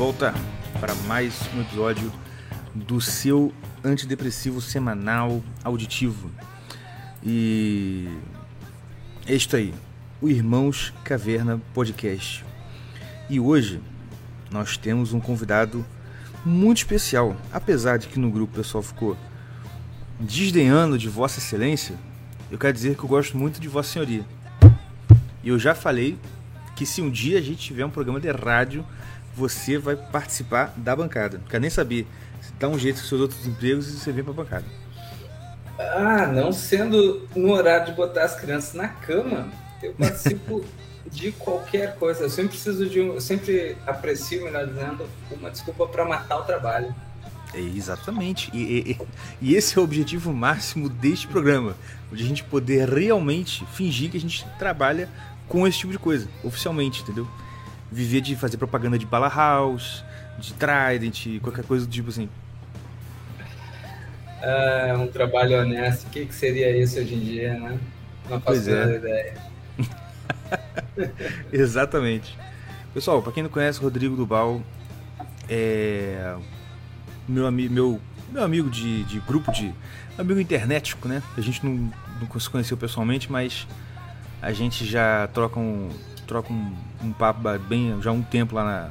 volta 0.00 0.32
para 0.80 0.94
mais 1.06 1.42
um 1.54 1.60
episódio 1.60 2.10
do 2.74 3.02
seu 3.02 3.52
antidepressivo 3.84 4.58
semanal 4.58 5.42
auditivo. 5.62 6.30
E 7.22 8.08
é 9.26 9.34
isto 9.34 9.56
aí, 9.56 9.74
o 10.18 10.30
Irmãos 10.30 10.90
Caverna 11.04 11.60
Podcast. 11.74 12.42
E 13.28 13.38
hoje 13.38 13.78
nós 14.50 14.78
temos 14.78 15.12
um 15.12 15.20
convidado 15.20 15.84
muito 16.46 16.78
especial. 16.78 17.36
Apesar 17.52 17.98
de 17.98 18.08
que 18.08 18.18
no 18.18 18.30
grupo 18.30 18.54
o 18.54 18.56
pessoal 18.56 18.82
ficou 18.82 19.18
desdenhando 20.18 20.96
de 20.96 21.10
Vossa 21.10 21.40
Excelência, 21.40 21.94
eu 22.50 22.56
quero 22.56 22.72
dizer 22.72 22.96
que 22.96 23.04
eu 23.04 23.08
gosto 23.08 23.36
muito 23.36 23.60
de 23.60 23.68
Vossa 23.68 23.92
Senhoria. 23.92 24.24
E 25.44 25.50
eu 25.50 25.58
já 25.58 25.74
falei 25.74 26.18
que 26.74 26.86
se 26.86 27.02
um 27.02 27.10
dia 27.10 27.36
a 27.36 27.42
gente 27.42 27.58
tiver 27.58 27.84
um 27.84 27.90
programa 27.90 28.18
de 28.18 28.30
rádio 28.30 28.82
você 29.34 29.78
vai 29.78 29.96
participar 29.96 30.72
da 30.76 30.94
bancada. 30.94 31.38
Não 31.38 31.46
quer 31.46 31.60
nem 31.60 31.70
saber. 31.70 32.06
Você 32.40 32.52
dá 32.58 32.68
um 32.68 32.78
jeito 32.78 33.00
com 33.00 33.06
seus 33.06 33.20
outros 33.20 33.46
empregos 33.46 33.88
e 33.88 33.98
você 33.98 34.12
vem 34.12 34.24
pra 34.24 34.32
bancada. 34.32 34.64
Ah, 35.78 36.26
não 36.26 36.52
sendo 36.52 37.26
no 37.34 37.52
horário 37.52 37.86
de 37.86 37.92
botar 37.92 38.24
as 38.24 38.38
crianças 38.38 38.74
na 38.74 38.88
cama, 38.88 39.48
eu 39.82 39.94
participo 39.94 40.64
de 41.10 41.32
qualquer 41.32 41.96
coisa. 41.96 42.24
Eu 42.24 42.30
sempre 42.30 42.50
preciso 42.50 42.88
de 42.88 43.00
um. 43.00 43.14
Eu 43.14 43.20
sempre 43.20 43.76
aprecio, 43.86 44.44
melhor 44.44 44.66
dizendo, 44.66 45.06
uma 45.30 45.50
desculpa 45.50 45.86
para 45.86 46.04
matar 46.04 46.38
o 46.38 46.44
trabalho. 46.44 46.94
É, 47.54 47.60
exatamente. 47.60 48.50
E, 48.54 48.90
e, 48.90 48.98
e, 49.40 49.56
esse 49.56 49.76
é 49.76 49.80
o 49.80 49.84
objetivo 49.84 50.32
máximo 50.32 50.88
deste 50.88 51.26
programa. 51.26 51.74
De 52.12 52.22
a 52.22 52.26
gente 52.26 52.44
poder 52.44 52.88
realmente 52.88 53.64
fingir 53.72 54.10
que 54.10 54.16
a 54.16 54.20
gente 54.20 54.46
trabalha 54.58 55.08
com 55.48 55.66
esse 55.66 55.78
tipo 55.78 55.92
de 55.92 55.98
coisa, 55.98 56.28
oficialmente, 56.44 57.02
entendeu? 57.02 57.26
Viver 57.90 58.20
de 58.20 58.36
fazer 58.36 58.56
propaganda 58.56 58.98
de 58.98 59.06
Bala 59.06 59.28
House, 59.28 60.04
de 60.38 60.54
Trident, 60.54 61.40
qualquer 61.40 61.64
coisa 61.64 61.86
do 61.86 61.92
tipo 61.92 62.08
assim. 62.08 62.28
É 64.42 64.94
um 64.96 65.06
trabalho 65.06 65.60
honesto. 65.60 66.06
O 66.06 66.10
que, 66.10 66.24
que 66.24 66.34
seria 66.34 66.74
isso 66.76 66.98
hoje 66.98 67.14
em 67.14 67.20
dia, 67.20 67.54
né? 67.58 67.78
Não 68.28 68.40
faço 68.40 68.70
é. 68.70 68.96
ideia. 68.96 69.34
Exatamente. 71.52 72.38
Pessoal, 72.94 73.22
para 73.22 73.32
quem 73.32 73.42
não 73.42 73.50
conhece, 73.50 73.78
Rodrigo 73.78 74.16
Dubal 74.16 74.62
é 75.48 76.34
meu, 77.28 77.46
amigo, 77.46 77.72
meu, 77.72 78.00
meu 78.32 78.42
amigo 78.42 78.70
de, 78.70 79.04
de 79.04 79.20
grupo 79.20 79.52
de. 79.52 79.72
amigo 80.18 80.40
internetico, 80.40 81.06
né? 81.06 81.22
A 81.36 81.40
gente 81.40 81.64
não, 81.64 81.90
não 82.20 82.40
se 82.40 82.50
conheceu 82.50 82.76
pessoalmente, 82.76 83.30
mas 83.30 83.66
a 84.42 84.52
gente 84.52 84.84
já 84.84 85.28
troca 85.28 85.58
um, 85.60 85.90
troca 86.30 86.52
um, 86.52 86.72
um 87.02 87.12
papo 87.12 87.40
bem 87.58 88.00
já 88.00 88.10
há 88.10 88.12
um 88.12 88.22
tempo 88.22 88.54
lá 88.54 88.64
na, 88.64 88.90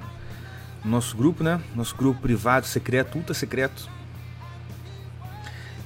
no 0.84 0.92
nosso 0.92 1.16
grupo, 1.16 1.42
né? 1.42 1.62
Nosso 1.74 1.96
grupo 1.96 2.20
privado, 2.20 2.66
secreto, 2.66 3.18
ultra 3.18 3.34
secreto. 3.34 3.90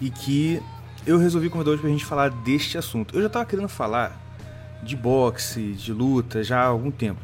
E 0.01 0.09
que 0.09 0.59
eu 1.05 1.19
resolvi 1.19 1.49
convidar 1.49 1.71
hoje 1.71 1.81
pra 1.81 1.91
gente 1.91 2.05
falar 2.05 2.31
deste 2.31 2.75
assunto. 2.75 3.15
Eu 3.15 3.21
já 3.21 3.29
tava 3.29 3.45
querendo 3.45 3.69
falar 3.69 4.19
de 4.81 4.95
boxe, 4.95 5.73
de 5.73 5.93
luta 5.93 6.43
já 6.43 6.59
há 6.59 6.65
algum 6.65 6.89
tempo. 6.89 7.21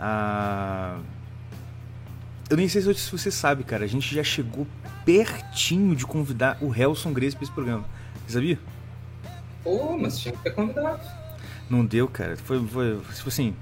Ah, 0.00 0.98
eu 2.48 2.56
nem 2.56 2.66
sei 2.66 2.80
se 2.82 3.12
você 3.12 3.30
sabe, 3.30 3.62
cara. 3.62 3.84
A 3.84 3.88
gente 3.88 4.14
já 4.14 4.24
chegou 4.24 4.66
pertinho 5.04 5.94
de 5.94 6.06
convidar 6.06 6.56
o 6.62 6.74
Helson 6.74 7.12
Grace 7.12 7.36
para 7.36 7.44
esse 7.44 7.52
programa. 7.52 7.84
Você 8.26 8.32
sabia? 8.32 8.58
Pô, 9.62 9.98
mas 9.98 10.18
tinha 10.18 10.34
que 10.34 10.42
ter 10.42 10.50
convidado. 10.52 11.21
Não 11.72 11.86
deu, 11.86 12.06
cara. 12.06 12.36
Foi, 12.36 12.62
foi 12.66 13.00
tipo 13.14 13.30
assim. 13.30 13.56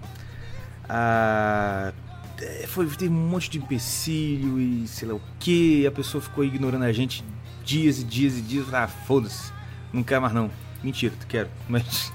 A, 0.89 1.93
é, 2.41 2.67
foi, 2.67 2.85
teve 2.89 3.09
um 3.09 3.29
monte 3.29 3.49
de 3.49 3.59
empecilho 3.59 4.59
e 4.61 4.89
sei 4.89 5.07
lá 5.07 5.15
o 5.15 5.21
que. 5.39 5.87
A 5.87 5.93
pessoa 5.93 6.21
ficou 6.21 6.45
ignorando 6.45 6.85
a 6.85 6.93
gente 6.93 7.25
dias 7.65 8.01
e 8.01 8.05
dias 8.05 8.37
e 8.37 8.43
dias. 8.43 8.75
Ah, 8.75 8.89
foda-se. 8.89 9.53
Não 9.93 10.03
quer 10.03 10.19
mais 10.19 10.33
não. 10.35 10.51
Mentira, 10.83 11.15
tu 11.21 11.27
quero. 11.29 11.49
Mas, 11.69 12.13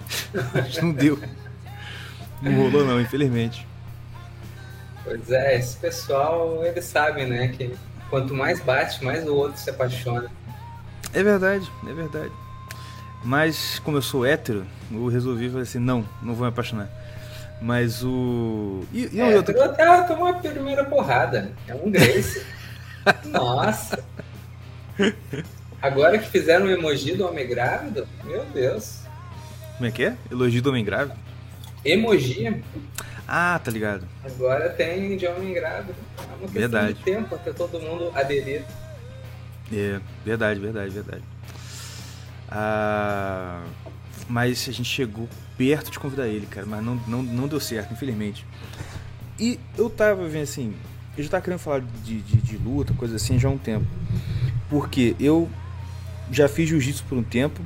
mas 0.53 0.81
não 0.81 0.91
deu. 0.91 1.17
Não 2.41 2.53
rolou 2.57 2.83
não, 2.83 2.99
infelizmente. 2.99 3.65
Pois 5.05 5.31
é, 5.31 5.57
esse 5.57 5.77
pessoal, 5.77 6.65
eles 6.65 6.83
sabem, 6.83 7.25
né? 7.25 7.47
Que 7.47 7.73
quanto 8.09 8.33
mais 8.33 8.59
bate, 8.59 9.01
mais 9.01 9.25
o 9.25 9.33
outro 9.33 9.57
se 9.57 9.69
apaixona. 9.69 10.29
É 11.13 11.23
verdade, 11.23 11.71
é 11.87 11.93
verdade. 11.93 12.31
Mas 13.25 13.79
como 13.79 13.97
eu 13.97 14.03
sou 14.03 14.23
hétero, 14.23 14.67
eu 14.91 15.07
resolvi 15.07 15.49
falar 15.49 15.63
assim, 15.63 15.79
não, 15.79 16.07
não 16.21 16.35
vou 16.35 16.45
me 16.45 16.49
apaixonar. 16.49 16.87
Mas 17.59 18.03
o. 18.03 18.85
E, 18.93 19.09
e 19.11 19.19
é, 19.19 19.33
eu 19.33 19.39
até 19.39 20.03
tomou 20.03 20.27
a 20.27 20.33
primeira 20.33 20.85
porrada. 20.85 21.51
É 21.67 21.73
um 21.73 21.89
Grace. 21.89 22.45
Nossa! 23.25 24.03
Agora 25.81 26.19
que 26.19 26.29
fizeram 26.29 26.67
o 26.67 26.69
emoji 26.69 27.15
do 27.15 27.27
homem 27.27 27.47
grávido, 27.47 28.07
meu 28.23 28.45
Deus. 28.53 28.99
Como 29.77 29.87
é 29.87 29.91
que 29.91 30.05
é? 30.05 30.15
Elogio 30.31 30.61
do 30.61 30.69
homem 30.69 30.85
grávido? 30.85 31.17
Emoji. 31.83 32.63
Ah, 33.27 33.59
tá 33.63 33.71
ligado. 33.71 34.07
Agora 34.23 34.69
tem 34.69 35.17
de 35.17 35.25
homem 35.25 35.51
grávido. 35.51 35.95
É 36.17 36.21
uma 36.21 36.37
questão 36.41 36.59
verdade. 36.59 36.93
de 36.93 37.03
tempo 37.03 37.33
até 37.33 37.51
todo 37.51 37.79
mundo 37.79 38.11
aderir. 38.13 38.63
É, 39.73 39.99
verdade, 40.23 40.59
verdade, 40.59 40.89
verdade. 40.91 41.23
Ah, 42.49 43.63
mas 44.27 44.67
a 44.67 44.71
gente 44.71 44.89
chegou 44.89 45.27
perto 45.57 45.91
de 45.91 45.99
convidar 45.99 46.27
ele, 46.27 46.45
cara, 46.45 46.65
mas 46.65 46.83
não, 46.83 46.95
não, 47.07 47.23
não 47.23 47.47
deu 47.47 47.59
certo, 47.59 47.93
infelizmente. 47.93 48.45
E 49.39 49.59
eu 49.77 49.89
tava 49.89 50.27
vendo 50.27 50.43
assim, 50.43 50.73
eu 51.17 51.23
já 51.23 51.29
tava 51.29 51.43
querendo 51.43 51.59
falar 51.59 51.81
de, 51.81 52.21
de, 52.21 52.37
de 52.37 52.57
luta, 52.57 52.93
coisa 52.93 53.15
assim, 53.15 53.39
já 53.39 53.47
há 53.47 53.51
um 53.51 53.57
tempo. 53.57 53.85
Porque 54.69 55.15
eu 55.19 55.49
já 56.31 56.47
fiz 56.47 56.69
jiu-jitsu 56.69 57.03
por 57.05 57.17
um 57.17 57.23
tempo, 57.23 57.61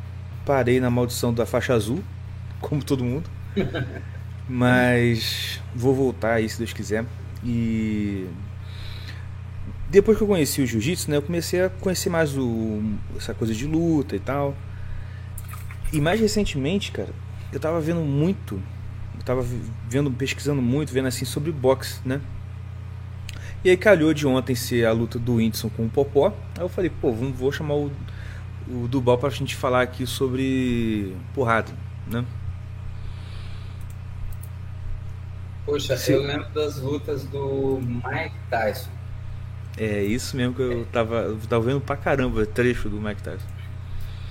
parei 0.45 0.79
na 0.79 0.89
maldição 0.89 1.33
da 1.33 1.45
faixa 1.45 1.73
azul, 1.73 2.03
como 2.59 2.83
todo 2.83 3.03
mundo. 3.03 3.29
Mas 4.47 5.61
vou 5.75 5.93
voltar 5.93 6.35
aí 6.35 6.49
se 6.49 6.57
Deus 6.57 6.73
quiser. 6.73 7.05
E 7.43 8.27
depois 9.89 10.17
que 10.17 10.23
eu 10.23 10.27
conheci 10.27 10.61
o 10.61 10.67
jiu-jitsu, 10.67 11.09
né, 11.09 11.17
eu 11.17 11.21
comecei 11.21 11.63
a 11.63 11.69
conhecer 11.69 12.09
mais 12.09 12.37
o, 12.37 12.81
essa 13.17 13.33
coisa 13.33 13.53
de 13.53 13.65
luta 13.65 14.15
e 14.15 14.19
tal. 14.19 14.55
E 15.91 15.99
mais 15.99 16.19
recentemente, 16.19 16.91
cara, 16.91 17.09
eu 17.51 17.59
tava 17.59 17.81
vendo 17.81 18.01
muito, 18.01 18.61
eu 19.17 19.23
tava 19.23 19.45
vendo, 19.87 20.11
pesquisando 20.11 20.61
muito, 20.61 20.93
vendo 20.93 21.07
assim 21.07 21.25
sobre 21.25 21.51
boxe, 21.51 21.99
né? 22.05 22.21
E 23.63 23.69
aí 23.69 23.75
calhou 23.75 24.13
de 24.13 24.25
ontem 24.25 24.55
ser 24.55 24.85
a 24.85 24.91
luta 24.91 25.19
do 25.19 25.35
Whindersson 25.35 25.69
com 25.69 25.85
o 25.85 25.89
Popó. 25.89 26.27
Aí 26.57 26.63
eu 26.63 26.69
falei, 26.69 26.89
pô, 26.89 27.11
vamos, 27.11 27.37
vou 27.37 27.51
chamar 27.51 27.73
o, 27.73 27.91
o 28.67 28.87
Dubal 28.87 29.17
pra 29.17 29.29
gente 29.29 29.55
falar 29.55 29.81
aqui 29.81 30.05
sobre 30.07 31.15
porrada, 31.33 31.71
né? 32.07 32.23
Poxa, 35.65 35.97
Sim. 35.97 36.13
eu 36.13 36.23
lembro 36.23 36.49
das 36.49 36.77
lutas 36.77 37.25
do 37.25 37.79
Mike 37.81 38.35
Tyson. 38.49 38.89
É 39.77 40.03
isso 40.03 40.35
mesmo 40.35 40.53
que 40.53 40.61
eu 40.61 40.85
tava, 40.91 41.15
eu 41.17 41.37
tava 41.47 41.65
vendo 41.65 41.81
pra 41.81 41.97
caramba 41.97 42.45
trecho 42.45 42.89
do 42.89 42.99
Mike 42.99 43.21
Tyson. 43.21 43.45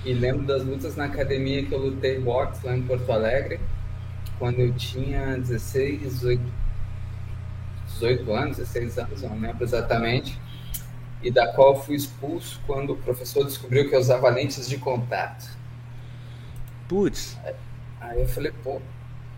E 0.05 0.13
lembro 0.13 0.45
das 0.45 0.63
lutas 0.63 0.95
na 0.95 1.05
academia 1.05 1.65
que 1.65 1.73
eu 1.73 1.79
lutei 1.79 2.19
boxe 2.19 2.65
lá 2.65 2.75
em 2.75 2.81
Porto 2.81 3.11
Alegre, 3.11 3.59
quando 4.37 4.59
eu 4.59 4.73
tinha 4.73 5.37
16, 5.37 5.99
18, 5.99 6.41
18 7.87 8.33
anos, 8.33 8.57
16 8.57 8.97
anos, 8.97 9.21
não 9.21 9.39
lembro 9.39 9.63
exatamente, 9.63 10.39
e 11.21 11.29
da 11.29 11.51
qual 11.53 11.83
fui 11.83 11.95
expulso 11.95 12.61
quando 12.65 12.93
o 12.93 12.97
professor 12.97 13.43
descobriu 13.43 13.89
que 13.89 13.95
eu 13.95 13.99
usava 13.99 14.29
lentes 14.29 14.69
de 14.69 14.77
contato. 14.77 15.49
Putz. 16.87 17.37
Aí 17.99 18.21
eu 18.21 18.27
falei, 18.27 18.53
pô, 18.63 18.81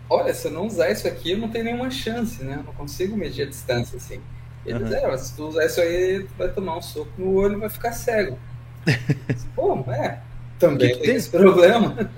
olha, 0.08 0.32
se 0.32 0.46
eu 0.46 0.52
não 0.52 0.66
usar 0.66 0.90
isso 0.90 1.08
aqui, 1.08 1.32
eu 1.32 1.38
não 1.38 1.48
tenho 1.48 1.64
nenhuma 1.64 1.90
chance, 1.90 2.42
né? 2.44 2.54
Eu 2.54 2.62
não 2.62 2.72
consigo 2.72 3.16
medir 3.16 3.42
a 3.42 3.48
distância 3.48 3.96
assim. 3.96 4.20
Eles 4.64 4.82
uhum. 4.82 4.94
é, 4.94 5.18
se 5.18 5.34
tu 5.34 5.48
usar 5.48 5.66
isso 5.66 5.80
aí, 5.80 6.22
tu 6.22 6.34
vai 6.38 6.48
tomar 6.48 6.78
um 6.78 6.82
soco 6.82 7.10
no 7.18 7.34
olho 7.34 7.56
e 7.56 7.60
vai 7.60 7.68
ficar 7.68 7.92
cego. 7.92 8.38
Pô, 9.56 9.84
é, 9.90 10.20
também 10.62 10.88
que 10.88 10.94
que 10.94 11.00
tem, 11.00 11.08
tem 11.08 11.16
esse 11.16 11.30
problema. 11.30 12.10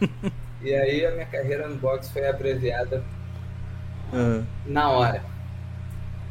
e 0.62 0.74
aí 0.74 1.04
a 1.04 1.12
minha 1.12 1.26
carreira 1.26 1.68
no 1.68 1.76
boxe 1.76 2.10
foi 2.12 2.26
abreviada 2.26 3.04
uhum. 4.12 4.44
na 4.66 4.90
hora. 4.90 5.22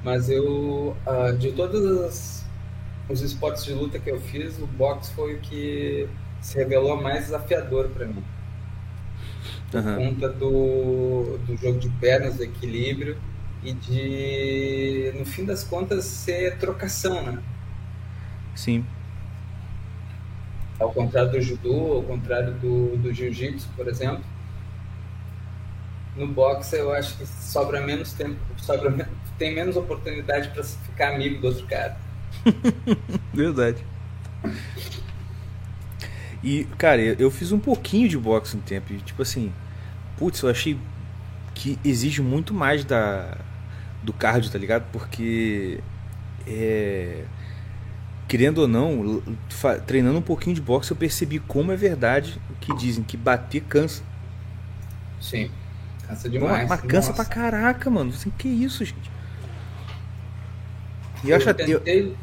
Mas 0.03 0.29
eu, 0.29 0.97
uh, 1.05 1.37
de 1.37 1.51
todos 1.51 2.43
os 3.07 3.21
esportes 3.21 3.63
de 3.63 3.73
luta 3.73 3.99
que 3.99 4.09
eu 4.09 4.19
fiz, 4.19 4.59
o 4.59 4.67
boxe 4.67 5.13
foi 5.13 5.35
o 5.35 5.39
que 5.39 6.09
se 6.41 6.57
revelou 6.57 7.01
mais 7.01 7.25
desafiador 7.25 7.89
para 7.89 8.07
mim. 8.07 8.23
Por 9.71 9.79
uhum. 9.79 9.95
conta 9.95 10.29
do, 10.29 11.37
do 11.45 11.57
jogo 11.57 11.79
de 11.79 11.89
pernas, 11.89 12.37
do 12.37 12.43
equilíbrio 12.43 13.17
e 13.63 13.73
de, 13.73 15.13
no 15.17 15.25
fim 15.25 15.45
das 15.45 15.63
contas, 15.63 16.03
ser 16.03 16.57
trocação, 16.57 17.21
né? 17.21 17.39
Sim. 18.55 18.85
Ao 20.83 20.91
contrário 20.91 21.31
do 21.31 21.41
judô, 21.41 21.93
ao 21.93 22.03
contrário 22.03 22.53
do, 22.55 22.97
do 22.97 23.13
jiu-jitsu, 23.13 23.69
por 23.75 23.87
exemplo, 23.87 24.23
no 26.15 26.27
boxe 26.27 26.77
eu 26.77 26.93
acho 26.93 27.17
que 27.17 27.25
sobra 27.25 27.79
menos 27.79 28.11
tempo, 28.11 28.37
sobra, 28.57 29.07
tem 29.37 29.55
menos 29.55 29.77
oportunidade 29.77 30.49
para 30.49 30.63
ficar 30.63 31.15
amigo 31.15 31.39
do 31.39 31.47
outro 31.47 31.65
cara. 31.67 31.97
Verdade. 33.33 33.83
E, 36.43 36.65
cara, 36.77 37.01
eu 37.01 37.31
fiz 37.31 37.53
um 37.53 37.59
pouquinho 37.59 38.09
de 38.09 38.17
boxe 38.17 38.57
um 38.57 38.59
tempo. 38.59 38.91
E, 38.91 38.97
tipo 38.97 39.21
assim, 39.21 39.53
putz, 40.17 40.41
eu 40.41 40.49
achei 40.49 40.77
que 41.55 41.79
exige 41.85 42.21
muito 42.21 42.53
mais 42.53 42.83
da, 42.83 43.37
do 44.03 44.11
cardio, 44.11 44.51
tá 44.51 44.59
ligado? 44.59 44.83
Porque 44.91 45.79
é, 46.45 47.23
querendo 48.33 48.57
ou 48.57 48.67
não, 48.67 49.21
treinando 49.85 50.17
um 50.17 50.21
pouquinho 50.23 50.55
de 50.55 50.61
boxe, 50.61 50.89
eu 50.89 50.97
percebi 50.97 51.37
como 51.37 51.71
é 51.71 51.75
verdade 51.75 52.41
o 52.49 52.55
que 52.55 52.75
dizem, 52.75 53.03
que 53.03 53.15
bater 53.15 53.61
cansa. 53.61 54.01
Sim, 55.21 55.51
cansa 56.07 56.27
demais. 56.27 56.67
Mas 56.67 56.81
cansa 56.81 57.09
Nossa. 57.09 57.13
pra 57.13 57.25
caraca, 57.25 57.91
mano. 57.91 58.09
Assim, 58.09 58.31
que 58.31 58.47
isso, 58.47 58.83
gente? 58.83 59.11
E 61.23 61.29
eu, 61.29 61.37
eu 61.37 61.53
tentei, 61.53 61.75
eu... 61.75 62.17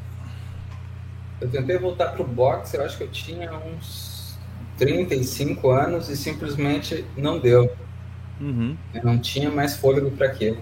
eu 1.42 1.48
tentei 1.48 1.78
voltar 1.78 2.08
pro 2.08 2.24
boxe, 2.24 2.76
eu 2.76 2.84
acho 2.84 2.96
que 2.96 3.04
eu 3.04 3.10
tinha 3.12 3.52
uns 3.52 4.36
35 4.78 5.70
anos 5.70 6.08
e 6.08 6.16
simplesmente 6.16 7.04
não 7.16 7.38
deu. 7.38 7.72
Uhum. 8.40 8.76
Eu 8.92 9.04
não 9.04 9.16
tinha 9.16 9.48
mais 9.48 9.76
fôlego 9.76 10.10
para 10.10 10.26
aquilo. 10.26 10.60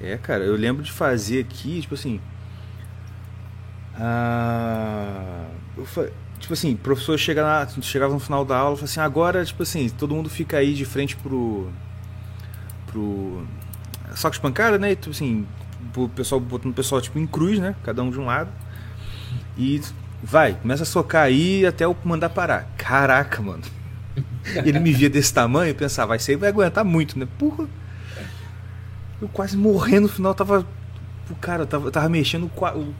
É, 0.00 0.16
cara, 0.16 0.44
eu 0.44 0.54
lembro 0.54 0.84
de 0.84 0.92
fazer 0.92 1.40
aqui, 1.40 1.80
tipo 1.80 1.94
assim. 1.94 2.20
Ah, 3.94 5.46
tipo 6.38 6.52
assim, 6.52 6.74
o 6.74 6.78
professor 6.78 7.18
chega 7.18 7.42
lá, 7.42 7.68
chegava 7.82 8.12
no 8.12 8.20
final 8.20 8.44
da 8.44 8.56
aula 8.56 8.78
e 8.80 8.84
assim, 8.84 9.00
agora, 9.00 9.44
tipo 9.44 9.62
assim, 9.62 9.88
todo 9.88 10.14
mundo 10.14 10.28
fica 10.28 10.58
aí 10.58 10.74
de 10.74 10.84
frente 10.84 11.16
pro. 11.16 11.68
pro. 12.86 13.46
saco 14.14 14.34
de 14.34 14.40
pancada, 14.40 14.78
né? 14.78 14.92
E, 14.92 14.96
tipo 14.96 15.10
assim, 15.10 15.46
o 15.96 16.08
pessoal 16.08 16.40
botando 16.40 16.72
o 16.72 16.74
pessoal 16.74 17.00
tipo 17.00 17.18
em 17.18 17.26
cruz, 17.26 17.58
né? 17.58 17.74
Cada 17.84 18.02
um 18.02 18.10
de 18.10 18.18
um 18.18 18.26
lado. 18.26 18.50
E 19.56 19.80
vai, 20.22 20.54
começa 20.54 20.82
a 20.82 20.86
socar 20.86 21.24
aí 21.24 21.66
até 21.66 21.84
eu 21.84 21.96
mandar 22.04 22.30
parar. 22.30 22.68
Caraca, 22.76 23.42
mano. 23.42 23.62
Ele 24.64 24.78
me 24.78 24.92
via 24.92 25.10
desse 25.10 25.32
tamanho 25.32 25.70
e 25.70 25.74
pensava, 25.74 26.08
vai 26.08 26.18
ser, 26.18 26.36
vai 26.36 26.48
aguentar 26.48 26.84
muito, 26.84 27.18
né? 27.18 27.26
Porra. 27.38 27.66
Eu 29.20 29.28
quase 29.28 29.56
morrendo 29.56 30.02
no 30.02 30.08
final, 30.08 30.34
tava. 30.34 30.66
O 31.28 31.34
cara, 31.36 31.66
tava, 31.66 31.90
tava 31.90 32.08
mexendo 32.08 32.50
o, 32.54 32.64
o, 32.66 32.94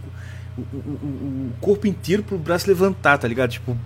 o, 0.73 0.77
o, 0.77 1.53
corpo 1.61 1.87
inteiro 1.87 2.23
pro 2.23 2.39
braço 2.39 2.69
levantar, 2.69 3.19
tá 3.19 3.29
ligado? 3.29 3.51
Tipo. 3.51 3.77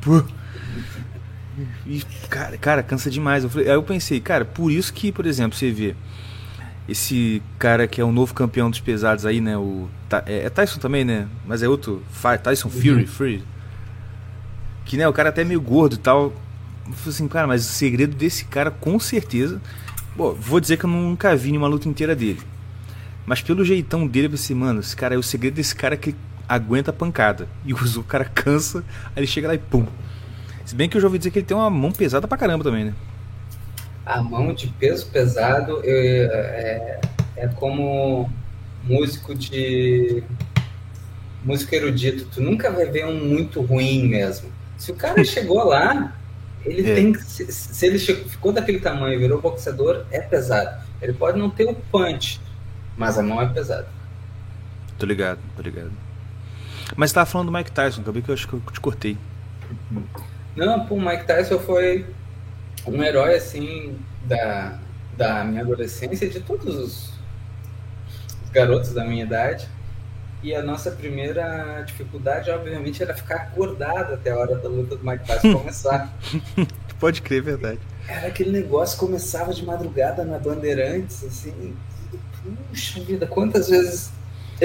E, 1.86 2.02
cara, 2.28 2.56
cara, 2.58 2.82
cansa 2.82 3.10
demais. 3.10 3.44
Eu 3.44 3.50
falei, 3.50 3.68
aí 3.68 3.74
eu 3.74 3.82
pensei, 3.82 4.20
cara, 4.20 4.44
por 4.44 4.70
isso 4.70 4.92
que, 4.92 5.12
por 5.12 5.24
exemplo, 5.24 5.56
você 5.56 5.70
vê 5.70 5.94
esse 6.88 7.42
cara 7.58 7.86
que 7.86 8.00
é 8.00 8.04
o 8.04 8.12
novo 8.12 8.34
campeão 8.34 8.68
dos 8.68 8.80
pesados 8.80 9.24
aí, 9.24 9.40
né? 9.40 9.56
O, 9.56 9.88
é, 10.26 10.46
é 10.46 10.50
Tyson 10.50 10.78
também, 10.78 11.04
né? 11.04 11.28
Mas 11.46 11.62
é 11.62 11.68
outro. 11.68 12.02
Tyson 12.42 12.68
Fury, 12.68 12.90
uhum. 12.90 13.06
Fury. 13.06 13.44
Que, 14.84 14.96
né, 14.96 15.08
o 15.08 15.12
cara 15.12 15.28
é 15.28 15.30
até 15.30 15.44
meio 15.44 15.60
gordo 15.60 15.94
e 15.94 15.98
tal. 15.98 16.32
Eu 16.86 16.92
falei 16.92 17.10
assim, 17.10 17.28
cara, 17.28 17.46
mas 17.46 17.64
o 17.64 17.72
segredo 17.72 18.14
desse 18.14 18.44
cara, 18.44 18.70
com 18.70 18.98
certeza. 18.98 19.60
Bom, 20.14 20.32
vou 20.32 20.60
dizer 20.60 20.76
que 20.76 20.84
eu 20.84 20.90
nunca 20.90 21.34
vi 21.34 21.50
nenhuma 21.50 21.68
luta 21.68 21.88
inteira 21.88 22.14
dele. 22.14 22.40
Mas 23.26 23.40
pelo 23.40 23.64
jeitão 23.64 24.06
dele, 24.06 24.26
eu 24.26 24.30
pensei, 24.30 24.54
mano, 24.54 24.80
esse 24.80 24.94
cara, 24.94 25.18
o 25.18 25.22
segredo 25.22 25.54
desse 25.54 25.74
cara 25.74 25.94
é 25.94 25.96
que 25.96 26.14
aguenta 26.48 26.90
a 26.90 26.94
pancada. 26.94 27.48
E 27.64 27.72
o 27.72 28.02
cara 28.04 28.24
cansa, 28.24 28.84
aí 29.08 29.20
ele 29.22 29.26
chega 29.26 29.48
lá 29.48 29.54
e 29.54 29.58
pum. 29.58 29.86
Se 30.64 30.74
bem 30.74 30.88
que 30.88 30.96
eu 30.96 31.00
já 31.00 31.06
ouvi 31.06 31.18
dizer 31.18 31.30
que 31.30 31.38
ele 31.38 31.46
tem 31.46 31.56
uma 31.56 31.68
mão 31.68 31.92
pesada 31.92 32.26
pra 32.26 32.38
caramba 32.38 32.64
também, 32.64 32.84
né? 32.84 32.94
A 34.06 34.22
mão 34.22 34.52
de 34.52 34.68
peso 34.68 35.06
pesado 35.06 35.82
eu, 35.84 36.30
é, 36.32 37.00
é 37.36 37.48
como 37.48 38.30
músico 38.82 39.34
de. 39.34 40.22
músico 41.44 41.74
erudito. 41.74 42.26
Tu 42.32 42.40
nunca 42.40 42.70
vai 42.70 42.86
ver 42.86 43.06
um 43.06 43.24
muito 43.24 43.60
ruim 43.60 44.08
mesmo. 44.08 44.50
Se 44.76 44.90
o 44.90 44.94
cara 44.94 45.22
chegou 45.24 45.64
lá, 45.64 46.16
ele 46.64 46.90
é. 46.90 46.94
tem 46.94 47.14
se, 47.14 47.50
se, 47.50 47.86
ele 47.86 47.98
chegou, 47.98 48.24
ficou 48.28 48.52
daquele 48.52 48.80
tamanho 48.80 49.14
e 49.14 49.18
virou 49.18 49.40
boxeador, 49.40 50.04
é 50.10 50.20
pesado. 50.20 50.82
Ele 51.00 51.12
pode 51.12 51.38
não 51.38 51.50
ter 51.50 51.64
o 51.64 51.74
punch, 51.74 52.40
mas 52.96 53.18
a 53.18 53.22
mão 53.22 53.40
é 53.40 53.46
pesada. 53.46 53.88
Tô 54.98 55.06
ligado, 55.06 55.40
tô 55.56 55.62
ligado. 55.62 56.03
Mas 56.96 57.10
você 57.10 57.14
tava 57.14 57.26
falando 57.26 57.50
do 57.50 57.52
Mike 57.52 57.72
Tyson, 57.72 58.02
acabei 58.02 58.22
que 58.22 58.30
eu 58.30 58.34
acho 58.34 58.48
que 58.48 58.54
eu 58.54 58.62
te 58.72 58.80
cortei. 58.80 59.16
Não, 60.56 60.86
pô, 60.86 60.94
o 60.96 61.00
Mike 61.00 61.24
Tyson 61.24 61.58
foi 61.58 62.06
um 62.86 63.02
herói 63.02 63.36
assim 63.36 63.98
da, 64.24 64.78
da 65.16 65.44
minha 65.44 65.62
adolescência, 65.62 66.28
de 66.28 66.40
todos 66.40 66.74
os, 66.76 67.12
os 68.44 68.50
garotos 68.52 68.92
da 68.92 69.04
minha 69.04 69.24
idade. 69.24 69.68
E 70.42 70.54
a 70.54 70.62
nossa 70.62 70.90
primeira 70.90 71.82
dificuldade, 71.86 72.50
obviamente, 72.50 73.02
era 73.02 73.14
ficar 73.14 73.36
acordado 73.36 74.12
até 74.12 74.30
a 74.30 74.38
hora 74.38 74.56
da 74.56 74.68
luta 74.68 74.94
do 74.94 75.04
Mike 75.04 75.24
Tyson 75.26 75.54
começar. 75.54 76.12
Pode 77.00 77.22
crer, 77.22 77.38
é 77.38 77.42
verdade. 77.42 77.80
Era 78.06 78.26
aquele 78.26 78.50
negócio 78.50 78.98
começava 78.98 79.54
de 79.54 79.64
madrugada 79.64 80.22
na 80.22 80.38
Bandeirantes, 80.38 81.24
assim. 81.24 81.74
Puxa 82.68 83.00
vida, 83.00 83.26
quantas 83.26 83.70
vezes 83.70 84.12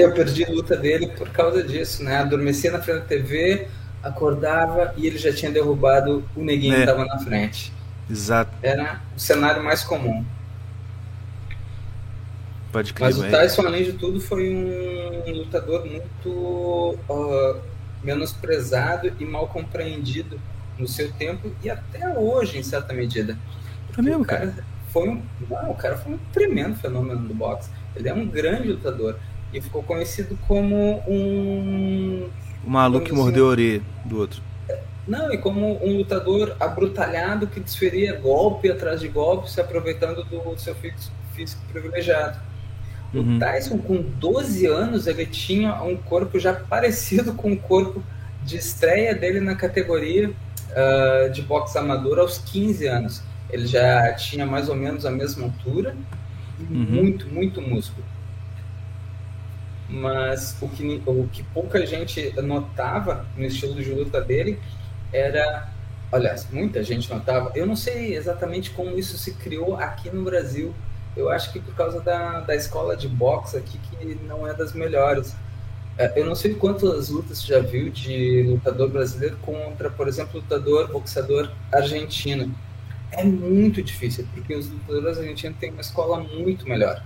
eu 0.02 0.12
perdi 0.12 0.44
a 0.44 0.50
luta 0.50 0.76
dele 0.76 1.08
por 1.08 1.30
causa 1.30 1.62
disso, 1.62 2.02
né? 2.02 2.16
Adormecia 2.18 2.70
na 2.70 2.80
frente 2.80 3.00
da 3.00 3.06
TV, 3.06 3.68
acordava 4.02 4.94
e 4.96 5.06
ele 5.06 5.18
já 5.18 5.32
tinha 5.32 5.50
derrubado 5.50 6.24
o 6.34 6.42
neguinho 6.42 6.74
é. 6.74 6.76
que 6.76 6.82
estava 6.82 7.04
na 7.04 7.18
frente. 7.18 7.72
Exato. 8.10 8.52
Era 8.62 9.00
o 9.16 9.20
cenário 9.20 9.62
mais 9.62 9.84
comum. 9.84 10.24
Pode 12.72 12.94
crer, 12.94 13.06
Mas 13.06 13.18
o 13.18 13.28
Tyson, 13.28 13.62
além 13.62 13.84
de 13.84 13.92
tudo, 13.94 14.20
foi 14.20 14.48
um 14.48 15.32
lutador 15.32 15.84
muito 15.84 16.98
uh, 17.08 17.60
menosprezado 18.02 19.12
e 19.18 19.24
mal 19.24 19.48
compreendido 19.48 20.40
no 20.78 20.86
seu 20.86 21.10
tempo 21.12 21.50
e 21.62 21.70
até 21.70 22.16
hoje, 22.16 22.58
em 22.58 22.62
certa 22.62 22.92
medida. 22.94 23.36
É 23.96 24.02
mesmo, 24.02 24.24
cara, 24.24 24.46
cara? 24.48 24.64
Foi 24.92 25.08
um, 25.08 25.22
não, 25.48 25.70
o 25.70 25.74
cara 25.74 25.96
foi 25.96 26.14
um 26.14 26.18
tremendo 26.32 26.76
fenômeno 26.76 27.26
do 27.26 27.34
boxe. 27.34 27.70
Ele 27.94 28.08
é 28.08 28.14
um 28.14 28.26
grande 28.26 28.68
lutador 28.68 29.16
e 29.52 29.60
ficou 29.60 29.82
conhecido 29.82 30.38
como 30.46 31.02
um. 31.08 32.28
O 32.64 32.70
maluco 32.70 33.06
que 33.06 33.12
mordeu 33.12 33.46
a 33.46 33.48
orelha 33.48 33.82
do 34.04 34.18
outro. 34.18 34.42
Não, 35.08 35.32
e 35.32 35.38
como 35.38 35.84
um 35.84 35.96
lutador 35.96 36.56
abrutalhado 36.60 37.46
que 37.46 37.58
desferia 37.58 38.18
golpe 38.20 38.70
atrás 38.70 39.00
de 39.00 39.08
golpe, 39.08 39.50
se 39.50 39.60
aproveitando 39.60 40.22
do 40.24 40.56
seu 40.58 40.74
físico 41.34 41.62
privilegiado. 41.72 42.38
Uhum. 43.12 43.36
O 43.36 43.38
Tyson, 43.40 43.78
com 43.78 44.02
12 44.02 44.66
anos, 44.66 45.06
ele 45.06 45.26
tinha 45.26 45.82
um 45.82 45.96
corpo 45.96 46.38
já 46.38 46.54
parecido 46.54 47.32
com 47.34 47.52
o 47.52 47.56
corpo 47.56 48.02
de 48.44 48.56
estreia 48.56 49.14
dele 49.14 49.40
na 49.40 49.56
categoria 49.56 50.30
uh, 50.30 51.30
de 51.32 51.42
boxe 51.42 51.76
amador 51.76 52.18
aos 52.18 52.38
15 52.38 52.86
anos. 52.86 53.22
Ele 53.50 53.66
já 53.66 54.12
tinha 54.14 54.46
mais 54.46 54.68
ou 54.68 54.76
menos 54.76 55.04
a 55.04 55.10
mesma 55.10 55.46
altura 55.46 55.96
e 56.60 56.62
uhum. 56.62 56.86
muito, 56.88 57.26
muito 57.26 57.60
músculo. 57.60 58.04
Mas 59.90 60.56
o 60.60 60.68
que, 60.68 61.02
o 61.04 61.28
que 61.32 61.42
pouca 61.42 61.84
gente 61.84 62.32
notava 62.40 63.26
no 63.36 63.44
estilo 63.44 63.74
de 63.74 63.92
luta 63.92 64.20
dele 64.20 64.58
era. 65.12 65.68
Aliás, 66.12 66.48
muita 66.50 66.82
gente 66.82 67.08
notava. 67.12 67.52
Eu 67.54 67.66
não 67.66 67.76
sei 67.76 68.16
exatamente 68.16 68.70
como 68.70 68.98
isso 68.98 69.16
se 69.18 69.34
criou 69.34 69.76
aqui 69.76 70.10
no 70.10 70.22
Brasil 70.22 70.74
eu 71.16 71.28
acho 71.28 71.52
que 71.52 71.60
por 71.60 71.74
causa 71.74 72.00
da, 72.00 72.40
da 72.40 72.54
escola 72.54 72.96
de 72.96 73.08
boxe 73.08 73.56
aqui, 73.56 73.78
que 73.78 74.14
não 74.26 74.46
é 74.46 74.54
das 74.54 74.72
melhores. 74.72 75.34
É, 75.98 76.18
eu 76.18 76.24
não 76.24 76.34
sei 76.34 76.54
quantas 76.54 77.08
lutas 77.08 77.38
você 77.38 77.48
já 77.48 77.60
viu 77.60 77.90
de 77.90 78.44
lutador 78.48 78.88
brasileiro 78.88 79.36
contra, 79.38 79.90
por 79.90 80.08
exemplo, 80.08 80.40
lutador, 80.40 80.90
boxeador 80.90 81.50
argentino. 81.72 82.54
É 83.10 83.24
muito 83.24 83.82
difícil, 83.82 84.26
porque 84.32 84.54
os 84.54 84.70
lutadores 84.70 85.18
argentinos 85.18 85.58
têm 85.58 85.72
uma 85.72 85.80
escola 85.80 86.20
muito 86.20 86.68
melhor. 86.68 87.04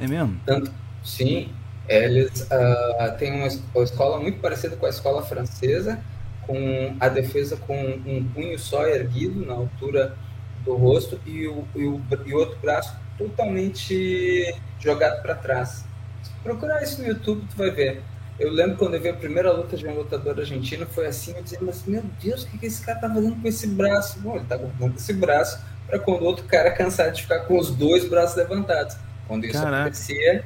É 0.00 0.06
mesmo? 0.06 0.38
Tanto, 0.44 0.72
sim, 1.04 1.48
eles 1.88 2.42
uh, 2.42 3.16
têm 3.18 3.32
uma, 3.32 3.82
escola 3.82 4.20
muito 4.20 4.40
parecida 4.40 4.76
com 4.76 4.86
a 4.86 4.90
escola 4.90 5.22
francesa, 5.22 5.98
com 6.46 6.96
a 7.00 7.08
defesa 7.08 7.56
com 7.56 7.76
um 7.76 8.28
punho 8.34 8.58
só 8.58 8.86
erguido 8.86 9.44
na 9.44 9.54
altura 9.54 10.16
do 10.64 10.74
rosto 10.76 11.18
e 11.24 11.46
o, 11.46 11.64
e 11.74 11.84
o, 11.84 12.00
e 12.26 12.34
o 12.34 12.36
outro 12.36 12.58
braço 12.60 12.94
totalmente 13.16 14.54
jogado 14.78 15.22
para 15.22 15.34
trás. 15.34 15.84
Se 16.22 16.30
procurar 16.42 16.82
isso 16.82 17.00
no 17.00 17.08
YouTube, 17.08 17.46
tu 17.50 17.56
vai 17.56 17.70
ver. 17.70 18.02
Eu 18.38 18.52
lembro 18.52 18.76
quando 18.76 18.94
eu 18.94 19.00
vi 19.00 19.08
a 19.08 19.14
primeira 19.14 19.50
luta 19.50 19.76
de 19.76 19.86
um 19.86 19.94
lutador 19.94 20.38
argentino, 20.38 20.86
foi 20.86 21.06
assim, 21.06 21.34
eu 21.34 21.42
dizia, 21.42 21.58
mas 21.60 21.84
meu 21.84 22.04
Deus, 22.22 22.44
o 22.44 22.48
que, 22.48 22.58
que 22.58 22.66
esse 22.66 22.84
cara 22.84 23.00
tá 23.00 23.08
fazendo 23.12 23.40
com 23.40 23.48
esse 23.48 23.66
braço? 23.66 24.20
Bom, 24.20 24.36
ele 24.36 24.44
tá 24.44 24.56
guardando 24.56 24.96
esse 24.96 25.12
braço 25.12 25.60
para 25.86 25.98
quando 25.98 26.22
o 26.22 26.24
outro 26.24 26.44
cara 26.44 26.70
cansar 26.70 27.10
de 27.10 27.22
ficar 27.22 27.40
com 27.40 27.58
os 27.58 27.70
dois 27.70 28.08
braços 28.08 28.36
levantados. 28.36 28.96
Quando 29.26 29.44
isso 29.44 29.60
Caraca. 29.60 29.82
acontecia, 29.82 30.44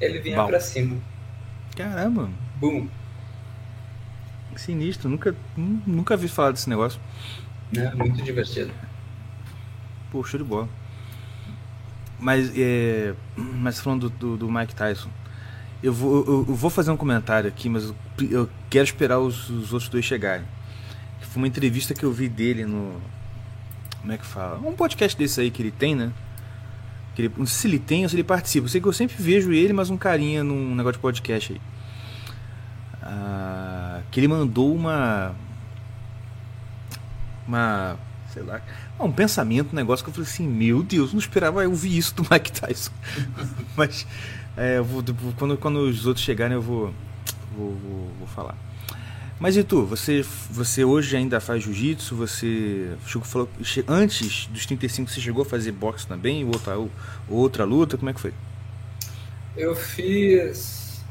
ele 0.00 0.18
vinha 0.20 0.44
para 0.44 0.60
cima. 0.60 0.96
Caramba! 1.76 2.28
Boom! 2.56 2.88
Sinistro, 4.56 5.08
nunca, 5.08 5.34
nunca 5.56 6.16
vi 6.16 6.28
falar 6.28 6.52
desse 6.52 6.68
negócio. 6.68 7.00
É, 7.76 7.94
muito 7.94 8.22
divertido. 8.22 8.72
Pô, 10.10 10.24
show 10.24 10.38
de 10.38 10.44
bola. 10.44 10.68
Mas, 12.18 12.52
é, 12.56 13.14
mas 13.36 13.80
falando 13.80 14.10
do, 14.10 14.16
do, 14.16 14.36
do 14.36 14.50
Mike 14.50 14.74
Tyson, 14.74 15.08
eu 15.82 15.92
vou, 15.92 16.24
eu, 16.26 16.44
eu, 16.48 16.54
vou 16.54 16.68
fazer 16.68 16.90
um 16.90 16.96
comentário 16.96 17.48
aqui, 17.48 17.68
mas 17.68 17.84
eu, 17.84 17.96
eu 18.30 18.50
quero 18.68 18.84
esperar 18.84 19.18
os, 19.18 19.48
os, 19.48 19.72
outros 19.72 19.88
dois 19.88 20.04
chegarem. 20.04 20.44
Foi 21.20 21.40
uma 21.40 21.48
entrevista 21.48 21.94
que 21.94 22.04
eu 22.04 22.12
vi 22.12 22.28
dele 22.28 22.66
no. 22.66 23.00
Como 24.00 24.12
é 24.12 24.18
que 24.18 24.26
fala? 24.26 24.58
Um 24.58 24.72
podcast 24.72 25.16
desse 25.16 25.40
aí 25.40 25.50
que 25.50 25.62
ele 25.62 25.70
tem, 25.70 25.94
né? 25.94 26.12
Que 27.20 27.26
ele, 27.26 27.34
não 27.36 27.46
sei 27.46 27.58
se 27.58 27.68
ele 27.68 27.78
tem 27.78 28.02
ou 28.04 28.08
se 28.08 28.16
ele 28.16 28.24
participa. 28.24 28.64
Eu 28.64 28.68
sei 28.70 28.80
que 28.80 28.86
eu 28.88 28.92
sempre 28.92 29.16
vejo 29.18 29.52
ele, 29.52 29.72
mas 29.72 29.90
um 29.90 29.96
carinha 29.96 30.42
num 30.42 30.74
negócio 30.74 30.94
de 30.94 31.00
podcast 31.00 31.52
aí. 31.52 31.60
Ah, 33.02 34.00
que 34.10 34.20
ele 34.20 34.28
mandou 34.28 34.74
uma. 34.74 35.34
Uma. 37.46 37.98
Sei 38.32 38.42
lá. 38.42 38.60
Um 38.98 39.12
pensamento, 39.12 39.72
um 39.72 39.76
negócio 39.76 40.04
que 40.04 40.10
eu 40.10 40.14
falei 40.14 40.28
assim: 40.28 40.46
Meu 40.46 40.82
Deus, 40.82 41.12
não 41.12 41.20
esperava 41.20 41.62
eu 41.62 41.70
ouvir 41.70 41.96
isso 41.96 42.14
do 42.14 42.26
Mike 42.30 42.52
Tyson. 42.52 42.92
mas. 43.76 44.06
É, 44.56 44.78
eu 44.78 44.84
vou, 44.84 45.02
quando, 45.38 45.56
quando 45.56 45.78
os 45.78 46.06
outros 46.06 46.24
chegarem, 46.24 46.54
eu 46.54 46.62
vou, 46.62 46.92
vou, 47.56 47.74
vou, 47.76 48.10
vou 48.18 48.28
falar. 48.28 48.56
Mas 49.40 49.56
e 49.56 49.64
tu, 49.64 49.86
você, 49.86 50.22
você 50.50 50.84
hoje 50.84 51.16
ainda 51.16 51.40
faz 51.40 51.64
jiu-jitsu? 51.64 52.14
Você 52.14 52.90
falou, 53.24 53.48
antes 53.88 54.46
dos 54.48 54.66
35 54.66 55.10
você 55.10 55.18
chegou 55.18 55.42
a 55.42 55.46
fazer 55.46 55.72
boxe 55.72 56.06
também? 56.06 56.44
Outra, 56.44 56.76
outra 57.26 57.64
luta? 57.64 57.96
Como 57.96 58.10
é 58.10 58.12
que 58.12 58.20
foi? 58.20 58.34
Eu 59.56 59.74
fiz 59.74 61.02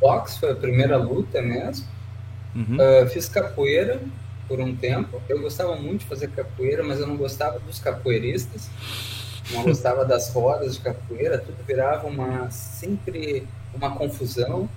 boxe, 0.00 0.40
foi 0.40 0.52
a 0.52 0.54
primeira 0.54 0.96
luta 0.96 1.42
mesmo. 1.42 1.86
Uhum. 2.54 2.78
Uh, 2.78 3.06
fiz 3.10 3.28
capoeira 3.28 4.00
por 4.48 4.58
um 4.58 4.74
tempo. 4.74 5.20
Eu 5.28 5.42
gostava 5.42 5.76
muito 5.76 6.00
de 6.00 6.06
fazer 6.06 6.28
capoeira, 6.28 6.82
mas 6.82 7.00
eu 7.00 7.06
não 7.06 7.18
gostava 7.18 7.58
dos 7.58 7.78
capoeiristas. 7.78 8.70
Não 9.50 9.62
gostava 9.62 10.06
das 10.06 10.32
rodas 10.32 10.76
de 10.76 10.80
capoeira. 10.80 11.36
Tudo 11.36 11.58
virava 11.66 12.06
uma 12.06 12.50
sempre 12.50 13.46
uma 13.74 13.94
confusão 13.94 14.70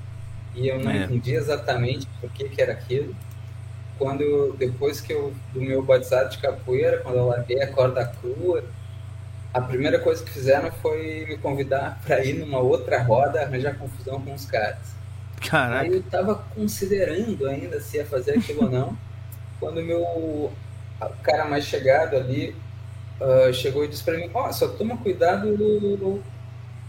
e 0.56 0.68
eu 0.68 0.80
não 0.80 0.92
é. 0.92 1.04
entendi 1.04 1.34
exatamente 1.34 2.08
por 2.20 2.30
que, 2.32 2.50
que 2.50 2.62
era 2.62 2.74
aquilo. 2.74 3.16
Quando 3.98 4.56
depois 4.58 5.02
que 5.02 5.12
eu 5.12 5.34
do 5.54 5.62
meu 5.62 5.82
batizado 5.82 6.30
de 6.30 6.38
capoeira, 6.38 7.00
quando 7.00 7.18
eu 7.18 7.28
larguei 7.28 7.62
a 7.62 7.72
corda 7.72 8.06
crua, 8.06 8.64
a 9.54 9.62
primeira 9.62 10.00
coisa 10.00 10.24
que 10.24 10.32
fizeram 10.32 10.72
foi 10.72 11.26
me 11.28 11.38
convidar 11.38 12.00
para 12.06 12.24
ir 12.24 12.34
numa 12.34 12.60
outra 12.60 13.02
roda 13.02 13.42
arranjar 13.42 13.78
confusão 13.78 14.22
com 14.22 14.34
os 14.34 14.46
caras. 14.46 14.96
Caraca. 15.42 15.82
Aí 15.82 15.94
eu 15.94 16.04
tava 16.04 16.36
considerando 16.54 17.48
ainda 17.48 17.80
se 17.80 17.98
ia 17.98 18.06
fazer 18.06 18.38
aquilo 18.38 18.66
ou 18.66 18.70
não. 18.70 18.98
Quando 19.60 19.80
o 19.80 19.84
meu 19.84 20.02
o 20.02 20.52
cara 21.24 21.46
mais 21.46 21.66
chegado 21.66 22.16
ali 22.16 22.56
uh, 23.20 23.54
chegou 23.54 23.84
e 23.84 23.88
disse 23.88 24.04
para 24.04 24.18
mim: 24.18 24.30
Ó, 24.34 24.48
oh, 24.48 24.54
só 24.54 24.68
toma 24.70 24.98
cuidado, 24.98 26.22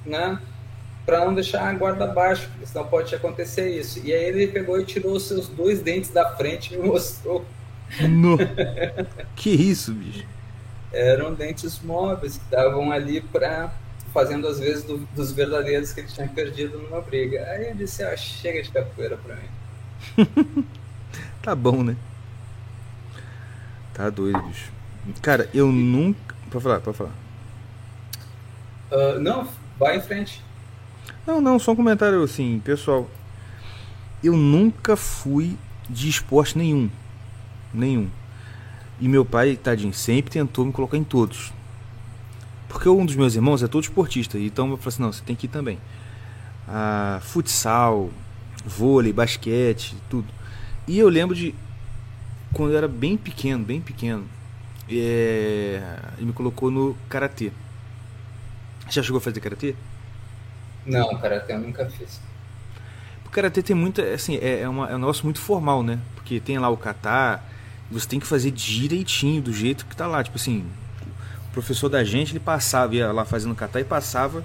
né? 0.04 0.38
Para 1.10 1.24
não 1.24 1.34
deixar 1.34 1.68
a 1.68 1.72
guarda 1.72 2.06
baixo, 2.06 2.48
porque 2.50 2.66
senão 2.66 2.86
pode 2.86 3.12
acontecer 3.12 3.68
isso. 3.68 4.00
E 4.04 4.14
aí 4.14 4.22
ele 4.26 4.46
pegou 4.46 4.80
e 4.80 4.84
tirou 4.84 5.14
os 5.14 5.26
seus 5.26 5.48
dois 5.48 5.82
dentes 5.82 6.10
da 6.10 6.36
frente 6.36 6.72
e 6.72 6.78
me 6.78 6.86
mostrou. 6.86 7.44
No. 8.08 8.38
que 9.34 9.50
isso, 9.50 9.92
bicho? 9.92 10.24
Eram 10.92 11.34
dentes 11.34 11.80
móveis 11.80 12.38
que 12.38 12.44
estavam 12.44 12.92
ali 12.92 13.20
para 13.20 13.72
fazendo 14.14 14.46
às 14.46 14.60
vezes 14.60 14.84
do, 14.84 14.98
dos 14.98 15.32
verdadeiros 15.32 15.92
que 15.92 15.98
ele 15.98 16.08
tinha 16.08 16.28
perdido 16.28 16.78
numa 16.78 17.00
briga. 17.00 17.44
Aí 17.50 17.66
ele 17.66 17.74
disse: 17.74 18.04
ah, 18.04 18.16
chega 18.16 18.62
de 18.62 18.70
capoeira 18.70 19.16
para 19.16 19.34
mim. 19.34 20.64
tá 21.42 21.56
bom, 21.56 21.82
né? 21.82 21.96
Tá 23.92 24.08
doido, 24.08 24.40
bicho. 24.42 24.70
Cara, 25.20 25.50
eu 25.52 25.66
nunca. 25.66 26.36
Pode 26.48 26.62
falar, 26.62 26.80
pode 26.80 26.96
falar. 26.96 27.14
Uh, 28.92 29.18
não, 29.18 29.48
vai 29.76 29.96
em 29.96 30.00
frente. 30.00 30.40
Não, 31.26 31.40
não, 31.40 31.58
só 31.58 31.72
um 31.72 31.76
comentário 31.76 32.22
assim, 32.22 32.60
pessoal. 32.64 33.08
Eu 34.22 34.36
nunca 34.36 34.96
fui 34.96 35.56
de 35.88 36.08
esporte 36.08 36.56
nenhum. 36.56 36.90
Nenhum. 37.72 38.08
E 39.00 39.08
meu 39.08 39.24
pai, 39.24 39.56
tadinho, 39.56 39.94
sempre 39.94 40.30
tentou 40.30 40.64
me 40.64 40.72
colocar 40.72 40.96
em 40.96 41.04
todos. 41.04 41.52
Porque 42.68 42.88
um 42.88 43.04
dos 43.04 43.16
meus 43.16 43.34
irmãos 43.34 43.62
é 43.62 43.68
todo 43.68 43.82
esportista. 43.82 44.38
Então 44.38 44.70
eu 44.70 44.76
falei 44.76 44.88
assim, 44.88 45.02
não, 45.02 45.12
você 45.12 45.22
tem 45.24 45.34
que 45.34 45.46
ir 45.46 45.48
também. 45.48 45.78
Ah, 46.68 47.18
futsal, 47.22 48.10
vôlei, 48.64 49.12
basquete, 49.12 49.96
tudo. 50.08 50.28
E 50.86 50.98
eu 50.98 51.08
lembro 51.08 51.34
de 51.34 51.54
quando 52.52 52.72
eu 52.72 52.78
era 52.78 52.88
bem 52.88 53.16
pequeno, 53.16 53.64
bem 53.64 53.80
pequeno, 53.80 54.24
é, 54.88 55.82
ele 56.16 56.26
me 56.26 56.32
colocou 56.32 56.70
no 56.70 56.96
karatê. 57.08 57.52
Já 58.88 59.02
chegou 59.02 59.18
a 59.18 59.20
fazer 59.20 59.40
karatê? 59.40 59.74
Não, 60.84 61.16
karatê 61.18 61.52
eu 61.52 61.58
nunca 61.58 61.86
fiz. 61.86 62.20
O 63.26 63.30
karatê 63.30 63.62
tem 63.62 63.76
muita, 63.76 64.02
assim, 64.02 64.36
é, 64.36 64.62
é, 64.62 64.68
uma, 64.68 64.90
é 64.90 64.96
um 64.96 64.98
negócio 64.98 65.24
muito 65.24 65.40
formal, 65.40 65.82
né? 65.82 65.98
Porque 66.16 66.40
tem 66.40 66.58
lá 66.58 66.68
o 66.68 66.76
kata, 66.76 67.40
você 67.90 68.06
tem 68.06 68.18
que 68.18 68.26
fazer 68.26 68.50
direitinho, 68.50 69.40
do 69.40 69.52
jeito 69.52 69.86
que 69.86 69.94
tá 69.94 70.06
lá. 70.06 70.22
Tipo 70.22 70.36
assim, 70.36 70.64
o 71.46 71.52
professor 71.52 71.88
da 71.88 72.02
gente, 72.02 72.32
ele 72.32 72.40
passava, 72.40 72.94
ia 72.94 73.12
lá 73.12 73.24
fazendo 73.24 73.54
kata 73.54 73.80
e 73.80 73.84
passava 73.84 74.44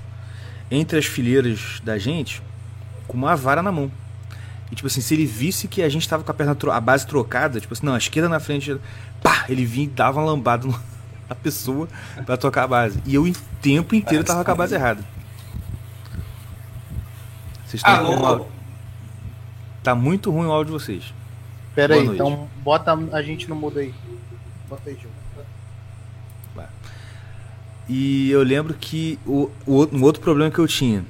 entre 0.70 1.00
as 1.00 1.06
fileiras 1.06 1.82
da 1.84 1.98
gente 1.98 2.42
com 3.08 3.18
uma 3.18 3.36
vara 3.36 3.62
na 3.62 3.72
mão. 3.72 3.92
E 4.72 4.75
tipo 4.75 4.88
assim, 4.88 5.01
se 5.01 5.13
ele 5.13 5.25
visse 5.25 5.68
que 5.68 5.82
a 5.82 5.89
gente 5.89 6.08
tava 6.08 6.24
com 6.24 6.32
a 6.32 6.34
perna, 6.34 6.58
a 6.72 6.80
base 6.80 7.06
trocada, 7.06 7.60
tipo 7.60 7.74
assim, 7.74 7.86
não, 7.86 7.94
a 7.94 7.98
esquerda 7.98 8.27
na 8.27 8.39
frente, 8.39 8.77
pá, 9.22 9.46
ele 9.48 9.65
vinha 9.65 9.86
e 9.86 9.89
dava 9.89 10.20
uma 10.20 10.32
lambada 10.32 10.68
na 11.30 11.36
pessoa 11.36 11.88
para 12.25 12.38
tocar 12.38 12.63
a 12.63 12.68
base. 12.68 13.00
E 13.06 13.15
eu 13.15 13.24
o 13.24 13.34
tempo 13.62 13.96
inteiro 13.96 14.24
tava 14.24 14.44
com 14.44 14.51
a 14.51 14.56
base 14.56 14.75
errada. 14.75 15.04
Vocês 17.66 17.82
estão 17.82 18.26
Alô? 18.26 18.46
Tá 19.84 19.94
muito 19.94 20.32
ruim 20.32 20.48
o 20.48 20.52
áudio 20.52 20.78
de 20.78 20.84
vocês. 20.84 21.14
Pera 21.74 21.96
Boa 21.96 22.00
aí, 22.02 22.06
noite. 22.08 22.22
então 22.22 22.50
bota 22.64 22.94
a 23.12 23.22
gente 23.22 23.50
no 23.50 23.56
mudo 23.56 23.80
aí. 23.80 23.94
Bota 24.70 24.90
aí, 24.90 24.96
Gil. 24.96 25.10
E 27.88 28.32
eu 28.32 28.42
lembro 28.42 28.74
que 28.74 29.20
o, 29.26 29.50
o, 29.66 29.86
um 29.96 30.02
outro 30.04 30.22
problema 30.22 30.50
que 30.52 30.60
eu 30.60 30.68
tinha. 30.68 31.06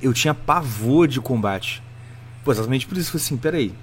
Eu 0.00 0.14
tinha 0.14 0.32
pavor 0.32 1.06
de 1.06 1.20
combate. 1.20 1.82
Pô, 2.44 2.52
exatamente 2.52 2.86
por 2.86 2.96
isso 2.96 3.08
eu 3.08 3.12
falei 3.12 3.24
assim, 3.24 3.36
peraí. 3.36 3.74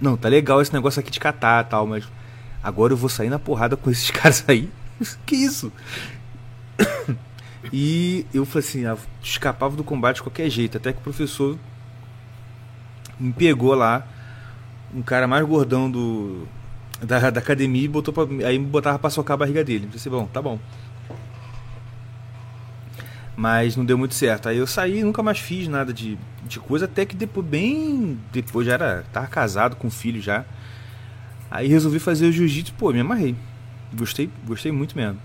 Não, 0.00 0.16
tá 0.16 0.28
legal 0.28 0.60
esse 0.60 0.72
negócio 0.72 1.00
aqui 1.00 1.10
de 1.10 1.18
catar 1.18 1.64
e 1.64 1.68
tal, 1.68 1.86
mas 1.86 2.04
agora 2.62 2.92
eu 2.92 2.96
vou 2.96 3.08
sair 3.08 3.30
na 3.30 3.38
porrada 3.38 3.76
com 3.76 3.90
esses 3.90 4.10
caras 4.12 4.44
aí. 4.46 4.68
que 5.24 5.34
isso? 5.34 5.72
E 7.72 8.26
eu 8.32 8.44
falei 8.44 8.68
assim, 8.68 8.86
ah, 8.86 8.96
escapava 9.22 9.76
do 9.76 9.84
combate 9.84 10.16
de 10.16 10.22
qualquer 10.22 10.48
jeito, 10.48 10.76
até 10.76 10.92
que 10.92 10.98
o 10.98 11.02
professor 11.02 11.58
me 13.18 13.32
pegou 13.32 13.74
lá, 13.74 14.06
um 14.94 15.02
cara 15.02 15.26
mais 15.26 15.44
gordão 15.46 15.90
do 15.90 16.46
da, 17.02 17.30
da 17.30 17.40
academia 17.40 17.84
e 17.84 17.88
botou 17.88 18.12
pra, 18.12 18.24
aí 18.46 18.58
me 18.58 18.66
botava 18.66 18.98
pra 18.98 19.10
socar 19.10 19.34
a 19.34 19.38
barriga 19.38 19.62
dele. 19.64 19.84
Eu 19.84 19.90
pensei, 19.90 20.10
bom, 20.10 20.26
tá 20.26 20.40
bom. 20.40 20.58
Mas 23.36 23.76
não 23.76 23.84
deu 23.84 23.98
muito 23.98 24.14
certo. 24.14 24.48
Aí 24.48 24.56
eu 24.56 24.66
saí, 24.66 25.02
nunca 25.02 25.22
mais 25.22 25.38
fiz 25.38 25.68
nada 25.68 25.92
de, 25.92 26.16
de 26.44 26.58
coisa, 26.58 26.86
até 26.86 27.04
que 27.04 27.14
depois, 27.14 27.46
bem 27.46 28.18
depois 28.32 28.66
já 28.66 28.74
era, 28.74 29.04
tava 29.12 29.26
casado 29.26 29.76
com 29.76 29.90
filho 29.90 30.22
já. 30.22 30.44
Aí 31.50 31.68
resolvi 31.68 31.98
fazer 31.98 32.26
o 32.26 32.32
jiu-jitsu, 32.32 32.72
pô, 32.74 32.92
me 32.92 33.00
amarrei. 33.00 33.36
Gostei, 33.94 34.30
gostei 34.46 34.72
muito 34.72 34.96
mesmo. 34.96 35.20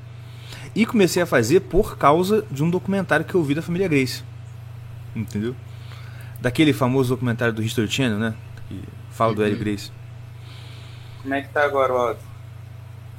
E 0.73 0.85
comecei 0.85 1.21
a 1.21 1.25
fazer 1.25 1.61
por 1.61 1.97
causa 1.97 2.45
de 2.49 2.63
um 2.63 2.69
documentário 2.69 3.25
que 3.25 3.35
eu 3.35 3.43
vi 3.43 3.53
da 3.53 3.61
família 3.61 3.87
Grace. 3.87 4.23
Entendeu? 5.15 5.55
Daquele 6.39 6.73
famoso 6.73 7.09
documentário 7.09 7.53
do 7.53 7.61
History 7.61 7.89
Channel, 7.89 8.17
né? 8.17 8.33
Que 8.67 8.81
fala 9.11 9.31
uhum. 9.31 9.35
do 9.35 9.45
Eric 9.45 9.59
Grace. 9.59 9.91
Como 11.21 11.33
é 11.33 11.41
que 11.41 11.49
tá 11.49 11.63
agora 11.63 11.93
o 11.93 11.97
áudio? 11.97 12.23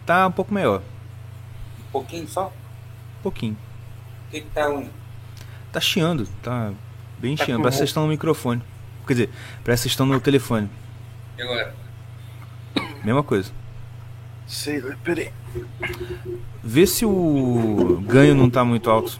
Tá 0.05 0.27
um 0.27 0.33
pouco 0.33 0.53
melhor. 0.53 0.83
Um 1.79 1.93
pouquinho 1.93 2.27
só? 2.27 2.47
Um 3.19 3.23
pouquinho. 3.23 3.57
O 4.29 4.31
que, 4.31 4.41
que 4.41 4.51
tá 4.51 4.67
ruim? 4.67 4.91
Tá 5.71 5.81
chiando, 5.81 6.27
tá 6.43 6.73
bem 7.19 7.37
tá 7.37 7.45
chiando. 7.45 7.61
Parece 7.61 7.77
que 7.77 7.79
vocês 7.79 7.91
estão 7.91 8.05
no 8.05 8.09
microfone. 8.09 8.63
Quer 9.07 9.13
dizer, 9.13 9.31
parece 9.65 9.83
que 9.83 9.89
vocês 9.89 9.93
estão 9.93 10.07
no 10.07 10.21
telefone. 10.21 10.69
E 11.39 11.43
agora? 11.43 11.75
Mesma 13.05 13.23
coisa. 13.23 13.53
Sei, 14.53 14.83
peraí. 15.03 15.33
Vê 16.63 16.87
se 16.87 17.07
o 17.07 18.03
ganho 18.07 18.35
não 18.35 18.51
tá 18.51 18.63
muito 18.63 18.91
alto. 18.91 19.19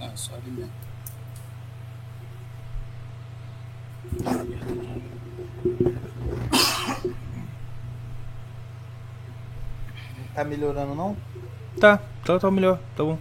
Não, 0.00 0.16
só 0.16 0.34
ali 0.34 0.50
mesmo. 0.50 0.72
Tá 10.34 10.44
melhorando 10.44 10.96
não? 10.96 11.16
Tá, 11.80 11.98
tá, 12.24 12.40
tá 12.40 12.50
melhor, 12.50 12.80
tá 12.96 13.04
bom. 13.04 13.16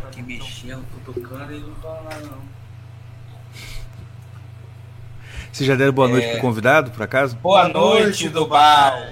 Tô 0.00 0.06
aqui 0.06 0.22
mexendo, 0.22 0.86
tô 1.04 1.12
tocando 1.12 1.52
e 1.52 1.58
não 1.58 1.74
fala 1.74 2.02
nada 2.04 2.26
não. 2.26 2.55
Vocês 5.56 5.66
já 5.66 5.74
deram 5.74 5.94
boa 5.94 6.06
noite 6.06 6.26
é... 6.26 6.32
pro 6.32 6.40
convidado, 6.42 6.90
por 6.90 7.02
acaso? 7.02 7.34
Boa 7.36 7.66
noite, 7.66 8.28
Dubal. 8.28 9.06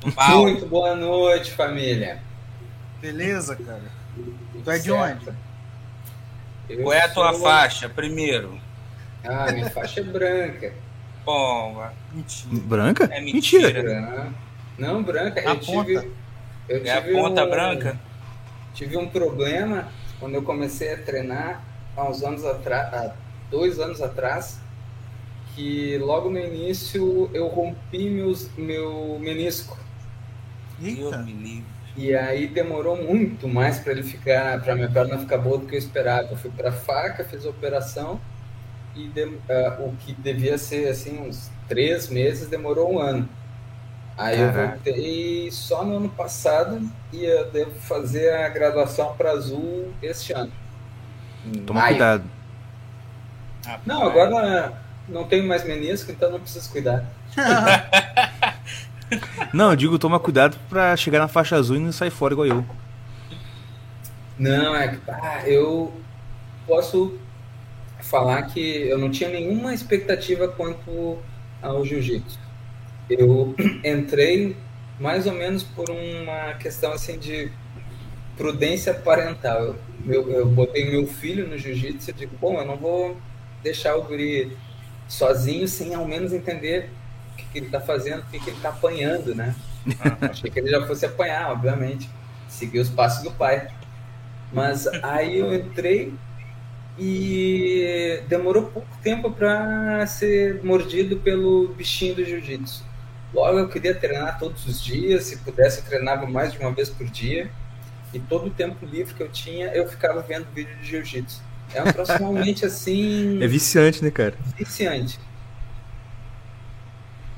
Dubal. 0.00 0.42
Muito 0.42 0.64
boa 0.64 0.94
noite, 0.94 1.50
família. 1.50 2.22
Beleza, 3.00 3.56
cara? 3.56 3.82
Tu 4.62 4.70
é 4.70 4.78
de 4.78 4.92
onde? 4.92 5.32
Eu 6.68 6.84
Qual 6.84 6.92
é 6.92 7.02
a 7.02 7.08
tua 7.08 7.32
sou... 7.32 7.42
faixa, 7.42 7.88
primeiro? 7.88 8.60
Ah, 9.24 9.50
minha 9.50 9.68
faixa 9.70 9.98
é 9.98 10.04
branca. 10.04 10.72
Bom, 11.24 11.84
mentira. 12.12 12.62
Branca? 12.62 13.04
É 13.10 13.20
mentira. 13.20 13.82
mentira. 13.82 14.32
Não, 14.78 15.02
branca. 15.02 15.40
A 15.40 15.54
eu 15.54 15.58
ponta. 15.58 15.84
tive. 15.84 16.12
Eu 16.68 16.76
é 16.76 16.78
tive 16.78 16.90
a 16.96 17.02
ponta 17.02 17.44
um, 17.44 17.50
branca? 17.50 18.00
Tive 18.72 18.96
um 18.96 19.08
problema 19.08 19.88
quando 20.20 20.36
eu 20.36 20.44
comecei 20.44 20.94
a 20.94 20.98
treinar 20.98 21.60
há 21.96 22.08
uns 22.08 22.22
anos 22.22 22.44
atrás, 22.44 22.94
há 22.94 23.14
dois 23.50 23.80
anos 23.80 24.00
atrás, 24.00 24.61
que 25.54 25.98
logo 25.98 26.30
no 26.30 26.38
início 26.38 27.30
eu 27.32 27.46
rompi 27.48 28.08
meus, 28.08 28.50
meu 28.56 29.18
menisco. 29.20 29.78
Eita. 30.82 31.24
E 31.96 32.14
aí 32.14 32.46
demorou 32.46 32.96
muito 32.96 33.46
mais 33.46 33.78
para 33.78 33.92
ele 33.92 34.02
ficar, 34.02 34.62
para 34.62 34.74
minha 34.74 34.90
perna 34.90 35.18
ficar 35.18 35.38
boa 35.38 35.58
do 35.58 35.66
que 35.66 35.74
eu 35.74 35.78
esperava. 35.78 36.28
Eu 36.30 36.36
fui 36.36 36.50
para 36.50 36.72
faca, 36.72 37.22
fiz 37.24 37.44
a 37.44 37.50
operação 37.50 38.20
e 38.96 39.08
de, 39.08 39.24
uh, 39.24 39.38
o 39.80 39.94
que 39.98 40.12
devia 40.12 40.58
ser 40.58 40.88
assim 40.88 41.18
uns 41.18 41.50
três 41.68 42.08
meses 42.08 42.48
demorou 42.48 42.94
um 42.94 42.98
ano. 42.98 43.28
Aí 44.16 44.36
Caraca. 44.36 44.58
eu 44.58 44.68
voltei 44.68 45.50
só 45.50 45.84
no 45.84 45.96
ano 45.96 46.08
passado 46.08 46.80
e 47.12 47.24
eu 47.24 47.50
devo 47.50 47.74
fazer 47.80 48.32
a 48.34 48.48
graduação 48.48 49.14
para 49.16 49.30
Azul 49.30 49.92
este 50.02 50.32
ano. 50.32 50.52
Toma 51.66 51.80
maio. 51.80 51.96
cuidado. 51.96 52.24
Ah, 53.66 53.78
não, 53.86 54.02
agora 54.02 54.81
não 55.08 55.24
tenho 55.24 55.46
mais 55.46 55.64
menisco, 55.64 56.10
então 56.10 56.30
não 56.30 56.40
preciso 56.40 56.70
cuidar. 56.70 57.04
não, 59.52 59.70
eu 59.70 59.76
digo 59.76 59.98
toma 59.98 60.20
cuidado 60.20 60.56
para 60.68 60.96
chegar 60.96 61.18
na 61.18 61.28
faixa 61.28 61.56
azul 61.56 61.76
e 61.76 61.80
não 61.80 61.92
sair 61.92 62.10
fora 62.10 62.34
igual 62.34 62.46
eu. 62.46 62.66
Não, 64.38 64.74
é 64.74 64.88
que 64.88 65.10
ah, 65.10 65.42
eu 65.46 65.92
posso 66.66 67.18
falar 68.00 68.42
que 68.42 68.60
eu 68.60 68.98
não 68.98 69.10
tinha 69.10 69.30
nenhuma 69.30 69.72
expectativa 69.72 70.48
quanto 70.48 71.18
ao 71.60 71.84
jiu-jitsu 71.84 72.42
eu 73.08 73.54
entrei 73.84 74.56
mais 74.98 75.26
ou 75.26 75.32
menos 75.32 75.62
por 75.62 75.90
uma 75.90 76.54
questão 76.54 76.92
assim 76.92 77.18
de 77.18 77.50
prudência 78.36 78.94
parental. 78.94 79.76
Eu, 80.06 80.30
eu 80.30 80.46
botei 80.46 80.90
meu 80.90 81.06
filho 81.06 81.46
no 81.46 81.58
jiu-jitsu 81.58 82.10
e 82.10 82.12
digo, 82.12 82.36
bom, 82.40 82.58
eu 82.58 82.66
não 82.66 82.76
vou 82.76 83.16
deixar 83.62 83.96
o 83.96 84.02
guri 84.02 84.56
sozinho 85.12 85.68
sem 85.68 85.94
ao 85.94 86.06
menos 86.06 86.32
entender 86.32 86.90
o 87.32 87.36
que, 87.36 87.44
que 87.44 87.58
ele 87.58 87.66
está 87.66 87.80
fazendo, 87.80 88.20
o 88.20 88.26
que, 88.26 88.38
que 88.38 88.48
ele 88.48 88.56
está 88.56 88.70
apanhando, 88.70 89.34
né? 89.34 89.54
Achei 90.22 90.50
que 90.50 90.58
ele 90.58 90.70
já 90.70 90.86
fosse 90.86 91.04
apanhar, 91.04 91.52
obviamente. 91.52 92.08
Seguir 92.48 92.80
os 92.80 92.88
passos 92.88 93.22
do 93.22 93.30
pai. 93.30 93.68
Mas 94.52 94.86
aí 94.86 95.38
eu 95.38 95.54
entrei 95.54 96.14
e 96.98 98.22
demorou 98.26 98.64
pouco 98.64 98.88
tempo 99.02 99.30
para 99.30 100.06
ser 100.06 100.62
mordido 100.64 101.18
pelo 101.18 101.68
bichinho 101.68 102.14
do 102.14 102.24
jiu-jitsu. 102.24 102.84
Logo, 103.34 103.58
eu 103.58 103.68
queria 103.68 103.94
treinar 103.94 104.38
todos 104.38 104.66
os 104.66 104.82
dias, 104.82 105.24
se 105.24 105.38
pudesse, 105.38 105.80
eu 105.80 105.84
treinava 105.84 106.26
mais 106.26 106.52
de 106.52 106.58
uma 106.58 106.70
vez 106.72 106.88
por 106.88 107.06
dia. 107.06 107.50
E 108.14 108.18
todo 108.18 108.46
o 108.46 108.50
tempo 108.50 108.84
livre 108.84 109.14
que 109.14 109.22
eu 109.22 109.28
tinha, 109.30 109.68
eu 109.68 109.88
ficava 109.88 110.20
vendo 110.20 110.46
vídeo 110.54 110.76
de 110.76 110.86
jiu-jitsu. 110.86 111.42
É 111.74 111.82
um 111.82 111.92
proximamente 111.92 112.64
assim. 112.64 113.42
É 113.42 113.46
viciante, 113.46 114.02
né, 114.02 114.10
cara? 114.10 114.34
Viciante. 114.56 115.18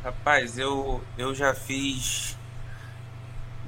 Rapaz, 0.03 0.59
eu, 0.59 1.03
eu 1.17 1.35
já 1.35 1.55
fiz 1.55 2.37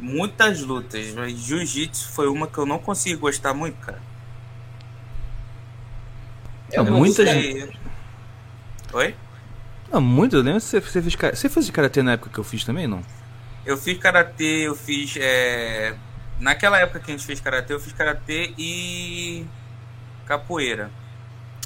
muitas 0.00 0.60
lutas, 0.60 1.12
mas 1.14 1.38
jiu-jitsu 1.38 2.08
foi 2.10 2.28
uma 2.28 2.46
que 2.46 2.58
eu 2.58 2.66
não 2.66 2.78
consegui 2.78 3.16
gostar 3.16 3.54
muito, 3.54 3.76
cara. 3.78 4.00
É 6.70 6.82
muita 6.82 7.24
gente. 7.24 7.78
Oi? 8.92 9.14
Não, 9.90 10.00
muito. 10.00 10.36
Eu 10.36 10.42
lembro 10.42 10.60
que 10.60 10.66
você, 10.66 10.80
você 10.80 11.00
fez 11.00 11.14
Você 11.14 11.48
fez 11.48 11.70
karatê 11.70 12.02
na 12.02 12.12
época 12.12 12.30
que 12.30 12.38
eu 12.38 12.44
fiz 12.44 12.64
também, 12.64 12.86
não? 12.86 13.02
Eu 13.64 13.76
fiz 13.76 13.98
karatê, 13.98 14.66
eu 14.66 14.74
fiz. 14.74 15.16
É... 15.18 15.94
Naquela 16.38 16.78
época 16.78 17.00
que 17.00 17.10
a 17.10 17.16
gente 17.16 17.26
fez 17.26 17.40
karatê, 17.40 17.72
eu 17.72 17.80
fiz 17.80 17.92
karatê 17.92 18.52
e. 18.58 19.46
capoeira. 20.26 20.90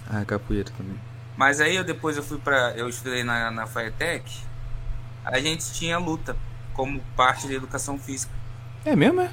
Ah, 0.09 0.25
capoeira 0.25 0.71
também. 0.77 0.99
Mas 1.37 1.61
aí 1.61 1.77
eu 1.77 1.85
depois 1.85 2.17
eu 2.17 2.23
fui 2.23 2.39
pra. 2.39 2.73
Eu 2.77 2.89
estudei 2.89 3.25
na, 3.25 3.51
na 3.51 3.67
Firetech. 3.67 4.45
A 5.25 5.39
gente 5.41 5.73
tinha 5.73 5.99
luta 5.99 6.37
como 6.75 7.01
parte 7.17 7.47
da 7.47 7.55
educação 7.55 7.99
física. 7.99 8.33
É 8.85 8.95
mesmo, 8.97 9.21
é? 9.21 9.31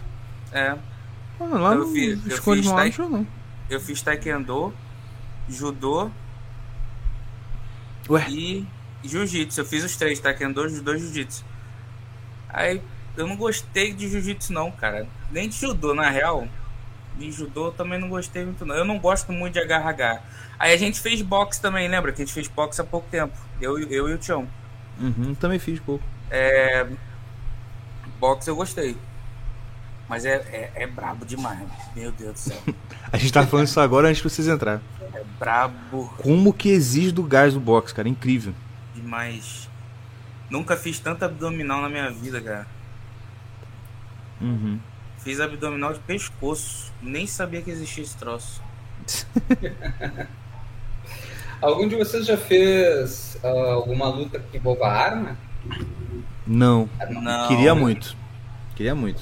É. 0.51 0.77
Ah, 1.39 1.43
lá 1.43 1.75
eu, 1.75 1.91
fiz, 1.91 2.25
eu, 2.25 2.41
fiz 2.41 2.65
não. 2.65 3.27
eu 3.69 3.79
fiz 3.79 4.01
taekwondo, 4.01 4.73
judô 5.47 6.09
Ué? 8.09 8.25
e 8.29 8.67
jiu-jitsu. 9.03 9.61
Eu 9.61 9.65
fiz 9.65 9.83
os 9.83 9.95
três, 9.95 10.19
taekwondo, 10.19 10.67
judô 10.67 10.93
e 10.93 10.99
jiu-jitsu. 10.99 11.45
Aí 12.49 12.81
eu 13.15 13.27
não 13.27 13.35
gostei 13.35 13.93
de 13.93 14.09
jiu-jitsu 14.09 14.51
não, 14.53 14.71
cara. 14.71 15.07
Nem 15.31 15.47
de 15.47 15.57
judô, 15.57 15.93
na 15.93 16.09
real. 16.09 16.47
De 17.17 17.31
judô 17.31 17.67
eu 17.67 17.71
também 17.71 17.99
não 17.99 18.09
gostei 18.09 18.45
muito 18.45 18.65
não. 18.65 18.75
Eu 18.75 18.85
não 18.85 18.99
gosto 18.99 19.31
muito 19.31 19.53
de 19.53 19.59
agarrar. 19.59 20.23
Aí 20.59 20.73
a 20.73 20.77
gente 20.77 20.99
fez 20.99 21.21
boxe 21.21 21.61
também, 21.61 21.87
lembra? 21.87 22.11
Que 22.11 22.21
a 22.21 22.25
gente 22.25 22.33
fez 22.33 22.47
boxe 22.47 22.79
há 22.81 22.83
pouco 22.83 23.07
tempo. 23.09 23.35
Eu, 23.59 23.79
eu 23.79 24.09
e 24.09 24.13
o 24.13 24.17
Tião. 24.17 24.47
Uhum, 24.99 25.35
também 25.35 25.59
fiz 25.59 25.79
pouco. 25.79 26.03
É... 26.29 26.87
Boxe 28.19 28.49
eu 28.49 28.55
gostei. 28.55 28.97
Mas 30.09 30.25
é, 30.25 30.35
é, 30.35 30.83
é 30.83 30.87
brabo 30.87 31.25
demais, 31.25 31.67
meu 31.95 32.11
Deus 32.11 32.33
do 32.33 32.39
céu. 32.39 32.57
a 33.11 33.17
gente 33.17 33.33
tá 33.33 33.45
falando 33.45 33.67
isso 33.67 33.79
agora 33.79 34.07
antes 34.07 34.21
de 34.21 34.29
vocês 34.29 34.47
entrar. 34.47 34.81
É 35.13 35.23
brabo. 35.37 36.13
Como 36.17 36.53
que 36.53 36.69
exige 36.69 37.11
do 37.11 37.23
gás 37.23 37.53
do 37.53 37.59
boxe, 37.59 37.93
cara? 37.93 38.07
Incrível 38.07 38.53
demais. 39.07 39.69
Nunca 40.49 40.75
fiz 40.75 40.99
tanto 40.99 41.23
abdominal 41.23 41.81
na 41.81 41.89
minha 41.89 42.11
vida, 42.11 42.41
cara. 42.41 42.67
Uhum. 44.41 44.79
Fiz 45.27 45.41
abdominal 45.41 45.91
de 45.91 45.99
pescoço. 45.99 46.89
Nem 47.01 47.27
sabia 47.27 47.61
que 47.61 47.69
existia 47.69 48.01
esse 48.01 48.15
troço. 48.15 48.63
Algum 51.61 51.85
de 51.85 51.97
vocês 51.97 52.25
já 52.25 52.37
fez 52.37 53.37
uh, 53.43 53.71
alguma 53.73 54.07
luta 54.07 54.39
que 54.39 54.55
envolva 54.55 54.87
arma? 54.87 55.37
Não. 56.45 56.89
Não. 57.09 57.47
Queria 57.49 57.75
muito. 57.75 58.15
Queria 58.73 58.95
muito. 58.95 59.21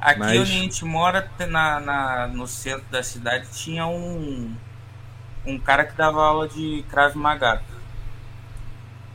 Aqui 0.00 0.20
Mas... 0.20 0.38
onde 0.38 0.40
a 0.40 0.44
gente 0.44 0.84
mora, 0.84 1.28
na, 1.48 1.80
na, 1.80 2.28
no 2.28 2.46
centro 2.46 2.86
da 2.92 3.02
cidade, 3.02 3.48
tinha 3.50 3.88
um, 3.88 4.54
um 5.44 5.58
cara 5.58 5.84
que 5.84 5.96
dava 5.96 6.24
aula 6.24 6.46
de 6.46 6.84
Krav 6.88 7.16
Maga. 7.16 7.60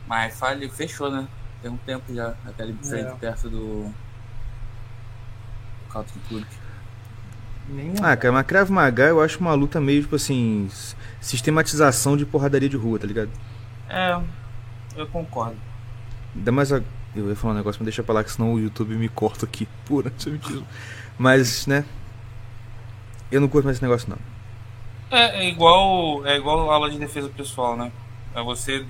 Mas 0.06 0.38
falha, 0.38 0.68
fechou, 0.68 1.10
né? 1.10 1.26
Tem 1.62 1.70
um 1.70 1.78
tempo 1.78 2.14
já, 2.14 2.34
aquele 2.46 2.74
frente 2.74 3.08
é. 3.08 3.14
perto 3.14 3.48
do. 3.48 3.90
Country 5.92 6.20
Club. 6.28 6.44
Ah, 8.02 8.16
cara, 8.16 8.32
mas 8.32 8.46
Krav 8.46 8.70
Maga 8.70 9.04
eu 9.04 9.20
acho 9.20 9.38
uma 9.38 9.54
luta 9.54 9.80
meio, 9.80 10.02
tipo 10.02 10.16
assim, 10.16 10.68
sistematização 11.20 12.16
de 12.16 12.26
porradaria 12.26 12.68
de 12.68 12.76
rua, 12.76 12.98
tá 12.98 13.06
ligado? 13.06 13.30
É, 13.88 14.20
eu 14.96 15.06
concordo. 15.06 15.56
Ainda 16.34 16.52
mais 16.52 16.72
a... 16.72 16.82
Eu 17.14 17.28
ia 17.28 17.36
falar 17.36 17.54
um 17.54 17.56
negócio, 17.56 17.80
mas 17.80 17.86
deixa 17.86 18.02
pra 18.02 18.14
lá 18.14 18.24
que 18.24 18.30
senão 18.30 18.54
o 18.54 18.60
YouTube 18.60 18.94
me 18.94 19.08
corta 19.08 19.44
aqui 19.44 19.68
antissemitismo. 20.06 20.66
Mas, 21.18 21.66
né? 21.66 21.84
Eu 23.30 23.40
não 23.40 23.48
curto 23.48 23.64
mais 23.64 23.76
esse 23.76 23.84
negócio, 23.84 24.08
não. 24.08 24.18
É, 25.10 25.44
é 25.44 25.48
igual 25.48 26.24
é 26.24 26.36
igual 26.36 26.70
aula 26.70 26.88
de 26.88 26.98
defesa 26.98 27.28
pessoal, 27.28 27.76
né? 27.76 27.90
É 28.34 28.42
você 28.42 28.86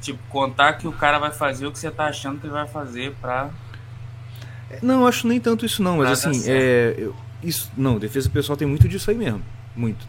Tipo, 0.00 0.18
contar 0.28 0.74
que 0.74 0.86
o 0.86 0.92
cara 0.92 1.18
vai 1.18 1.32
fazer 1.32 1.66
o 1.66 1.72
que 1.72 1.78
você 1.78 1.90
tá 1.90 2.06
achando 2.06 2.40
que 2.40 2.46
ele 2.46 2.52
vai 2.52 2.66
fazer 2.66 3.14
pra. 3.20 3.50
Não, 4.82 5.06
acho 5.06 5.26
nem 5.26 5.40
tanto 5.40 5.64
isso 5.64 5.82
não, 5.82 5.98
mas 5.98 6.24
Nada 6.24 6.36
assim, 6.36 6.50
é, 6.50 6.94
eu, 6.98 7.14
isso, 7.42 7.70
não, 7.76 7.98
defesa 7.98 8.28
pessoal 8.28 8.56
tem 8.56 8.66
muito 8.68 8.88
disso 8.88 9.10
aí 9.10 9.16
mesmo, 9.16 9.42
muito. 9.74 10.06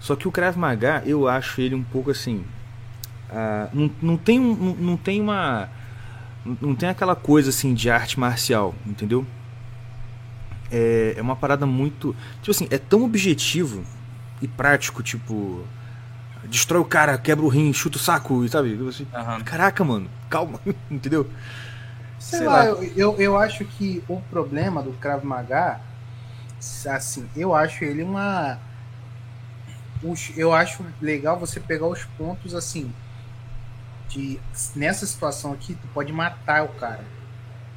Só 0.00 0.16
que 0.16 0.26
o 0.26 0.32
Krav 0.32 0.56
Maga, 0.56 1.02
eu 1.06 1.28
acho 1.28 1.60
ele 1.60 1.74
um 1.74 1.82
pouco 1.82 2.10
assim, 2.10 2.44
uh, 3.28 3.68
não, 3.72 3.90
não 4.00 4.16
tem 4.16 4.40
não, 4.40 4.74
não 4.74 4.96
tem 4.96 5.20
uma 5.20 5.68
não 6.60 6.74
tem 6.74 6.88
aquela 6.88 7.14
coisa 7.14 7.50
assim 7.50 7.74
de 7.74 7.90
arte 7.90 8.18
marcial, 8.18 8.74
entendeu? 8.86 9.26
É, 10.70 11.14
é 11.16 11.22
uma 11.22 11.36
parada 11.36 11.66
muito, 11.66 12.16
tipo 12.40 12.50
assim, 12.50 12.66
é 12.70 12.78
tão 12.78 13.04
objetivo 13.04 13.84
e 14.40 14.48
prático, 14.48 15.02
tipo, 15.02 15.64
destrói 16.44 16.80
o 16.80 16.84
cara, 16.84 17.18
quebra 17.18 17.44
o 17.44 17.48
rim, 17.48 17.72
chuta 17.72 17.98
o 17.98 18.00
saco, 18.00 18.46
sabe? 18.48 18.78
Assim, 18.88 19.06
uhum. 19.12 19.40
Caraca, 19.44 19.84
mano, 19.84 20.08
calma, 20.28 20.60
entendeu? 20.90 21.28
Sei, 22.20 22.40
Sei 22.40 22.46
lá, 22.46 22.64
lá. 22.64 22.64
Eu, 22.66 22.82
eu, 22.94 23.16
eu, 23.18 23.36
acho 23.38 23.64
que 23.64 24.04
o 24.06 24.20
problema 24.20 24.82
do 24.82 24.92
Krav 24.92 25.24
Maga, 25.24 25.80
assim, 26.90 27.26
eu 27.34 27.54
acho 27.54 27.82
ele 27.82 28.02
uma. 28.02 28.58
Eu 30.36 30.52
acho 30.52 30.84
legal 31.00 31.38
você 31.38 31.58
pegar 31.58 31.86
os 31.86 32.04
pontos 32.18 32.54
assim. 32.54 32.92
De, 34.08 34.38
nessa 34.76 35.06
situação 35.06 35.52
aqui, 35.52 35.74
tu 35.74 35.88
pode 35.94 36.12
matar 36.12 36.64
o 36.64 36.68
cara. 36.68 37.04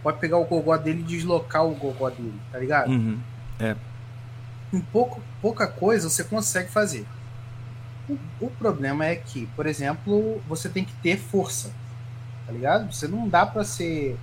Pode 0.02 0.20
pegar 0.20 0.38
o 0.38 0.46
gogó 0.46 0.76
dele 0.76 1.00
e 1.00 1.04
deslocar 1.04 1.66
o 1.66 1.74
gogó 1.74 2.10
dele, 2.10 2.40
tá 2.52 2.60
ligado? 2.60 2.90
Uhum. 2.90 3.18
É. 3.60 3.76
Em 4.74 4.82
pouco, 4.82 5.22
pouca 5.42 5.68
coisa 5.68 6.10
você 6.10 6.24
consegue 6.24 6.70
fazer. 6.70 7.06
O, 8.10 8.18
o 8.42 8.50
problema 8.50 9.06
é 9.06 9.16
que, 9.16 9.46
por 9.56 9.66
exemplo, 9.66 10.42
você 10.50 10.68
tem 10.68 10.84
que 10.84 10.94
ter 10.96 11.18
força, 11.18 11.72
tá 12.46 12.52
ligado? 12.52 12.92
Você 12.92 13.08
não 13.08 13.30
dá 13.30 13.46
para 13.46 13.64
ser 13.64 14.18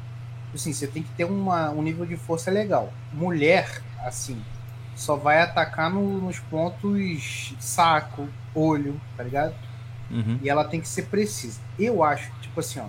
assim, 0.55 0.73
você 0.73 0.87
tem 0.87 1.03
que 1.03 1.11
ter 1.11 1.25
uma, 1.25 1.71
um 1.71 1.83
nível 1.83 2.05
de 2.05 2.17
força 2.17 2.51
legal. 2.51 2.93
Mulher, 3.13 3.83
assim, 4.05 4.43
só 4.95 5.17
vai 5.17 5.41
atacar 5.41 5.91
no, 5.91 6.21
nos 6.21 6.39
pontos 6.39 7.55
saco, 7.59 8.29
olho, 8.55 9.01
tá 9.17 9.23
ligado? 9.23 9.55
Uhum. 10.11 10.39
E 10.43 10.51
ela 10.51 10.65
tem 10.65 10.81
que 10.81 10.89
ser 10.89 11.07
precisa. 11.07 11.61
Eu 11.79 12.03
acho, 12.03 12.31
tipo 12.41 12.61
assim, 12.61 12.81
ó, 12.81 12.87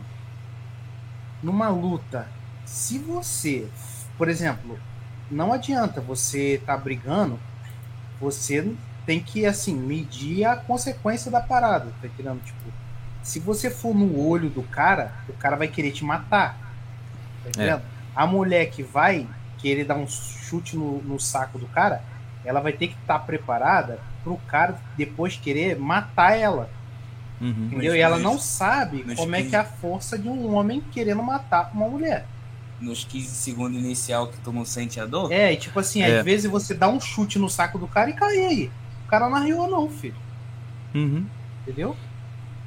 numa 1.42 1.70
luta, 1.70 2.28
se 2.66 2.98
você, 2.98 3.68
por 4.18 4.28
exemplo, 4.28 4.80
não 5.30 5.54
adianta 5.54 6.02
você 6.02 6.62
tá 6.66 6.76
brigando, 6.76 7.40
você 8.20 8.74
tem 9.06 9.20
que, 9.20 9.46
assim, 9.46 9.76
medir 9.76 10.46
a 10.46 10.56
consequência 10.56 11.32
da 11.32 11.42
parada, 11.42 11.92
tá 12.02 12.08
entendendo? 12.08 12.42
Tipo, 12.44 12.72
se 13.24 13.40
você 13.40 13.70
for 13.70 13.96
no 13.96 14.20
olho 14.20 14.50
do 14.50 14.64
cara, 14.64 15.14
o 15.28 15.34
cara 15.34 15.56
vai 15.56 15.68
querer 15.68 15.92
te 15.92 16.04
matar. 16.04 16.71
Tá 17.54 17.64
é. 17.64 17.82
A 18.16 18.26
mulher 18.26 18.70
que 18.70 18.84
vai 18.84 19.28
querer 19.58 19.86
dar 19.86 19.96
um 19.96 20.08
chute 20.08 20.76
no, 20.76 21.02
no 21.02 21.20
saco 21.20 21.58
do 21.58 21.68
cara, 21.68 22.04
ela 22.44 22.60
vai 22.60 22.74
ter 22.74 22.88
que 22.88 22.96
estar 22.96 23.20
tá 23.20 23.26
preparada 23.26 24.00
pro 24.24 24.38
cara 24.48 24.80
depois 24.98 25.38
querer 25.38 25.78
matar 25.78 26.38
ela. 26.38 26.70
Uhum, 27.40 27.68
entendeu? 27.68 27.96
E 27.96 28.00
ela 28.00 28.20
não 28.20 28.38
sabe 28.38 29.04
como 29.16 29.32
15... 29.32 29.36
é 29.36 29.50
que 29.50 29.56
é 29.56 29.60
a 29.60 29.66
força 29.66 30.18
de 30.18 30.30
um 30.30 30.54
homem 30.54 30.82
querendo 30.92 31.24
matar 31.24 31.72
uma 31.74 31.88
mulher. 31.88 32.26
Nos 32.80 33.04
15 33.04 33.28
segundos 33.28 33.80
inicial 33.80 34.28
que 34.28 34.38
tu 34.40 34.52
não 34.52 34.66
sente 34.66 35.00
a 35.00 35.06
dor? 35.06 35.32
É, 35.32 35.54
e 35.54 35.58
tipo 35.58 35.80
assim, 35.80 36.02
é. 36.02 36.20
às 36.20 36.26
vezes 36.26 36.50
você 36.50 36.74
dá 36.74 36.88
um 36.88 37.00
chute 37.00 37.40
no 37.40 37.50
saco 37.50 37.78
do 37.78 37.88
cara 37.88 38.10
e 38.10 38.14
cai 38.14 38.38
aí. 38.46 38.72
O 39.06 39.10
cara 39.10 39.30
não 39.30 39.36
arriou, 39.36 39.70
não, 39.70 39.90
filho. 39.90 40.16
Uhum. 40.94 41.26
Entendeu? 41.62 41.96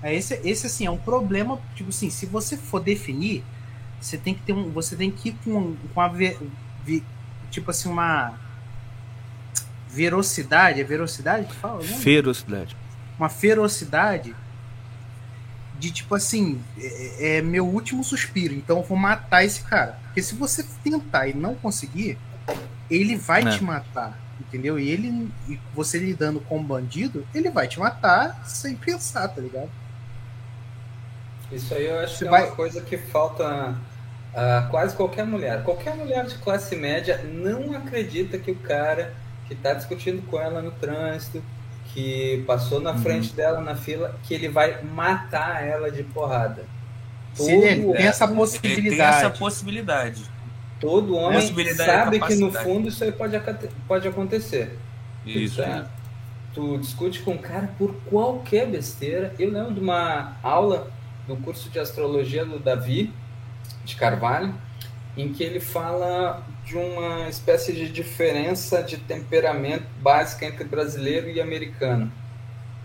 É 0.02 0.14
esse, 0.14 0.40
esse 0.44 0.66
assim, 0.66 0.86
é 0.86 0.90
um 0.90 0.98
problema, 0.98 1.58
tipo 1.74 1.88
assim, 1.88 2.10
se 2.10 2.26
você 2.26 2.56
for 2.56 2.80
definir, 2.80 3.42
você 4.04 4.18
tem 4.18 4.34
que 4.34 4.42
ter 4.42 4.52
um. 4.52 4.70
Você 4.70 4.94
tem 4.94 5.10
que 5.10 5.30
ir 5.30 5.36
com, 5.42 5.74
com 5.94 6.00
a. 6.00 6.10
tipo 7.50 7.70
assim, 7.70 7.88
uma. 7.88 8.38
Verocidade. 9.88 10.80
É 10.80 10.84
verocidade 10.84 11.46
que 11.46 11.54
fala? 11.54 11.76
Não? 11.76 11.98
Ferocidade. 11.98 12.76
Uma 13.18 13.30
ferocidade 13.30 14.36
de 15.78 15.90
tipo 15.90 16.14
assim. 16.14 16.60
É, 16.78 17.38
é, 17.38 17.42
meu 17.42 17.66
último 17.66 18.04
suspiro. 18.04 18.52
Então 18.52 18.76
eu 18.78 18.82
vou 18.82 18.98
matar 18.98 19.42
esse 19.42 19.62
cara. 19.62 19.98
Porque 20.04 20.22
se 20.22 20.34
você 20.34 20.62
tentar 20.82 21.28
e 21.28 21.34
não 21.34 21.54
conseguir, 21.54 22.18
ele 22.90 23.16
vai 23.16 23.42
é. 23.42 23.56
te 23.56 23.64
matar. 23.64 24.20
Entendeu? 24.38 24.78
E 24.78 24.86
ele. 24.90 25.30
E 25.48 25.58
você 25.74 25.98
lidando 25.98 26.40
com 26.40 26.58
um 26.58 26.62
bandido, 26.62 27.26
ele 27.34 27.48
vai 27.48 27.66
te 27.66 27.80
matar 27.80 28.44
sem 28.44 28.76
pensar, 28.76 29.28
tá 29.28 29.40
ligado? 29.40 29.70
Isso 31.50 31.72
aí 31.72 31.86
eu 31.86 32.00
acho 32.00 32.18
você 32.18 32.24
que 32.24 32.30
vai... 32.30 32.42
é 32.42 32.46
uma 32.46 32.56
coisa 32.56 32.80
que 32.82 32.98
falta 32.98 33.74
Uh, 34.34 34.68
quase 34.68 34.96
qualquer 34.96 35.24
mulher, 35.24 35.62
qualquer 35.62 35.94
mulher 35.94 36.26
de 36.26 36.36
classe 36.38 36.74
média 36.74 37.20
não 37.22 37.72
acredita 37.72 38.36
que 38.36 38.50
o 38.50 38.56
cara 38.56 39.14
que 39.46 39.54
está 39.54 39.72
discutindo 39.72 40.22
com 40.26 40.40
ela 40.40 40.60
no 40.60 40.72
trânsito, 40.72 41.40
que 41.92 42.42
passou 42.44 42.80
na 42.80 42.90
uhum. 42.90 42.98
frente 42.98 43.32
dela 43.32 43.60
na 43.60 43.76
fila, 43.76 44.18
que 44.24 44.34
ele 44.34 44.48
vai 44.48 44.82
matar 44.82 45.64
ela 45.64 45.88
de 45.88 46.02
porrada. 46.02 46.64
Todo 47.36 47.48
ele 47.48 47.92
tem 47.92 48.06
essa 48.06 48.26
possibilidade. 48.26 48.86
Ele 48.88 48.96
tem 48.96 49.06
essa 49.06 49.30
possibilidade. 49.30 50.24
Todo 50.80 51.16
homem 51.16 51.40
sabe 51.74 52.20
que 52.20 52.34
no 52.34 52.52
fundo 52.52 52.88
isso 52.88 53.04
aí 53.04 53.12
pode, 53.12 53.40
pode 53.86 54.08
acontecer. 54.08 54.76
Isso. 55.24 55.62
É. 55.62 55.86
Tu 56.52 56.78
discute 56.78 57.20
com 57.20 57.34
o 57.34 57.38
cara 57.38 57.70
por 57.78 57.94
qualquer 58.10 58.66
besteira. 58.66 59.32
Eu 59.38 59.50
lembro 59.50 59.74
de 59.74 59.80
uma 59.80 60.36
aula 60.42 60.90
do 61.26 61.36
curso 61.36 61.70
de 61.70 61.78
astrologia 61.78 62.44
do 62.44 62.58
Davi, 62.58 63.12
de 63.84 63.96
Carvalho, 63.96 64.54
em 65.16 65.32
que 65.32 65.42
ele 65.42 65.60
fala 65.60 66.42
de 66.64 66.76
uma 66.76 67.28
espécie 67.28 67.72
de 67.72 67.88
diferença 67.88 68.82
de 68.82 68.96
temperamento 68.96 69.86
básica 70.00 70.46
entre 70.46 70.64
brasileiro 70.64 71.28
e 71.28 71.40
americano. 71.40 72.10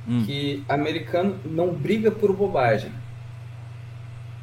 Hum. 0.08 0.24
Que 0.26 0.64
americano 0.68 1.40
não 1.46 1.74
briga 1.74 2.12
por 2.12 2.34
bobagem. 2.34 2.92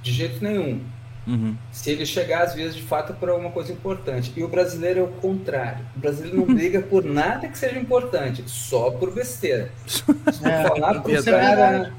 De 0.03 0.13
jeito 0.13 0.43
nenhum. 0.43 0.81
Uhum. 1.27 1.57
Se 1.73 1.91
ele 1.91 2.07
chegar, 2.07 2.45
às 2.45 2.55
vezes, 2.55 2.77
de 2.77 2.83
fato, 2.83 3.13
por 3.15 3.29
alguma 3.29 3.51
coisa 3.51 3.73
importante. 3.73 4.33
E 4.37 4.45
o 4.45 4.49
brasileiro 4.49 5.01
é 5.01 5.03
o 5.03 5.09
contrário. 5.09 5.85
O 5.97 5.99
brasileiro 5.99 6.37
não 6.37 6.47
briga 6.55 6.81
por 6.81 7.05
nada 7.05 7.49
que 7.49 7.59
seja 7.59 7.79
importante, 7.79 8.45
só 8.47 8.91
por 8.91 9.13
besteira. 9.13 9.71
É, 10.43 10.69
falar 10.69 11.01
pro 11.01 11.25
cara. 11.25 11.93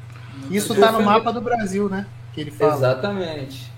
Isso 0.50 0.74
está 0.74 0.92
no 0.92 1.02
mapa 1.02 1.32
do 1.34 1.42
Brasil, 1.42 1.90
né? 1.90 2.06
Que 2.34 2.42
ele 2.42 2.52
fala. 2.52 2.76
Exatamente 2.76 3.77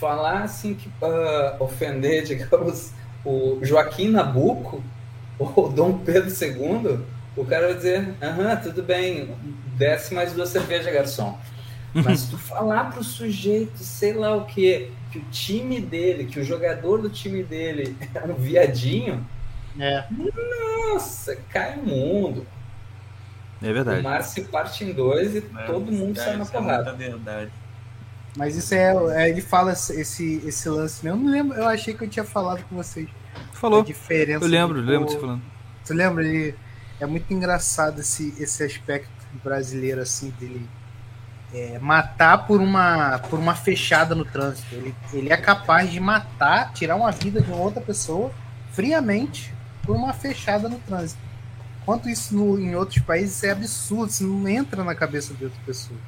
falar 0.00 0.42
assim 0.44 0.74
que 0.74 0.88
uh, 0.88 1.62
ofender, 1.62 2.24
digamos, 2.26 2.92
o 3.24 3.58
Joaquim 3.62 4.08
Nabuco 4.08 4.82
ou 5.38 5.70
Dom 5.70 5.98
Pedro 5.98 6.30
II, 6.30 7.00
o 7.36 7.44
cara 7.44 7.68
vai 7.68 7.76
dizer, 7.76 8.14
aham, 8.20 8.56
tudo 8.56 8.82
bem, 8.82 9.34
desce 9.76 10.14
mais 10.14 10.32
duas 10.32 10.48
cervejas, 10.48 10.92
garçom. 10.92 11.38
Mas 11.92 12.26
tu 12.26 12.38
falar 12.38 12.90
pro 12.90 13.02
sujeito, 13.02 13.78
sei 13.78 14.12
lá 14.12 14.36
o 14.36 14.44
que, 14.44 14.90
que 15.10 15.18
o 15.18 15.24
time 15.30 15.80
dele, 15.80 16.24
que 16.24 16.38
o 16.38 16.44
jogador 16.44 17.02
do 17.02 17.10
time 17.10 17.42
dele 17.42 17.96
é 18.14 18.24
um 18.24 18.34
viadinho, 18.34 19.26
é. 19.78 20.04
nossa, 20.92 21.36
cai 21.48 21.78
o 21.78 21.86
mundo. 21.86 22.46
É 23.62 23.72
verdade. 23.72 24.00
O 24.00 24.04
mar 24.04 24.22
se 24.22 24.42
parte 24.44 24.84
em 24.84 24.92
dois 24.92 25.34
e 25.34 25.38
é, 25.38 25.66
todo 25.66 25.92
mundo 25.92 26.16
sai 26.16 26.36
na 26.36 26.44
é 26.44 26.46
porrada. 26.48 26.90
É 26.90 26.94
verdade. 26.94 27.50
Mas 28.36 28.56
isso 28.56 28.74
é, 28.74 28.94
é, 29.16 29.28
Ele 29.28 29.40
fala 29.40 29.72
esse, 29.72 30.42
esse 30.44 30.68
lance 30.68 31.04
mesmo. 31.04 31.18
Eu 31.18 31.24
não 31.24 31.30
lembro, 31.30 31.56
eu 31.58 31.68
achei 31.68 31.94
que 31.94 32.04
eu 32.04 32.08
tinha 32.08 32.24
falado 32.24 32.64
com 32.64 32.76
vocês. 32.76 33.08
Falou. 33.52 33.82
Diferença. 33.82 34.44
Eu 34.44 34.48
lembro, 34.48 34.78
eu 34.78 34.84
lembro 34.84 35.06
de 35.06 35.14
você 35.14 35.20
falando. 35.20 35.42
Você 35.82 35.94
lembra? 35.94 36.24
Ele, 36.24 36.54
é 37.00 37.06
muito 37.06 37.32
engraçado 37.32 38.00
esse, 38.00 38.34
esse 38.38 38.62
aspecto 38.62 39.10
brasileiro, 39.42 40.00
assim, 40.00 40.30
dele 40.38 40.68
é, 41.52 41.78
matar 41.78 42.46
por 42.46 42.60
uma, 42.60 43.18
por 43.18 43.38
uma 43.38 43.54
fechada 43.54 44.14
no 44.14 44.24
trânsito. 44.24 44.74
Ele, 44.74 44.94
ele 45.12 45.32
é 45.32 45.36
capaz 45.36 45.90
de 45.90 45.98
matar, 45.98 46.72
tirar 46.72 46.96
uma 46.96 47.10
vida 47.10 47.40
de 47.40 47.50
uma 47.50 47.60
outra 47.60 47.80
pessoa 47.80 48.32
friamente 48.72 49.52
por 49.82 49.96
uma 49.96 50.12
fechada 50.12 50.68
no 50.68 50.78
trânsito. 50.78 51.20
Enquanto 51.82 52.08
isso 52.08 52.34
no, 52.34 52.58
em 52.60 52.74
outros 52.76 53.00
países 53.00 53.42
é 53.42 53.50
absurdo, 53.50 54.10
isso 54.10 54.24
não 54.24 54.48
entra 54.48 54.84
na 54.84 54.94
cabeça 54.94 55.34
de 55.34 55.44
outra 55.44 55.60
pessoa. 55.66 55.98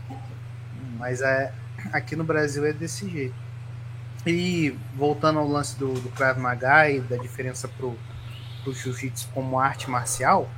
Mas 0.99 1.21
é, 1.21 1.53
aqui 1.93 2.15
no 2.17 2.25
Brasil 2.25 2.65
é 2.65 2.73
desse 2.73 3.09
jeito. 3.09 3.35
E 4.27 4.77
voltando 4.95 5.39
ao 5.39 5.49
lance 5.49 5.77
do, 5.79 5.95
do 5.95 6.09
Krav 6.11 6.39
Maga 6.39 6.89
e 6.89 7.01
da 7.01 7.17
diferença 7.17 7.67
pro, 7.67 7.99
pro 8.63 8.73
Jiu-Jitsu 8.73 9.29
como 9.35 9.59
arte 9.59 9.91
marcial, 9.91 10.49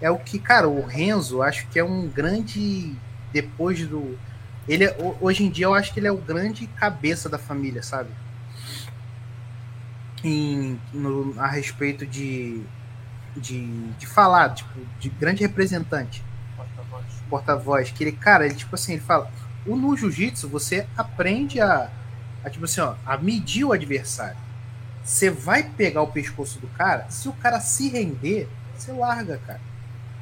é 0.00 0.10
o 0.10 0.18
que, 0.18 0.38
cara, 0.38 0.68
o 0.68 0.84
Renzo 0.84 1.42
acho 1.42 1.66
que 1.68 1.78
é 1.78 1.84
um 1.84 2.08
grande. 2.08 2.94
Depois 3.32 3.86
do. 3.86 4.18
Ele, 4.68 4.84
é, 4.84 4.96
hoje 5.20 5.44
em 5.44 5.50
dia 5.50 5.66
eu 5.66 5.74
acho 5.74 5.92
que 5.92 6.00
ele 6.00 6.06
é 6.06 6.12
o 6.12 6.16
grande 6.16 6.66
cabeça 6.66 7.28
da 7.28 7.38
família, 7.38 7.82
sabe? 7.82 8.10
Em, 10.22 10.80
no, 10.92 11.38
a 11.38 11.46
respeito 11.46 12.06
de, 12.06 12.62
de, 13.36 13.90
de 13.92 14.06
falar, 14.06 14.54
tipo, 14.54 14.80
de 14.98 15.08
grande 15.10 15.42
representante. 15.42 16.24
Porta-voz. 16.56 17.04
Porta-voz. 17.28 17.90
Que 17.90 18.04
ele, 18.04 18.12
cara, 18.12 18.46
ele, 18.46 18.54
tipo 18.54 18.74
assim, 18.74 18.94
ele 18.94 19.02
fala 19.02 19.30
no 19.66 19.96
jiu-jitsu 19.96 20.48
você 20.48 20.86
aprende 20.96 21.60
a, 21.60 21.90
a, 22.44 22.50
tipo 22.50 22.64
assim, 22.64 22.80
ó, 22.80 22.94
a 23.06 23.16
medir 23.16 23.64
o 23.64 23.72
adversário. 23.72 24.36
Você 25.02 25.30
vai 25.30 25.62
pegar 25.62 26.02
o 26.02 26.12
pescoço 26.12 26.58
do 26.58 26.66
cara, 26.68 27.06
se 27.10 27.28
o 27.28 27.32
cara 27.32 27.60
se 27.60 27.88
render, 27.88 28.48
você 28.76 28.92
larga, 28.92 29.38
cara. 29.38 29.60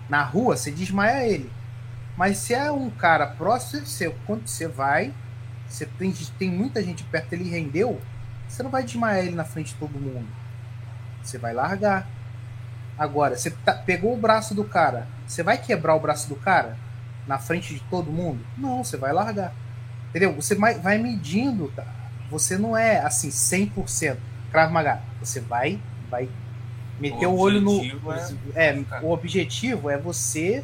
Na 0.08 0.22
rua, 0.22 0.56
você 0.56 0.70
desmaia 0.70 1.26
ele. 1.26 1.50
Mas 2.16 2.38
se 2.38 2.54
é 2.54 2.70
um 2.70 2.90
cara 2.90 3.26
próximo, 3.26 3.86
você, 3.86 4.14
quando 4.26 4.46
você 4.46 4.68
vai, 4.68 5.12
você 5.68 5.86
tem, 5.86 6.12
tem 6.38 6.50
muita 6.50 6.82
gente 6.82 7.02
perto, 7.04 7.32
ele 7.32 7.48
rendeu, 7.48 8.00
você 8.48 8.62
não 8.62 8.70
vai 8.70 8.82
desmaiar 8.82 9.24
ele 9.24 9.34
na 9.34 9.44
frente 9.44 9.68
de 9.68 9.76
todo 9.76 9.98
mundo. 9.98 10.28
Você 11.22 11.38
vai 11.38 11.54
largar. 11.54 12.06
Agora, 12.98 13.36
você 13.36 13.50
tá, 13.50 13.72
pegou 13.72 14.12
o 14.12 14.20
braço 14.20 14.54
do 14.54 14.64
cara, 14.64 15.06
você 15.26 15.42
vai 15.42 15.56
quebrar 15.56 15.94
o 15.94 16.00
braço 16.00 16.28
do 16.28 16.36
cara 16.36 16.76
na 17.26 17.38
frente 17.38 17.74
de 17.74 17.80
todo 17.84 18.10
mundo? 18.10 18.44
Não, 18.56 18.82
você 18.82 18.96
vai 18.96 19.12
largar. 19.12 19.54
Entendeu? 20.10 20.34
Você 20.34 20.54
vai, 20.54 20.98
medindo, 20.98 21.72
tá? 21.74 21.86
Você 22.30 22.58
não 22.58 22.76
é 22.76 22.98
assim 23.00 23.28
100% 23.28 24.16
Krav 24.50 24.70
Maga. 24.70 25.00
Você 25.20 25.40
vai 25.40 25.80
vai 26.10 26.28
meter 27.00 27.26
o, 27.26 27.30
o 27.30 27.38
olho 27.38 27.60
no 27.60 27.80
é, 28.54 28.68
é 28.68 29.00
o 29.00 29.10
objetivo 29.10 29.88
é 29.88 29.96
você 29.96 30.62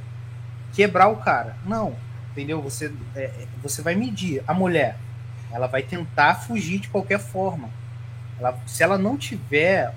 quebrar 0.74 1.08
o 1.08 1.16
cara. 1.16 1.56
Não, 1.64 1.96
entendeu? 2.30 2.60
Você 2.60 2.92
é, 3.16 3.22
é, 3.22 3.46
você 3.62 3.82
vai 3.82 3.94
medir. 3.94 4.42
A 4.46 4.52
mulher, 4.52 4.96
ela 5.50 5.66
vai 5.66 5.82
tentar 5.82 6.34
fugir 6.34 6.80
de 6.80 6.88
qualquer 6.88 7.18
forma. 7.18 7.70
Ela, 8.38 8.58
se 8.66 8.82
ela 8.82 8.98
não 8.98 9.16
tiver 9.16 9.94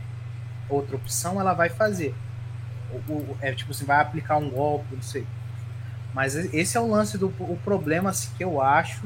outra 0.69 0.95
opção, 0.95 1.39
ela 1.39 1.53
vai 1.53 1.69
fazer. 1.69 2.15
O, 2.91 3.13
o, 3.13 3.37
é 3.41 3.51
tipo 3.53 3.71
assim, 3.71 3.85
vai 3.85 3.99
aplicar 3.99 4.37
um 4.37 4.49
golpe, 4.49 4.95
não 4.95 5.03
sei. 5.03 5.25
Mas 6.13 6.35
esse 6.35 6.77
é 6.77 6.79
o 6.79 6.89
lance 6.89 7.17
do 7.17 7.27
o 7.39 7.57
problema 7.63 8.09
assim, 8.09 8.29
que 8.37 8.43
eu 8.43 8.61
acho, 8.61 9.03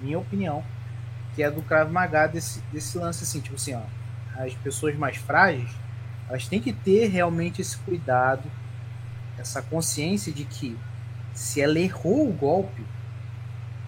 minha 0.00 0.18
opinião, 0.18 0.64
que 1.34 1.42
é 1.42 1.50
do 1.50 1.62
Krav 1.62 1.90
Maga 1.90 2.26
desse, 2.26 2.60
desse 2.72 2.96
lance 2.96 3.24
assim, 3.24 3.40
tipo 3.40 3.56
assim, 3.56 3.74
ó, 3.74 3.82
as 4.42 4.54
pessoas 4.54 4.96
mais 4.96 5.16
frágeis, 5.16 5.70
elas 6.28 6.48
têm 6.48 6.60
que 6.60 6.72
ter 6.72 7.08
realmente 7.08 7.60
esse 7.60 7.76
cuidado, 7.78 8.50
essa 9.38 9.60
consciência 9.60 10.32
de 10.32 10.44
que 10.44 10.76
se 11.34 11.60
ela 11.60 11.78
errou 11.78 12.28
o 12.28 12.32
golpe, 12.32 12.84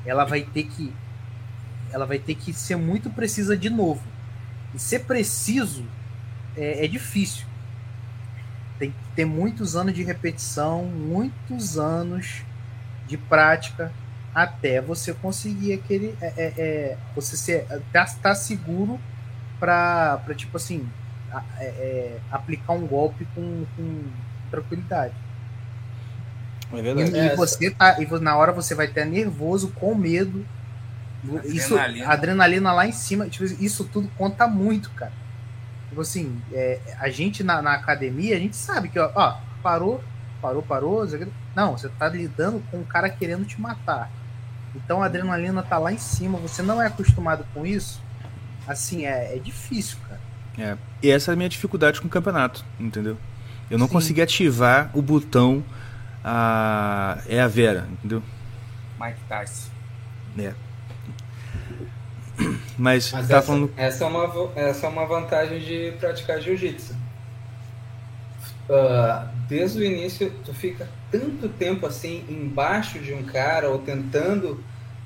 ela 0.04 0.24
vai 0.24 0.42
ter 0.42 0.64
que 0.64 0.92
ela 1.90 2.04
vai 2.04 2.18
ter 2.18 2.34
que 2.34 2.52
ser 2.52 2.76
muito 2.76 3.08
precisa 3.08 3.56
de 3.56 3.70
novo. 3.70 4.02
E 4.74 4.78
ser 4.78 5.00
preciso 5.00 5.86
é, 6.54 6.84
é 6.84 6.88
difícil. 6.88 7.46
Tem 8.78 8.90
que 8.90 8.96
ter 9.16 9.24
muitos 9.24 9.74
anos 9.74 9.94
de 9.94 10.02
repetição, 10.02 10.84
muitos 10.84 11.78
anos 11.78 12.42
de 13.08 13.16
prática 13.16 13.90
até 14.34 14.80
você 14.80 15.12
conseguir 15.14 15.72
aquele 15.72 16.14
é, 16.20 16.32
é, 16.36 16.44
é 16.56 16.98
você 17.14 17.36
ser 17.36 17.66
tá, 17.92 18.04
tá 18.04 18.34
seguro 18.34 19.00
para 19.58 20.20
tipo 20.36 20.56
assim 20.56 20.88
é, 21.58 21.64
é, 21.64 22.18
aplicar 22.30 22.74
um 22.74 22.86
golpe 22.86 23.26
com, 23.34 23.64
com 23.74 24.02
tranquilidade 24.50 25.14
é 26.72 26.82
verdade. 26.82 27.16
E, 27.16 27.18
e 27.18 27.36
você 27.36 27.70
tá 27.70 28.00
e 28.00 28.06
na 28.20 28.36
hora 28.36 28.52
você 28.52 28.74
vai 28.74 28.86
estar 28.86 29.04
nervoso 29.04 29.72
com 29.72 29.94
medo 29.94 30.46
adrenalina. 31.24 31.54
isso 31.54 31.78
adrenalina 32.06 32.72
lá 32.72 32.86
em 32.86 32.92
cima 32.92 33.28
tipo, 33.28 33.44
isso 33.44 33.84
tudo 33.84 34.08
conta 34.16 34.46
muito 34.46 34.90
cara 34.90 35.12
tipo 35.88 36.00
assim 36.00 36.40
é, 36.52 36.78
a 37.00 37.08
gente 37.08 37.42
na, 37.42 37.60
na, 37.60 37.72
academia 37.72 38.36
a 38.36 38.38
gente 38.38 38.56
sabe 38.56 38.88
que 38.88 38.98
ó, 38.98 39.10
ó 39.14 39.38
parou 39.62 40.02
parou 40.40 40.62
parou 40.62 41.06
não 41.54 41.76
você 41.76 41.88
tá 41.88 42.08
lidando 42.08 42.62
com 42.70 42.78
um 42.78 42.84
cara 42.84 43.08
querendo 43.08 43.44
te 43.44 43.60
matar. 43.60 44.10
Então 44.74 45.02
a 45.02 45.06
adrenalina 45.06 45.62
tá 45.62 45.78
lá 45.78 45.92
em 45.92 45.98
cima 45.98 46.38
você 46.38 46.62
não 46.62 46.80
é 46.80 46.86
acostumado 46.86 47.44
com 47.54 47.66
isso 47.66 48.02
assim 48.66 49.06
é, 49.06 49.36
é 49.36 49.38
difícil 49.38 49.98
cara. 50.08 50.20
É 50.58 50.76
e 51.02 51.10
essa 51.10 51.30
é 51.30 51.34
a 51.34 51.36
minha 51.36 51.48
dificuldade 51.48 52.00
com 52.00 52.06
o 52.06 52.10
campeonato 52.10 52.64
entendeu? 52.78 53.16
Eu 53.70 53.78
não 53.78 53.86
Sim. 53.86 53.92
consegui 53.92 54.22
ativar 54.22 54.90
o 54.94 55.02
botão 55.02 55.64
a 56.22 57.18
é 57.26 57.40
a 57.40 57.48
Vera 57.48 57.88
entendeu? 57.92 58.22
Mike 59.00 59.20
Tyson. 59.28 59.70
É. 60.38 60.54
Mas, 62.78 63.10
Mas 63.12 63.30
essa, 63.30 63.42
falando... 63.42 63.72
essa, 63.76 64.04
é 64.04 64.06
uma, 64.06 64.52
essa 64.54 64.86
é 64.86 64.88
uma 64.88 65.06
vantagem 65.06 65.58
de 65.58 65.92
praticar 65.98 66.40
jiu-jitsu. 66.40 66.94
Uh, 68.68 69.28
desde 69.48 69.80
o 69.80 69.84
início, 69.84 70.32
tu 70.44 70.52
fica 70.52 70.88
tanto 71.10 71.48
tempo 71.48 71.86
assim 71.86 72.24
embaixo 72.28 72.98
de 72.98 73.12
um 73.12 73.22
cara 73.22 73.70
ou 73.70 73.78
tentando 73.78 74.62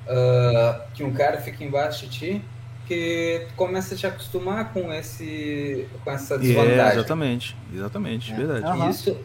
uh, 0.07 0.81
que 0.93 1.03
um 1.03 1.13
cara 1.13 1.39
fique 1.41 1.63
embaixo 1.63 2.07
de 2.07 2.11
ti 2.11 2.41
que 2.85 3.45
tu 3.47 3.53
começa 3.55 3.95
a 3.95 3.97
te 3.97 4.05
acostumar 4.05 4.73
com 4.73 4.93
esse 4.93 5.87
com 6.03 6.11
essa 6.11 6.37
desvantagem. 6.37 6.79
É, 6.79 6.93
exatamente, 6.93 7.55
exatamente, 7.73 8.33
é. 8.33 8.35
verdade. 8.35 8.65
Uhum. 8.65 8.89
Isso 8.89 9.17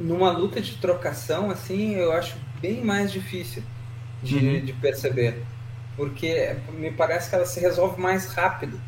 numa 0.00 0.30
luta 0.30 0.60
de 0.60 0.76
trocação 0.76 1.50
assim, 1.50 1.94
eu 1.94 2.12
acho 2.12 2.36
bem 2.60 2.82
mais 2.82 3.12
difícil 3.12 3.62
de, 4.22 4.36
uhum. 4.36 4.64
de 4.64 4.72
perceber 4.72 5.42
porque 5.96 6.56
me 6.78 6.90
parece 6.92 7.30
que 7.30 7.34
ela 7.34 7.46
se 7.46 7.58
resolve 7.58 8.00
mais 8.00 8.26
rápido. 8.26 8.78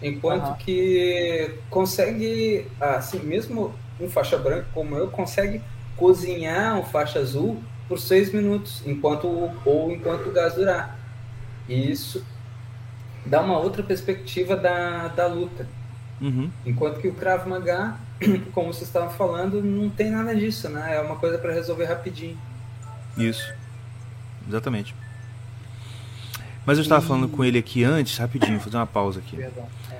Enquanto 0.00 0.48
uhum. 0.48 0.54
que 0.56 1.58
consegue, 1.70 2.66
assim, 2.80 3.20
mesmo 3.20 3.72
um 4.00 4.08
faixa 4.08 4.36
branca 4.36 4.66
como 4.74 4.96
eu, 4.96 5.08
consegue 5.08 5.62
cozinhar 5.96 6.78
um 6.78 6.82
faixa 6.82 7.18
azul 7.18 7.62
por 7.88 7.98
seis 7.98 8.32
minutos, 8.32 8.82
enquanto 8.86 9.26
ou 9.64 9.92
enquanto 9.92 10.28
o 10.28 10.32
gás 10.32 10.54
durar. 10.54 10.98
E 11.68 11.90
isso 11.90 12.24
dá 13.24 13.40
uma 13.40 13.58
outra 13.58 13.82
perspectiva 13.82 14.56
da, 14.56 15.08
da 15.08 15.26
luta. 15.26 15.66
Uhum. 16.20 16.50
Enquanto 16.64 17.00
que 17.00 17.08
o 17.08 17.14
Krav 17.14 17.46
Maga, 17.48 17.96
como 18.54 18.72
vocês 18.72 18.88
estavam 18.88 19.10
falando, 19.10 19.62
não 19.62 19.90
tem 19.90 20.10
nada 20.10 20.34
disso, 20.34 20.68
né? 20.68 20.96
É 20.96 21.00
uma 21.00 21.16
coisa 21.16 21.38
para 21.38 21.52
resolver 21.52 21.84
rapidinho. 21.84 22.38
Isso. 23.16 23.52
Exatamente. 24.48 24.94
Mas 26.64 26.78
eu 26.78 26.82
estava 26.82 27.04
falando 27.04 27.28
com 27.28 27.44
ele 27.44 27.58
aqui 27.58 27.82
antes, 27.82 28.16
rapidinho, 28.18 28.60
fazer 28.60 28.76
uma 28.76 28.86
pausa 28.86 29.18
aqui. 29.18 29.36
Perdão. 29.36 29.66
É. 29.90 29.98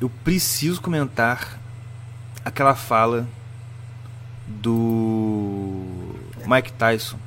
Eu 0.00 0.08
preciso 0.24 0.80
comentar 0.80 1.59
aquela 2.44 2.74
fala 2.74 3.26
do 4.46 5.84
Mike 6.46 6.72
Tyson 6.72 7.18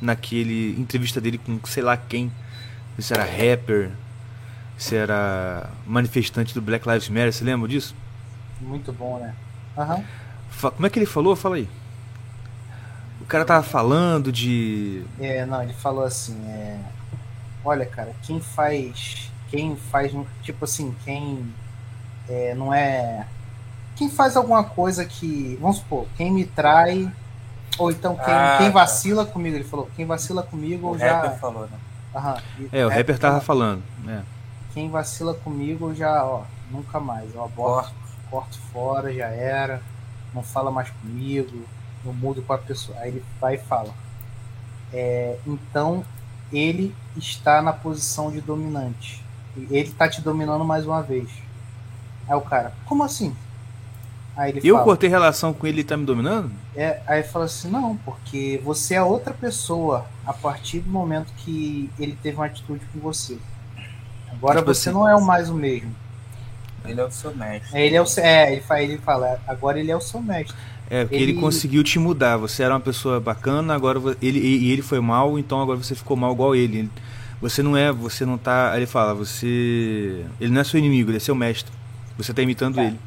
naquele 0.00 0.78
entrevista 0.78 1.20
dele 1.20 1.38
com 1.38 1.58
sei 1.66 1.82
lá 1.82 1.96
quem, 1.96 2.30
se 2.98 3.12
era 3.12 3.24
rapper, 3.24 3.90
se 4.76 4.94
era 4.94 5.70
manifestante 5.86 6.54
do 6.54 6.62
Black 6.62 6.88
Lives 6.88 7.08
Matter, 7.08 7.32
você 7.32 7.44
lembra 7.44 7.68
disso? 7.68 7.94
Muito 8.60 8.92
bom, 8.92 9.18
né? 9.18 9.34
Uhum. 9.76 10.04
Como 10.72 10.86
é 10.86 10.90
que 10.90 10.98
ele 10.98 11.06
falou? 11.06 11.34
Fala 11.34 11.56
aí. 11.56 11.68
O 13.20 13.24
cara 13.24 13.44
tava 13.44 13.62
falando 13.62 14.30
de. 14.30 15.02
É, 15.18 15.46
não, 15.46 15.62
ele 15.62 15.72
falou 15.72 16.04
assim, 16.04 16.36
é 16.46 16.78
olha, 17.64 17.86
cara, 17.86 18.14
quem 18.22 18.40
faz. 18.40 19.30
Quem 19.48 19.76
faz. 19.76 20.12
Tipo 20.42 20.64
assim, 20.64 20.94
quem 21.04 21.52
é, 22.28 22.54
não 22.54 22.72
é. 22.72 23.26
Quem 23.96 24.10
faz 24.10 24.36
alguma 24.36 24.64
coisa 24.64 25.04
que. 25.04 25.58
Vamos 25.60 25.78
supor, 25.78 26.06
quem 26.16 26.32
me 26.32 26.44
trai. 26.44 27.10
Ou 27.78 27.90
então 27.90 28.14
quem, 28.14 28.32
ah, 28.32 28.56
quem 28.58 28.68
tá. 28.68 28.72
vacila 28.72 29.24
tá. 29.24 29.32
comigo, 29.32 29.56
ele 29.56 29.64
falou, 29.64 29.90
quem 29.96 30.06
vacila 30.06 30.42
comigo 30.42 30.90
o 30.90 30.98
já. 30.98 31.20
Rapper 31.20 31.38
falou, 31.38 31.62
né? 31.66 31.78
Aham, 32.14 32.36
é, 32.72 32.86
o 32.86 32.88
rapper 32.88 33.18
tava 33.18 33.40
falando. 33.40 33.82
É. 34.06 34.22
Quem 34.72 34.88
vacila 34.88 35.34
comigo 35.34 35.92
já, 35.94 36.24
ó, 36.24 36.42
nunca 36.70 37.00
mais. 37.00 37.34
Ó, 37.34 37.48
corto, 37.48 37.92
corto 38.30 38.58
fora, 38.72 39.12
já 39.12 39.26
era. 39.26 39.82
Não 40.32 40.42
fala 40.42 40.70
mais 40.70 40.90
comigo, 40.90 41.64
não 42.04 42.12
mudo 42.12 42.42
com 42.42 42.52
a 42.52 42.58
pessoa. 42.58 42.96
Aí 42.98 43.08
ele 43.08 43.24
vai 43.40 43.54
e 43.54 43.58
fala. 43.58 43.92
É, 44.92 45.36
então 45.44 46.04
ele 46.52 46.94
está 47.16 47.60
na 47.60 47.72
posição 47.72 48.30
de 48.30 48.40
dominante. 48.40 49.24
Ele 49.56 49.78
está 49.78 50.08
te 50.08 50.20
dominando 50.20 50.64
mais 50.64 50.86
uma 50.86 51.02
vez. 51.02 51.28
Aí 52.28 52.36
o 52.36 52.40
cara, 52.40 52.72
como 52.86 53.02
assim? 53.02 53.34
Aí 54.36 54.50
ele 54.50 54.60
Eu 54.64 54.74
fala, 54.74 54.84
cortei 54.84 55.08
relação 55.08 55.52
com 55.52 55.66
ele 55.66 55.80
e 55.80 55.84
tá 55.84 55.96
me 55.96 56.04
dominando? 56.04 56.50
É, 56.74 57.00
aí 57.06 57.22
fala 57.22 57.44
assim, 57.44 57.70
não, 57.70 57.96
porque 57.98 58.60
você 58.64 58.94
é 58.94 59.02
outra 59.02 59.32
pessoa 59.32 60.06
a 60.26 60.32
partir 60.32 60.80
do 60.80 60.90
momento 60.90 61.32
que 61.36 61.88
ele 61.98 62.18
teve 62.20 62.36
uma 62.36 62.46
atitude 62.46 62.84
com 62.92 62.98
você. 62.98 63.38
Agora 64.32 64.58
tipo 64.58 64.74
você 64.74 64.88
assim, 64.88 64.98
não 64.98 65.08
é 65.08 65.14
o 65.14 65.24
mais 65.24 65.48
o 65.48 65.54
mesmo. 65.54 65.94
Ele 66.84 67.00
é 67.00 67.04
o 67.04 67.10
seu 67.10 67.34
mestre. 67.34 67.78
É, 67.78 67.86
ele 67.86 67.96
é 67.96 68.02
o 68.02 68.06
é, 68.18 68.52
ele 68.52 68.60
fala, 68.60 68.80
ele 68.82 68.98
fala, 68.98 69.40
agora 69.46 69.78
ele 69.78 69.90
é 69.90 69.96
o 69.96 70.00
seu 70.00 70.20
mestre. 70.20 70.54
É, 70.90 71.04
porque 71.04 71.14
ele... 71.14 71.32
ele... 71.32 71.40
conseguiu 71.40 71.82
te 71.82 71.98
mudar. 71.98 72.36
Você 72.36 72.62
era 72.62 72.74
uma 72.74 72.80
pessoa 72.80 73.20
bacana, 73.20 73.74
agora 73.74 74.00
ele 74.20 74.38
e 74.38 74.70
ele 74.70 74.82
foi 74.82 75.00
mal, 75.00 75.38
então 75.38 75.62
agora 75.62 75.78
você 75.78 75.94
ficou 75.94 76.16
mal 76.16 76.32
igual 76.32 76.54
ele. 76.54 76.90
Você 77.40 77.62
não 77.62 77.76
é, 77.76 77.90
você 77.92 78.24
não 78.26 78.36
tá. 78.36 78.72
Ele 78.76 78.86
fala, 78.86 79.14
você. 79.14 80.24
Ele 80.40 80.52
não 80.52 80.60
é 80.60 80.64
seu 80.64 80.78
inimigo, 80.78 81.10
ele 81.10 81.16
é 81.16 81.20
seu 81.20 81.34
mestre. 81.34 81.72
Você 82.18 82.32
tá 82.34 82.42
imitando 82.42 82.76
cara, 82.76 82.88
ele. 82.88 82.98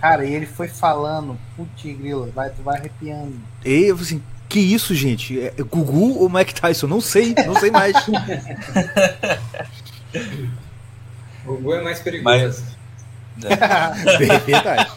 Cara, 0.00 0.24
e 0.24 0.34
ele 0.34 0.46
foi 0.46 0.66
falando, 0.66 1.38
putz 1.56 1.82
grila, 1.82 2.28
vai, 2.34 2.48
tu 2.50 2.62
vai 2.62 2.78
arrepiando. 2.78 3.34
E 3.64 3.84
eu 3.84 3.96
assim, 3.96 4.22
que 4.48 4.58
isso, 4.58 4.94
gente? 4.94 5.38
É, 5.38 5.54
é 5.58 5.62
Gugu 5.62 6.18
ou 6.18 6.28
Mike 6.28 6.54
Tyson? 6.54 6.86
Não 6.86 7.00
sei, 7.00 7.34
não 7.46 7.54
sei 7.54 7.70
mais. 7.70 7.94
Gugu 11.44 11.74
é 11.74 11.82
mais 11.82 12.00
perigoso. 12.00 12.24
Mas, 12.24 12.64
Verdade. 14.46 14.90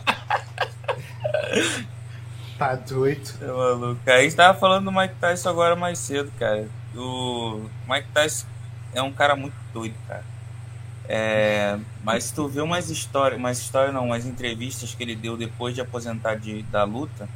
Tá 2.57 2.75
doido. 2.75 3.29
É 3.41 3.45
maluco. 3.45 3.99
A 4.05 4.21
gente 4.21 4.35
tava 4.35 4.57
falando 4.57 4.85
do 4.85 4.91
Mike 4.91 5.15
Tyson 5.19 5.49
agora 5.49 5.75
mais 5.75 5.99
cedo, 5.99 6.31
cara. 6.39 6.67
O 6.95 7.65
Mike 7.87 8.07
Tyson 8.13 8.45
é 8.93 9.01
um 9.01 9.11
cara 9.11 9.35
muito 9.35 9.55
doido, 9.73 9.95
cara. 10.07 10.23
É, 11.07 11.77
mas 12.03 12.31
tu 12.31 12.47
vê 12.47 12.61
umas 12.61 12.89
histórias, 12.89 13.37
umas 13.37 13.59
histórias 13.59 13.93
não, 13.93 14.05
umas 14.05 14.25
entrevistas 14.25 14.95
que 14.95 15.03
ele 15.03 15.15
deu 15.15 15.35
depois 15.35 15.75
de 15.75 15.81
aposentar 15.81 16.35
de, 16.35 16.63
da 16.63 16.83
luta, 16.83 17.27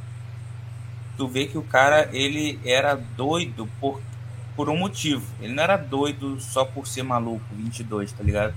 tu 1.16 1.28
vê 1.28 1.46
que 1.46 1.58
o 1.58 1.62
cara 1.62 2.08
ele 2.12 2.58
era 2.64 2.94
doido 2.94 3.68
por, 3.80 4.00
por 4.56 4.70
um 4.70 4.76
motivo. 4.76 5.26
Ele 5.40 5.52
não 5.52 5.62
era 5.62 5.76
doido 5.76 6.40
só 6.40 6.64
por 6.64 6.86
ser 6.86 7.02
maluco, 7.02 7.44
22, 7.52 8.12
tá 8.12 8.22
ligado? 8.22 8.54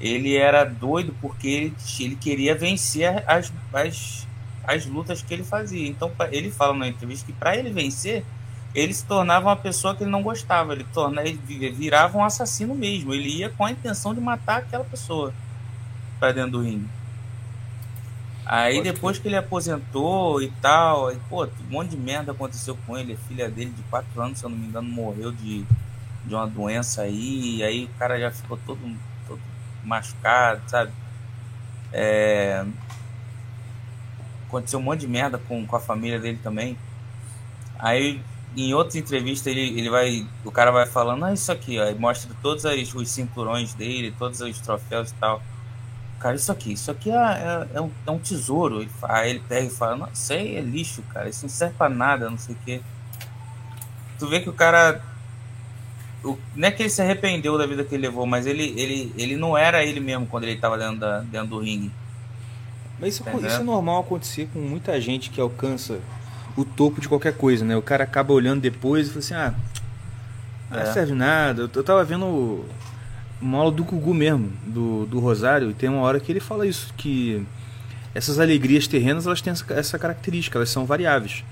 Ele 0.00 0.34
era 0.36 0.64
doido 0.64 1.14
porque 1.20 1.46
ele, 1.48 1.76
ele 1.98 2.16
queria 2.16 2.54
vencer 2.54 3.22
as, 3.26 3.52
as, 3.74 4.26
as 4.64 4.86
lutas 4.86 5.20
que 5.20 5.34
ele 5.34 5.44
fazia. 5.44 5.86
Então 5.86 6.10
ele 6.32 6.50
fala 6.50 6.74
na 6.74 6.88
entrevista 6.88 7.26
que 7.26 7.32
para 7.32 7.56
ele 7.56 7.70
vencer, 7.70 8.24
ele 8.74 8.94
se 8.94 9.04
tornava 9.04 9.48
uma 9.48 9.56
pessoa 9.56 9.94
que 9.94 10.04
ele 10.04 10.10
não 10.10 10.22
gostava. 10.22 10.72
Ele, 10.72 10.86
torna, 10.92 11.22
ele 11.22 11.70
virava 11.70 12.16
um 12.16 12.24
assassino 12.24 12.74
mesmo. 12.74 13.12
Ele 13.12 13.28
ia 13.28 13.50
com 13.50 13.64
a 13.64 13.70
intenção 13.70 14.14
de 14.14 14.20
matar 14.20 14.58
aquela 14.58 14.84
pessoa 14.84 15.34
para 16.18 16.32
dentro 16.32 16.52
do 16.52 16.62
ringue. 16.62 16.88
Aí 18.46 18.76
Pode 18.76 18.92
depois 18.92 19.18
que 19.18 19.28
ele 19.28 19.36
aposentou 19.36 20.42
e 20.42 20.50
tal, 20.60 21.06
aí, 21.06 21.18
pô, 21.28 21.44
um 21.44 21.70
monte 21.70 21.90
de 21.90 21.96
merda 21.96 22.32
aconteceu 22.32 22.76
com 22.86 22.96
ele. 22.96 23.12
A 23.12 23.28
filha 23.28 23.48
dele 23.48 23.70
de 23.70 23.82
4 23.84 24.20
anos, 24.20 24.38
se 24.38 24.44
eu 24.44 24.50
não 24.50 24.56
me 24.56 24.66
engano, 24.66 24.88
morreu 24.88 25.30
de, 25.32 25.64
de 26.24 26.34
uma 26.34 26.46
doença 26.46 27.02
aí. 27.02 27.56
E 27.56 27.62
aí 27.62 27.84
o 27.84 27.98
cara 27.98 28.18
já 28.18 28.30
ficou 28.30 28.58
todo, 28.66 28.80
todo 29.26 29.40
machucado, 29.84 30.62
sabe? 30.68 30.92
É... 31.92 32.64
Aconteceu 34.48 34.80
um 34.80 34.82
monte 34.82 35.00
de 35.00 35.08
merda 35.08 35.38
com, 35.38 35.64
com 35.64 35.76
a 35.76 35.80
família 35.80 36.18
dele 36.18 36.38
também. 36.42 36.76
Aí 37.78 38.20
em 38.56 38.74
outras 38.74 38.96
entrevistas 38.96 39.46
ele, 39.46 39.78
ele 39.78 39.88
vai. 39.88 40.26
O 40.44 40.50
cara 40.50 40.70
vai 40.70 40.86
falando, 40.86 41.24
ah, 41.24 41.32
isso 41.32 41.50
aqui, 41.52 41.78
ó, 41.78 41.94
mostra 41.96 42.30
todos 42.42 42.66
as, 42.66 42.94
os 42.94 43.08
cinturões 43.08 43.74
dele, 43.74 44.14
todos 44.18 44.40
os 44.40 44.58
troféus 44.58 45.10
e 45.10 45.14
tal. 45.14 45.42
Cara, 46.18 46.36
isso 46.36 46.52
aqui, 46.52 46.72
isso 46.72 46.90
aqui 46.90 47.10
é, 47.10 47.14
é, 47.14 47.68
é, 47.74 47.80
um, 47.80 47.90
é 48.06 48.10
um, 48.10 48.18
tesouro. 48.18 48.82
Ele, 48.82 48.90
aí 49.04 49.30
ele 49.30 49.42
pega 49.48 49.66
e 49.66 49.70
fala, 49.70 49.96
não, 49.96 50.08
isso 50.12 50.32
aí 50.32 50.56
é 50.56 50.60
lixo, 50.60 51.02
cara, 51.14 51.28
isso 51.28 51.42
não 51.42 51.48
serve 51.48 51.74
pra 51.76 51.88
nada, 51.88 52.28
não 52.28 52.36
sei 52.36 52.54
o 52.54 52.58
quê. 52.64 52.80
Tu 54.18 54.26
vê 54.26 54.40
que 54.40 54.48
o 54.50 54.52
cara. 54.52 55.00
O, 56.22 56.36
não 56.54 56.68
é 56.68 56.70
que 56.70 56.82
ele 56.82 56.90
se 56.90 57.00
arrependeu 57.00 57.56
da 57.56 57.66
vida 57.66 57.82
que 57.84 57.94
ele 57.94 58.06
levou, 58.06 58.26
mas 58.26 58.46
ele, 58.46 58.74
ele, 58.78 59.14
ele 59.16 59.36
não 59.36 59.56
era 59.56 59.82
ele 59.82 60.00
mesmo 60.00 60.26
quando 60.26 60.44
ele 60.44 60.56
tava 60.56 60.76
dentro, 60.76 60.98
da, 60.98 61.20
dentro 61.20 61.48
do 61.48 61.58
ringue. 61.58 61.90
Mas 62.98 63.14
isso, 63.14 63.24
isso 63.38 63.60
é 63.60 63.62
normal 63.62 64.00
acontecer 64.00 64.46
com 64.52 64.58
muita 64.58 65.00
gente 65.00 65.30
que 65.30 65.40
alcança 65.40 66.00
o 66.56 66.64
topo 66.64 67.00
de 67.00 67.08
qualquer 67.08 67.36
coisa, 67.36 67.64
né? 67.64 67.76
O 67.76 67.82
cara 67.82 68.04
acaba 68.04 68.32
olhando 68.32 68.60
depois 68.60 69.06
e 69.06 69.10
fala 69.10 69.18
assim, 69.20 69.34
ah, 69.34 69.54
não 70.70 70.80
é. 70.80 70.92
serve 70.92 71.14
nada. 71.14 71.62
Eu, 71.62 71.70
eu 71.74 71.84
tava 71.84 72.04
vendo 72.04 72.64
uma 73.40 73.58
aula 73.58 73.72
do 73.72 73.84
Gugu 73.84 74.12
mesmo, 74.12 74.52
do, 74.66 75.06
do 75.06 75.18
Rosário, 75.18 75.70
e 75.70 75.74
tem 75.74 75.88
uma 75.88 76.02
hora 76.02 76.20
que 76.20 76.30
ele 76.30 76.40
fala 76.40 76.66
isso, 76.66 76.92
que 76.96 77.44
essas 78.14 78.38
alegrias 78.38 78.86
terrenas, 78.86 79.26
elas 79.26 79.40
têm 79.40 79.52
essa, 79.52 79.64
essa 79.72 79.98
característica, 79.98 80.58
elas 80.58 80.70
são 80.70 80.84
variáveis. 80.84 81.44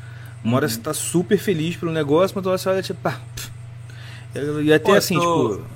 Uma 0.44 0.56
hora 0.56 0.66
uhum. 0.66 0.70
você 0.70 0.80
tá 0.80 0.92
super 0.92 1.38
feliz 1.38 1.76
pelo 1.76 1.92
negócio, 1.92 2.34
mas 2.36 2.46
outra 2.46 2.50
hora 2.50 2.58
você 2.58 2.68
olha 2.68 2.82
tipo, 2.82 3.00
pá, 3.00 3.18
e 4.62 4.72
até 4.72 4.84
Pô, 4.84 4.94
assim, 4.94 5.14
tô... 5.14 5.50
tipo... 5.50 5.66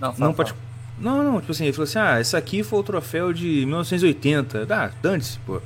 Não, 0.00 0.12
fala, 0.12 0.26
não 0.26 0.34
pode... 0.34 0.54
Não, 0.98 1.24
não, 1.24 1.40
tipo 1.40 1.52
assim, 1.52 1.64
ele 1.64 1.72
falou 1.72 1.84
assim, 1.84 1.98
ah, 1.98 2.20
esse 2.20 2.36
aqui 2.36 2.62
foi 2.62 2.78
o 2.78 2.82
troféu 2.82 3.32
de 3.32 3.64
1980. 3.66 4.66
Ah, 4.70 4.90
dane-se, 5.02 5.38
pô. 5.40 5.60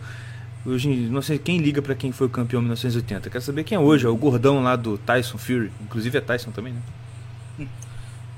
Hoje, 0.66 0.88
não 0.88 1.22
sei 1.22 1.38
quem 1.38 1.59
liga 1.59 1.81
para 1.81 1.94
quem 1.94 2.11
foi 2.11 2.26
o 2.26 2.31
campeão 2.31 2.59
em 2.59 2.64
1980. 2.64 3.31
Quero 3.31 3.44
saber 3.44 3.62
quem 3.62 3.76
é 3.76 3.79
hoje. 3.79 4.05
É 4.05 4.09
o 4.09 4.16
gordão 4.16 4.61
lá 4.62 4.74
do 4.74 4.98
Tyson 4.98 5.38
Fury. 5.38 5.70
Inclusive 5.81 6.18
é 6.18 6.20
Tyson 6.20 6.50
também, 6.50 6.72
né? 6.72 7.68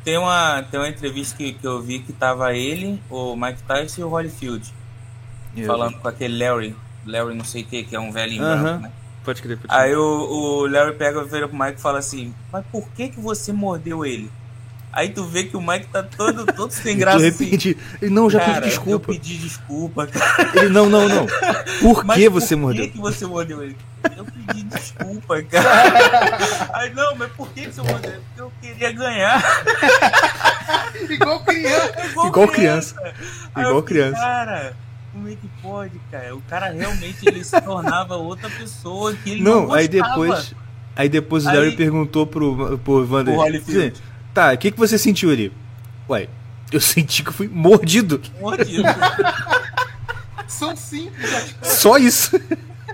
Tem 0.05 0.19
uma, 0.19 0.63
tem 0.63 0.79
uma 0.79 0.89
entrevista 0.89 1.37
que, 1.37 1.55
que 1.55 1.67
eu 1.67 1.83
vi 1.83 2.01
que 2.01 2.13
tava 2.13 2.55
ele, 2.55 3.01
o 3.11 3.35
Mike 3.35 3.63
Tyson 3.63 4.03
e 4.03 4.05
o 4.05 4.09
Holyfield. 4.09 4.73
Eu 5.57 5.67
falando 5.67 5.97
vi. 5.97 6.01
com 6.01 6.09
aquele 6.09 6.39
Larry. 6.39 6.77
Larry 7.07 7.35
não 7.35 7.45
sei 7.45 7.63
o 7.63 7.67
que, 7.67 7.85
que 7.85 7.97
é 7.97 8.01
um 8.01 8.13
velhinho 8.13 8.43
uh 8.43 8.47
-huh. 8.47 8.63
branco, 8.63 8.83
né? 8.83 8.93
Pode 9.25 9.43
crer, 9.43 9.57
pode 9.57 9.69
crer. 9.69 9.81
Aí 9.81 9.97
o, 9.97 10.03
o 10.03 10.67
Larry 10.67 10.97
pega, 10.97 11.25
vira 11.25 11.49
pro 11.49 11.59
Mike 11.59 11.79
e 11.79 11.83
fala 11.83 11.99
assim, 11.99 12.35
mas 12.53 12.65
por 12.67 12.89
que 12.91 13.09
que 13.09 13.21
você 13.21 13.53
mordeu 13.53 14.05
ele? 14.05 14.31
Aí 14.99 15.11
tu 15.11 15.23
vê 15.23 15.45
que 15.45 15.57
o 15.57 15.61
Mike 15.61 15.87
tá 15.93 16.03
todo, 16.03 16.45
todo 16.45 16.73
sem 16.73 16.99
graça. 16.99 17.19
De 17.23 17.31
repente, 17.31 17.79
assim. 17.79 17.99
ele 18.03 18.11
não, 18.13 18.29
já 18.29 18.41
cara, 18.41 18.55
pedi 18.55 18.67
desculpa. 18.67 19.13
Eu 19.13 19.15
pedi 19.15 19.39
desculpa, 19.39 20.07
cara. 20.11 20.51
Ele, 20.59 20.71
não, 20.71 20.91
não, 20.91 21.09
não. 21.09 21.25
Por 21.81 22.05
mas 22.05 22.19
que 22.19 22.29
você 22.29 22.57
por 22.57 22.63
mordeu? 22.63 22.85
Por 22.87 22.93
que 22.93 22.99
você 22.99 23.25
mordeu 23.25 23.63
ele? 23.63 23.77
Eu 24.17 24.25
pedi 24.25 24.65
desculpa, 24.65 25.41
cara. 25.45 26.39
Aí 26.75 26.93
não, 26.93 27.15
mas 27.15 27.31
por 27.31 27.49
que 27.51 27.67
você 27.67 27.81
mordeu? 27.81 28.21
Porque 28.27 28.41
eu 28.41 28.53
queria 28.61 28.91
ganhar. 28.91 29.41
Igual 31.09 31.45
criança. 31.45 32.07
Igual, 32.11 32.27
Igual 32.27 32.49
criança. 32.49 32.95
criança. 32.95 33.15
Igual 33.57 33.83
criança. 33.85 34.21
Cara 34.21 34.77
como 35.13 35.29
é 35.29 35.33
que 35.33 35.49
pode, 35.63 35.99
cara? 36.11 36.37
O 36.37 36.43
cara 36.43 36.71
realmente 36.71 37.19
ele 37.27 37.43
se 37.43 37.61
tornava 37.61 38.17
outra 38.17 38.51
pessoa 38.51 39.15
que 39.15 39.31
ele 39.31 39.43
não, 39.43 39.67
não 39.67 39.73
aí 39.73 39.89
depois 39.89 40.55
Aí 40.99 41.09
depois 41.09 41.47
o 41.47 41.47
Larry 41.47 41.77
perguntou 41.77 42.27
pro, 42.27 42.77
pro 42.79 43.07
Vander. 43.07 43.37
Tá, 44.39 44.53
o 44.53 44.57
que, 44.57 44.71
que 44.71 44.79
você 44.79 44.97
sentiu 44.97 45.33
ali? 45.33 45.53
Ué, 46.09 46.29
eu 46.71 46.79
senti 46.81 47.25
que 47.25 47.33
fui 47.33 47.49
mordido. 47.49 48.23
Mordido. 48.41 48.85
São 50.47 50.77
simples. 50.77 51.57
Só 51.61 51.97
isso. 51.99 52.41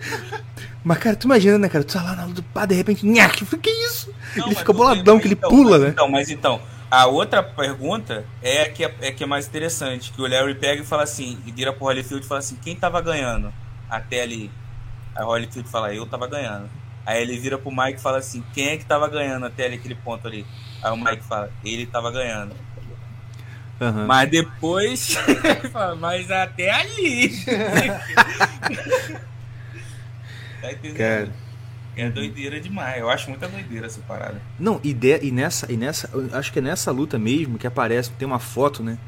Mas, 0.83 0.97
cara, 0.97 1.15
tu 1.15 1.25
imagina, 1.25 1.59
né, 1.59 1.69
cara? 1.69 1.85
Tu 1.85 1.93
tá 1.93 2.03
lá 2.03 2.17
na 2.17 2.25
luta, 2.25 2.43
pá, 2.55 2.65
de 2.65 2.75
repente, 2.75 3.05
nhaque, 3.07 3.45
que 3.59 3.69
isso? 3.69 4.11
Não, 4.35 4.47
ele 4.47 4.55
fica 4.55 4.73
boladão, 4.73 5.21
que 5.21 5.27
ele 5.27 5.35
então, 5.35 5.51
pula, 5.51 5.79
né? 5.79 5.89
Então, 5.89 6.09
mas 6.09 6.31
então, 6.31 6.63
a 6.91 7.07
outra 7.07 7.43
pergunta 7.43 8.25
é 8.43 8.63
a 8.63 8.71
que 8.71 8.83
é, 8.83 8.95
é, 9.03 9.13
que 9.13 9.25
é 9.25 9.27
mais 9.27 9.47
interessante, 9.47 10.13
que 10.13 10.23
o 10.23 10.27
Larry 10.27 10.55
pega 10.55 10.81
e 10.81 10.85
fala 10.85 11.03
assim, 11.03 11.39
e 11.47 11.53
vira 11.53 11.75
pro 11.75 11.85
Holyfield 11.87 12.25
e 12.25 12.29
fala 12.29 12.41
assim, 12.41 12.57
quem 12.57 12.75
tava 12.75 13.03
ganhando? 13.03 13.53
Até 13.89 14.23
ali. 14.23 14.51
Aí 15.15 15.23
o 15.23 15.27
Holyfield 15.27 15.69
fala, 15.69 15.95
eu 15.95 16.07
tava 16.07 16.27
ganhando. 16.27 16.71
Aí 17.05 17.21
ele 17.21 17.39
vira 17.39 17.59
pro 17.59 17.71
Mike 17.71 17.99
e 17.99 18.03
fala 18.03 18.19
assim, 18.19 18.43
quem 18.55 18.69
é 18.69 18.77
que 18.79 18.85
tava 18.87 19.09
ganhando 19.09 19.45
até 19.45 19.67
ali, 19.67 19.77
aquele 19.77 19.95
ponto 19.95 20.27
ali? 20.27 20.47
Aí 20.85 20.93
o 20.93 20.97
Mike 20.97 21.25
fala, 21.25 21.51
ele 21.65 21.87
tava 21.87 22.11
ganhando. 22.11 22.55
Uhum. 23.81 24.07
Mas 24.07 24.31
depois, 24.31 25.17
fala, 25.73 25.97
mas 25.97 26.31
até 26.31 26.71
ali. 26.71 27.31
tá 30.61 30.73
entendendo? 30.73 30.99
Cara. 30.99 31.33
É 31.97 32.11
doideira 32.11 32.61
demais. 32.61 33.01
Eu 33.01 33.09
acho 33.09 33.31
muita 33.31 33.49
doideira 33.49 33.87
essa 33.87 34.01
parada. 34.01 34.43
Não, 34.59 34.79
e, 34.85 34.93
de, 34.93 35.21
e 35.23 35.31
nessa, 35.31 35.73
e 35.73 35.77
nessa, 35.77 36.11
acho 36.33 36.53
que 36.53 36.59
é 36.59 36.63
nessa 36.63 36.91
luta 36.91 37.19
mesmo 37.19 37.57
que 37.57 37.67
aparece, 37.67 38.11
tem 38.11 38.27
uma 38.27 38.39
foto, 38.39 38.83
né? 38.83 38.99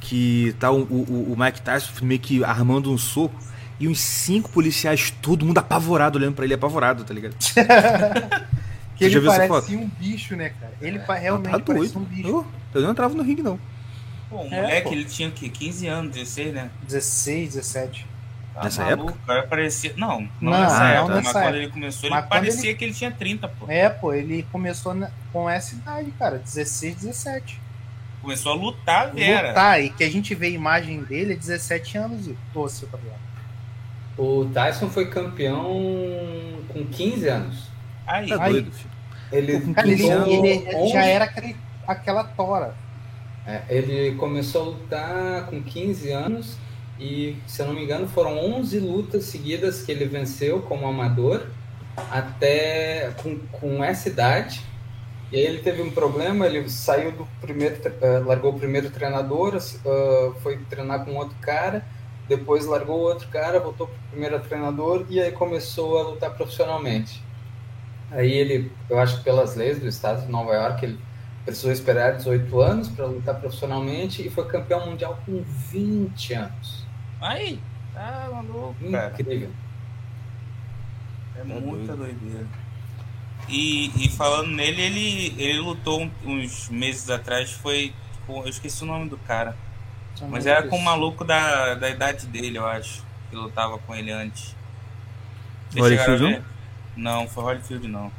Que 0.00 0.56
tá 0.58 0.72
o, 0.72 0.82
o, 0.82 1.32
o 1.32 1.36
Mike 1.38 1.62
Tyson 1.62 1.92
meio 2.02 2.18
que 2.18 2.42
armando 2.42 2.90
um 2.90 2.98
soco 2.98 3.38
e 3.78 3.86
uns 3.86 4.00
cinco 4.00 4.50
policiais, 4.50 5.12
todo 5.22 5.46
mundo 5.46 5.58
apavorado 5.58 6.18
olhando 6.18 6.34
para 6.34 6.46
ele, 6.46 6.54
apavorado, 6.54 7.04
tá 7.04 7.14
ligado? 7.14 7.36
Que 8.96 9.04
ele 9.04 9.20
parece 9.20 9.76
um 9.76 9.86
bicho, 9.86 10.34
né, 10.34 10.50
cara? 10.60 10.72
Ele 10.80 10.98
é, 10.98 11.18
realmente 11.18 11.52
tá 11.52 11.60
parece 11.60 11.98
um 11.98 12.04
bicho. 12.04 12.28
Eu, 12.28 12.46
eu 12.74 12.82
não 12.82 12.90
entrava 12.90 13.14
no 13.14 13.22
ringue, 13.22 13.42
não. 13.42 13.58
Pô, 14.28 14.42
um 14.42 14.52
é, 14.52 14.62
moleque, 14.62 14.88
pô. 14.88 14.94
ele 14.94 15.04
tinha 15.04 15.30
que 15.30 15.48
15 15.48 15.86
anos, 15.86 16.12
16, 16.12 16.54
né? 16.54 16.70
16, 16.82 17.54
17. 17.54 18.06
Tá 18.54 18.64
nessa 18.64 18.84
maluco, 18.84 19.10
época? 19.10 19.18
Cara, 19.26 19.42
parecia... 19.46 19.92
Não, 19.96 20.22
não, 20.22 20.28
não 20.40 20.60
nessa 20.60 20.84
época, 20.84 21.08
não 21.08 21.16
nessa 21.16 21.26
mas 21.26 21.26
época. 21.26 21.42
quando 21.44 21.54
ele 21.56 21.68
começou, 21.68 22.10
mas 22.10 22.18
ele 22.20 22.28
parecia 22.28 22.70
ele... 22.70 22.78
que 22.78 22.84
ele 22.84 22.94
tinha 22.94 23.10
30, 23.10 23.48
pô. 23.48 23.66
É, 23.68 23.88
pô, 23.90 24.14
ele 24.14 24.46
começou 24.50 24.96
com 25.30 25.48
essa 25.50 25.74
idade, 25.74 26.10
cara, 26.18 26.38
16, 26.38 26.94
17. 26.96 27.60
Começou 28.22 28.52
a 28.52 28.54
lutar, 28.54 29.12
Vera. 29.12 29.48
Lutar, 29.48 29.84
e 29.84 29.90
que 29.90 30.02
a 30.02 30.10
gente 30.10 30.34
vê 30.34 30.46
a 30.46 30.50
imagem 30.50 31.02
dele 31.02 31.34
é 31.34 31.36
17 31.36 31.98
anos, 31.98 32.30
tô, 32.52 32.66
seu 32.66 32.88
tá 32.88 32.98
O 34.16 34.46
Tyson 34.46 34.88
foi 34.88 35.10
campeão 35.10 35.64
com 36.68 36.84
15 36.90 37.28
anos. 37.28 37.68
Aí, 38.06 38.26
tá 38.26 38.48
doido, 38.48 38.72
filho. 38.72 38.95
Ele, 39.32 39.60
Cara, 39.74 39.88
ele, 39.88 40.48
ele 40.48 40.88
já 40.88 41.04
era 41.04 41.24
aquele, 41.24 41.56
aquela 41.86 42.24
tora. 42.24 42.74
É, 43.46 43.62
ele 43.68 44.16
começou 44.16 44.62
a 44.62 44.64
lutar 44.66 45.46
com 45.46 45.62
15 45.62 46.10
anos 46.10 46.56
e, 46.98 47.36
se 47.46 47.62
eu 47.62 47.66
não 47.66 47.74
me 47.74 47.84
engano, 47.84 48.08
foram 48.08 48.38
11 48.38 48.78
lutas 48.80 49.24
seguidas 49.24 49.82
que 49.82 49.92
ele 49.92 50.04
venceu 50.06 50.62
como 50.62 50.86
amador 50.86 51.46
até 52.10 53.12
com, 53.22 53.38
com 53.52 53.84
essa 53.84 54.08
idade. 54.08 54.62
E 55.30 55.36
aí 55.36 55.44
ele 55.44 55.58
teve 55.58 55.82
um 55.82 55.90
problema, 55.90 56.46
ele 56.46 56.68
saiu 56.68 57.10
do 57.12 57.26
primeiro, 57.40 57.76
uh, 57.76 58.26
largou 58.26 58.52
o 58.52 58.58
primeiro 58.58 58.90
treinador, 58.90 59.56
uh, 59.56 60.34
foi 60.40 60.58
treinar 60.70 61.04
com 61.04 61.16
outro 61.16 61.36
cara, 61.40 61.84
depois 62.28 62.64
largou 62.64 63.00
outro 63.00 63.28
cara, 63.28 63.58
voltou 63.58 63.88
para 63.88 63.96
o 63.96 64.10
primeiro 64.10 64.38
treinador 64.40 65.04
e 65.08 65.20
aí 65.20 65.32
começou 65.32 65.98
a 65.98 66.02
lutar 66.02 66.30
profissionalmente. 66.34 67.25
Aí 68.10 68.32
ele, 68.32 68.72
eu 68.88 68.98
acho 68.98 69.18
que 69.18 69.24
pelas 69.24 69.56
leis 69.56 69.80
do 69.80 69.88
estado 69.88 70.24
de 70.24 70.30
Nova 70.30 70.54
York, 70.54 70.84
ele 70.84 70.98
precisou 71.44 71.72
esperar 71.72 72.16
18 72.16 72.60
anos 72.60 72.88
para 72.88 73.06
lutar 73.06 73.34
profissionalmente 73.36 74.26
e 74.26 74.30
foi 74.30 74.46
campeão 74.46 74.86
mundial 74.86 75.20
com 75.24 75.42
20 75.70 76.34
anos. 76.34 76.86
Aí, 77.20 77.60
tá 77.92 78.28
maluco, 78.32 78.74
cara. 78.90 79.12
Incrível. 79.12 79.50
É 81.36 81.38
tá 81.38 81.44
muita 81.44 81.96
doideira. 81.96 82.46
E, 83.48 83.92
e 84.04 84.08
falando 84.08 84.48
nele, 84.48 84.82
ele, 84.82 85.34
ele 85.38 85.58
lutou 85.60 86.10
uns 86.24 86.68
meses 86.68 87.08
atrás, 87.10 87.52
foi. 87.52 87.92
Com, 88.26 88.42
eu 88.42 88.48
esqueci 88.48 88.82
o 88.82 88.86
nome 88.86 89.08
do 89.08 89.16
cara. 89.18 89.56
Mas 90.28 90.46
era 90.46 90.66
com 90.66 90.76
um 90.76 90.82
maluco 90.82 91.24
da, 91.24 91.74
da 91.74 91.90
idade 91.90 92.26
dele, 92.26 92.58
eu 92.58 92.66
acho. 92.66 93.04
Que 93.30 93.36
lutava 93.36 93.78
com 93.78 93.94
ele 93.94 94.10
antes. 94.10 94.56
Holyfield? 95.76 96.42
Não, 96.96 97.28
foi 97.28 97.44
Holyfield 97.44 97.88
não. 97.88 98.10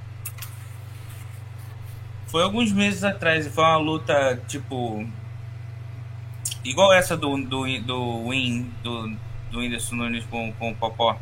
Foi 2.28 2.44
alguns 2.44 2.72
meses 2.72 3.04
atrás, 3.04 3.48
foi 3.48 3.64
uma 3.64 3.78
luta 3.78 4.40
tipo. 4.48 5.08
Igual 6.64 6.94
essa 6.94 7.16
do, 7.16 7.38
do, 7.38 7.66
do 7.82 8.30
Win, 8.30 8.70
do, 8.84 9.16
do 9.50 9.60
Whindersson 9.60 9.96
Nunes 9.96 10.26
com, 10.26 10.52
com 10.54 10.72
o 10.72 10.76
Popó. 10.76 11.18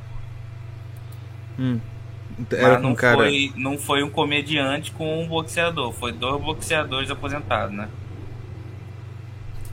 Hum. 1.57 1.79
Era 2.51 2.79
não, 2.79 2.93
cara... 2.95 3.17
foi, 3.17 3.53
não 3.55 3.77
foi 3.77 4.03
um 4.03 4.09
comediante 4.09 4.91
com 4.91 5.23
um 5.23 5.27
boxeador, 5.27 5.93
foi 5.93 6.11
dois 6.11 6.41
boxeadores 6.41 7.09
aposentados, 7.09 7.73
né? 7.73 7.87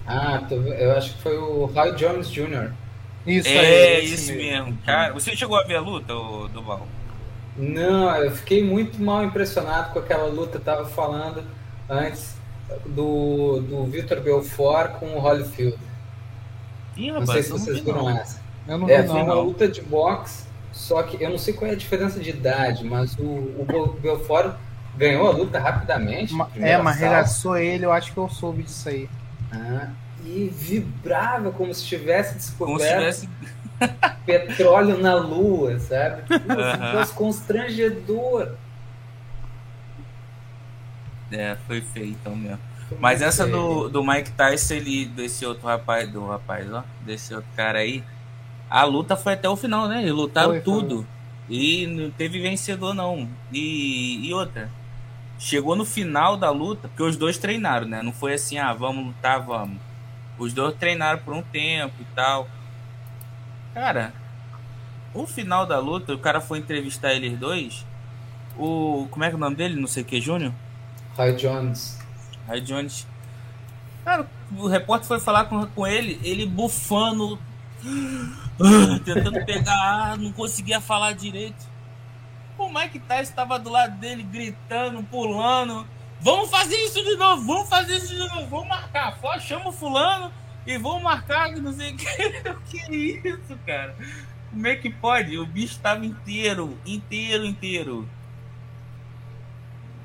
Ah, 0.07 0.43
eu 0.51 0.97
acho 0.97 1.15
que 1.15 1.23
foi 1.23 1.37
o 1.37 1.65
Roy 1.67 1.95
Jones 1.97 2.31
Jr. 2.31 2.73
Isso 3.27 3.49
é, 3.49 3.97
aí, 3.97 4.05
isso 4.05 4.33
mesmo. 4.33 4.67
mesmo. 4.67 4.79
Cara, 4.85 5.13
você 5.13 5.35
chegou 5.35 5.57
a 5.57 5.65
ver 5.65 5.77
a 5.77 5.81
luta, 5.81 6.13
do 6.13 6.63
Val? 6.63 6.87
Não, 7.57 8.15
eu 8.17 8.31
fiquei 8.31 8.65
muito 8.65 9.01
mal 9.03 9.25
impressionado 9.25 9.93
com 9.93 9.99
aquela 9.99 10.27
luta. 10.27 10.59
Eu 10.59 10.63
tava 10.63 10.85
falando 10.87 11.45
antes 11.89 12.37
do, 12.87 13.61
do 13.61 13.85
Victor 13.85 14.21
Belfort 14.21 14.93
com 14.93 15.07
o 15.15 15.19
Holyfield. 15.19 15.79
Ih, 16.97 17.11
rapaz, 17.11 17.29
não 17.29 17.35
sei 17.35 17.43
se 17.43 17.51
vocês 17.51 17.81
viram 17.81 18.11
essa. 18.11 18.41
Eu 18.67 18.79
não 18.79 18.89
é, 18.89 19.03
vi, 19.03 19.09
foi 19.09 19.23
uma 19.23 19.35
luta 19.35 19.67
de 19.67 19.83
boxe, 19.83 20.45
só 20.73 21.03
que 21.03 21.23
eu 21.23 21.31
não 21.31 21.39
sei 21.39 21.55
qual 21.55 21.71
é 21.71 21.75
a 21.75 21.77
diferença 21.77 22.21
de 22.21 22.31
idade, 22.31 22.85
mas 22.85 23.17
o, 23.19 23.23
o 23.23 23.97
Belfort 24.01 24.55
ganhou 24.97 25.27
a 25.27 25.31
luta 25.31 25.59
rapidamente. 25.59 26.35
é, 26.57 26.77
mas 26.79 26.97
regaçou 26.97 27.57
ele, 27.57 27.85
eu 27.85 27.93
acho 27.93 28.13
que 28.13 28.19
eu 28.19 28.29
soube 28.29 28.63
disso 28.63 28.89
aí. 28.89 29.09
Ah, 29.51 29.89
e 30.25 30.49
vibrava 30.49 31.51
como 31.51 31.75
se 31.75 31.85
tivesse 31.85 32.37
descoberto. 32.37 32.79
Como 32.79 32.81
se 32.81 32.95
tivesse 32.95 33.29
petróleo 34.25 34.99
na 34.99 35.15
lua, 35.15 35.79
sabe? 35.79 36.23
Uhum. 36.33 37.07
constrangedor. 37.15 38.55
É, 41.31 41.57
foi 41.67 41.81
feio 41.81 42.11
então 42.11 42.37
mesmo. 42.37 42.59
Foi 42.89 42.99
Mas 42.99 43.23
essa 43.23 43.47
do, 43.47 43.89
do 43.89 44.05
Mike 44.05 44.33
Tyson, 44.33 44.75
ele, 44.75 45.07
desse 45.07 45.47
outro 45.47 45.67
rapaz, 45.67 46.09
do 46.11 46.27
rapaz, 46.27 46.71
ó, 46.73 46.85
desse 47.01 47.35
outro 47.35 47.49
cara 47.57 47.79
aí, 47.79 48.05
a 48.69 48.85
luta 48.85 49.17
foi 49.17 49.35
até 49.35 49.49
o 49.49 49.57
final, 49.57 49.89
né? 49.89 50.01
Eles 50.01 50.13
lutaram 50.13 50.51
foi, 50.51 50.61
tudo. 50.61 50.97
Foi. 50.97 51.57
E 51.57 51.87
não 51.87 52.11
teve 52.11 52.41
vencedor, 52.41 52.95
não. 52.95 53.29
E, 53.53 54.27
e 54.27 54.33
outra, 54.33 54.71
chegou 55.39 55.75
no 55.75 55.85
final 55.85 56.37
da 56.37 56.51
luta, 56.51 56.89
porque 56.89 57.03
os 57.03 57.17
dois 57.17 57.37
treinaram, 57.37 57.87
né? 57.87 58.01
Não 58.03 58.13
foi 58.13 58.35
assim, 58.35 58.59
ah, 58.59 58.73
vamos 58.73 59.07
lutar, 59.07 59.41
vamos. 59.41 59.79
Os 60.39 60.53
dois 60.53 60.75
treinaram 60.77 61.19
por 61.19 61.35
um 61.35 61.43
tempo 61.43 61.95
e 62.01 62.05
tal. 62.15 62.49
Cara, 63.75 64.13
o 65.15 65.27
final 65.27 65.67
da 65.67 65.79
luta, 65.79 66.15
o 66.15 66.19
cara 66.19 66.41
foi 66.41 66.59
entrevistar 66.59 67.13
eles 67.13 67.39
dois. 67.39 67.87
O. 68.57 69.07
Como 69.11 69.25
é 69.25 69.29
que 69.29 69.35
é 69.35 69.37
o 69.37 69.41
nome 69.41 69.57
dele? 69.57 69.81
Não 69.81 69.87
sei 69.87 70.03
o 70.03 70.07
que, 70.07 70.21
Júnior? 70.21 70.53
Ray 71.17 71.35
Jones. 71.37 71.99
Ray 72.47 72.61
Jones. 72.61 73.07
Cara, 74.05 74.27
o 74.57 74.67
repórter 74.67 75.07
foi 75.07 75.21
falar 75.21 75.45
com, 75.45 75.65
com 75.67 75.87
ele, 75.87 76.21
ele 76.25 76.45
bufando, 76.45 77.39
tentando 79.05 79.45
pegar 79.45 79.75
ar, 79.75 80.19
não 80.19 80.33
conseguia 80.33 80.81
falar 80.81 81.13
direito. 81.13 81.71
O 82.59 82.69
Mike 82.69 82.99
Tyson 82.99 83.23
estava 83.23 83.59
do 83.59 83.71
lado 83.71 83.97
dele, 83.99 84.23
gritando, 84.23 85.03
pulando. 85.05 85.87
Vamos 86.21 86.51
fazer 86.51 86.77
isso 86.77 87.03
de 87.03 87.17
novo, 87.17 87.47
vamos 87.47 87.69
fazer 87.69 87.97
isso 87.97 88.15
de 88.15 88.19
novo, 88.19 88.47
vamos 88.47 88.69
marcar. 88.69 89.19
chama 89.41 89.69
o 89.69 89.73
fulano 89.73 90.33
e 90.67 90.79
vão 90.79 91.01
marcar 91.01 91.51
não 91.53 91.73
sei 91.73 91.93
o 91.93 91.97
que. 91.97 92.07
O 92.51 92.57
que 92.69 92.81
é 92.81 92.95
isso, 92.95 93.59
cara? 93.67 93.97
Como 94.51 94.67
é 94.67 94.77
que 94.77 94.91
pode? 94.91 95.39
O 95.39 95.47
bicho 95.47 95.75
estava 95.75 96.05
inteiro, 96.05 96.77
inteiro, 96.85 97.45
inteiro. 97.45 98.09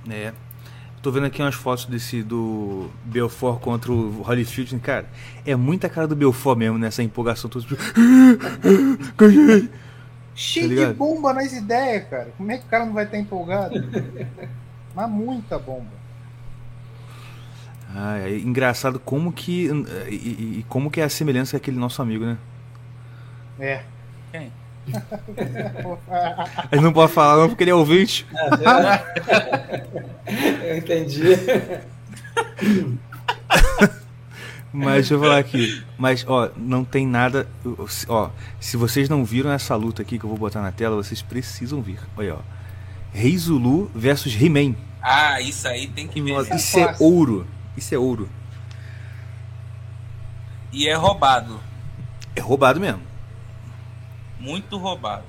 É. 0.09 0.33
Tô 1.01 1.11
vendo 1.11 1.25
aqui 1.25 1.41
umas 1.41 1.55
fotos 1.55 1.85
desse 1.85 2.23
do 2.23 2.89
Belfort 3.05 3.59
contra 3.61 3.91
o 3.91 4.21
Holyfield, 4.21 4.77
cara. 4.79 5.05
É 5.45 5.55
muita 5.55 5.87
cara 5.87 6.07
do 6.07 6.15
Belfort 6.15 6.57
mesmo 6.57 6.77
nessa 6.77 7.03
empolgação 7.03 7.49
toda. 7.49 7.65
Cheio 10.33 10.75
tá 10.75 10.87
de 10.87 10.93
bomba 10.93 11.33
nas 11.33 11.51
ideias, 11.51 12.07
cara. 12.07 12.31
Como 12.37 12.51
é 12.51 12.57
que 12.57 12.65
o 12.65 12.67
cara 12.67 12.85
não 12.85 12.93
vai 12.93 13.05
estar 13.05 13.17
empolgado? 13.17 13.73
Mas 14.95 15.09
muita 15.09 15.57
bomba. 15.57 15.96
Ah, 17.99 18.19
é 18.19 18.37
engraçado 18.37 18.99
como 18.99 19.33
que. 19.33 19.71
E, 20.07 20.59
e, 20.59 20.65
como 20.69 20.91
que 20.91 21.01
é 21.01 21.03
a 21.03 21.09
semelhança 21.09 21.51
com 21.51 21.57
aquele 21.57 21.79
nosso 21.79 21.99
amigo, 21.99 22.25
né? 22.25 22.37
É. 23.59 23.81
Quem? 24.31 24.51
Ele 26.71 26.81
não 26.81 26.93
pode 26.93 27.11
falar 27.11 27.41
não 27.41 27.49
porque 27.49 27.63
ele 27.63 27.71
é 27.71 27.75
ouvinte. 27.75 28.25
Eu 30.63 30.77
entendi. 30.77 31.23
Mas 34.71 34.93
deixa 34.93 35.15
eu 35.15 35.19
falar 35.19 35.39
aqui. 35.39 35.83
Mas, 35.97 36.23
ó, 36.27 36.51
não 36.55 36.85
tem 36.85 37.05
nada. 37.07 37.47
Ó, 38.07 38.29
se 38.59 38.77
vocês 38.77 39.09
não 39.09 39.25
viram 39.25 39.51
essa 39.51 39.75
luta 39.75 40.03
aqui 40.03 40.19
que 40.19 40.23
eu 40.23 40.29
vou 40.29 40.37
botar 40.37 40.61
na 40.61 40.71
tela, 40.71 40.95
vocês 40.95 41.21
precisam 41.21 41.81
vir. 41.81 41.99
Olha, 42.15 42.35
ó. 42.35 42.39
Rei 43.11 43.35
Zulu 43.37 43.89
versus 43.95 44.39
He-Man. 44.39 44.75
Ah, 45.01 45.41
isso 45.41 45.67
aí 45.67 45.87
tem 45.87 46.07
que 46.07 46.21
ver. 46.21 46.55
Isso 46.55 46.79
é 46.79 46.95
ouro. 46.99 47.47
Isso 47.77 47.93
é 47.93 47.97
ouro. 47.97 48.27
E 50.73 50.89
é 50.89 50.95
roubado. 50.95 51.61
É 52.35 52.41
roubado 52.41 52.79
mesmo. 52.79 53.01
Muito 54.39 54.77
roubado. 54.77 55.23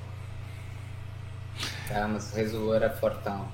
Tá, 1.86 2.08
mas 2.08 2.32
o 2.32 2.36
Resolor 2.36 2.76
era 2.76 2.90
fortão. 2.90 3.46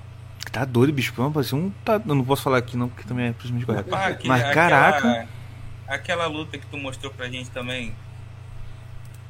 Tá 0.51 0.63
doido, 0.63 0.93
bicho. 0.93 1.13
Parecia 1.31 1.57
um. 1.57 1.69
Tá, 1.83 2.01
eu 2.05 2.15
não 2.15 2.23
posso 2.23 2.43
falar 2.43 2.57
aqui 2.57 2.77
não, 2.77 2.87
porque 2.87 3.07
também 3.07 3.27
é 3.27 3.33
principalmente 3.33 3.65
correto. 3.65 3.93
Ah, 3.93 4.07
aquele, 4.07 4.29
mas 4.29 4.53
caraca. 4.53 4.97
Aquela, 4.97 5.27
aquela, 5.87 6.27
luta 6.27 6.57
que 6.57 6.65
tu 6.67 6.77
mostrou 6.77 7.11
pra 7.11 7.27
gente 7.27 7.49
também. 7.51 7.93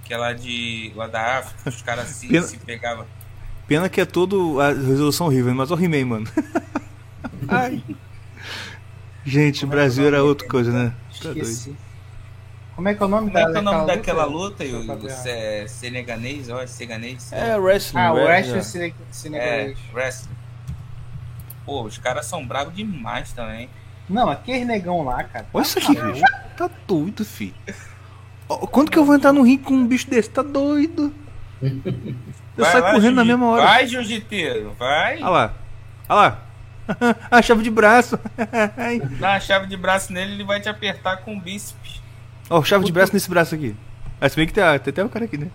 Aquela 0.03 0.33
de. 0.33 0.91
lá 0.95 1.07
da 1.07 1.39
África, 1.39 1.69
os 1.69 1.81
caras 1.81 2.07
se, 2.09 2.27
pena, 2.27 2.43
se 2.43 2.57
pegavam. 2.57 3.05
Pena 3.67 3.89
que 3.89 4.01
é 4.01 4.05
todo 4.05 4.59
a 4.61 4.69
resolução 4.69 5.27
horrível, 5.27 5.53
mas 5.55 5.71
eu 5.71 5.75
rimei, 5.75 6.05
mano. 6.05 6.27
Ai. 7.47 7.83
Gente, 9.25 9.65
o 9.65 9.67
Brasil 9.67 10.05
era 10.05 10.23
outra 10.23 10.47
coisa, 10.47 10.71
né? 10.71 10.93
Tá 11.21 11.29
Esqueci. 11.29 11.75
Como 12.75 12.89
é 12.89 12.93
que 12.93 13.01
é 13.01 13.05
o 13.05 13.09
nome, 13.09 13.31
Como 13.31 13.37
é 13.37 13.51
que 13.51 13.57
é 13.57 13.59
o 13.59 13.63
nome 13.63 13.87
daquela 13.87 14.25
luta, 14.25 14.63
luta 14.63 14.93
o, 14.93 15.65
o 15.65 15.67
seneganês, 15.69 16.49
ó, 16.49 16.65
seneganês? 16.67 17.31
É, 17.31 17.55
wrestling. 17.55 17.99
Ah, 17.99 18.11
wrestling 18.11 18.93
seneganês. 19.11 19.77
É, 19.77 19.95
wrestling. 19.95 20.35
Pô, 21.65 21.83
os 21.83 21.97
caras 21.97 22.25
são 22.25 22.45
bravos 22.45 22.75
demais 22.75 23.31
também. 23.31 23.69
Não, 24.07 24.29
aquele 24.29 24.65
negão 24.65 25.03
lá, 25.03 25.23
cara. 25.23 25.47
Olha 25.51 25.63
isso 25.63 25.79
aqui, 25.79 25.95
bicho. 25.95 26.23
Tá 26.55 26.69
doido, 26.85 27.25
filho. 27.25 27.55
Quando 28.47 28.91
que 28.91 28.99
eu 28.99 29.05
vou 29.05 29.15
entrar 29.15 29.33
no 29.33 29.41
ringue 29.41 29.63
com 29.63 29.73
um 29.73 29.87
bicho 29.87 30.07
desse? 30.09 30.29
Tá 30.29 30.43
doido. 30.43 31.11
Eu 31.61 32.63
vai 32.63 32.71
saio 32.71 32.83
lá, 32.83 32.91
correndo 32.91 33.15
na 33.15 33.25
mesma 33.25 33.47
hora. 33.47 33.63
Vai, 33.63 33.87
jiu-jiteiro, 33.87 34.73
vai. 34.77 35.15
Olha 35.15 35.29
lá. 35.29 35.53
Olha 36.07 36.15
lá. 36.15 36.41
a 37.31 37.41
chave 37.41 37.63
de 37.63 37.69
braço. 37.69 38.19
Dá 39.19 39.35
a 39.35 39.39
chave 39.39 39.67
de 39.67 39.77
braço 39.77 40.11
nele, 40.13 40.33
ele 40.33 40.43
vai 40.43 40.59
te 40.59 40.69
apertar 40.69 41.17
com 41.17 41.35
o 41.35 41.39
bíceps. 41.39 42.01
Ó, 42.49 42.59
oh, 42.59 42.63
chave 42.63 42.85
de 42.85 42.91
braço 42.91 43.13
nesse 43.13 43.29
braço 43.29 43.55
aqui. 43.55 43.75
Mas 44.19 44.31
se 44.31 44.37
bem 44.37 44.47
que 44.47 44.53
tem, 44.53 44.63
tem 44.79 44.91
até 44.91 45.03
o 45.03 45.05
um 45.05 45.09
cara 45.09 45.25
aqui, 45.25 45.37
né? 45.37 45.47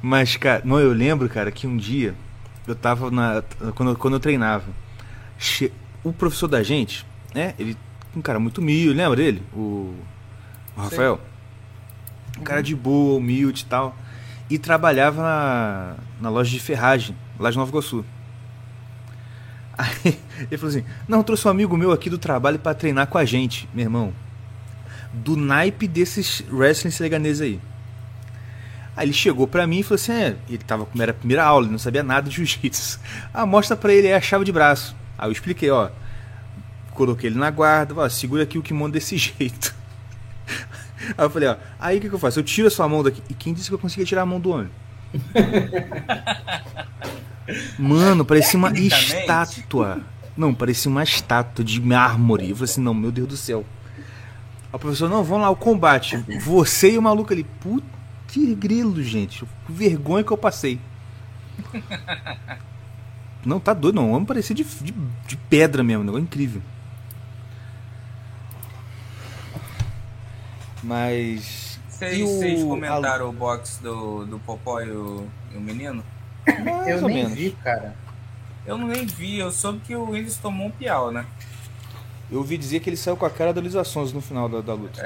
Mas, 0.00 0.36
cara, 0.36 0.62
não, 0.64 0.78
eu 0.78 0.92
lembro, 0.92 1.28
cara, 1.28 1.50
que 1.50 1.66
um 1.66 1.76
dia 1.76 2.14
eu 2.66 2.74
tava 2.74 3.10
na. 3.10 3.42
Quando, 3.74 3.96
quando 3.96 4.14
eu 4.14 4.20
treinava, 4.20 4.64
che... 5.38 5.72
o 6.02 6.12
professor 6.12 6.48
da 6.48 6.62
gente, 6.62 7.06
né? 7.34 7.54
Ele. 7.58 7.76
Um 8.14 8.20
cara 8.20 8.38
muito 8.38 8.58
humilde, 8.58 8.92
lembra 8.92 9.16
dele? 9.16 9.42
O, 9.54 9.94
o 10.76 10.80
Rafael. 10.82 11.18
Um 12.38 12.42
cara 12.42 12.62
de 12.62 12.76
boa, 12.76 13.18
humilde 13.18 13.62
e 13.62 13.64
tal. 13.64 13.96
E 14.50 14.58
trabalhava 14.58 15.22
na, 15.22 15.94
na 16.20 16.28
loja 16.28 16.50
de 16.50 16.60
ferragem, 16.60 17.16
lá 17.38 17.50
de 17.50 17.56
Nova 17.56 17.70
Iguaçu. 17.70 18.04
Aí 19.76 20.18
ele 20.50 20.56
falou 20.56 20.68
assim: 20.68 20.84
Não, 21.08 21.22
trouxe 21.22 21.46
um 21.46 21.50
amigo 21.50 21.76
meu 21.76 21.92
aqui 21.92 22.10
do 22.10 22.18
trabalho 22.18 22.58
para 22.58 22.74
treinar 22.74 23.06
com 23.06 23.18
a 23.18 23.24
gente, 23.24 23.68
meu 23.72 23.84
irmão. 23.84 24.12
Do 25.12 25.36
naipe 25.36 25.86
desses 25.86 26.42
wrestling 26.50 26.90
seneganeses 26.90 27.40
aí. 27.40 27.60
Aí 28.96 29.06
ele 29.06 29.12
chegou 29.12 29.46
pra 29.46 29.66
mim 29.66 29.80
e 29.80 29.82
falou 29.82 29.96
assim: 29.96 30.12
é, 30.12 30.36
ele 30.48 30.58
tava 30.58 30.84
com 30.84 31.02
era 31.02 31.12
a 31.12 31.14
primeira 31.14 31.44
aula, 31.44 31.64
ele 31.64 31.72
não 31.72 31.78
sabia 31.78 32.02
nada 32.02 32.28
de 32.28 32.36
jiu-jitsu. 32.36 33.00
Ah, 33.32 33.46
mostra 33.46 33.76
pra 33.76 33.92
ele 33.92 34.08
aí 34.08 34.14
a 34.14 34.20
chave 34.20 34.44
de 34.44 34.52
braço. 34.52 34.94
Aí 35.16 35.28
eu 35.28 35.32
expliquei: 35.32 35.70
ó, 35.70 35.90
coloquei 36.92 37.30
ele 37.30 37.38
na 37.38 37.50
guarda, 37.50 37.94
ó, 37.96 38.08
segura 38.08 38.42
aqui 38.42 38.58
o 38.58 38.62
kimono 38.62 38.92
desse 38.92 39.16
jeito. 39.38 39.74
Aí 41.16 41.24
eu 41.24 41.30
falei, 41.30 41.48
ó, 41.48 41.56
aí 41.80 41.98
o 41.98 42.00
que, 42.00 42.08
que 42.08 42.14
eu 42.14 42.18
faço? 42.18 42.38
Eu 42.38 42.44
tiro 42.44 42.68
a 42.68 42.70
sua 42.70 42.88
mão 42.88 43.02
daqui. 43.02 43.22
E 43.28 43.34
quem 43.34 43.52
disse 43.52 43.68
que 43.68 43.74
eu 43.74 43.78
conseguia 43.78 44.04
tirar 44.04 44.22
a 44.22 44.26
mão 44.26 44.38
do 44.38 44.50
homem? 44.50 44.70
Mano, 47.78 48.24
parecia 48.24 48.58
uma 48.58 48.72
estátua. 48.72 50.00
Não, 50.36 50.54
parecia 50.54 50.90
uma 50.90 51.02
estátua 51.02 51.64
de 51.64 51.80
mármore. 51.80 52.50
Eu 52.50 52.56
falei 52.56 52.70
assim, 52.70 52.80
não, 52.80 52.94
meu 52.94 53.10
Deus 53.12 53.28
do 53.28 53.36
céu. 53.36 53.64
A 54.72 54.78
professora, 54.78 55.10
não, 55.10 55.22
vamos 55.22 55.42
lá, 55.42 55.50
o 55.50 55.56
combate. 55.56 56.16
Você 56.40 56.92
e 56.92 56.98
o 56.98 57.02
maluco 57.02 57.32
ali. 57.32 57.44
Puta 57.44 57.84
grilo, 58.56 59.02
gente. 59.02 59.44
Que 59.66 59.72
vergonha 59.72 60.24
que 60.24 60.30
eu 60.30 60.38
passei. 60.38 60.80
Não, 63.44 63.58
tá 63.58 63.74
doido, 63.74 63.96
não. 63.96 64.10
O 64.12 64.14
homem 64.14 64.24
parecia 64.24 64.54
de, 64.54 64.62
de, 64.62 64.94
de 65.26 65.36
pedra 65.36 65.82
mesmo, 65.82 66.04
negócio 66.04 66.22
incrível. 66.22 66.62
Mas. 70.82 71.78
Vocês, 71.88 72.20
o- 72.22 72.26
vocês 72.38 72.62
comentaram 72.62 73.28
o 73.28 73.32
box 73.32 73.78
do, 73.82 74.24
do 74.26 74.38
Popó 74.38 74.80
e 74.80 74.90
o, 74.90 75.26
e 75.52 75.56
o 75.56 75.60
menino? 75.60 76.02
Mais 76.46 76.88
Eu 76.88 76.96
ou 77.02 77.08
nem 77.08 77.16
menos. 77.24 77.32
vi, 77.32 77.50
cara. 77.62 77.94
Eu 78.66 78.78
não 78.78 78.86
nem 78.88 79.04
vi, 79.06 79.38
eu 79.38 79.50
soube 79.50 79.80
que 79.80 79.94
o 79.96 80.10
Willis 80.10 80.36
tomou 80.36 80.68
um 80.68 80.70
piau, 80.70 81.10
né? 81.10 81.24
Eu 82.30 82.38
ouvi 82.38 82.56
dizer 82.56 82.80
que 82.80 82.88
ele 82.88 82.96
saiu 82.96 83.16
com 83.16 83.26
a 83.26 83.30
cara 83.30 83.52
da 83.52 83.60
Luísa 83.60 83.84
Sons 83.84 84.12
no 84.12 84.20
final 84.20 84.48
da, 84.48 84.60
da 84.60 84.72
luta. 84.74 85.02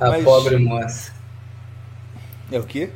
A 0.00 0.08
Mas- 0.10 0.24
pobre 0.24 0.56
moça. 0.58 1.12
É 2.50 2.58
o 2.58 2.64
quê? 2.64 2.90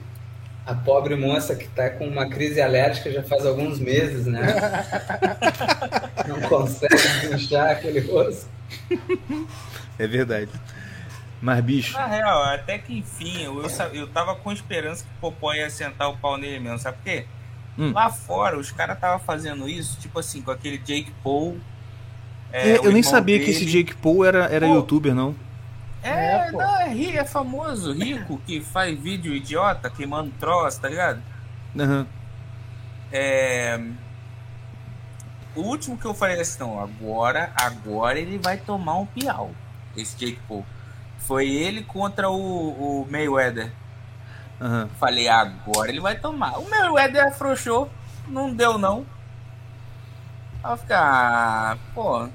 A 0.67 0.75
pobre 0.75 1.15
moça 1.15 1.55
que 1.55 1.69
tá 1.69 1.89
com 1.91 2.07
uma 2.09 2.29
crise 2.29 2.61
alérgica 2.61 3.11
já 3.13 3.23
faz 3.23 3.47
alguns 3.47 3.79
meses, 3.79 4.27
né? 4.27 4.41
Não 6.27 6.41
consegue 6.43 7.29
puxar 7.31 7.71
aquele 7.71 8.01
rosto. 8.01 8.49
É 9.99 10.07
verdade. 10.09 10.51
Mas, 11.41 11.63
bicho, 11.63 11.93
Na 11.93 12.07
real, 12.07 12.43
até 12.45 12.79
que 12.79 12.97
enfim, 12.97 13.43
eu, 13.43 13.63
eu, 13.93 14.07
tava 14.09 14.35
com 14.37 14.51
esperança 14.51 15.05
que 15.05 15.11
o 15.19 15.21
Popó 15.21 15.53
ia 15.53 15.69
sentar 15.69 16.09
o 16.09 16.17
pau 16.17 16.39
nele 16.39 16.59
mesmo, 16.59 16.79
sabe 16.79 16.97
por 16.97 17.05
quê? 17.05 17.27
Hum. 17.79 17.93
Lá 17.93 18.09
fora, 18.09 18.59
os 18.59 18.71
caras 18.71 18.99
tava 18.99 19.19
fazendo 19.19 19.69
isso, 19.69 19.99
tipo 20.01 20.19
assim, 20.19 20.41
com 20.41 20.51
aquele 20.51 20.79
Jake 20.79 21.13
Paul. 21.23 21.59
é, 22.51 22.81
o 22.81 22.87
eu 22.87 22.93
nem 22.93 23.03
sabia 23.03 23.39
que 23.39 23.47
dele. 23.47 23.57
esse 23.57 23.67
Jake 23.67 23.95
Paul 23.97 24.25
era, 24.25 24.47
era 24.47 24.67
Pô. 24.67 24.75
youtuber, 24.75 25.15
não. 25.15 25.35
É, 26.03 26.09
É, 26.49 26.53
não, 26.53 26.81
é, 26.81 27.17
é 27.17 27.25
famoso, 27.25 27.93
rico, 27.93 28.41
que 28.47 28.61
faz 28.61 28.99
vídeo 28.99 29.35
idiota, 29.35 29.91
queimando 29.91 30.33
troço, 30.39 30.81
tá 30.81 30.89
ligado? 30.89 31.21
Aham. 31.79 32.07
É... 33.13 33.79
O 35.55 35.63
último 35.63 35.97
que 35.99 36.05
eu 36.05 36.15
falei 36.15 36.41
assim, 36.41 36.61
não, 36.61 36.81
agora, 36.81 37.51
agora 37.57 38.19
ele 38.19 38.39
vai 38.39 38.57
tomar 38.57 38.99
um 38.99 39.07
piau, 39.07 39.51
esse 39.97 40.17
Jake 40.17 40.39
Paul. 40.49 40.65
Foi 41.27 41.49
ele 41.49 41.83
contra 41.83 42.31
o, 42.31 43.03
o 43.03 43.07
Mayweather. 43.11 43.73
Aham. 44.61 44.89
Falei, 44.99 45.29
agora 45.29 45.91
ele 45.91 46.01
vai 46.01 46.19
tomar. 46.19 46.59
O 46.59 46.69
Mayweather 46.69 47.27
afrouxou, 47.27 47.91
não 48.29 48.55
deu 48.55 48.79
não. 48.79 49.05
Aí 50.63 50.73
eu 50.73 50.77
fiquei, 50.77 50.97
ah, 50.97 51.77
pô, 51.95 52.29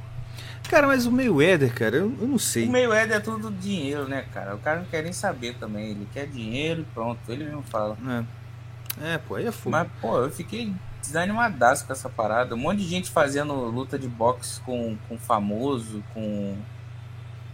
Cara, 0.71 0.87
mas 0.87 1.05
o 1.05 1.11
Mayweather, 1.11 1.73
cara, 1.73 1.97
eu, 1.97 2.15
eu 2.21 2.27
não 2.27 2.35
o 2.35 2.39
sei. 2.39 2.65
Mayweather 2.69 3.17
é 3.17 3.19
tudo 3.19 3.51
dinheiro, 3.51 4.07
né, 4.07 4.23
cara? 4.33 4.55
O 4.55 4.59
cara 4.59 4.79
não 4.79 4.85
quer 4.85 5.03
nem 5.03 5.11
saber 5.11 5.55
também, 5.55 5.89
ele 5.89 6.07
quer 6.13 6.25
dinheiro 6.27 6.81
e 6.81 6.85
pronto, 6.85 7.19
ele 7.27 7.43
mesmo 7.43 7.63
fala. 7.63 7.97
É. 9.01 9.15
é, 9.15 9.17
pô, 9.17 9.35
aí 9.35 9.47
é 9.47 9.51
fogo. 9.51 9.71
Mas, 9.71 9.89
pô, 9.99 10.19
eu 10.19 10.31
fiquei 10.31 10.73
desanimadaço 11.01 11.85
com 11.85 11.91
essa 11.91 12.07
parada. 12.07 12.55
Um 12.55 12.59
monte 12.59 12.77
de 12.77 12.87
gente 12.87 13.11
fazendo 13.11 13.53
luta 13.53 13.99
de 13.99 14.07
boxe 14.07 14.61
com, 14.61 14.97
com 15.09 15.17
famoso, 15.17 16.01
com 16.13 16.55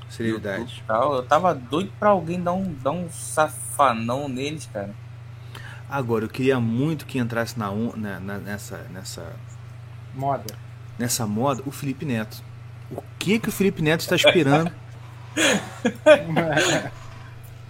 Seriedade. 0.10 0.82
E 0.84 0.88
tal. 0.88 1.16
Eu 1.16 1.24
tava 1.24 1.54
doido 1.54 1.92
pra 2.00 2.10
alguém 2.10 2.42
dar 2.42 2.54
um, 2.54 2.74
dar 2.82 2.92
um 2.92 3.10
safanão 3.10 4.28
neles, 4.30 4.70
cara. 4.72 4.94
Agora, 5.90 6.26
eu 6.26 6.30
queria 6.30 6.60
muito 6.60 7.06
que 7.06 7.18
entrasse 7.18 7.58
na, 7.58 7.72
na- 7.96 8.20
na- 8.20 8.38
nessa, 8.40 8.78
nessa, 8.92 9.26
Moda. 10.14 10.54
nessa 11.00 11.26
moda 11.26 11.62
o 11.66 11.72
Felipe 11.72 12.06
Neto. 12.06 12.44
O 12.92 13.02
que 13.20 13.40
que 13.40 13.50
o 13.50 13.52
Felipe 13.52 13.82
Neto 13.82 14.02
está 14.02 14.16
esperando? 14.16 14.72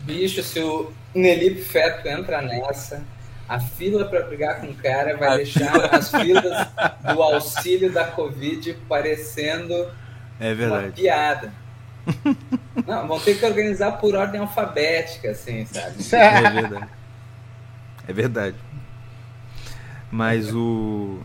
Bicho, 0.03 0.41
se 0.41 0.59
o 0.59 0.91
Nelipe 1.13 1.61
Feto 1.61 2.07
entra 2.07 2.41
nessa, 2.41 3.03
a 3.47 3.59
fila 3.59 4.05
pra 4.05 4.21
brigar 4.21 4.61
com 4.61 4.67
o 4.67 4.75
cara 4.75 5.15
vai 5.17 5.29
A 5.29 5.35
deixar 5.37 5.93
as 5.93 6.09
filas 6.11 6.67
do 7.13 7.21
auxílio 7.21 7.91
da 7.91 8.05
Covid 8.05 8.73
parecendo 8.87 9.73
É 10.39 10.53
uma 10.53 10.81
piada. 10.91 11.51
Não, 12.87 13.07
vão 13.07 13.19
ter 13.19 13.37
que 13.37 13.45
organizar 13.45 13.93
por 13.93 14.15
ordem 14.15 14.39
alfabética, 14.41 15.31
assim, 15.31 15.65
sabe? 15.65 15.95
É 16.15 16.51
verdade. 16.51 16.87
É 18.07 18.13
verdade. 18.13 18.55
Mas 20.11 20.53
o. 20.53 21.19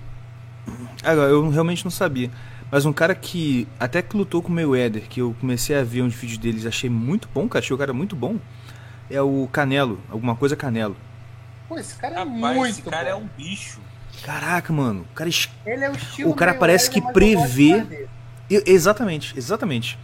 Agora, 1.02 1.30
eu 1.30 1.48
realmente 1.50 1.84
não 1.84 1.90
sabia. 1.90 2.30
Mas 2.70 2.84
um 2.86 2.92
cara 2.92 3.14
que 3.14 3.68
até 3.78 4.00
que 4.00 4.16
lutou 4.16 4.42
com 4.42 4.48
o 4.48 4.52
Mayweather, 4.52 5.02
que 5.02 5.20
eu 5.20 5.36
comecei 5.40 5.76
a 5.76 5.84
ver 5.84 6.02
uns 6.02 6.14
vídeos 6.14 6.38
deles, 6.38 6.64
achei 6.66 6.88
muito 6.88 7.28
bom, 7.32 7.46
cara, 7.48 7.62
achei 7.64 7.74
o 7.74 7.78
cara 7.78 7.92
muito 7.92 8.16
bom. 8.16 8.38
É 9.10 9.20
o 9.20 9.46
Canelo, 9.52 10.00
alguma 10.10 10.34
coisa 10.34 10.56
Canelo. 10.56 10.96
Pô, 11.68 11.78
esse 11.78 11.94
cara 11.96 12.14
é 12.14 12.18
Rapaz, 12.18 12.56
muito 12.56 12.70
esse 12.70 12.82
cara 12.82 13.04
bom. 13.04 13.10
é 13.10 13.14
um 13.14 13.28
bicho. 13.36 13.78
Caraca, 14.24 14.72
mano, 14.72 15.02
o 15.10 15.14
cara 15.14 15.28
es- 15.28 15.50
Ele 15.66 15.84
é 15.84 15.90
o 15.90 15.92
estilo 15.94 16.30
O 16.30 16.34
cara 16.34 16.54
parece 16.54 16.90
que 16.90 17.00
prevê-. 17.12 18.06
Eu- 18.50 18.62
exatamente, 18.66 19.34
exatamente. 19.36 19.98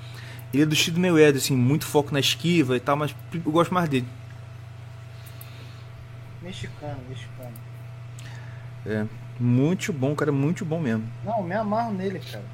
Ele 0.52 0.62
é 0.62 0.66
do 0.66 0.74
estilo 0.74 0.98
Mayweather, 0.98 1.40
assim, 1.40 1.54
muito 1.54 1.84
foco 1.84 2.12
na 2.12 2.20
esquiva 2.20 2.76
e 2.76 2.80
tal, 2.80 2.96
mas 2.96 3.14
eu 3.32 3.52
gosto 3.52 3.72
mais 3.72 3.88
dele. 3.88 4.06
Mexicano, 6.42 6.98
mexicano. 7.08 7.52
É, 8.86 9.06
muito 9.38 9.92
bom, 9.92 10.14
cara, 10.14 10.32
muito 10.32 10.64
bom 10.64 10.80
mesmo. 10.80 11.04
Não, 11.24 11.42
me 11.42 11.54
amarro 11.54 11.92
nele, 11.92 12.20
cara. 12.20 12.44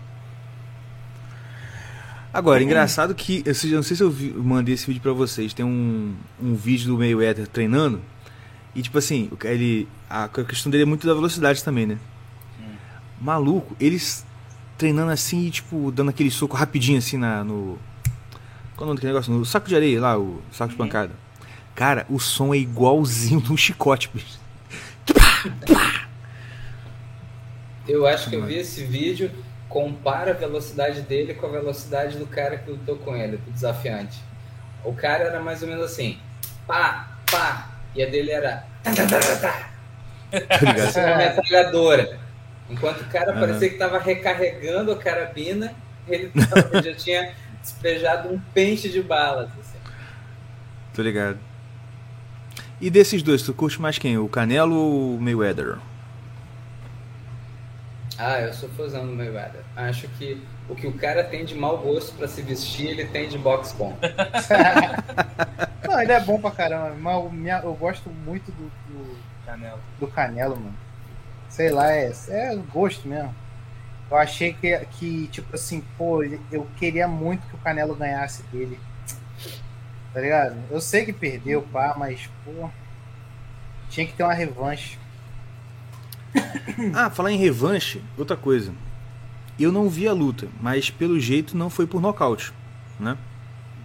Agora, 2.32 2.60
engraçado 2.60 3.14
que, 3.14 3.44
eu 3.46 3.76
não 3.76 3.82
sei 3.84 3.96
se 3.96 4.02
eu 4.02 4.12
mandei 4.42 4.74
esse 4.74 4.86
vídeo 4.86 5.00
pra 5.00 5.12
vocês, 5.12 5.54
tem 5.54 5.64
um, 5.64 6.16
um 6.42 6.56
vídeo 6.56 6.88
do 6.88 6.98
Mayweather 6.98 7.46
treinando, 7.46 8.02
e 8.74 8.82
tipo 8.82 8.98
assim, 8.98 9.30
ele, 9.44 9.86
a 10.10 10.28
questão 10.28 10.68
dele 10.68 10.82
é 10.82 10.86
muito 10.86 11.06
da 11.06 11.14
velocidade 11.14 11.62
também, 11.62 11.86
né? 11.86 11.98
Maluco, 13.20 13.76
eles 13.78 14.23
treinando 14.76 15.10
assim 15.10 15.50
tipo, 15.50 15.90
dando 15.90 16.10
aquele 16.10 16.30
soco 16.30 16.56
rapidinho 16.56 16.98
assim 16.98 17.16
na, 17.16 17.44
no... 17.44 17.78
Qual 18.76 18.80
é 18.80 18.82
o 18.82 18.86
nome 18.86 18.96
daquele 18.96 19.12
negócio? 19.12 19.32
No 19.32 19.44
saco 19.44 19.68
de 19.68 19.76
areia 19.76 20.00
lá, 20.00 20.18
o 20.18 20.42
saco 20.50 20.70
de 20.70 20.76
pancada. 20.76 21.12
Cara, 21.74 22.06
o 22.08 22.18
som 22.18 22.54
é 22.54 22.58
igualzinho 22.58 23.40
de 23.40 23.52
um 23.52 23.56
chicote, 23.56 24.10
bicho. 24.12 24.38
Eu 27.86 28.06
acho 28.06 28.30
que 28.30 28.36
eu 28.36 28.44
vi 28.44 28.56
esse 28.56 28.82
vídeo, 28.84 29.30
compara 29.68 30.30
a 30.30 30.34
velocidade 30.34 31.02
dele 31.02 31.34
com 31.34 31.46
a 31.46 31.50
velocidade 31.50 32.16
do 32.16 32.26
cara 32.26 32.56
que 32.56 32.70
lutou 32.70 32.96
com 32.96 33.14
ele, 33.14 33.36
do 33.36 33.50
desafiante. 33.50 34.18
O 34.82 34.92
cara 34.94 35.24
era 35.24 35.40
mais 35.40 35.62
ou 35.62 35.68
menos 35.68 35.84
assim, 35.84 36.18
pá, 36.66 37.18
pá, 37.30 37.70
e 37.94 38.02
a 38.02 38.06
dele 38.06 38.30
era 38.30 38.64
tá, 38.82 38.94
tá, 38.94 39.06
tá, 39.06 39.20
tá, 39.20 39.36
tá, 39.36 39.74
Tá 40.40 41.06
uma 41.06 41.16
metralhadora. 41.16 42.18
Enquanto 42.68 43.02
o 43.02 43.04
cara 43.06 43.32
Aham. 43.32 43.40
parecia 43.40 43.68
que 43.68 43.74
estava 43.74 43.98
recarregando 43.98 44.90
a 44.92 44.96
carabina, 44.98 45.74
ele, 46.08 46.30
tava- 46.48 46.82
já 46.82 46.94
tinha 46.94 47.34
despejado 47.62 48.28
um 48.30 48.38
pente 48.52 48.88
de 48.90 49.02
balas. 49.02 49.50
assim. 49.60 49.78
Tô 50.94 51.02
ligado. 51.02 51.38
E 52.80 52.90
desses 52.90 53.22
dois, 53.22 53.42
tu 53.42 53.52
curte 53.54 53.80
mais 53.80 53.98
quem? 53.98 54.18
O 54.18 54.28
Canelo 54.28 54.74
ou 54.74 55.16
o 55.16 55.20
Mayweather? 55.20 55.78
Ah, 58.18 58.40
eu 58.40 58.52
sou 58.52 58.68
fãzão 58.70 59.06
do 59.06 59.12
Mayweather. 59.12 59.62
Acho 59.76 60.06
que 60.08 60.40
o 60.68 60.74
que 60.74 60.86
o 60.86 60.92
cara 60.92 61.24
tem 61.24 61.44
de 61.44 61.54
mau 61.54 61.78
gosto 61.78 62.14
para 62.16 62.28
se 62.28 62.42
vestir, 62.42 62.88
ele 62.88 63.04
tem 63.06 63.28
de 63.28 63.36
boxe 63.38 63.74
bom. 63.76 63.96
Não, 65.86 66.00
ele 66.00 66.12
é 66.12 66.20
bom 66.20 66.40
pra 66.40 66.50
caramba, 66.50 66.94
mas 66.98 67.64
eu 67.64 67.74
gosto 67.74 68.08
muito 68.10 68.50
do, 68.52 68.64
do, 68.88 69.16
Canela. 69.44 69.78
do 69.98 70.06
Canelo, 70.06 70.56
mano. 70.56 70.74
Sei 71.54 71.70
lá, 71.70 71.92
é, 71.92 72.12
é 72.30 72.56
gosto 72.72 73.06
mesmo. 73.06 73.32
Eu 74.10 74.16
achei 74.16 74.52
que, 74.54 74.76
que, 74.86 75.28
tipo 75.28 75.54
assim, 75.54 75.84
pô, 75.96 76.24
eu 76.50 76.66
queria 76.76 77.06
muito 77.06 77.46
que 77.46 77.54
o 77.54 77.58
Canelo 77.58 77.94
ganhasse 77.94 78.42
dele. 78.50 78.76
Tá 80.12 80.20
ligado? 80.20 80.56
Eu 80.68 80.80
sei 80.80 81.04
que 81.04 81.12
perdeu, 81.12 81.62
pá, 81.62 81.94
mas, 81.96 82.28
pô, 82.44 82.68
tinha 83.88 84.04
que 84.04 84.14
ter 84.14 84.24
uma 84.24 84.34
revanche. 84.34 84.98
Ah, 86.92 87.08
falar 87.08 87.30
em 87.30 87.38
revanche, 87.38 88.02
outra 88.18 88.36
coisa. 88.36 88.74
Eu 89.56 89.70
não 89.70 89.88
vi 89.88 90.08
a 90.08 90.12
luta, 90.12 90.48
mas 90.60 90.90
pelo 90.90 91.20
jeito 91.20 91.56
não 91.56 91.70
foi 91.70 91.86
por 91.86 92.00
nocaute, 92.00 92.52
né? 92.98 93.16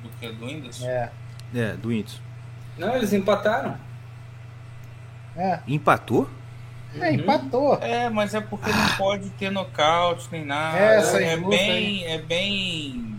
Do 0.02 0.10
que? 0.20 0.28
Do 0.32 0.44
Whindersson? 0.44 0.88
É, 0.88 1.12
É, 1.54 1.74
do 1.74 1.90
Whindersson. 1.90 2.20
Não, 2.80 2.96
eles 2.96 3.14
empataram. 3.14 3.78
é. 5.38 5.60
Empatou? 5.68 6.28
É, 6.96 7.14
empatou. 7.14 7.76
É, 7.82 8.10
mas 8.10 8.34
é 8.34 8.42
porque 8.42 8.72
não 8.72 8.88
pode 8.98 9.30
ter 9.32 9.50
nocaute 9.52 10.28
nem 10.32 10.44
nada. 10.46 10.78
É, 10.78 10.98
essa 10.98 11.22
é, 11.22 11.36
luta 11.36 11.50
bem. 11.50 12.04
É 12.06 12.18
bem. 12.18 13.16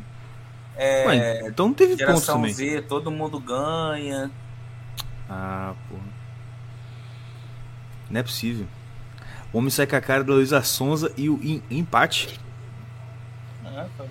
É, 0.76 1.06
Ué, 1.06 1.46
então 1.48 1.66
não 1.68 1.74
teve 1.74 1.96
pontos 2.04 2.26
também. 2.26 2.52
Z, 2.52 2.82
todo 2.82 3.10
mundo 3.10 3.38
ganha. 3.38 4.30
Ah, 5.28 5.74
porra. 5.88 6.02
Não 8.10 8.20
é 8.20 8.22
possível. 8.22 8.66
O 9.52 9.58
homem 9.58 9.70
sai 9.70 9.86
com 9.86 9.96
a 9.96 10.00
cara 10.00 10.24
da 10.24 10.32
Luísa 10.32 10.62
Sonza 10.62 11.12
e 11.16 11.28
o 11.28 11.38
em- 11.42 11.62
empate. 11.70 12.40
Ah, 13.64 13.86
quê? 13.96 14.04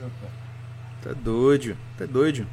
Tá 1.02 1.14
doido, 1.14 1.76
tá 1.98 2.06
doido. 2.06 2.46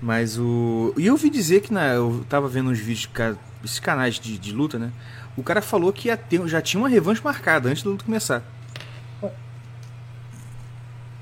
Mas 0.00 0.38
o. 0.38 0.94
E 0.96 1.06
eu 1.06 1.14
ouvi 1.14 1.28
dizer 1.30 1.60
que 1.62 1.72
na. 1.72 1.86
Eu 1.88 2.24
tava 2.28 2.48
vendo 2.48 2.70
uns 2.70 2.78
vídeos 2.78 3.00
de 3.00 3.08
ca- 3.08 3.36
esses 3.64 3.80
canais 3.80 4.20
de, 4.20 4.38
de 4.38 4.52
luta, 4.52 4.78
né? 4.78 4.92
O 5.36 5.42
cara 5.42 5.60
falou 5.60 5.92
que 5.92 6.08
ia 6.08 6.16
ter, 6.16 6.46
já 6.48 6.62
tinha 6.62 6.80
uma 6.80 6.88
revanche 6.88 7.22
marcada 7.22 7.68
antes 7.68 7.82
da 7.82 7.90
luta 7.90 8.04
começar. 8.04 8.42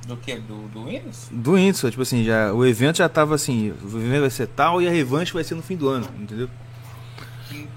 Do 0.06 0.16
que? 0.18 0.36
Do, 0.36 0.68
do 0.68 0.84
Windows? 0.84 1.28
Do 1.30 1.52
Whindersson, 1.52 1.90
tipo 1.90 2.02
assim, 2.02 2.24
já, 2.24 2.52
o 2.52 2.64
evento 2.66 2.98
já 2.98 3.08
tava 3.08 3.34
assim, 3.34 3.70
o 3.82 3.98
evento 3.98 4.20
vai 4.20 4.30
ser 4.30 4.46
tal 4.48 4.82
e 4.82 4.86
a 4.86 4.90
revanche 4.90 5.32
vai 5.32 5.42
ser 5.42 5.54
no 5.54 5.62
fim 5.62 5.76
do 5.76 5.88
ano, 5.88 6.06
entendeu? 6.18 6.48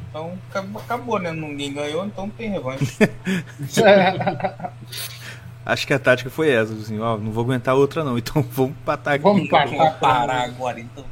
Então 0.09 0.37
acabou, 0.49 0.81
acabou, 0.81 1.19
né? 1.19 1.31
Ninguém 1.31 1.73
ganhou, 1.73 2.05
então 2.05 2.27
não 2.27 2.33
tem 2.33 2.49
revanche. 2.49 2.97
Acho 5.65 5.87
que 5.87 5.93
a 5.93 5.99
tática 5.99 6.29
foi 6.29 6.49
essa, 6.49 6.73
assim, 6.73 6.99
ó, 6.99 7.17
não 7.17 7.31
vou 7.31 7.43
aguentar 7.43 7.75
outra 7.75 8.03
não, 8.03 8.17
então 8.19 8.41
vamos 8.41 8.71
empatar 8.71 9.13
aqui. 9.15 9.23
Vamos 9.23 9.43
empatar. 9.43 9.77
Vamos 9.77 9.95
parar 9.95 10.43
agora, 10.43 10.79
então. 10.79 11.05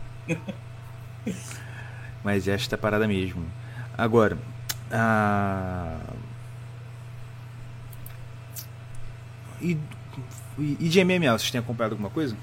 Mas 2.23 2.47
esta 2.47 2.75
é 2.75 2.77
a 2.77 2.79
parada 2.79 3.07
mesmo. 3.07 3.45
Agora, 3.97 4.37
a... 4.91 5.97
E, 9.61 9.77
e, 10.57 10.89
de 10.89 11.03
MMA, 11.03 11.31
vocês 11.37 11.51
têm 11.51 11.59
acompanhado 11.59 11.95
alguma 11.95 12.09
coisa? 12.09 12.35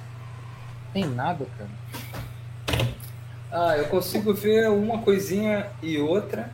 Tem 0.92 1.04
nada, 1.04 1.46
cara. 1.56 1.70
Ah, 3.50 3.76
eu 3.76 3.84
consigo 3.86 4.32
ver 4.34 4.70
uma 4.70 4.98
coisinha 4.98 5.70
e 5.82 5.98
outra, 5.98 6.50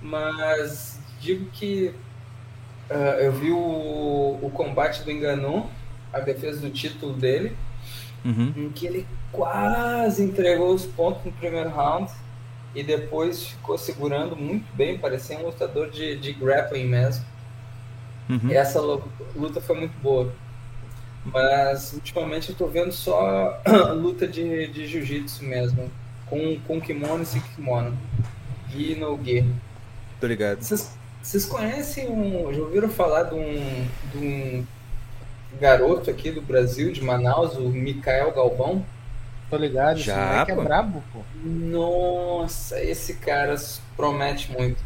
mas 0.00 1.00
digo 1.20 1.50
que 1.50 1.94
ah, 2.88 3.16
eu 3.20 3.32
vi 3.32 3.50
o, 3.50 4.38
o 4.42 4.50
combate 4.54 5.02
do 5.02 5.10
Enganou, 5.10 5.70
a 6.12 6.20
defesa 6.20 6.60
do 6.60 6.70
título 6.70 7.12
dele, 7.14 7.56
Uhum. 8.22 8.52
em 8.54 8.68
que 8.68 8.86
ele 8.86 9.06
quase 9.32 10.22
entregou 10.22 10.74
os 10.74 10.84
pontos 10.84 11.24
no 11.24 11.32
primeiro 11.32 11.70
round 11.70 12.12
e 12.74 12.82
depois 12.82 13.46
ficou 13.46 13.76
segurando 13.76 14.36
muito 14.36 14.72
bem, 14.74 14.98
parecia 14.98 15.38
um 15.38 15.46
lutador 15.46 15.90
de, 15.90 16.16
de 16.16 16.32
grappling 16.32 16.86
mesmo. 16.86 17.24
Uhum. 18.28 18.50
Essa 18.50 18.80
lu- 18.80 19.02
luta 19.34 19.60
foi 19.60 19.76
muito 19.76 19.94
boa. 20.00 20.32
Mas 21.26 21.92
ultimamente 21.92 22.50
eu 22.50 22.54
tô 22.54 22.66
vendo 22.66 22.92
só 22.92 23.60
luta 23.94 24.26
de, 24.26 24.68
de 24.68 24.86
jiu-jitsu 24.86 25.44
mesmo. 25.44 25.90
Com, 26.26 26.58
com 26.60 26.80
kimono 26.80 27.24
e 27.24 27.26
sem 27.26 27.40
kimono. 27.40 27.96
Gi 28.68 28.94
no 28.94 29.18
Gi. 29.22 29.44
Tô 30.20 30.26
ligado. 30.28 30.62
Vocês 30.62 30.96
vocês 31.22 31.44
conhecem 31.44 32.08
um. 32.08 32.52
Já 32.52 32.60
ouviram 32.62 32.88
falar 32.88 33.24
de 33.24 33.34
um, 33.34 33.86
de 34.12 34.18
um 34.18 34.66
garoto 35.60 36.08
aqui 36.08 36.30
do 36.30 36.40
Brasil, 36.40 36.92
de 36.92 37.02
Manaus, 37.02 37.56
o 37.56 37.68
Mikael 37.68 38.32
Galvão? 38.32 38.84
Tô 39.50 39.56
ligado, 39.56 39.96
esse 39.96 40.06
Já, 40.06 40.16
moleque 40.16 40.52
é 40.52 40.54
pô. 40.54 40.62
brabo, 40.62 41.04
pô. 41.12 41.20
Nossa, 41.42 42.80
esse 42.80 43.14
cara 43.14 43.56
promete 43.96 44.52
muito. 44.52 44.78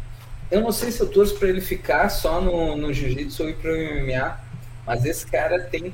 Eu 0.51 0.63
não 0.63 0.73
sei 0.73 0.91
se 0.91 1.01
eu 1.01 1.09
torço 1.09 1.39
pra 1.39 1.49
ele 1.49 1.61
ficar 1.61 2.09
só 2.09 2.41
no, 2.41 2.75
no 2.77 2.93
jiu-jitsu 2.93 3.43
ou 3.43 3.51
ir 3.51 3.57
pro 3.57 3.71
MMA, 3.71 4.41
mas 4.87 5.05
esse 5.05 5.27
cara 5.27 5.61
tem 5.61 5.93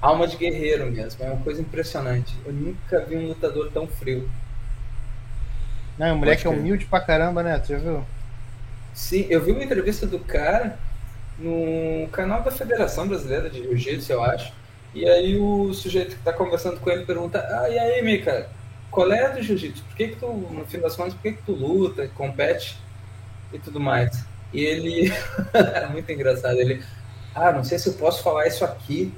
alma 0.00 0.28
de 0.28 0.36
guerreiro 0.36 0.90
mesmo. 0.90 1.24
É 1.24 1.30
uma 1.30 1.42
coisa 1.42 1.60
impressionante. 1.60 2.36
Eu 2.44 2.52
nunca 2.52 3.00
vi 3.04 3.16
um 3.16 3.26
lutador 3.28 3.70
tão 3.72 3.88
frio. 3.88 4.30
Não, 5.98 6.14
o 6.14 6.18
moleque 6.18 6.46
é 6.46 6.50
humilde 6.50 6.84
pra 6.84 7.00
caramba, 7.00 7.42
né? 7.42 7.58
Tu 7.58 7.68
já 7.68 7.78
viu? 7.78 8.04
Sim, 8.94 9.26
eu 9.28 9.42
vi 9.42 9.52
uma 9.52 9.64
entrevista 9.64 10.06
do 10.06 10.18
cara 10.18 10.78
no 11.38 12.08
canal 12.12 12.42
da 12.42 12.50
Federação 12.50 13.08
Brasileira 13.08 13.50
de 13.50 13.62
Jiu-Jitsu, 13.62 14.12
eu 14.12 14.22
acho. 14.22 14.52
E 14.94 15.08
aí 15.08 15.38
o 15.38 15.72
sujeito 15.74 16.16
que 16.16 16.22
tá 16.22 16.32
conversando 16.32 16.80
com 16.80 16.90
ele 16.90 17.04
pergunta: 17.04 17.44
Ah, 17.50 17.68
e 17.68 17.78
aí, 17.78 18.02
Mika, 18.02 18.48
qual 18.90 19.12
é 19.12 19.28
do 19.30 19.42
jiu-jitsu? 19.42 19.84
Por 19.84 19.96
que, 19.96 20.08
que 20.08 20.16
tu, 20.16 20.26
no 20.26 20.64
fim 20.64 20.78
das 20.78 20.96
contas, 20.96 21.14
por 21.14 21.22
que, 21.22 21.32
que 21.32 21.42
tu 21.42 21.52
luta, 21.52 22.08
compete 22.14 22.78
e 23.52 23.58
tudo 23.58 23.78
mais? 23.78 24.24
E 24.52 24.64
ele, 24.64 25.12
é 25.52 25.86
muito 25.88 26.10
engraçado, 26.10 26.58
ele, 26.58 26.82
ah, 27.34 27.52
não 27.52 27.62
sei 27.62 27.78
se 27.78 27.88
eu 27.88 27.94
posso 27.94 28.22
falar 28.22 28.46
isso 28.46 28.64
aqui. 28.64 29.12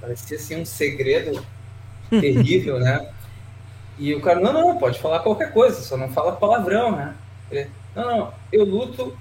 Parecia 0.00 0.36
assim 0.36 0.60
um 0.60 0.64
segredo 0.64 1.44
terrível, 2.08 2.78
né? 2.78 3.08
E 3.98 4.14
o 4.14 4.20
cara, 4.20 4.38
não, 4.38 4.52
não, 4.52 4.78
pode 4.78 5.00
falar 5.00 5.18
qualquer 5.20 5.52
coisa, 5.52 5.80
só 5.80 5.96
não 5.96 6.08
fala 6.10 6.36
palavrão, 6.36 6.92
né? 6.92 7.14
Ele, 7.50 7.68
não, 7.96 8.04
não, 8.04 8.34
eu 8.52 8.64
luto 8.64 9.18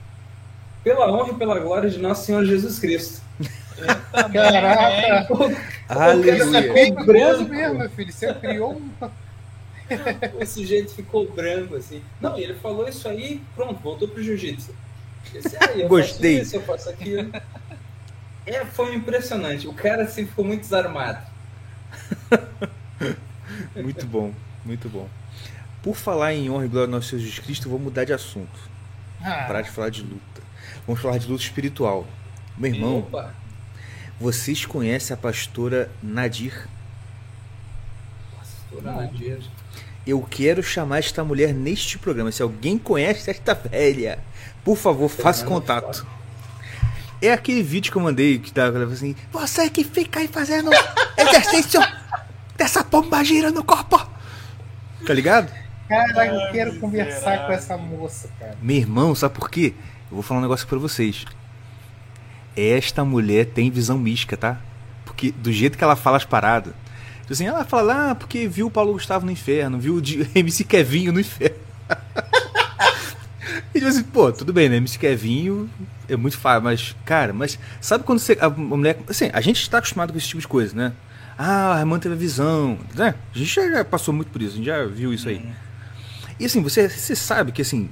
pela 0.84 1.12
honra 1.12 1.32
e 1.32 1.36
pela 1.36 1.60
glória 1.60 1.90
de 1.90 1.98
nosso 1.98 2.26
Senhor 2.26 2.46
Jesus 2.46 2.78
Cristo. 2.78 3.22
Caraca! 4.34 5.28
Aleluia. 5.90 6.34
é 6.34 6.74
perigoso 6.74 7.06
branco. 7.06 7.50
mesmo, 7.50 7.76
meu 7.80 7.90
filho. 7.90 8.12
Você 8.14 8.34
criou 8.36 8.74
um. 8.74 8.90
o 10.42 10.46
sujeito 10.46 10.94
ficou 10.94 11.30
branco, 11.32 11.76
assim. 11.76 12.02
Não, 12.20 12.38
e 12.38 12.44
ele 12.44 12.56
falou 12.56 12.88
isso 12.88 13.08
aí, 13.08 13.42
pronto, 13.56 13.80
voltou 13.82 14.08
pro 14.08 14.22
jiu-jitsu. 14.22 14.74
"Ah, 15.60 15.88
Gostei. 15.88 16.38
faço 16.40 16.48
isso, 16.48 16.56
eu 16.58 16.62
faço 16.64 16.90
aquilo. 16.90 17.32
É, 18.46 18.64
foi 18.66 18.96
impressionante. 18.96 19.68
O 19.68 19.74
cara 19.74 20.04
assim 20.04 20.26
ficou 20.26 20.44
muito 20.46 20.62
desarmado. 20.62 21.20
Muito 23.76 24.06
bom, 24.06 24.34
muito 24.66 24.90
bom. 24.90 25.08
Por 25.82 25.96
falar 25.96 26.34
em 26.34 26.50
honra 26.50 26.66
e 26.66 26.68
glória 26.68 26.88
do 26.88 26.92
nosso 26.92 27.10
Senhor 27.10 27.22
Jesus 27.22 27.40
Cristo, 27.40 27.66
eu 27.68 27.72
vou 27.72 27.80
mudar 27.80 28.04
de 28.04 28.12
assunto. 28.14 28.60
Parar 29.22 29.60
Ah, 29.60 29.62
de 29.62 29.70
falar 29.72 29.90
de 29.90 30.02
luta. 30.04 30.42
Vamos 30.86 31.02
falar 31.02 31.18
de 31.18 31.28
luta 31.28 31.44
espiritual. 31.44 32.06
Meu 32.58 32.74
irmão, 32.74 33.00
Opa, 33.00 33.34
vocês 34.20 34.66
conhecem 34.66 35.14
a 35.14 35.18
pastora 35.18 35.92
Nadir? 36.02 36.68
pastora 38.38 38.92
Nadir. 38.96 39.40
Eu 40.06 40.22
quero 40.22 40.64
chamar 40.64 41.00
esta 41.00 41.24
mulher 41.24 41.54
neste 41.54 41.98
programa. 41.98 42.32
Se 42.32 42.42
alguém 42.42 42.78
conhece 42.78 43.30
esta 43.30 43.54
velha, 43.54 44.20
por 44.64 44.78
favor, 44.78 45.10
faça 45.10 45.46
contato. 45.46 46.06
É 47.22 47.32
aquele 47.32 47.62
vídeo 47.64 47.92
que 47.92 47.98
eu 47.98 48.02
mandei 48.02 48.40
que 48.40 48.52
tava 48.52 48.74
falando 48.74 48.94
assim: 48.94 49.16
Você 49.32 49.70
que 49.70 49.84
fica 49.84 50.20
aí 50.20 50.28
fazendo 50.28 50.70
exercício 51.18 51.82
dessa 52.56 52.84
pomba 52.84 53.24
gira 53.24 53.52
no 53.52 53.64
corpo. 53.64 53.98
Tá 55.06 55.14
ligado? 55.14 55.52
Caraca, 55.88 56.26
eu 56.26 56.52
quero 56.52 56.80
conversar 56.80 57.46
com 57.46 57.54
essa 57.54 57.78
moça, 57.78 58.30
cara. 58.40 58.58
Meu 58.62 58.78
irmão, 58.78 59.16
sabe 59.16 59.36
por 59.36 59.50
quê? 59.50 59.74
Eu 60.10 60.16
vou 60.16 60.22
falar 60.22 60.40
um 60.40 60.44
negócio 60.44 60.68
pra 60.68 60.78
vocês. 60.78 61.26
Esta 62.58 63.06
mulher 63.06 63.46
tem 63.46 63.70
visão 63.70 64.00
mística, 64.00 64.36
tá? 64.36 64.60
Porque 65.06 65.32
do 65.32 65.52
jeito 65.52 65.78
que 65.78 65.84
ela 65.84 65.96
fala 65.96 66.18
as 66.18 66.26
paradas. 66.26 66.74
Tipo 67.22 67.34
assim, 67.34 67.46
ela 67.46 67.64
fala 67.64 67.82
lá, 67.82 68.12
ah, 68.12 68.16
porque 68.16 68.48
viu 68.48 68.68
o 68.68 68.72
Paulo 68.72 68.94
Gustavo 68.94 69.26
no 69.26 69.32
inferno, 69.32 69.78
viu 69.78 69.96
o 69.96 70.02
MC 70.34 70.64
Kevinho 70.64 71.12
no 71.12 71.20
inferno. 71.20 71.58
e 73.76 73.80
tipo 73.80 73.88
assim, 73.88 74.04
pô, 74.04 74.32
tudo 74.32 74.52
bem, 74.52 74.70
né? 74.70 74.78
MC 74.78 74.98
Kevinho 74.98 75.70
é 76.10 76.16
muito 76.16 76.38
fácil, 76.38 76.64
mas, 76.64 76.96
cara, 77.06 77.34
mas 77.34 77.60
sabe 77.82 78.04
quando 78.04 78.20
você. 78.20 78.38
A 78.40 78.50
mulher. 78.50 78.98
Assim, 79.08 79.30
a 79.34 79.42
gente 79.42 79.62
está 79.62 79.78
acostumado 79.78 80.12
com 80.12 80.18
esse 80.18 80.28
tipo 80.28 80.42
de 80.42 80.48
coisa, 80.48 80.76
né? 80.76 80.94
Ah, 81.38 81.76
a 81.76 81.80
irmã 81.80 82.00
teve 82.00 82.16
a 82.16 82.18
visão, 82.18 82.80
né? 82.96 83.14
A 83.36 83.38
gente 83.38 83.54
já 83.54 83.86
passou 83.86 84.14
muito 84.14 84.30
por 84.30 84.42
isso, 84.42 84.54
a 84.54 84.58
gente 84.58 84.66
já 84.66 84.86
viu 84.86 85.14
isso 85.14 85.30
aí. 85.30 85.46
E 86.40 86.46
assim, 86.46 86.62
você, 86.62 86.90
você 86.90 87.16
sabe 87.16 87.52
que 87.52 87.62
assim. 87.62 87.90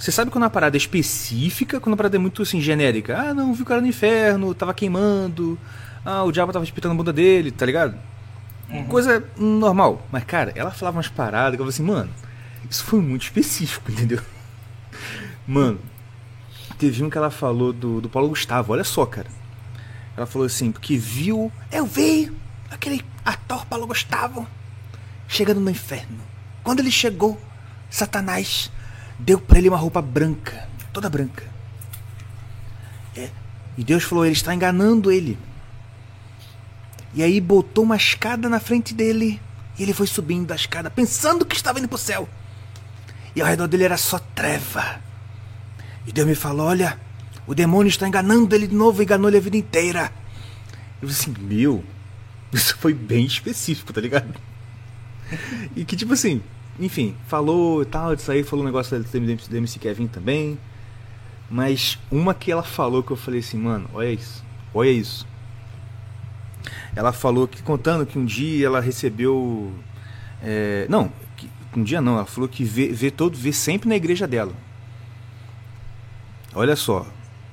Você 0.00 0.10
sabe 0.10 0.30
quando 0.30 0.44
a 0.44 0.50
parada 0.50 0.76
é 0.76 0.78
específica, 0.78 1.78
quando 1.78 1.92
a 1.92 1.96
parada 1.98 2.16
é 2.16 2.18
muito 2.18 2.40
assim, 2.40 2.58
genérica. 2.58 3.18
Ah, 3.18 3.34
não, 3.34 3.52
vi 3.52 3.60
o 3.60 3.66
cara 3.66 3.82
no 3.82 3.86
inferno, 3.86 4.54
tava 4.54 4.72
queimando. 4.72 5.58
Ah, 6.02 6.24
o 6.24 6.32
diabo 6.32 6.54
tava 6.54 6.64
espetando 6.64 6.94
a 6.94 6.96
bunda 6.96 7.12
dele, 7.12 7.50
tá 7.50 7.66
ligado? 7.66 7.98
Coisa 8.88 9.22
normal. 9.36 10.06
Mas, 10.10 10.24
cara, 10.24 10.54
ela 10.56 10.70
falava 10.70 10.96
umas 10.96 11.08
paradas 11.08 11.54
que 11.54 11.60
eu 11.60 11.66
falei 11.66 11.74
assim, 11.74 11.82
mano, 11.82 12.10
isso 12.70 12.82
foi 12.82 12.98
muito 12.98 13.24
específico, 13.24 13.92
entendeu? 13.92 14.22
Mano, 15.46 15.78
teve 16.78 17.04
um 17.04 17.10
que 17.10 17.18
ela 17.18 17.30
falou 17.30 17.70
do, 17.70 18.00
do 18.00 18.08
Paulo 18.08 18.30
Gustavo, 18.30 18.72
olha 18.72 18.84
só, 18.84 19.04
cara. 19.04 19.28
Ela 20.16 20.24
falou 20.24 20.46
assim, 20.46 20.72
porque 20.72 20.96
viu. 20.96 21.52
Eu 21.70 21.84
vi 21.84 22.32
aquele 22.70 23.04
ator 23.22 23.66
Paulo 23.66 23.86
Gustavo 23.86 24.48
chegando 25.28 25.60
no 25.60 25.68
inferno. 25.68 26.20
Quando 26.62 26.80
ele 26.80 26.90
chegou, 26.90 27.38
Satanás 27.90 28.70
deu 29.20 29.40
pra 29.40 29.58
ele 29.58 29.68
uma 29.68 29.76
roupa 29.78 30.02
branca, 30.02 30.68
toda 30.92 31.08
branca. 31.08 31.44
É. 33.16 33.30
E 33.76 33.84
Deus 33.84 34.02
falou, 34.04 34.24
ele 34.24 34.34
está 34.34 34.54
enganando 34.54 35.10
ele. 35.10 35.38
E 37.14 37.22
aí 37.22 37.40
botou 37.40 37.84
uma 37.84 37.96
escada 37.96 38.48
na 38.48 38.60
frente 38.60 38.94
dele. 38.94 39.40
E 39.78 39.82
ele 39.82 39.92
foi 39.92 40.06
subindo 40.06 40.52
a 40.52 40.56
escada, 40.56 40.90
pensando 40.90 41.44
que 41.44 41.56
estava 41.56 41.78
indo 41.78 41.88
pro 41.88 41.98
céu. 41.98 42.28
E 43.34 43.40
ao 43.40 43.46
redor 43.46 43.66
dele 43.66 43.84
era 43.84 43.96
só 43.96 44.18
treva. 44.18 45.00
E 46.06 46.12
Deus 46.12 46.26
me 46.26 46.34
falou: 46.34 46.66
olha, 46.66 46.98
o 47.46 47.54
demônio 47.54 47.88
está 47.88 48.06
enganando 48.06 48.54
ele 48.54 48.66
de 48.66 48.74
novo, 48.74 49.02
enganou 49.02 49.28
ele 49.28 49.38
a 49.38 49.40
vida 49.40 49.56
inteira. 49.56 50.12
Eu 51.00 51.08
falei 51.08 51.14
assim, 51.14 51.34
meu, 51.40 51.84
isso 52.52 52.76
foi 52.76 52.92
bem 52.92 53.24
específico, 53.24 53.92
tá 53.92 54.00
ligado? 54.00 54.34
E 55.76 55.84
que 55.84 55.94
tipo 55.94 56.12
assim, 56.12 56.42
enfim, 56.80 57.14
falou 57.26 57.82
e 57.82 57.84
tal, 57.84 58.16
disso 58.16 58.32
aí, 58.32 58.42
falou 58.42 58.64
um 58.64 58.66
negócio 58.66 58.98
da, 58.98 59.56
MC 59.58 59.78
Kevin 59.78 60.06
também. 60.06 60.58
Mas 61.50 61.98
uma 62.10 62.32
que 62.32 62.50
ela 62.50 62.62
falou 62.62 63.02
que 63.02 63.10
eu 63.10 63.16
falei 63.16 63.40
assim, 63.40 63.58
mano, 63.58 63.88
olha 63.92 64.10
isso, 64.10 64.42
olha 64.72 64.90
isso. 64.90 65.26
Ela 66.96 67.12
falou 67.12 67.46
que 67.46 67.62
contando 67.62 68.06
que 68.06 68.18
um 68.18 68.24
dia 68.24 68.66
ela 68.66 68.80
recebeu. 68.80 69.72
É, 70.42 70.86
não, 70.88 71.12
que, 71.36 71.50
um 71.76 71.82
dia 71.82 72.00
não, 72.00 72.14
ela 72.14 72.26
falou 72.26 72.48
que 72.48 72.64
vê, 72.64 72.88
vê 72.88 73.10
todo, 73.10 73.36
vê 73.36 73.52
sempre 73.52 73.88
na 73.88 73.96
igreja 73.96 74.26
dela. 74.26 74.52
Olha 76.54 76.74
só, 76.76 77.06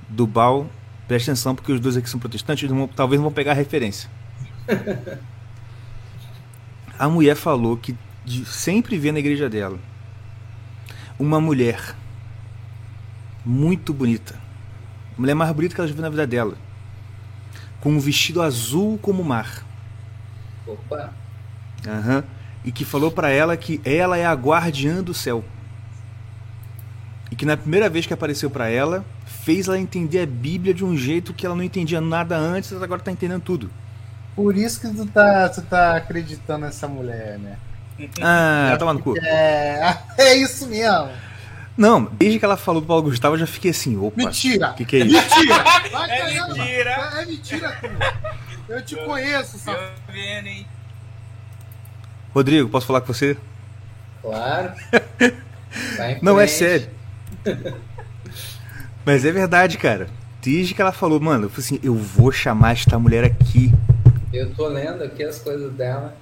Dubal, 0.07 0.67
preste 1.07 1.29
atenção 1.29 1.53
porque 1.53 1.71
os 1.71 1.79
dois 1.79 1.97
aqui 1.97 2.09
são 2.09 2.19
protestantes, 2.19 2.69
não, 2.69 2.87
talvez 2.87 3.19
não 3.19 3.25
vão 3.25 3.33
pegar 3.33 3.51
a 3.51 3.55
referência. 3.55 4.09
a 6.97 7.09
mulher 7.09 7.35
falou 7.35 7.77
que 7.77 7.95
de, 8.27 8.43
sempre 8.43 8.97
vê 8.97 9.09
na 9.09 9.19
igreja 9.19 9.49
dela 9.49 9.79
uma 11.17 11.39
mulher 11.39 11.95
muito 13.45 13.93
bonita, 13.93 14.35
a 15.17 15.21
mulher 15.21 15.33
mais 15.33 15.49
bonita 15.53 15.73
que 15.73 15.79
ela 15.79 15.87
já 15.87 15.93
viu 15.93 16.03
na 16.03 16.09
vida 16.09 16.27
dela 16.27 16.57
com 17.79 17.91
um 17.91 17.99
vestido 17.99 18.41
azul 18.41 18.97
como 19.01 19.21
o 19.21 19.25
mar. 19.25 19.65
Opa! 20.65 21.13
Uhum. 21.85 22.23
E 22.65 22.71
que 22.71 22.83
falou 22.83 23.09
para 23.09 23.29
ela 23.29 23.55
que 23.55 23.79
ela 23.85 24.17
é 24.17 24.25
a 24.25 24.33
guardiã 24.33 25.01
do 25.01 25.13
céu. 25.13 25.45
E 27.31 27.35
que 27.35 27.45
na 27.45 27.55
primeira 27.55 27.89
vez 27.89 28.05
que 28.05 28.13
apareceu 28.13 28.49
para 28.49 28.67
ela, 28.67 29.05
fez 29.25 29.67
ela 29.67 29.79
entender 29.79 30.19
a 30.19 30.25
Bíblia 30.25 30.73
de 30.73 30.83
um 30.83 30.97
jeito 30.97 31.33
que 31.33 31.45
ela 31.45 31.55
não 31.55 31.63
entendia 31.63 32.01
nada 32.01 32.35
antes, 32.35 32.71
mas 32.73 32.83
agora 32.83 33.01
tá 33.01 33.11
entendendo 33.11 33.41
tudo. 33.41 33.69
Por 34.35 34.57
isso 34.57 34.81
que 34.81 34.89
tu 34.89 35.05
tá, 35.05 35.47
tu 35.47 35.61
tá 35.61 35.95
acreditando 35.95 36.65
nessa 36.65 36.87
mulher, 36.87 37.39
né? 37.39 37.57
Ah, 38.21 38.75
toma 38.79 38.93
no 38.93 38.99
cu. 38.99 39.17
É, 39.17 39.97
é 40.17 40.35
isso 40.35 40.67
mesmo. 40.67 41.09
Não, 41.77 42.05
desde 42.05 42.39
que 42.39 42.45
ela 42.45 42.57
falou 42.57 42.81
do 42.81 42.87
Paulo 42.87 43.03
Gustavo, 43.03 43.35
eu 43.35 43.39
já 43.39 43.45
fiquei 43.47 43.69
assim, 43.71 43.95
opa. 43.97 44.17
Mentira! 44.17 44.71
O 44.71 44.73
que, 44.73 44.83
que 44.85 44.95
é 44.97 44.99
isso? 45.05 45.13
Mentira! 45.13 45.63
Vai, 45.91 46.09
É 46.11 46.17
caramba. 46.17 46.53
mentira. 46.55 46.89
É, 46.89 47.21
é 47.21 47.25
mentira, 47.25 47.77
tu. 47.79 48.73
Eu 48.73 48.81
te 48.81 48.95
conheço, 48.95 49.59
safado. 49.59 49.83
Eu 50.07 50.13
vendo, 50.13 50.47
hein? 50.47 50.67
Rodrigo, 52.33 52.67
posso 52.69 52.87
falar 52.87 53.01
com 53.01 53.13
você? 53.13 53.37
Claro. 54.21 54.73
Não, 56.21 56.39
é 56.39 56.47
sério. 56.47 56.89
Mas 59.05 59.23
é 59.23 59.31
verdade, 59.31 59.77
cara. 59.77 60.07
Desde 60.41 60.73
que 60.73 60.81
ela 60.81 60.91
falou, 60.91 61.19
mano, 61.19 61.45
eu 61.45 61.49
falei 61.49 61.65
assim, 61.65 61.79
eu 61.83 61.95
vou 61.95 62.31
chamar 62.31 62.73
esta 62.73 62.97
mulher 62.99 63.23
aqui. 63.23 63.71
Eu 64.33 64.53
tô 64.53 64.67
lendo 64.67 65.03
aqui 65.03 65.23
as 65.23 65.39
coisas 65.39 65.71
dela. 65.73 66.15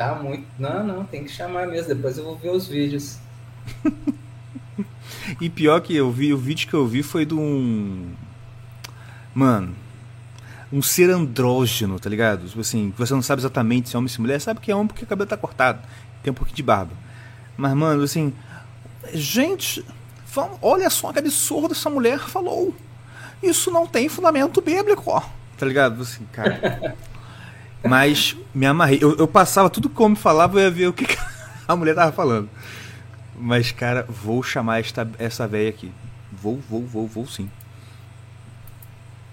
Tá 0.00 0.14
muito. 0.14 0.46
Não, 0.58 0.82
não, 0.82 1.04
tem 1.04 1.24
que 1.24 1.30
chamar 1.30 1.66
mesmo. 1.66 1.94
Depois 1.94 2.16
eu 2.16 2.24
vou 2.24 2.34
ver 2.34 2.48
os 2.48 2.66
vídeos. 2.66 3.18
E 5.38 5.50
pior 5.50 5.78
que 5.82 5.94
eu 5.94 6.10
vi, 6.10 6.32
o 6.32 6.38
vídeo 6.38 6.66
que 6.66 6.72
eu 6.72 6.86
vi 6.86 7.02
foi 7.02 7.26
de 7.26 7.34
um. 7.34 8.10
Mano. 9.34 9.76
Um 10.72 10.80
ser 10.80 11.10
andrógeno, 11.10 12.00
tá 12.00 12.08
ligado? 12.08 12.48
Tipo 12.48 12.62
assim, 12.62 12.94
você 12.96 13.12
não 13.12 13.20
sabe 13.20 13.42
exatamente 13.42 13.90
se 13.90 13.94
é 13.94 13.98
homem 13.98 14.06
ou 14.06 14.08
se 14.08 14.18
é 14.18 14.22
mulher, 14.22 14.40
sabe 14.40 14.60
que 14.60 14.72
é 14.72 14.74
homem 14.74 14.86
porque 14.86 15.04
o 15.04 15.06
cabelo 15.06 15.28
tá 15.28 15.36
cortado. 15.36 15.80
Tem 16.22 16.30
um 16.30 16.34
pouquinho 16.34 16.56
de 16.56 16.62
barba. 16.62 16.92
Mas, 17.54 17.74
mano, 17.74 18.02
assim. 18.02 18.32
Gente, 19.12 19.84
olha 20.62 20.88
só 20.88 21.12
que 21.12 21.18
absurdo 21.18 21.72
essa 21.72 21.90
mulher 21.90 22.20
falou. 22.20 22.74
Isso 23.42 23.70
não 23.70 23.86
tem 23.86 24.08
fundamento 24.08 24.62
bíblico, 24.62 25.10
ó. 25.10 25.22
Tá 25.58 25.66
ligado? 25.66 26.00
Assim, 26.00 26.24
cara. 26.32 26.96
Mas 27.84 28.36
me 28.54 28.66
amarrei. 28.66 28.98
Eu, 29.02 29.16
eu 29.16 29.28
passava 29.28 29.70
tudo 29.70 29.88
como 29.88 30.16
falava, 30.16 30.58
eu 30.58 30.64
ia 30.64 30.70
ver 30.70 30.86
o 30.88 30.92
que 30.92 31.06
que 31.06 31.18
a 31.66 31.76
mulher 31.76 31.94
tava 31.94 32.12
falando. 32.12 32.50
Mas, 33.34 33.72
cara, 33.72 34.04
vou 34.08 34.42
chamar 34.42 34.80
esta, 34.80 35.10
essa 35.18 35.46
véia 35.48 35.70
aqui. 35.70 35.94
Vou, 36.30 36.58
vou, 36.60 36.86
vou, 36.86 37.06
vou 37.08 37.26
sim. 37.26 37.50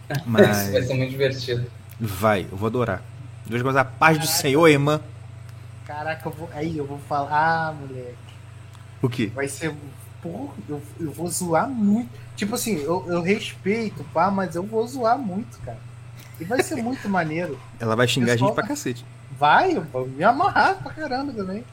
Isso 0.51 0.71
vai 0.71 0.81
Mas 0.81 0.87
ser 0.87 0.93
muito 0.95 1.11
divertido. 1.11 1.71
vai, 1.99 2.47
eu 2.51 2.57
vou 2.57 2.67
adorar. 2.67 3.03
Deus 3.45 3.61
gosta 3.61 3.81
a 3.81 3.85
paz 3.85 4.17
do 4.19 4.27
Senhor, 4.27 4.67
irmã. 4.67 5.01
Caraca, 5.85 6.27
eu 6.27 6.33
vou, 6.33 6.49
aí 6.53 6.77
eu 6.77 6.85
vou 6.85 6.99
falar, 6.99 7.69
ah, 7.69 7.73
moleque. 7.73 8.17
O 9.01 9.09
quê? 9.09 9.33
Vai 9.33 9.47
ser. 9.47 9.75
Porra, 10.21 10.55
eu, 10.67 10.81
eu 10.99 11.11
vou 11.11 11.27
zoar 11.29 11.69
muito. 11.69 12.09
Tipo 12.35 12.55
assim, 12.55 12.75
eu, 12.81 13.05
eu 13.07 13.21
respeito, 13.21 14.03
pá, 14.05 14.31
mas 14.31 14.55
eu 14.55 14.63
vou 14.63 14.85
zoar 14.87 15.17
muito, 15.17 15.59
cara. 15.61 15.79
E 16.39 16.43
vai 16.45 16.61
ser 16.63 16.75
muito 16.77 17.07
maneiro. 17.09 17.59
Ela 17.79 17.95
vai 17.95 18.07
xingar 18.07 18.31
a 18.31 18.35
Pessoal- 18.35 18.49
gente 18.51 18.55
pra 18.55 18.67
cacete. 18.67 19.05
Vai, 19.39 19.75
eu 19.75 19.83
vou 19.83 20.07
me 20.07 20.23
amarrar 20.23 20.75
pra 20.81 20.93
caramba 20.93 21.33
também. 21.33 21.63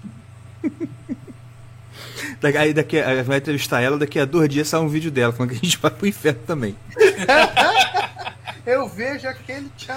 Aí 2.59 2.73
daqui, 2.75 2.99
a- 3.01 3.23
vai 3.23 3.39
entrevistar 3.39 3.81
ela, 3.81 3.99
daqui 3.99 4.19
a 4.19 4.25
dois 4.25 4.49
dias 4.49 4.69
sai 4.69 4.81
um 4.81 4.89
vídeo 4.89 5.11
dela, 5.11 5.33
falando 5.33 5.51
que 5.51 5.57
a 5.57 5.61
gente 5.61 5.79
vai 5.79 5.91
pro 5.91 6.07
inferno 6.07 6.41
também. 6.47 6.77
Eu 8.67 8.89
vejo 8.89 9.29
aquele 9.29 9.69
tchau. 9.77 9.95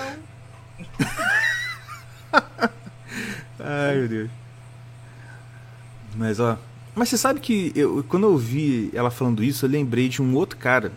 Ai, 3.59 3.95
meu 3.95 4.07
Deus. 4.07 4.29
Mas, 6.15 6.39
ó. 6.39 6.57
Mas 6.95 7.09
você 7.09 7.17
sabe 7.17 7.39
que 7.39 7.71
eu, 7.75 8.03
quando 8.09 8.23
eu 8.25 8.31
ouvi 8.31 8.89
ela 8.93 9.09
falando 9.11 9.43
isso, 9.43 9.65
eu 9.65 9.69
lembrei 9.69 10.09
de 10.09 10.21
um 10.21 10.33
outro 10.35 10.57
cara 10.57 10.91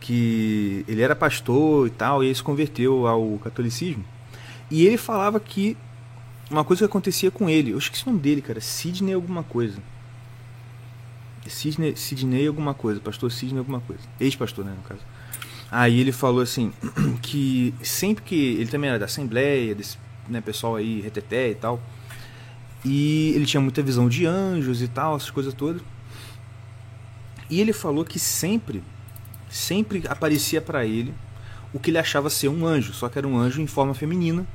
que 0.00 0.84
ele 0.88 1.02
era 1.02 1.14
pastor 1.14 1.86
e 1.86 1.90
tal, 1.90 2.24
e 2.24 2.26
ele 2.26 2.34
se 2.34 2.42
converteu 2.42 3.06
ao 3.06 3.38
catolicismo. 3.38 4.04
E 4.70 4.86
ele 4.86 4.96
falava 4.96 5.38
que 5.38 5.76
uma 6.50 6.64
coisa 6.64 6.80
que 6.80 6.86
acontecia 6.86 7.30
com 7.30 7.48
ele, 7.48 7.70
eu 7.72 7.78
esqueci 7.78 8.04
o 8.04 8.10
nome 8.10 8.20
dele, 8.20 8.40
cara, 8.40 8.60
Sidney 8.60 9.14
alguma 9.14 9.42
coisa. 9.42 9.78
Sidney, 11.46 11.96
Sidney 11.96 12.46
alguma 12.46 12.74
coisa, 12.74 13.00
pastor 13.00 13.30
Sidney 13.30 13.58
alguma 13.58 13.80
coisa. 13.80 14.02
Ex-pastor, 14.18 14.64
né, 14.64 14.74
no 14.76 14.82
caso. 14.82 15.00
Aí 15.70 16.00
ele 16.00 16.12
falou 16.12 16.40
assim, 16.40 16.72
que 17.22 17.74
sempre 17.82 18.24
que 18.24 18.34
ele 18.34 18.66
também 18.66 18.90
era 18.90 18.98
da 18.98 19.04
Assembleia, 19.04 19.74
desse 19.74 19.98
né, 20.28 20.40
pessoal 20.40 20.76
aí, 20.76 21.00
reteté 21.00 21.50
e 21.50 21.54
tal. 21.54 21.80
E 22.84 23.32
ele 23.34 23.46
tinha 23.46 23.60
muita 23.60 23.82
visão 23.82 24.08
de 24.08 24.26
anjos 24.26 24.80
e 24.82 24.88
tal, 24.88 25.16
essas 25.16 25.30
coisas 25.30 25.52
todas. 25.54 25.82
E 27.48 27.60
ele 27.60 27.72
falou 27.72 28.04
que 28.04 28.18
sempre, 28.18 28.82
sempre 29.50 30.02
aparecia 30.08 30.60
para 30.60 30.86
ele 30.86 31.12
o 31.72 31.78
que 31.78 31.90
ele 31.90 31.98
achava 31.98 32.30
ser 32.30 32.48
um 32.48 32.64
anjo, 32.64 32.92
só 32.92 33.08
que 33.08 33.18
era 33.18 33.26
um 33.28 33.36
anjo 33.36 33.60
em 33.60 33.66
forma 33.66 33.92
feminina, 33.92 34.46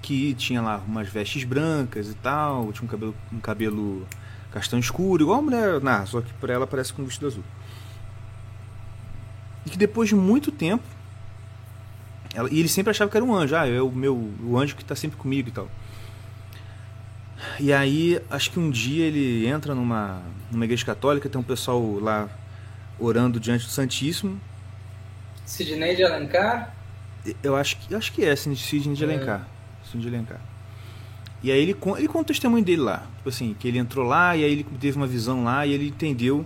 que 0.00 0.32
tinha 0.34 0.62
lá 0.62 0.80
umas 0.86 1.08
vestes 1.08 1.44
brancas 1.44 2.08
e 2.08 2.14
tal, 2.14 2.72
tinha 2.72 2.84
um 2.84 2.88
cabelo, 2.88 3.14
um 3.32 3.40
cabelo 3.40 4.06
castanho 4.52 4.80
escuro, 4.80 5.22
igual 5.24 5.40
a 5.40 5.42
mulher 5.42 5.80
narra, 5.80 6.06
só 6.06 6.20
que 6.20 6.32
por 6.34 6.48
ela 6.48 6.66
parece 6.66 6.92
com 6.92 7.02
um 7.02 7.04
vestido 7.04 7.26
azul. 7.26 7.44
E 9.66 9.70
que 9.70 9.76
depois 9.76 10.08
de 10.08 10.14
muito 10.14 10.52
tempo, 10.52 10.84
ela- 12.32 12.48
e 12.50 12.60
ele 12.60 12.68
sempre 12.68 12.90
achava 12.90 13.10
que 13.10 13.16
era 13.16 13.24
um 13.24 13.34
anjo, 13.34 13.56
ah, 13.56 13.66
é 13.66 13.80
o 13.82 13.90
meu 13.90 14.14
o 14.42 14.56
anjo 14.56 14.76
que 14.76 14.82
está 14.82 14.94
sempre 14.94 15.16
comigo 15.16 15.48
e 15.48 15.52
tal. 15.52 15.68
E 17.58 17.72
aí, 17.72 18.20
acho 18.30 18.50
que 18.50 18.58
um 18.58 18.70
dia 18.70 19.04
ele 19.04 19.46
entra 19.46 19.74
numa, 19.74 20.22
numa 20.50 20.64
igreja 20.64 20.84
católica, 20.84 21.28
tem 21.28 21.40
um 21.40 21.44
pessoal 21.44 21.98
lá 22.00 22.28
orando 22.98 23.38
diante 23.38 23.64
do 23.66 23.70
Santíssimo. 23.70 24.40
Sidney 25.44 25.94
de 25.94 26.04
Alencar? 26.04 26.74
Eu 27.42 27.56
acho 27.56 27.76
que, 27.76 27.92
eu 27.92 27.98
acho 27.98 28.12
que 28.12 28.24
é, 28.24 28.34
Sidney 28.34 28.94
de 28.94 29.04
É. 29.04 29.06
Alencar. 29.06 29.48
Sidney 29.84 30.02
de 30.08 30.14
Alencar. 30.14 30.40
E 31.42 31.50
aí 31.50 31.60
ele, 31.60 31.76
ele 31.98 32.08
conta 32.08 32.22
o 32.22 32.24
testemunho 32.24 32.64
dele 32.64 32.82
lá. 32.82 33.06
Tipo 33.18 33.28
assim, 33.28 33.54
que 33.58 33.68
ele 33.68 33.78
entrou 33.78 34.04
lá 34.04 34.36
e 34.36 34.44
aí 34.44 34.52
ele 34.52 34.64
teve 34.80 34.96
uma 34.96 35.06
visão 35.06 35.44
lá 35.44 35.66
e 35.66 35.72
ele 35.72 35.88
entendeu 35.88 36.44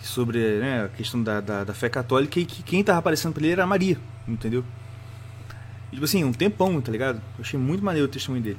sobre 0.00 0.38
né, 0.58 0.84
a 0.84 0.88
questão 0.88 1.22
da, 1.22 1.40
da, 1.40 1.64
da 1.64 1.74
fé 1.74 1.88
católica 1.88 2.38
e 2.38 2.44
que 2.44 2.62
quem 2.62 2.84
tava 2.84 2.98
aparecendo 2.98 3.32
pra 3.32 3.42
ele 3.42 3.52
era 3.52 3.64
a 3.64 3.66
Maria, 3.66 3.98
entendeu? 4.26 4.64
E, 5.90 5.94
tipo 5.94 6.04
assim, 6.04 6.22
um 6.24 6.32
tempão, 6.32 6.80
tá 6.80 6.92
ligado? 6.92 7.16
Eu 7.38 7.42
achei 7.42 7.58
muito 7.58 7.84
maneiro 7.84 8.06
o 8.06 8.10
testemunho 8.10 8.42
dele. 8.42 8.58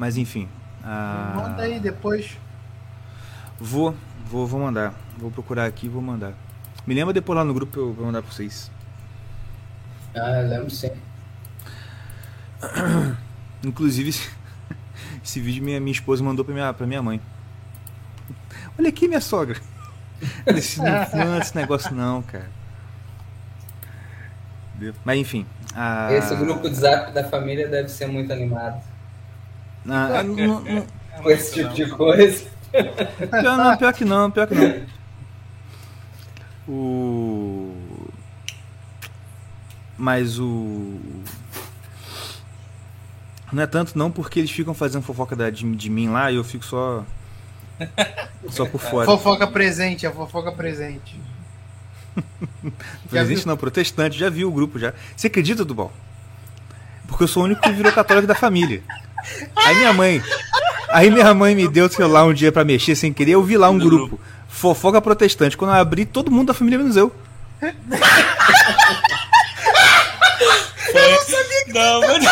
Mas 0.00 0.16
enfim. 0.16 0.48
a- 0.82 1.34
Manda 1.36 1.62
aí 1.62 1.78
depois. 1.78 2.38
Vou, 3.60 3.94
vou, 4.24 4.46
vou 4.46 4.58
mandar. 4.60 4.94
Vou 5.18 5.30
procurar 5.30 5.66
aqui 5.66 5.84
e 5.84 5.88
vou 5.90 6.00
mandar. 6.00 6.32
Me 6.86 6.94
lembra 6.94 7.12
depois 7.12 7.36
lá 7.36 7.44
no 7.44 7.52
grupo 7.52 7.78
eu 7.78 7.92
vou 7.92 8.06
mandar 8.06 8.22
pra 8.22 8.32
vocês. 8.32 8.70
Ah, 10.16 10.40
eu 10.40 10.48
lembro 10.48 10.70
sim. 10.70 10.90
Inclusive, 13.62 14.08
esse, 14.08 14.30
esse 15.22 15.38
vídeo 15.38 15.62
minha, 15.62 15.78
minha 15.78 15.92
esposa 15.92 16.24
mandou 16.24 16.46
pra 16.46 16.54
minha, 16.54 16.72
pra 16.72 16.86
minha 16.86 17.02
mãe. 17.02 17.20
Olha 18.78 18.88
aqui, 18.88 19.06
minha 19.06 19.20
sogra. 19.20 19.60
Eu 20.46 20.54
disse, 20.54 20.78
não 20.80 20.86
manda 20.86 21.38
esse 21.40 21.54
negócio 21.54 21.94
não, 21.94 22.22
cara. 22.22 22.48
Mas 25.04 25.18
enfim. 25.18 25.46
a- 25.74 26.10
Esse 26.10 26.34
grupo 26.36 26.70
de 26.70 26.74
zap 26.76 27.12
da 27.12 27.22
família 27.28 27.68
deve 27.68 27.90
ser 27.90 28.06
muito 28.06 28.32
animado. 28.32 28.82
Ah, 29.88 30.22
não, 30.22 30.60
não, 30.60 30.86
Com 31.22 31.30
esse 31.30 31.54
tipo 31.54 31.72
de 31.74 31.86
coisa. 31.90 32.44
pior, 32.70 33.56
não, 33.56 33.76
pior 33.76 33.92
que 33.92 34.04
não, 34.04 34.30
pior 34.30 34.46
que 34.46 34.54
não. 34.54 34.86
O. 36.68 37.74
Mas 39.96 40.38
o. 40.38 40.98
Não 43.52 43.62
é 43.62 43.66
tanto 43.66 43.98
não 43.98 44.10
porque 44.10 44.38
eles 44.38 44.50
ficam 44.50 44.72
fazendo 44.72 45.02
fofoca 45.02 45.34
da- 45.34 45.50
de, 45.50 45.64
de 45.74 45.90
mim 45.90 46.08
lá 46.08 46.30
e 46.30 46.36
eu 46.36 46.44
fico 46.44 46.64
só. 46.64 47.04
Só 48.50 48.66
por 48.66 48.80
fora. 48.80 49.06
Fofoca 49.06 49.46
presente, 49.46 50.06
a 50.06 50.12
fofoca 50.12 50.52
presente. 50.52 51.18
Presente 53.08 53.46
não, 53.46 53.56
protestante, 53.56 54.18
já 54.18 54.28
vi 54.28 54.44
o 54.44 54.50
grupo 54.50 54.78
já. 54.78 54.92
Você 55.16 55.28
acredita, 55.28 55.64
Dubal? 55.64 55.92
Porque 57.06 57.22
eu 57.24 57.28
sou 57.28 57.42
o 57.42 57.46
único 57.46 57.62
que 57.62 57.70
virou 57.72 57.92
católico 57.92 58.26
da 58.26 58.34
família. 58.34 58.82
Aí 59.56 59.76
minha 59.76 59.92
mãe. 59.92 60.22
Aí 60.88 61.10
minha 61.10 61.32
mãe 61.34 61.54
me 61.54 61.68
deu 61.68 61.86
o 61.86 61.90
celular 61.90 62.24
um 62.24 62.32
dia 62.34 62.50
pra 62.50 62.64
mexer 62.64 62.94
sem 62.96 63.12
querer, 63.12 63.32
eu 63.32 63.42
vi 63.42 63.56
lá 63.56 63.70
um 63.70 63.74
No 63.74 63.84
grupo. 63.84 64.20
Fofoca 64.48 65.00
protestante. 65.00 65.56
Quando 65.56 65.70
eu 65.72 65.76
abri, 65.80 66.04
todo 66.04 66.30
mundo 66.30 66.48
da 66.48 66.54
família 66.54 66.78
menos 66.78 66.96
eu. 66.96 67.12
Não, 71.72 72.00
mano. 72.00 72.24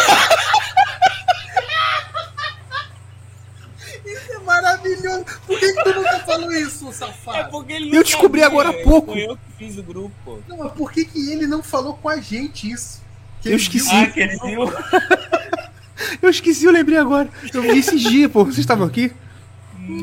Isso 4.05 4.32
é 4.32 4.39
maravilhoso. 4.41 5.24
Por 5.47 5.59
que, 5.59 5.72
que 5.72 5.84
tu 5.84 5.95
nunca 5.95 6.18
falou 6.20 6.53
isso, 6.53 6.89
É 6.89 6.93
safado? 6.93 7.51
porque 7.51 7.72
ele 7.72 7.91
Eu 7.91 7.95
não 7.97 8.03
descobri 8.03 8.41
sabia, 8.41 8.47
agora 8.47 8.70
há 8.70 8.84
pouco. 8.84 9.12
Foi 9.12 9.26
eu 9.26 9.36
que 9.36 9.53
fiz 9.59 9.78
o 9.78 9.82
grupo. 9.82 10.43
Não, 10.49 10.57
mas 10.59 10.72
por 10.72 10.91
que, 10.93 11.05
que 11.05 11.30
ele 11.32 11.47
não 11.47 11.62
falou 11.62 11.95
com 11.95 12.09
a 12.09 12.20
gente 12.20 12.70
isso? 12.70 13.03
Que 13.41 13.51
Eu 13.51 13.57
esqueci. 13.57 13.95
Ah, 13.95 14.07
que 14.07 14.20
ele 14.20 14.36
viu? 14.39 14.64
Eu 16.23 16.31
esqueci, 16.31 16.65
eu 16.65 16.73
lembrei 16.73 16.99
agora. 16.99 17.29
Eu 17.53 17.63
vi 17.63 17.79
esses 17.79 18.01
dias, 18.03 18.31
pô. 18.31 18.45
Vocês 18.45 18.59
estavam 18.59 18.87
aqui? 18.87 19.13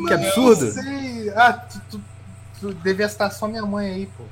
Que 0.07 0.13
absurdo. 0.13 0.65
Eu 0.65 0.71
sei. 0.71 1.29
Ah, 1.35 1.53
tu, 1.53 1.81
tu, 1.91 2.01
tu 2.59 2.73
devia 2.73 3.05
estar 3.05 3.29
só 3.31 3.47
minha 3.47 3.65
mãe 3.65 3.89
aí, 3.93 4.05
pô. 4.17 4.23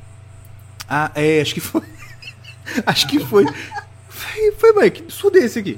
Ah, 0.90 1.12
é, 1.16 1.42
acho 1.42 1.54
que 1.54 1.62
foi. 1.62 1.82
Acho 2.86 3.08
que 3.08 3.20
foi. 3.20 3.46
Foi, 4.08 4.52
foi 4.54 4.72
mãe, 4.74 4.90
que 4.90 5.02
absurdo 5.04 5.38
é 5.38 5.42
esse 5.42 5.60
aqui? 5.60 5.78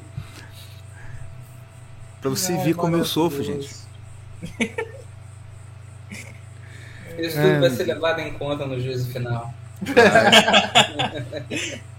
Pra 2.22 2.30
você 2.30 2.54
Ai, 2.54 2.64
ver 2.64 2.76
como 2.76 2.96
eu 2.96 3.04
sofro, 3.04 3.44
gente. 3.44 3.76
Isso 7.18 7.40
É. 7.40 7.42
tudo 7.42 7.60
vai 7.62 7.70
ser 7.72 7.86
levado 7.86 8.20
em 8.20 8.34
conta 8.34 8.68
no 8.68 8.80
juízo 8.80 9.12
final. 9.12 9.52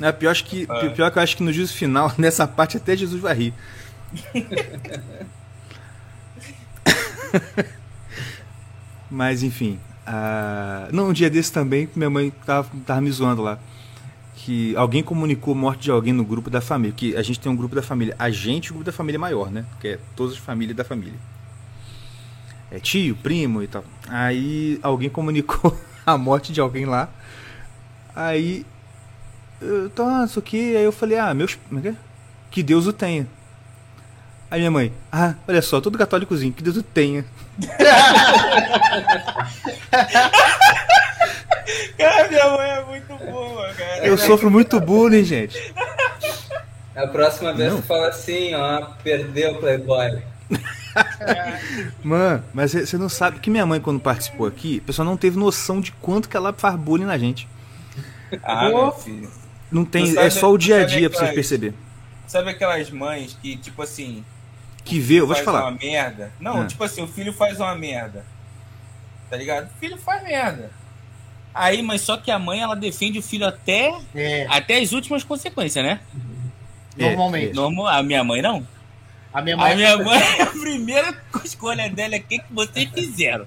É, 0.00 0.12
pior, 0.12 0.30
acho 0.30 0.44
que, 0.44 0.66
É. 0.68 0.88
pior 0.90 1.10
que 1.10 1.18
eu 1.18 1.22
acho 1.22 1.36
que 1.36 1.42
no 1.42 1.52
juízo 1.52 1.72
final, 1.74 2.12
nessa 2.18 2.46
parte, 2.46 2.76
até 2.76 2.96
Jesus 2.96 3.20
vai 3.20 3.34
rir. 3.34 3.54
Mas 9.10 9.42
enfim. 9.42 9.78
ah, 10.06 10.88
Não, 10.92 11.08
um 11.08 11.12
dia 11.12 11.30
desse 11.30 11.52
também, 11.52 11.88
minha 11.94 12.10
mãe 12.10 12.30
tava, 12.44 12.68
tava 12.84 13.00
me 13.00 13.10
zoando 13.10 13.42
lá. 13.42 13.58
Que 14.34 14.76
alguém 14.76 15.02
comunicou 15.02 15.54
a 15.54 15.56
morte 15.56 15.82
de 15.84 15.90
alguém 15.90 16.12
no 16.12 16.24
grupo 16.24 16.50
da 16.50 16.60
família. 16.60 16.94
Que 16.96 17.16
a 17.16 17.22
gente 17.22 17.40
tem 17.40 17.50
um 17.50 17.56
grupo 17.56 17.74
da 17.74 17.82
família. 17.82 18.14
A 18.18 18.30
gente, 18.30 18.70
o 18.70 18.74
grupo 18.74 18.84
da 18.84 18.92
família 18.92 19.18
maior, 19.18 19.50
né? 19.50 19.64
Que 19.80 19.88
é 19.88 19.98
todas 20.14 20.34
as 20.34 20.38
famílias 20.38 20.76
da 20.76 20.84
família. 20.84 21.18
É 22.70 22.78
tio, 22.78 23.16
primo 23.16 23.62
e 23.62 23.66
tal. 23.66 23.82
Aí 24.08 24.78
alguém 24.82 25.08
comunicou 25.08 25.76
a 26.04 26.16
morte 26.18 26.52
de 26.52 26.60
alguém 26.60 26.84
lá. 26.84 27.08
Aí 28.14 28.64
ah, 29.98 30.24
isso 30.24 30.38
aqui. 30.38 30.76
Aí 30.76 30.84
eu 30.84 30.92
falei, 30.92 31.18
ah, 31.18 31.32
meus. 31.34 31.58
é 31.76 31.80
que 31.80 31.88
é? 31.88 31.94
Que 32.50 32.62
Deus 32.62 32.86
o 32.86 32.92
tenha. 32.92 33.26
Aí 34.50 34.60
minha 34.60 34.70
mãe, 34.70 34.92
ah, 35.10 35.34
olha 35.48 35.60
só, 35.60 35.80
todo 35.80 35.98
católicozinho, 35.98 36.52
que 36.52 36.62
Deus 36.62 36.76
o 36.76 36.82
tenha. 36.82 37.24
Cara, 41.98 42.28
minha 42.28 42.50
mãe 42.50 42.70
é 42.70 42.84
muito 42.84 43.16
boa, 43.16 43.74
cara. 43.74 44.06
Eu 44.06 44.16
sofro 44.16 44.50
muito 44.50 44.80
bullying, 44.80 45.24
gente. 45.24 45.74
A 46.94 47.08
próxima 47.08 47.52
vez 47.52 47.72
Não. 47.72 47.80
tu 47.80 47.86
fala 47.86 48.08
assim, 48.08 48.54
ó, 48.54 48.86
perdeu 49.02 49.52
o 49.52 49.58
Playboy. 49.58 50.22
Mano, 52.02 52.42
mas 52.54 52.72
você 52.72 52.96
não 52.96 53.08
sabe 53.08 53.40
que 53.40 53.50
minha 53.50 53.66
mãe, 53.66 53.80
quando 53.80 54.00
participou 54.00 54.46
aqui, 54.46 54.80
a 54.82 54.86
pessoa 54.86 55.04
não 55.04 55.16
teve 55.16 55.36
noção 55.36 55.80
de 55.80 55.92
quanto 55.92 56.28
que 56.28 56.36
ela 56.36 56.52
faz 56.52 56.76
bullying 56.76 57.04
na 57.04 57.18
gente. 57.18 57.48
Ah, 58.42 58.68
meu 58.68 58.92
filho. 58.92 59.28
Não 59.70 59.84
tem, 59.84 60.04
Tu 60.04 60.14
sabe- 60.14 60.26
é 60.26 60.30
só 60.30 60.50
o 60.52 60.58
dia 60.58 60.82
a 60.82 60.84
dia 60.84 61.08
pra 61.10 61.18
vocês 61.18 61.30
aquelas- 61.30 61.34
perceber. 61.34 61.74
Sabe 62.26 62.50
aquelas 62.50 62.90
mães 62.90 63.36
que, 63.40 63.56
tipo 63.56 63.82
assim, 63.82 64.24
Que 64.84 64.98
vê, 65.00 65.14
eu 65.20 65.26
vou 65.26 65.34
te 65.34 65.42
faz 65.42 65.44
falar. 65.44 65.68
uma 65.70 65.78
merda? 65.78 66.32
Não, 66.40 66.62
Ah. 66.62 66.66
tipo 66.66 66.82
assim, 66.84 67.02
o 67.02 67.06
filho 67.08 67.32
faz 67.32 67.58
uma 67.60 67.74
merda. 67.74 68.24
Tá 69.30 69.36
ligado? 69.36 69.66
O 69.66 69.78
filho 69.80 69.96
faz 69.98 70.22
merda. 70.22 70.70
Aí, 71.52 71.82
mas 71.82 72.02
só 72.02 72.16
que 72.16 72.30
a 72.30 72.38
mãe, 72.38 72.60
ela 72.60 72.76
defende 72.76 73.18
o 73.18 73.22
filho 73.22 73.46
até, 73.46 73.92
É, 74.14 74.46
até 74.48 74.78
as 74.78 74.92
últimas 74.92 75.24
consequências, 75.24 75.84
né? 75.84 76.00
É, 76.98 77.08
normalmente. 77.08 77.54
Normal, 77.54 77.86
a 77.88 78.02
minha 78.02 78.22
mãe 78.22 78.40
não. 78.42 78.66
A 79.32 79.42
minha 79.42 79.56
mãe 79.56 79.72
A 79.72 79.76
minha 79.76 79.96
mãe, 79.98 80.18
a 80.40 80.46
primeira 80.46 81.14
escolha 81.44 81.88
dela 81.90 82.14
é 82.14 82.18
o 82.18 82.22
que, 82.22 82.38
que 82.38 82.52
vocês 82.52 82.88
fizeram. 82.90 83.46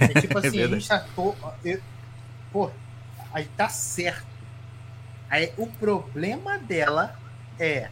é 0.00 0.20
tipo 0.20 0.36
assim, 0.38 0.48
a 0.48 0.50
verdade. 0.50 0.74
gente 0.80 0.88
tá. 0.88 1.04
To... 1.14 1.34
eu- 1.64 1.80
Pô, 2.52 2.70
aí 3.32 3.44
tá 3.56 3.68
certo. 3.68 4.24
Aí 5.30 5.52
o 5.56 5.66
problema 5.66 6.58
dela 6.58 7.18
é. 7.58 7.88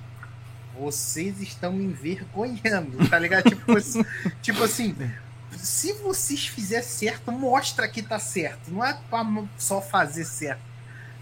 Vocês 0.79 1.41
estão 1.41 1.73
me 1.73 1.85
envergonhando, 1.85 3.07
tá 3.09 3.19
ligado? 3.19 3.45
Tipo, 3.45 3.77
assim- 3.77 4.05
tipo 4.41 4.63
assim, 4.65 4.97
se 5.57 5.93
vocês 5.95 6.47
fizerem 6.47 6.83
certo, 6.85 7.31
mostra 7.31 7.87
que 7.87 8.03
tá 8.03 8.19
certo. 8.19 8.71
Não 8.71 8.83
é 8.85 8.97
pra 9.11 9.25
só 9.59 9.83
fazer 9.83 10.25
certo. 10.25 10.63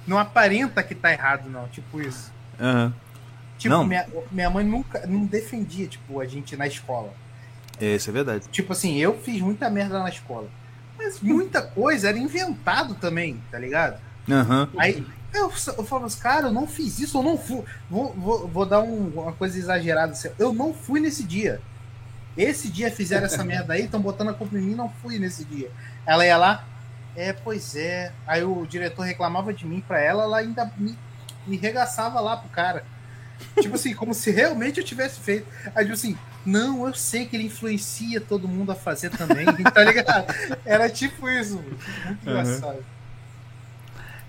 Não 0.07 0.19
aparenta 0.19 0.83
que 0.83 0.95
tá 0.95 1.13
errado, 1.13 1.49
não. 1.51 1.67
Tipo 1.69 2.01
isso. 2.01 2.33
Aham. 2.61 2.95
Tipo, 3.59 3.75
Não. 3.75 3.85
minha, 3.87 4.07
minha 4.31 4.49
mãe 4.49 4.65
nunca 4.65 5.07
não 5.07 5.27
defendia, 5.27 5.87
tipo, 5.87 6.19
a 6.21 6.25
gente 6.27 6.57
na 6.57 6.67
escola. 6.67 7.13
É, 7.79 7.97
isso 7.97 8.09
é 8.09 8.13
verdade. 8.13 8.49
Tipo 8.49 8.73
assim, 8.73 8.97
eu 8.97 9.19
fiz 9.21 9.43
muita 9.43 9.69
merda 9.69 9.99
na 10.03 10.09
escola. 10.09 10.49
Mas 10.97 11.21
muita 11.21 11.61
coisa 11.61 12.09
era 12.09 12.19
inventado 12.19 12.95
também, 12.95 13.43
tá 13.51 13.59
ligado? 13.59 14.01
Aham. 14.31 14.69
Aí 14.79 15.05
eu, 15.35 15.53
eu 15.79 16.05
assim, 16.05 16.19
cara, 16.21 16.47
eu 16.49 16.53
não 16.53 16.67
fiz 16.67 16.99
isso, 16.99 17.19
eu 17.19 17.23
não 17.23 17.37
fui. 17.39 17.63
Vou, 17.89 18.13
vou, 18.15 18.49
vou 18.49 18.67
dar 18.67 18.81
um- 18.81 19.09
uma 19.15 19.33
coisa 19.33 19.59
exagerada 19.59 20.13
assim. 20.13 20.31
Eu 20.39 20.53
não 20.53 20.73
fui 20.75 21.01
nesse 21.01 21.23
dia. 21.25 21.61
Esse 22.37 22.69
dia 22.69 22.91
fizeram 22.91 23.27
essa 23.27 23.43
merda 23.45 23.75
aí, 23.75 23.85
estão 23.85 24.01
botando 24.01 24.31
a 24.31 24.35
culpa 24.35 24.57
em 24.57 24.63
mim, 24.63 24.75
não 24.75 24.89
fui 24.89 25.19
nesse 25.19 25.45
dia. 25.45 25.71
Ela 26.07 26.25
ia 26.27 26.37
lá, 26.37 26.65
é, 27.17 27.33
pois 27.33 27.75
é. 27.77 28.13
Aí 28.27 28.43
o 28.45 28.65
diretor 28.67 29.03
reclamava 29.03 29.53
de 29.53 29.67
mim 29.67 29.83
pra 29.87 30.01
ela, 30.01 30.23
ela 30.25 30.39
ainda 30.39 30.71
me, 30.77 30.97
me 31.47 31.57
regaçava 31.57 32.21
lá 32.21 32.37
pro 32.37 32.49
cara. 32.51 32.85
Tipo 33.61 33.75
assim, 33.75 33.95
como 33.95 34.13
se 34.13 34.31
realmente 34.31 34.79
eu 34.81 34.85
tivesse 34.85 35.19
feito. 35.21 35.47
Aí, 35.75 35.85
tipo 35.85 35.95
assim, 35.95 36.17
não, 36.45 36.87
eu 36.87 36.95
sei 36.95 37.27
que 37.27 37.37
ele 37.37 37.45
influencia 37.47 38.21
todo 38.21 38.47
mundo 38.47 38.71
a 38.73 38.75
fazer 38.75 39.11
também, 39.11 39.47
tá 39.75 39.83
ligado? 39.83 40.27
Era 40.65 40.89
tipo 40.91 41.29
isso, 41.29 41.55
muito 42.05 42.29
Uhum. 42.29 42.81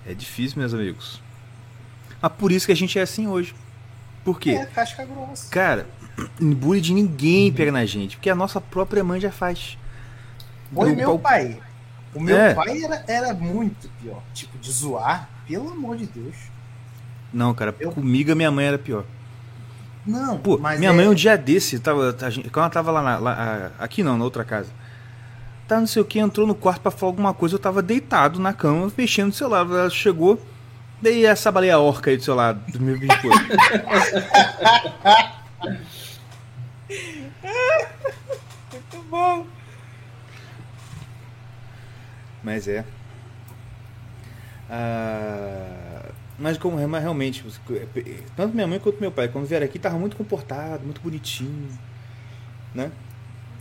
É 0.05 0.13
difícil, 0.13 0.59
meus 0.59 0.73
amigos. 0.73 1.21
Mas 2.21 2.31
por 2.33 2.51
isso 2.51 2.65
que 2.65 2.71
a 2.71 2.75
gente 2.75 2.97
é 2.97 3.01
assim 3.01 3.27
hoje. 3.27 3.53
Por 4.23 4.39
quê? 4.39 4.51
É, 4.51 4.65
casca 4.65 5.05
grossa. 5.05 5.49
Cara, 5.49 5.87
bullying 6.39 6.81
de 6.81 6.93
ninguém 6.93 7.51
pega 7.51 7.71
na 7.71 7.85
gente, 7.85 8.17
porque 8.17 8.29
a 8.29 8.35
nossa 8.35 8.59
própria 8.61 9.03
mãe 9.03 9.19
já 9.19 9.31
faz. 9.31 9.77
Foi 10.73 10.89
Do 10.91 10.95
meu 10.95 11.09
pau- 11.09 11.19
pai. 11.19 11.59
O 12.13 12.19
meu 12.19 12.37
É. 12.37 12.53
pai 12.53 12.83
era, 12.83 13.03
era 13.07 13.33
muito 13.33 13.89
pior. 14.01 14.21
Tipo, 14.33 14.57
de 14.57 14.71
zoar, 14.71 15.29
pelo 15.47 15.69
amor 15.71 15.97
de 15.97 16.05
Deus. 16.05 16.35
Não, 17.33 17.53
cara, 17.53 17.73
Eu- 17.79 17.91
comigo 17.91 18.31
a 18.31 18.35
minha 18.35 18.51
mãe 18.51 18.65
era 18.65 18.77
pior. 18.77 19.05
Não, 20.05 20.37
Pô, 20.39 20.57
minha 20.57 20.89
é- 20.89 20.93
mãe 20.93 21.07
um 21.07 21.13
dia 21.13 21.37
desse, 21.37 21.79
tava, 21.79 22.15
a 22.21 22.29
gente- 22.29 22.49
quando 22.49 22.63
ela 22.63 22.69
tava 22.69 22.91
lá, 22.91 23.01
na- 23.01 23.17
lá, 23.17 23.71
aqui 23.79 24.01
não, 24.03 24.17
na 24.17 24.23
outra 24.23 24.43
casa. 24.43 24.69
Tá, 25.71 25.79
não 25.79 25.87
sei 25.87 26.01
o 26.01 26.05
que, 26.05 26.19
entrou 26.19 26.45
no 26.45 26.53
quarto 26.53 26.81
pra 26.81 26.91
falar 26.91 27.11
alguma 27.11 27.33
coisa, 27.33 27.55
eu 27.55 27.59
tava 27.59 27.81
deitado 27.81 28.41
na 28.41 28.51
cama, 28.51 28.91
mexendo 28.97 29.27
no 29.27 29.33
celular. 29.33 29.61
Ela 29.61 29.89
chegou, 29.89 30.37
daí 31.01 31.25
essa 31.25 31.49
baleia 31.49 31.79
orca 31.79 32.11
aí 32.11 32.17
do 32.17 32.23
seu 32.23 32.35
lado, 32.35 32.59
do 32.69 32.81
meu 32.81 32.97
esposo. 32.97 33.39
Muito 38.69 39.01
bom. 39.09 39.47
Mas 42.43 42.67
é. 42.67 42.83
Ah, 44.69 46.09
mas 46.37 46.57
como 46.57 46.85
mas 46.85 47.01
realmente, 47.01 47.45
tanto 48.35 48.53
minha 48.53 48.67
mãe 48.67 48.77
quanto 48.77 48.99
meu 48.99 49.13
pai, 49.13 49.29
quando 49.29 49.45
vieram 49.45 49.65
aqui, 49.65 49.79
tava 49.79 49.97
muito 49.97 50.17
comportado, 50.17 50.83
muito 50.83 50.99
bonitinho. 50.99 51.69
Né? 52.75 52.91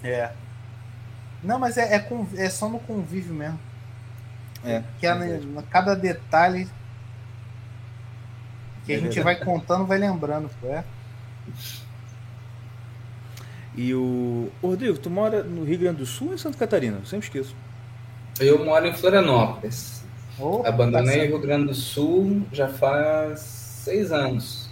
É. 0.03 0.33
Não, 1.43 1.59
mas 1.59 1.77
é, 1.79 1.97
é, 1.97 2.09
é 2.37 2.51
só 2.51 2.69
no 2.69 2.79
convívio 2.79 3.35
mesmo. 3.35 3.59
É. 4.65 4.83
Que 4.99 5.07
é 5.07 5.15
na- 5.15 5.63
cada 5.63 5.95
detalhe 5.95 6.69
que 8.85 8.93
a 8.93 8.97
É 8.97 9.01
gente 9.01 9.21
vai 9.21 9.37
contando, 9.37 9.87
vai 9.87 9.99
lembrando. 9.99 10.51
Pô, 10.61 10.69
é. 10.69 10.85
E 13.75 13.95
o. 13.95 14.51
Ô, 14.61 14.69
Rodrigo, 14.69 14.99
tu 14.99 15.09
mora 15.09 15.43
no 15.43 15.65
Rio 15.65 15.79
Grande 15.79 15.99
do 15.99 16.07
Sul 16.07 16.29
ou 16.29 16.35
em 16.35 16.39
Santa 16.39 16.59
Catarina? 16.59 16.99
Eu 16.99 17.07
sempre 17.07 17.27
esqueço. 17.27 17.55
Eu 18.39 18.65
moro 18.65 18.87
em 18.87 18.93
Florianópolis. 18.93 20.05
Oh, 20.39 20.63
Abandonei 20.67 21.27
o 21.27 21.29
Rio 21.29 21.41
Grande 21.41 21.67
do 21.67 21.75
Sul 21.75 22.43
já 22.53 22.69
faz 22.69 23.41
seis 23.41 24.11
anos. 24.13 24.69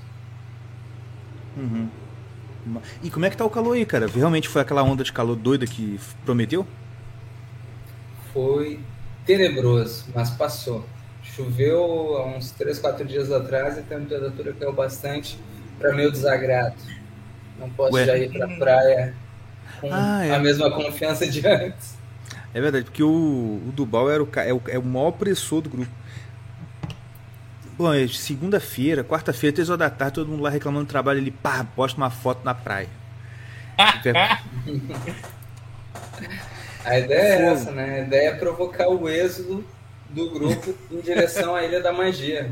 Uhum. 1.57 1.89
E 3.03 3.11
como 3.11 3.27
é 3.27 3.31
que 3.31 3.37
tá 3.37 3.45
o 3.45 3.51
calor 3.51 3.75
aí, 3.75 3.85
cara? 3.85 4.07
Realmente 4.07 4.49
foi 4.49 4.63
aquela 4.63 4.83
onda 4.83 5.05
de 5.05 5.13
calor 5.13 5.37
doida 5.37 5.67
que 5.67 5.99
prometeu? 6.25 6.67
Foi 8.33 8.81
tenebroso, 9.25 10.07
mas 10.15 10.31
passou. 10.31 10.85
Choveu 11.23 12.17
há 12.17 12.27
uns 12.27 12.51
3, 12.53 12.79
4 12.79 13.05
dias 13.05 13.31
atrás 13.31 13.77
e 13.77 13.81
a 13.81 13.83
temperatura 13.83 14.53
caiu 14.53 14.73
bastante 14.73 15.39
para 15.79 15.95
meu 15.95 16.11
desagrado. 16.11 16.77
Não 17.59 17.69
posso 17.71 17.95
Ué? 17.95 18.07
já 18.07 18.17
ir 18.17 18.31
para 18.33 18.47
a 18.47 18.57
praia 18.57 19.15
com 19.81 19.89
ah, 19.93 20.25
é. 20.25 20.35
a 20.35 20.39
mesma 20.39 20.71
confiança 20.71 21.27
de 21.27 21.47
antes. 21.47 21.97
É 22.55 22.61
verdade, 22.61 22.87
porque 22.87 23.03
o, 23.03 23.09
o 23.09 23.73
Dubal 23.75 24.11
era 24.11 24.23
o, 24.23 24.29
é, 24.37 24.53
o, 24.53 24.63
é 24.69 24.79
o 24.79 24.83
maior 24.83 25.09
opressor 25.09 25.61
do 25.61 25.69
grupo. 25.69 25.91
Bom, 27.79 27.95
é 27.95 28.09
segunda-feira, 28.09 29.05
quarta-feira, 29.05 29.55
três 29.55 29.71
horas 29.71 29.79
da 29.79 29.89
tarde, 29.89 30.15
todo 30.17 30.29
mundo 30.29 30.43
lá 30.43 30.51
reclamando 30.51 30.85
do 30.85 30.89
trabalho, 30.89 31.21
ele 31.21 31.31
pá, 31.31 31.65
posta 31.77 31.97
uma 31.97 32.11
foto 32.11 32.45
na 32.45 32.53
praia. 32.53 32.89
a 36.85 36.99
ideia 36.99 37.35
é 37.35 37.43
essa, 37.53 37.71
né? 37.71 38.01
A 38.01 38.01
ideia 38.01 38.31
é 38.31 38.35
provocar 38.35 38.89
o 38.89 39.09
êxodo 39.09 39.65
do 40.11 40.29
grupo 40.29 40.75
em 40.91 41.01
direção 41.01 41.55
à 41.55 41.63
Ilha 41.63 41.81
da 41.81 41.93
Magia. 41.93 42.51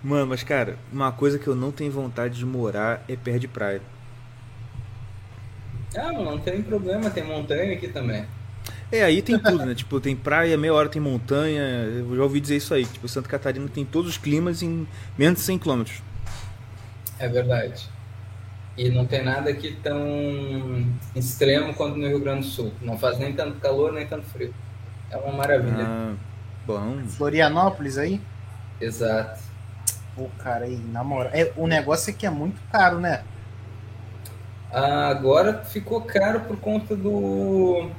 Mano, 0.00 0.28
mas 0.28 0.44
cara, 0.44 0.76
uma 0.92 1.10
coisa 1.10 1.40
que 1.40 1.48
eu 1.48 1.56
não 1.56 1.72
tenho 1.72 1.90
vontade 1.90 2.38
de 2.38 2.46
morar 2.46 3.02
é 3.08 3.16
perto 3.16 3.40
de 3.40 3.48
praia. 3.48 3.82
Ah, 5.96 6.12
não 6.12 6.38
tem 6.38 6.62
problema, 6.62 7.10
tem 7.10 7.24
montanha 7.24 7.74
aqui 7.74 7.88
também. 7.88 8.24
É, 8.90 9.02
aí 9.02 9.20
tem 9.20 9.38
tudo, 9.38 9.66
né? 9.66 9.74
tipo, 9.74 10.00
tem 10.00 10.16
praia, 10.16 10.56
meia 10.56 10.72
hora 10.72 10.88
tem 10.88 11.00
montanha. 11.00 11.62
Eu 11.62 12.16
já 12.16 12.22
ouvi 12.22 12.40
dizer 12.40 12.56
isso 12.56 12.72
aí. 12.72 12.86
Tipo, 12.86 13.06
Santa 13.06 13.28
Catarina 13.28 13.68
tem 13.68 13.84
todos 13.84 14.12
os 14.12 14.18
climas 14.18 14.62
em 14.62 14.86
menos 15.16 15.40
de 15.40 15.44
100 15.44 15.58
km. 15.58 15.84
É 17.18 17.28
verdade. 17.28 17.88
E 18.76 18.90
não 18.90 19.04
tem 19.04 19.24
nada 19.24 19.50
aqui 19.50 19.76
tão 19.82 20.86
extremo 21.14 21.74
quanto 21.74 21.96
no 21.96 22.06
Rio 22.06 22.20
Grande 22.20 22.42
do 22.42 22.46
Sul. 22.46 22.72
Não 22.80 22.96
faz 22.96 23.18
nem 23.18 23.32
tanto 23.32 23.58
calor, 23.58 23.92
nem 23.92 24.06
tanto 24.06 24.24
frio. 24.26 24.54
É 25.10 25.16
uma 25.16 25.32
maravilha. 25.32 25.84
Ah, 25.84 26.14
bom. 26.64 26.98
Florianópolis 27.08 27.98
aí? 27.98 28.20
Exato. 28.80 29.40
Pô, 30.14 30.28
cara, 30.38 30.66
aí, 30.66 30.76
na 30.76 31.02
moral. 31.02 31.30
É, 31.34 31.52
o 31.56 31.66
negócio 31.66 32.10
é 32.10 32.12
que 32.12 32.24
é 32.24 32.30
muito 32.30 32.60
caro, 32.70 33.00
né? 33.00 33.24
Ah, 34.70 35.08
agora 35.08 35.64
ficou 35.64 36.02
caro 36.02 36.40
por 36.40 36.58
conta 36.58 36.94
do. 36.94 37.90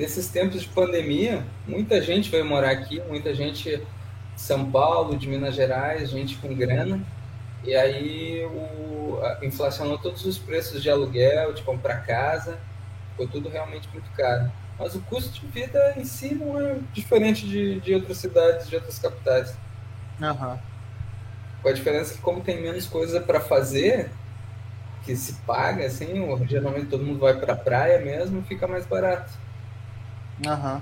Nesses 0.00 0.28
tempos 0.28 0.62
de 0.62 0.68
pandemia, 0.68 1.44
muita 1.68 2.00
gente 2.00 2.30
veio 2.30 2.42
morar 2.42 2.70
aqui, 2.70 3.02
muita 3.06 3.34
gente 3.34 3.76
de 3.76 4.40
São 4.40 4.70
Paulo, 4.70 5.14
de 5.14 5.28
Minas 5.28 5.54
Gerais, 5.54 6.08
gente 6.08 6.36
com 6.36 6.54
grana. 6.54 7.04
E 7.62 7.74
aí 7.74 8.42
o, 8.46 9.18
inflacionou 9.42 9.98
todos 9.98 10.24
os 10.24 10.38
preços 10.38 10.82
de 10.82 10.88
aluguel, 10.88 11.52
de 11.52 11.62
comprar 11.64 12.06
casa, 12.06 12.58
ficou 13.10 13.28
tudo 13.28 13.50
realmente 13.50 13.90
muito 13.92 14.10
caro. 14.12 14.50
Mas 14.78 14.94
o 14.94 15.02
custo 15.02 15.38
de 15.38 15.46
vida 15.48 15.92
em 15.98 16.04
si 16.06 16.34
não 16.34 16.58
é 16.58 16.78
diferente 16.94 17.46
de, 17.46 17.78
de 17.80 17.94
outras 17.94 18.16
cidades, 18.16 18.70
de 18.70 18.76
outras 18.76 18.98
capitais. 18.98 19.54
Uhum. 20.18 20.58
Com 21.60 21.68
a 21.68 21.72
diferença 21.72 22.14
que 22.14 22.22
como 22.22 22.40
tem 22.40 22.58
menos 22.62 22.86
coisa 22.86 23.20
para 23.20 23.38
fazer, 23.38 24.10
que 25.04 25.14
se 25.14 25.34
paga, 25.46 25.84
assim, 25.84 26.06
geralmente 26.48 26.86
todo 26.86 27.04
mundo 27.04 27.18
vai 27.18 27.38
para 27.38 27.52
a 27.52 27.56
praia 27.56 28.00
mesmo, 28.00 28.42
fica 28.44 28.66
mais 28.66 28.86
barato. 28.86 29.49
Aham. 30.46 30.74
Uhum. 30.74 30.80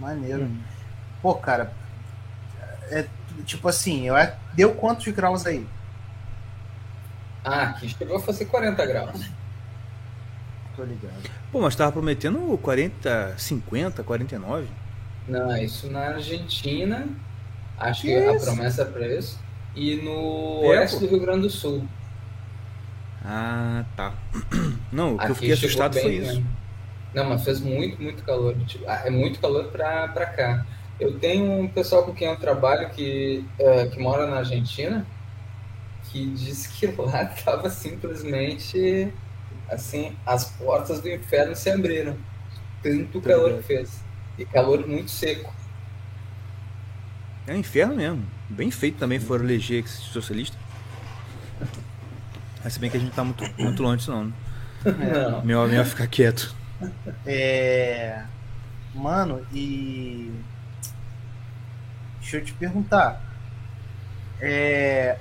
Maneiro. 0.00 0.44
Hum. 0.44 0.60
Pô, 1.20 1.34
cara, 1.34 1.72
é 2.90 3.06
tipo 3.44 3.68
assim, 3.68 4.06
eu, 4.06 4.14
deu 4.54 4.74
quantos 4.74 5.06
graus 5.12 5.46
aí? 5.46 5.66
Ah, 7.44 7.70
aqui 7.70 7.88
chegou 7.88 8.16
a 8.16 8.20
fazer 8.20 8.46
40 8.46 8.86
graus. 8.86 9.30
Tô 10.76 10.84
ligado. 10.84 11.30
Pô, 11.52 11.60
mas 11.60 11.74
tava 11.74 11.92
prometendo 11.92 12.58
40, 12.58 13.34
50, 13.36 14.02
49? 14.02 14.68
Não, 15.28 15.56
isso 15.56 15.90
na 15.90 16.00
Argentina. 16.14 17.06
Acho 17.78 18.02
que, 18.02 18.08
que 18.08 18.36
a 18.36 18.38
promessa 18.38 18.82
é 18.82 18.84
pra 18.84 19.06
isso. 19.06 19.38
E 19.74 19.96
no 19.96 20.60
oeste 20.66 20.98
do 20.98 21.06
Rio 21.06 21.20
Grande 21.20 21.42
do 21.42 21.50
Sul. 21.50 21.86
Ah, 23.24 23.84
tá. 23.96 24.14
Não, 24.92 25.14
o 25.14 25.18
que 25.18 25.30
eu 25.30 25.34
fiquei 25.34 25.52
assustado 25.52 25.98
foi 25.98 26.14
isso. 26.16 26.34
Mesmo. 26.34 26.59
Não, 27.14 27.28
mas 27.28 27.44
fez 27.44 27.60
muito, 27.60 28.00
muito 28.02 28.22
calor. 28.22 28.56
Tipo, 28.66 28.84
ah, 28.88 29.02
é 29.04 29.10
muito 29.10 29.40
calor 29.40 29.64
pra, 29.68 30.08
pra 30.08 30.26
cá. 30.26 30.66
Eu 30.98 31.18
tenho 31.18 31.60
um 31.60 31.68
pessoal 31.68 32.04
com 32.04 32.14
quem 32.14 32.28
eu 32.28 32.36
trabalho 32.36 32.90
que, 32.90 33.44
uh, 33.58 33.90
que 33.90 33.98
mora 33.98 34.26
na 34.26 34.38
Argentina 34.38 35.06
que 36.10 36.26
diz 36.26 36.66
que 36.66 36.86
lá 37.00 37.24
tava 37.26 37.70
simplesmente 37.70 39.12
assim, 39.68 40.16
as 40.26 40.44
portas 40.44 41.00
do 41.00 41.08
inferno 41.08 41.54
se 41.54 41.70
abriram. 41.70 42.16
Tanto 42.82 43.20
calor 43.20 43.58
que 43.58 43.62
fez. 43.62 44.00
E 44.38 44.44
calor 44.44 44.86
muito 44.86 45.10
seco. 45.10 45.52
É 47.46 47.52
um 47.52 47.56
inferno 47.56 47.94
mesmo. 47.94 48.26
Bem 48.48 48.70
feito 48.70 48.98
também 48.98 49.20
foram 49.20 49.44
eleger 49.44 49.84
esse 49.84 49.98
socialista. 49.98 50.56
Mas 52.64 52.72
se 52.72 52.80
bem 52.80 52.90
que 52.90 52.96
a 52.96 53.00
gente 53.00 53.14
tá 53.14 53.22
muito, 53.22 53.44
muito 53.58 53.82
longe 53.82 53.98
disso 53.98 54.10
não. 54.10 54.24
Né? 54.24 54.32
Não. 54.82 55.44
Meu, 55.44 55.68
melhor 55.68 55.84
ficar 55.84 56.06
quieto. 56.06 56.54
É. 57.26 58.24
Mano, 58.94 59.46
e. 59.52 60.32
Deixa 62.20 62.38
eu 62.38 62.44
te 62.44 62.52
perguntar. 62.54 63.22
É. 64.40 65.18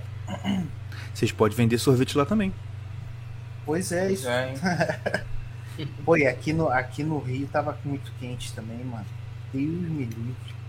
Vocês 1.13 1.31
podem 1.31 1.57
vender 1.57 1.77
sorvete 1.77 2.17
lá 2.17 2.25
também. 2.25 2.53
Pois 3.65 3.91
é, 3.91 4.11
isso. 4.11 4.27
É, 4.27 5.23
Pô, 6.03 6.17
e 6.17 6.27
aqui 6.27 6.51
no, 6.51 6.69
aqui 6.69 7.03
no 7.03 7.19
Rio 7.19 7.47
tava 7.47 7.77
muito 7.85 8.11
quente 8.19 8.53
também, 8.53 8.83
mano. 8.83 9.05
Deus 9.53 9.69
me 9.69 10.05
livre. 10.05 10.59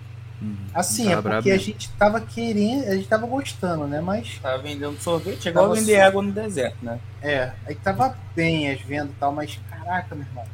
Uhum. 0.41 0.57
Assim, 0.73 1.13
é 1.13 1.21
porque 1.21 1.51
a 1.51 1.59
gente 1.59 1.91
tava 1.93 2.21
querendo, 2.21 2.89
a 2.89 2.95
gente 2.95 3.09
tava 3.09 3.27
gostando, 3.27 3.87
né? 3.87 4.01
Mas. 4.01 4.39
Tava 4.39 4.63
vendendo 4.63 4.99
sorvete, 5.01 5.49
igual 5.49 5.67
tava 5.67 5.81
vender 5.81 5.97
só... 5.97 6.07
água 6.07 6.23
no 6.23 6.33
deserto, 6.33 6.83
né? 6.83 6.99
É, 7.21 7.53
aí 7.67 7.75
tava 7.75 8.17
bem 8.35 8.71
as 8.71 8.81
vendas 8.81 9.11
e 9.11 9.19
tal, 9.19 9.33
mas 9.33 9.59
caraca, 9.69 10.15
meu 10.15 10.25
irmão. 10.25 10.45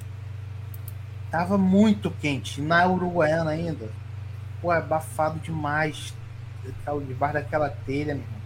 Tava 1.30 1.58
muito 1.58 2.10
quente. 2.10 2.60
Na 2.60 2.86
Uruguaiana 2.86 3.50
ainda. 3.50 3.88
Pô, 4.60 4.72
é 4.72 4.78
abafado 4.78 5.38
demais. 5.40 6.14
Debaixo 7.06 7.34
daquela 7.34 7.70
telha, 7.70 8.14
meu 8.14 8.24
irmão. 8.24 8.40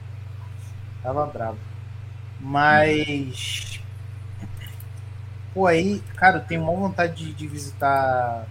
Tava 1.02 1.26
bravo. 1.26 1.58
Mas. 2.40 3.80
Pô, 5.52 5.66
aí, 5.66 6.00
cara, 6.16 6.38
eu 6.38 6.44
tenho 6.44 6.62
uma 6.62 6.72
vontade 6.72 7.24
de, 7.24 7.32
de 7.32 7.46
visitar 7.46 8.46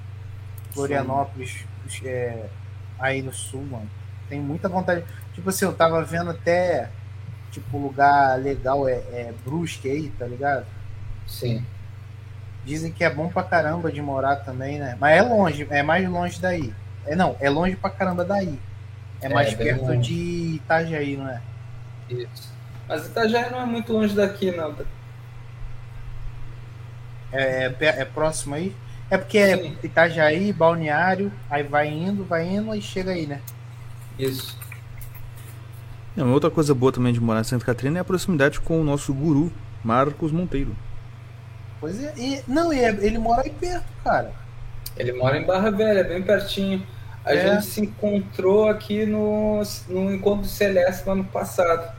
Florianópolis 0.71 1.65
é, 2.03 2.47
aí 2.99 3.21
no 3.21 3.34
sul, 3.34 3.65
mano. 3.65 3.89
Tenho 4.27 4.43
muita 4.43 4.69
vontade. 4.69 5.03
Tipo 5.34 5.49
assim, 5.49 5.65
eu 5.65 5.73
tava 5.73 6.03
vendo 6.03 6.32
até, 6.32 6.89
tipo, 7.51 7.77
lugar 7.77 8.38
legal 8.39 8.88
é, 8.88 8.93
é 8.93 9.34
Brusque 9.43 9.89
aí, 9.89 10.09
tá 10.11 10.25
ligado? 10.25 10.65
Sim. 11.25 11.65
Dizem 12.70 12.91
que 12.91 13.03
é 13.03 13.09
bom 13.09 13.30
pra 13.30 13.41
caramba 13.41 13.91
de 13.91 13.99
morar 13.99 14.36
também, 14.36 14.78
né? 14.78 14.95
Mas 14.99 15.17
é 15.17 15.24
longe, 15.24 15.65
é 15.72 15.82
mais 15.82 16.07
longe 16.07 16.39
daí. 16.39 16.72
É 17.03 17.15
não, 17.15 17.36
é 17.39 17.49
longe 17.49 17.76
pra 17.76 17.89
caramba 17.89 18.24
daí. 18.24 18.59
É, 19.20 19.26
é 19.26 19.30
mais 19.34 19.55
perto 19.55 19.86
longe. 19.86 20.01
de 20.01 20.55
Itajaí, 20.57 21.17
não 21.17 21.28
é? 21.28 21.41
Isso. 22.07 22.53
Mas 22.88 23.07
Itajaí 23.07 23.49
não 23.49 23.59
é 23.59 23.65
muito 23.65 23.91
longe 23.91 24.13
daqui, 24.13 24.51
não. 24.51 24.76
É, 27.32 27.74
é, 27.80 27.86
é 28.01 28.05
próximo 28.05 28.53
aí? 28.53 28.76
É 29.09 29.17
porque 29.17 29.39
é 29.39 29.57
Sim. 29.57 29.76
é 29.82 29.86
Itajaí, 29.88 30.53
Balneário, 30.53 31.34
aí 31.49 31.63
vai 31.63 31.88
indo, 31.88 32.24
vai 32.24 32.47
indo 32.47 32.76
e 32.76 32.82
chega 32.84 33.09
aí, 33.09 33.26
né? 33.26 33.41
Isso. 34.20 34.55
Não, 36.15 36.32
outra 36.34 36.51
coisa 36.51 36.76
boa 36.76 36.91
também 36.91 37.13
de 37.13 37.20
morar 37.20 37.41
em 37.41 37.45
Santa 37.45 37.65
Catarina 37.65 37.97
é 37.97 38.01
a 38.01 38.05
proximidade 38.05 38.59
com 38.59 38.80
o 38.80 38.84
nosso 38.84 39.11
guru, 39.11 39.51
Marcos 39.84 40.32
Monteiro. 40.32 40.76
Pois 41.80 42.03
é, 42.03 42.13
e, 42.17 42.43
não, 42.47 42.73
e 42.73 42.80
é, 42.80 42.89
ele 42.89 43.17
mora 43.17 43.43
aí 43.43 43.51
perto, 43.51 43.88
cara. 44.03 44.32
Ele 44.97 45.13
mora 45.13 45.38
em 45.38 45.45
Barra 45.45 45.71
Velha, 45.71 46.03
bem 46.03 46.21
pertinho. 46.21 46.86
A 47.23 47.34
é. 47.34 47.55
gente 47.55 47.65
se 47.65 47.82
encontrou 47.82 48.67
aqui 48.67 49.05
no, 49.05 49.61
no 49.88 50.13
Encontro 50.13 50.47
Celeste 50.47 51.05
no 51.05 51.13
ano 51.13 51.23
passado. 51.25 51.93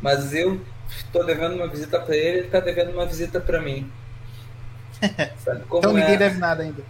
Mas 0.00 0.34
eu 0.34 0.60
estou 0.88 1.24
devendo 1.24 1.54
uma 1.54 1.68
visita 1.68 2.00
para 2.00 2.16
ele, 2.16 2.38
ele 2.38 2.46
está 2.46 2.60
devendo 2.60 2.92
uma 2.92 3.06
visita 3.06 3.40
para 3.40 3.60
mim. 3.60 3.90
então 5.00 5.94
ninguém 5.94 6.14
é? 6.14 6.16
deve 6.16 6.38
nada 6.38 6.62
ainda. 6.62 6.82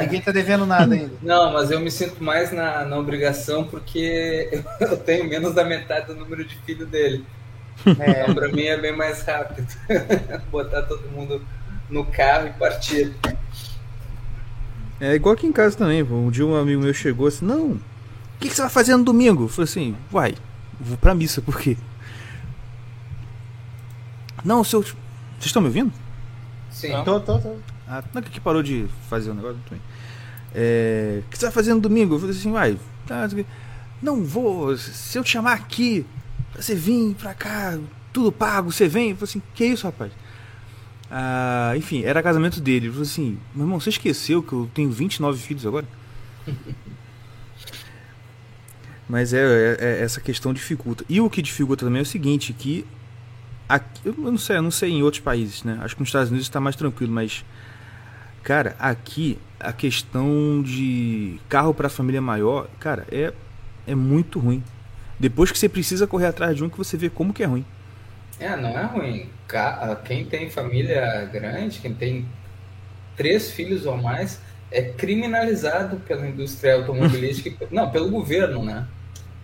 ninguém 0.00 0.18
está 0.18 0.32
devendo 0.32 0.66
nada 0.66 0.94
ainda. 0.94 1.14
Não, 1.22 1.52
mas 1.52 1.70
eu 1.70 1.80
me 1.80 1.90
sinto 1.90 2.22
mais 2.22 2.52
na, 2.52 2.84
na 2.84 2.98
obrigação 2.98 3.64
porque 3.64 4.62
eu 4.80 4.96
tenho 4.96 5.28
menos 5.28 5.54
da 5.54 5.64
metade 5.64 6.06
do 6.06 6.14
número 6.14 6.44
de 6.44 6.56
filho 6.62 6.86
dele. 6.86 7.24
É. 8.00 8.22
Então, 8.22 8.34
pra 8.34 8.48
mim 8.48 8.64
é 8.64 8.76
bem 8.76 8.94
mais 8.94 9.22
rápido. 9.22 9.66
Botar 10.50 10.82
todo 10.82 11.08
mundo 11.10 11.46
no 11.88 12.04
carro 12.04 12.48
e 12.48 12.52
partir. 12.52 13.14
É 15.00 15.14
igual 15.14 15.34
aqui 15.34 15.46
em 15.46 15.52
casa 15.52 15.76
também. 15.76 16.02
Um 16.02 16.30
dia 16.30 16.46
um 16.46 16.56
amigo 16.56 16.82
meu 16.82 16.94
chegou 16.94 17.26
assim: 17.26 17.44
Não, 17.44 17.72
o 17.72 17.80
que, 18.40 18.48
que 18.48 18.54
você 18.54 18.62
vai 18.62 18.70
fazer 18.70 18.96
no 18.96 19.04
domingo? 19.04 19.44
Eu 19.44 19.48
falei 19.48 19.64
assim: 19.64 19.96
Uai, 20.12 20.34
vou 20.80 20.96
pra 20.96 21.14
missa, 21.14 21.40
por 21.40 21.58
quê? 21.60 21.76
Não, 24.44 24.62
seu. 24.62 24.82
Vocês 24.82 25.46
estão 25.46 25.60
me 25.60 25.68
ouvindo? 25.68 25.92
Sim. 26.70 26.92
Tô, 27.04 27.20
tô, 27.20 27.38
tô. 27.38 27.56
Ah, 27.88 28.02
não 28.12 28.20
é 28.20 28.24
que 28.24 28.40
parou 28.40 28.62
de 28.62 28.86
fazer 29.08 29.30
o 29.30 29.32
um 29.32 29.36
negócio 29.36 29.58
também. 29.68 29.82
É, 30.54 31.22
o 31.26 31.30
que 31.30 31.38
você 31.38 31.46
vai 31.46 31.52
fazer 31.52 31.74
no 31.74 31.80
domingo? 31.80 32.14
Eu 32.14 32.18
falei 32.18 32.34
assim, 32.34 32.50
uai, 32.50 32.78
tá, 33.06 33.28
não 34.02 34.24
vou. 34.24 34.76
Se 34.76 35.18
eu 35.18 35.24
te 35.24 35.30
chamar 35.30 35.52
aqui, 35.52 36.06
você 36.54 36.74
vir 36.74 37.14
pra 37.14 37.34
cá, 37.34 37.78
tudo 38.12 38.32
pago, 38.32 38.72
você 38.72 38.88
vem? 38.88 39.10
Eu 39.10 39.16
falei 39.16 39.30
assim, 39.30 39.42
que 39.54 39.64
isso, 39.64 39.86
rapaz? 39.86 40.12
Ah, 41.10 41.72
enfim, 41.76 42.02
era 42.02 42.22
casamento 42.22 42.60
dele. 42.60 42.86
Ele 42.86 42.92
falou 42.92 43.02
assim, 43.02 43.38
meu 43.54 43.64
irmão, 43.64 43.80
você 43.80 43.90
esqueceu 43.90 44.42
que 44.42 44.52
eu 44.52 44.70
tenho 44.74 44.90
29 44.90 45.40
filhos 45.40 45.66
agora? 45.66 45.86
Mas 49.08 49.32
é, 49.32 49.38
é, 49.38 49.76
é, 49.78 50.02
essa 50.02 50.20
questão 50.20 50.52
dificulta. 50.52 51.04
E 51.08 51.20
o 51.20 51.30
que 51.30 51.40
dificulta 51.40 51.86
também 51.86 52.00
é 52.00 52.02
o 52.02 52.06
seguinte, 52.06 52.52
que 52.52 52.84
aqui, 53.68 54.00
eu 54.04 54.14
não 54.18 54.36
sei, 54.36 54.56
eu 54.56 54.62
não 54.62 54.70
sei 54.70 54.90
em 54.90 55.02
outros 55.02 55.22
países, 55.22 55.62
né? 55.62 55.78
Acho 55.80 55.94
que 55.94 56.02
nos 56.02 56.08
Estados 56.08 56.28
Unidos 56.28 56.46
está 56.46 56.60
mais 56.60 56.74
tranquilo, 56.74 57.12
mas 57.12 57.44
cara, 58.42 58.74
aqui 58.78 59.38
a 59.60 59.72
questão 59.72 60.62
de 60.64 61.38
carro 61.48 61.72
para 61.72 61.88
família 61.88 62.20
maior, 62.20 62.68
cara, 62.80 63.06
é 63.10 63.32
é 63.86 63.94
muito 63.94 64.38
ruim. 64.38 64.62
Depois 65.18 65.50
que 65.50 65.58
você 65.58 65.68
precisa 65.68 66.06
correr 66.06 66.26
atrás 66.26 66.56
de 66.56 66.64
um 66.64 66.68
que 66.68 66.76
você 66.76 66.96
vê 66.96 67.08
como 67.08 67.32
que 67.32 67.42
é 67.42 67.46
ruim. 67.46 67.64
É, 68.38 68.54
não 68.56 68.78
é 68.78 68.84
ruim. 68.84 69.30
Quem 70.04 70.24
tem 70.24 70.50
família 70.50 71.24
grande, 71.32 71.78
quem 71.80 71.94
tem 71.94 72.26
três 73.16 73.50
filhos 73.50 73.86
ou 73.86 73.96
mais, 73.96 74.40
é 74.70 74.82
criminalizado 74.82 75.96
pela 76.00 76.26
indústria 76.26 76.74
automobilística, 76.74 77.66
não, 77.70 77.90
pelo 77.90 78.10
governo, 78.10 78.64
né? 78.64 78.86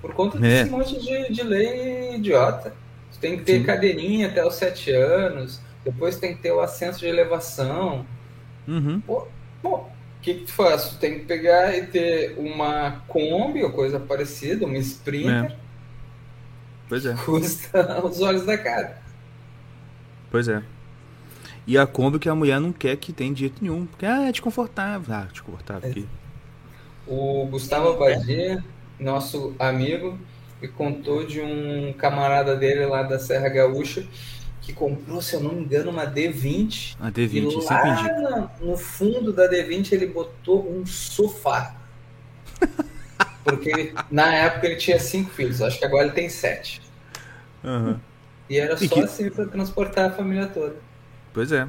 Por 0.01 0.12
conta 0.14 0.38
desse 0.38 0.68
é. 0.68 0.70
monte 0.70 1.01
de, 1.01 1.32
de 1.32 1.43
lei 1.43 2.16
idiota. 2.16 2.74
Você 3.11 3.20
tem 3.20 3.38
que 3.38 3.45
ter 3.45 3.61
Sim. 3.61 3.64
cadeirinha 3.64 4.28
até 4.28 4.45
os 4.45 4.57
sete 4.57 4.90
anos, 4.90 5.61
depois 5.84 6.16
tem 6.16 6.34
que 6.34 6.43
ter 6.43 6.53
o 6.53 6.61
assenso 6.61 6.99
de 6.99 7.07
elevação. 7.07 8.05
Uhum. 8.66 9.01
Pô, 9.01 9.28
pô, 9.62 9.84
que, 10.22 10.34
que 10.34 10.45
tu 10.45 10.53
faz? 10.53 10.88
Tu 10.90 10.99
tem 10.99 11.18
que 11.18 11.24
pegar 11.26 11.76
e 11.76 11.86
ter 11.86 12.34
uma 12.38 13.03
Kombi 13.09 13.62
ou 13.62 13.72
coisa 13.72 13.99
parecida, 13.99 14.64
uma 14.64 14.78
Sprinter. 14.78 15.53
É. 15.53 15.61
Pois 16.93 17.07
é. 17.07 17.14
Custa 17.14 18.05
os 18.05 18.20
olhos 18.20 18.45
da 18.45 18.59
cara. 18.59 18.99
Pois 20.30 20.47
é. 20.47 20.62
E 21.66 21.78
a 21.78 21.86
Kombi 21.86 22.18
que 22.18 22.28
a 22.28 22.34
mulher 22.34 22.61
não 22.61 22.70
quer 22.70 22.97
que 22.97 23.14
tem 23.14 23.32
de 23.32 23.40
jeito 23.40 23.62
nenhum. 23.62 23.86
Porque 23.86 24.05
ah, 24.05 24.28
é 24.28 24.30
desconfortável. 24.30 25.14
Ah, 25.14 25.26
desconfortável 25.32 25.88
aqui. 25.88 26.07
O 27.07 27.47
Gustavo 27.47 27.99
Badia, 27.99 28.62
nosso 29.01 29.55
amigo, 29.59 30.18
me 30.61 30.68
contou 30.68 31.24
de 31.24 31.40
um 31.40 31.95
camarada 31.95 32.55
dele 32.55 32.84
lá 32.84 33.03
da 33.03 33.18
Serra 33.18 33.49
Gaúcha 33.49 34.07
que 34.61 34.74
comprou, 34.74 35.22
se 35.22 35.34
eu 35.34 35.40
não 35.40 35.55
me 35.55 35.62
engano, 35.62 35.90
uma 35.90 36.07
D20. 36.07 36.97
A 37.01 37.11
D20, 37.11 37.34
e 37.34 38.22
lá 38.22 38.55
no 38.61 38.76
fundo 38.76 39.32
da 39.32 39.49
D20 39.49 39.93
ele 39.93 40.09
botou 40.09 40.70
um 40.70 40.84
sofá. 40.84 41.74
Porque 43.45 43.68
ele, 43.68 43.95
na 44.11 44.32
época 44.34 44.66
ele 44.66 44.76
tinha 44.76 44.99
cinco 44.99 45.30
filhos, 45.30 45.61
acho 45.61 45.78
que 45.78 45.84
agora 45.84 46.05
ele 46.05 46.14
tem 46.14 46.28
sete. 46.28 46.80
Uhum. 47.64 47.99
E 48.49 48.59
era 48.59 48.76
só 48.76 48.84
e 48.84 48.88
que... 48.88 49.01
assim 49.01 49.30
para 49.30 49.47
transportar 49.47 50.11
a 50.11 50.12
família 50.12 50.47
toda. 50.47 50.76
Pois 51.32 51.51
é. 51.51 51.66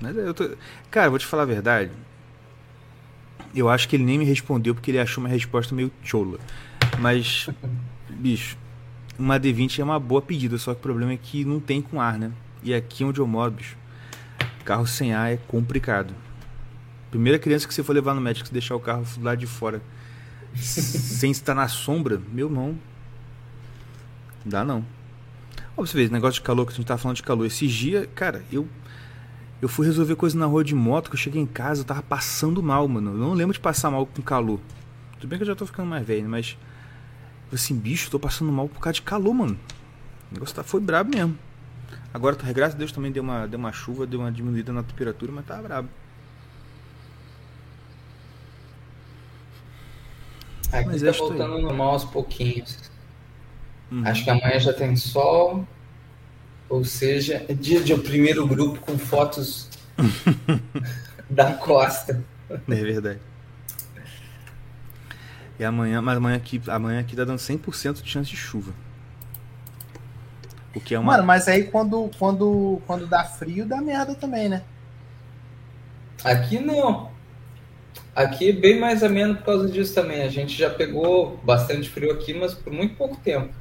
Mas 0.00 0.16
eu 0.16 0.32
tô... 0.32 0.50
Cara, 0.90 1.10
vou 1.10 1.18
te 1.18 1.26
falar 1.26 1.42
a 1.42 1.46
verdade. 1.46 1.90
Eu 3.54 3.68
acho 3.68 3.88
que 3.88 3.96
ele 3.96 4.04
nem 4.04 4.18
me 4.18 4.24
respondeu 4.24 4.74
porque 4.74 4.90
ele 4.90 5.00
achou 5.00 5.22
uma 5.22 5.30
resposta 5.30 5.74
meio 5.74 5.90
chola. 6.02 6.38
Mas, 6.98 7.48
bicho, 8.08 8.56
uma 9.18 9.40
D20 9.40 9.80
é 9.80 9.84
uma 9.84 9.98
boa 9.98 10.22
pedida, 10.22 10.56
só 10.58 10.72
que 10.72 10.78
o 10.78 10.82
problema 10.82 11.12
é 11.12 11.16
que 11.16 11.44
não 11.44 11.58
tem 11.58 11.82
com 11.82 12.00
ar, 12.00 12.18
né? 12.18 12.30
E 12.62 12.72
aqui 12.74 13.02
onde 13.02 13.20
eu 13.20 13.26
moro, 13.26 13.50
bicho, 13.50 13.76
carro 14.64 14.86
sem 14.86 15.14
ar 15.14 15.32
é 15.32 15.38
complicado. 15.48 16.14
Primeira 17.10 17.38
criança 17.38 17.66
que 17.66 17.74
você 17.74 17.82
for 17.82 17.94
levar 17.94 18.14
no 18.14 18.20
médico, 18.20 18.46
se 18.46 18.52
deixar 18.52 18.76
o 18.76 18.80
carro 18.80 19.04
do 19.16 19.24
lado 19.24 19.38
de 19.38 19.46
fora 19.46 19.80
sem 20.54 21.30
estar 21.30 21.54
na 21.54 21.68
sombra, 21.68 22.20
meu 22.32 22.48
irmão, 22.48 22.78
dá 24.44 24.64
não. 24.64 24.84
Ó, 25.76 25.84
você 25.84 25.96
vê, 25.96 26.08
negócio 26.12 26.40
de 26.40 26.42
calor, 26.42 26.66
que 26.66 26.72
a 26.72 26.76
gente 26.76 26.86
tá 26.86 26.98
falando 26.98 27.16
de 27.16 27.22
calor. 27.22 27.46
Esses 27.46 27.70
dias, 27.70 28.08
cara, 28.14 28.44
eu 28.50 28.68
eu 29.60 29.68
fui 29.68 29.84
resolver 29.86 30.14
coisa 30.14 30.38
na 30.38 30.46
rua 30.46 30.62
de 30.62 30.74
moto, 30.74 31.10
que 31.10 31.16
eu 31.16 31.18
cheguei 31.18 31.42
em 31.42 31.46
casa, 31.46 31.80
eu 31.80 31.84
tava 31.84 32.02
passando 32.02 32.62
mal, 32.62 32.86
mano. 32.86 33.10
Eu 33.10 33.18
não 33.18 33.34
lembro 33.34 33.52
de 33.52 33.58
passar 33.58 33.90
mal 33.90 34.06
com 34.06 34.22
calor. 34.22 34.60
Tudo 35.18 35.28
bem 35.28 35.36
que 35.36 35.42
eu 35.42 35.48
já 35.48 35.56
tô 35.56 35.66
ficando 35.66 35.88
mais 35.88 36.06
velho, 36.06 36.28
mas 36.28 36.56
assim, 37.52 37.76
bicho, 37.76 38.08
tô 38.08 38.20
passando 38.20 38.52
mal 38.52 38.68
por 38.68 38.80
causa 38.80 38.94
de 38.94 39.02
calor, 39.02 39.34
mano. 39.34 39.58
O 40.30 40.34
negócio 40.34 40.54
tá, 40.54 40.62
foi 40.62 40.80
brabo 40.80 41.10
mesmo. 41.10 41.36
Agora, 42.14 42.36
tá, 42.36 42.50
graças 42.52 42.76
a 42.76 42.78
Deus, 42.78 42.92
também 42.92 43.10
deu 43.10 43.22
uma, 43.22 43.48
deu 43.48 43.58
uma 43.58 43.72
chuva, 43.72 44.06
deu 44.06 44.20
uma 44.20 44.30
diminuída 44.30 44.72
na 44.72 44.84
temperatura, 44.84 45.32
mas 45.32 45.44
tá 45.44 45.60
brabo. 45.60 45.88
Aqui 50.72 50.86
mas 50.86 51.02
tá 51.02 51.12
voltando 51.12 51.58
normal 51.58 51.90
aos 51.90 52.04
pouquinhos. 52.04 52.78
Uhum. 53.90 54.06
Acho 54.06 54.24
que 54.24 54.30
amanhã 54.30 54.58
já 54.58 54.72
tem 54.72 54.94
sol. 54.96 55.66
Ou 56.68 56.84
seja, 56.84 57.44
é 57.48 57.54
dia 57.54 57.82
de 57.82 57.94
o 57.94 57.98
primeiro 57.98 58.46
grupo 58.46 58.78
com 58.80 58.98
fotos 58.98 59.70
da 61.30 61.54
costa. 61.54 62.22
É 62.50 62.74
verdade. 62.74 63.20
E 65.58 65.64
amanhã, 65.64 66.00
mas 66.00 66.16
amanhã 66.16 66.36
aqui, 66.36 66.62
amanhã 66.68 67.00
aqui 67.00 67.16
tá 67.16 67.24
dando 67.24 67.38
100% 67.38 68.02
de 68.02 68.08
chance 68.08 68.30
de 68.30 68.36
chuva. 68.36 68.72
O 70.74 70.80
que 70.80 70.94
é 70.94 70.98
uma... 70.98 71.12
Mano, 71.12 71.24
mas 71.24 71.48
aí 71.48 71.64
quando, 71.64 72.10
quando, 72.18 72.80
quando 72.86 73.06
dá 73.06 73.24
frio, 73.24 73.66
dá 73.66 73.80
merda 73.80 74.14
também, 74.14 74.48
né? 74.48 74.62
Aqui 76.22 76.60
não. 76.60 77.10
Aqui 78.14 78.50
é 78.50 78.52
bem 78.52 78.78
mais 78.78 79.02
ameno 79.02 79.36
por 79.36 79.44
causa 79.44 79.68
disso 79.68 79.94
também. 79.94 80.22
A 80.22 80.28
gente 80.28 80.56
já 80.56 80.68
pegou 80.70 81.36
bastante 81.44 81.88
frio 81.88 82.12
aqui, 82.12 82.34
mas 82.34 82.54
por 82.54 82.72
muito 82.72 82.96
pouco 82.96 83.16
tempo. 83.16 83.54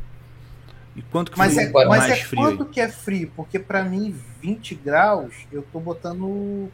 E 0.96 1.02
quanto 1.04 1.32
que 1.32 1.38
mas 1.38 1.56
é, 1.56 1.70
mas 1.72 1.88
mais 1.88 2.12
é 2.12 2.16
frio 2.16 2.42
quanto 2.42 2.66
que 2.66 2.82
é 2.82 2.90
frio? 2.90 3.32
Porque 3.36 3.60
para 3.60 3.84
mim, 3.84 4.16
20 4.42 4.76
graus, 4.76 5.34
eu 5.52 5.64
tô 5.72 5.80
botando 5.80 6.72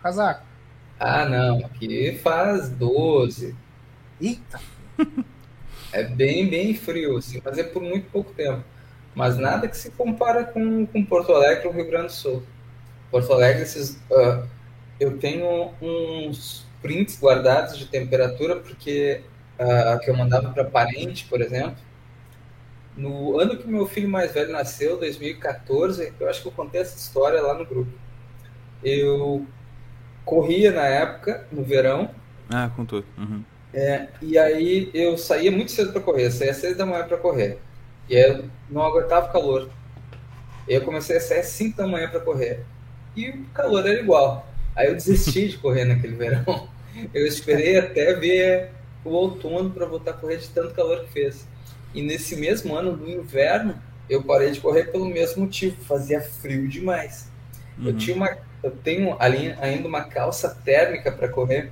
casaco. 0.00 0.44
Ah, 0.98 1.24
não. 1.24 1.58
Aqui 1.66 2.18
faz 2.22 2.68
12. 2.70 3.54
Eita! 4.20 4.60
É 5.92 6.02
bem, 6.02 6.48
bem 6.48 6.74
frio, 6.74 7.16
assim, 7.16 7.40
mas 7.44 7.56
é 7.56 7.62
por 7.62 7.80
muito 7.80 8.10
pouco 8.10 8.32
tempo. 8.32 8.64
Mas 9.14 9.36
nada 9.36 9.68
que 9.68 9.76
se 9.76 9.92
compara 9.92 10.42
com, 10.42 10.86
com 10.86 11.04
Porto 11.04 11.32
Alegre 11.32 11.68
ou 11.68 11.72
Rio 11.72 11.86
Grande 11.86 12.06
do 12.06 12.12
Sul. 12.12 12.42
Porto 13.12 13.32
Alegre, 13.32 13.62
esses, 13.62 13.92
uh, 14.10 14.44
eu 14.98 15.18
tenho 15.18 15.70
uns 15.80 16.66
prints 16.84 17.18
guardados 17.18 17.78
de 17.78 17.86
temperatura, 17.86 18.56
porque 18.56 19.22
uh, 19.58 19.98
que 20.00 20.10
eu 20.10 20.14
mandava 20.14 20.50
para 20.50 20.64
parente, 20.64 21.24
por 21.24 21.40
exemplo. 21.40 21.76
No 22.94 23.40
ano 23.40 23.56
que 23.56 23.66
meu 23.66 23.86
filho 23.86 24.06
mais 24.06 24.32
velho 24.32 24.52
nasceu, 24.52 24.98
2014, 24.98 26.12
eu 26.20 26.28
acho 26.28 26.42
que 26.42 26.48
eu 26.48 26.52
contei 26.52 26.82
essa 26.82 26.94
história 26.94 27.40
lá 27.40 27.54
no 27.54 27.64
grupo. 27.64 27.90
Eu 28.82 29.46
corria 30.26 30.72
na 30.72 30.84
época, 30.84 31.46
no 31.50 31.64
verão. 31.64 32.10
Ah, 32.50 32.70
contou. 32.76 33.02
Uhum. 33.16 33.42
É, 33.72 34.08
e 34.20 34.38
aí 34.38 34.90
eu 34.92 35.16
saía 35.16 35.50
muito 35.50 35.72
cedo 35.72 35.90
para 35.90 36.02
correr, 36.02 36.30
saía 36.30 36.50
às 36.50 36.58
seis 36.58 36.76
da 36.76 36.84
manhã 36.84 37.08
para 37.08 37.16
correr. 37.16 37.58
E 38.10 38.14
aí 38.14 38.30
eu 38.30 38.44
não 38.68 38.82
aguentava 38.82 39.26
o 39.26 39.32
calor. 39.32 39.70
Eu 40.68 40.82
comecei 40.82 41.16
a 41.16 41.20
sair 41.20 41.40
às 41.40 41.46
cinco 41.46 41.78
da 41.78 41.86
manhã 41.86 42.10
para 42.10 42.20
correr. 42.20 42.62
E 43.16 43.30
o 43.30 43.44
calor 43.54 43.86
era 43.86 43.98
igual. 43.98 44.46
Aí 44.76 44.88
eu 44.88 44.94
desisti 44.94 45.48
de 45.48 45.58
correr 45.58 45.86
naquele 45.86 46.14
verão. 46.14 46.68
Eu 47.12 47.26
esperei 47.26 47.78
até 47.78 48.14
ver 48.14 48.70
o 49.04 49.10
outono 49.10 49.70
para 49.70 49.86
voltar 49.86 50.12
a 50.12 50.14
correr 50.14 50.38
de 50.38 50.48
tanto 50.48 50.74
calor 50.74 51.04
que 51.04 51.12
fez. 51.12 51.46
E 51.94 52.02
nesse 52.02 52.36
mesmo 52.36 52.74
ano, 52.74 52.96
no 52.96 53.08
inverno, 53.08 53.76
eu 54.08 54.22
parei 54.22 54.50
de 54.50 54.60
correr 54.60 54.90
pelo 54.90 55.06
mesmo 55.06 55.42
motivo, 55.42 55.76
fazia 55.84 56.20
frio 56.20 56.68
demais. 56.68 57.30
Uhum. 57.78 57.88
Eu 57.88 57.96
tinha 57.96 58.16
uma, 58.16 58.36
eu 58.62 58.70
tenho 58.70 59.16
ali 59.20 59.54
ainda 59.60 59.88
uma 59.88 60.04
calça 60.04 60.48
térmica 60.64 61.10
para 61.12 61.28
correr 61.28 61.70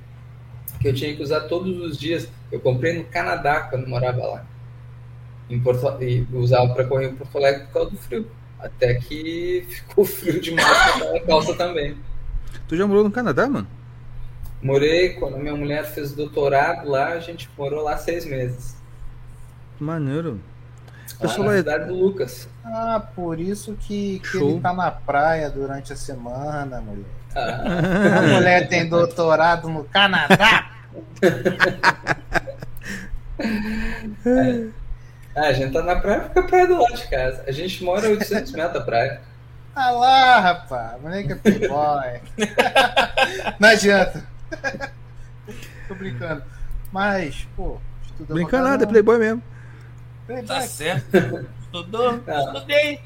que 0.79 0.87
eu 0.87 0.93
tinha 0.93 1.15
que 1.15 1.21
usar 1.21 1.41
todos 1.41 1.79
os 1.81 1.97
dias. 1.97 2.27
Eu 2.51 2.59
comprei 2.59 2.93
no 2.93 3.05
Canadá 3.05 3.61
quando 3.61 3.87
morava 3.87 4.25
lá. 4.25 4.45
Em 5.49 5.59
Porto, 5.59 6.01
e 6.01 6.25
usava 6.33 6.73
para 6.73 6.85
correr 6.85 7.07
em 7.07 7.15
Porto 7.15 7.37
Alegre 7.37 7.65
por 7.65 7.73
causa 7.73 7.89
do 7.91 7.97
frio. 7.97 8.27
Até 8.59 8.95
que 8.95 9.65
ficou 9.69 10.05
frio 10.05 10.39
demais 10.39 10.77
para 10.93 11.17
a 11.17 11.21
calça 11.21 11.53
também. 11.55 11.97
Tu 12.67 12.77
já 12.77 12.87
morou 12.87 13.03
no 13.03 13.11
Canadá, 13.11 13.47
mano? 13.47 13.67
Morei 14.63 15.09
quando 15.09 15.37
minha 15.37 15.55
mulher 15.55 15.83
fez 15.83 16.13
doutorado 16.13 16.87
lá, 16.89 17.09
a 17.09 17.19
gente 17.19 17.49
morou 17.57 17.83
lá 17.83 17.97
seis 17.97 18.25
meses. 18.25 18.77
Maneiro. 19.77 20.39
Pessoal, 21.19 21.49
na 21.49 21.57
cidade 21.57 21.87
do 21.87 21.93
Lucas. 21.93 22.47
Ah, 22.63 23.05
por 23.13 23.39
isso 23.39 23.75
que, 23.79 24.19
que 24.19 24.37
ele 24.37 24.61
tá 24.61 24.71
na 24.73 24.89
praia 24.89 25.49
durante 25.49 25.91
a 25.91 25.97
semana, 25.97 26.79
mulher. 26.79 27.03
Ah. 27.35 28.19
A 28.19 28.21
mulher 28.21 28.69
tem 28.69 28.87
doutorado 28.87 29.67
no 29.67 29.83
Canadá. 29.83 30.71
é. 34.25 34.67
Ah, 35.35 35.47
a 35.47 35.53
gente 35.53 35.73
tá 35.73 35.81
na 35.81 35.95
praia 35.97 36.21
porque 36.21 36.39
a 36.39 36.43
praia 36.43 36.67
do 36.67 36.81
lado 36.81 36.95
de 36.95 37.07
casa. 37.09 37.43
A 37.47 37.51
gente 37.51 37.83
mora 37.83 38.07
a 38.07 38.11
800 38.11 38.51
metros 38.53 38.73
da 38.73 38.81
praia. 38.81 39.21
Ah 39.75 39.91
lá, 39.91 40.39
rapaz. 40.39 41.01
Moleque 41.01 41.33
é 41.33 41.35
playboy. 41.35 42.21
Não 43.59 43.69
adianta. 43.69 44.32
Tô 45.87 45.95
brincando. 45.95 46.43
Mas, 46.91 47.47
pô, 47.55 47.79
estudou 48.03 48.35
Brinca 48.35 48.61
nada, 48.61 48.83
é 48.83 48.87
playboy 48.87 49.17
mesmo. 49.17 49.43
Playboy. 50.25 50.47
Tá 50.47 50.61
certo. 50.61 51.47
Estudou? 51.61 52.21
Estudei. 52.27 52.99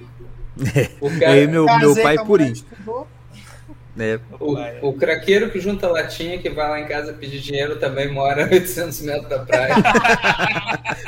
O 0.99 1.19
cara... 1.19 1.33
Aí 1.33 1.47
meu, 1.47 1.65
meu 1.65 1.95
pai 1.95 2.17
purinho. 2.25 2.53
Estudou. 2.53 3.07
É. 3.99 4.19
O, 4.39 4.89
o 4.89 4.93
craqueiro 4.93 5.49
que 5.49 5.59
junta 5.59 5.87
latinha, 5.87 6.37
que 6.39 6.49
vai 6.49 6.69
lá 6.69 6.79
em 6.79 6.87
casa 6.87 7.13
pedir 7.13 7.39
dinheiro, 7.39 7.79
também 7.79 8.11
mora 8.11 8.45
a 8.45 8.49
800 8.49 9.01
metros 9.01 9.29
da 9.29 9.39
praia. 9.39 9.75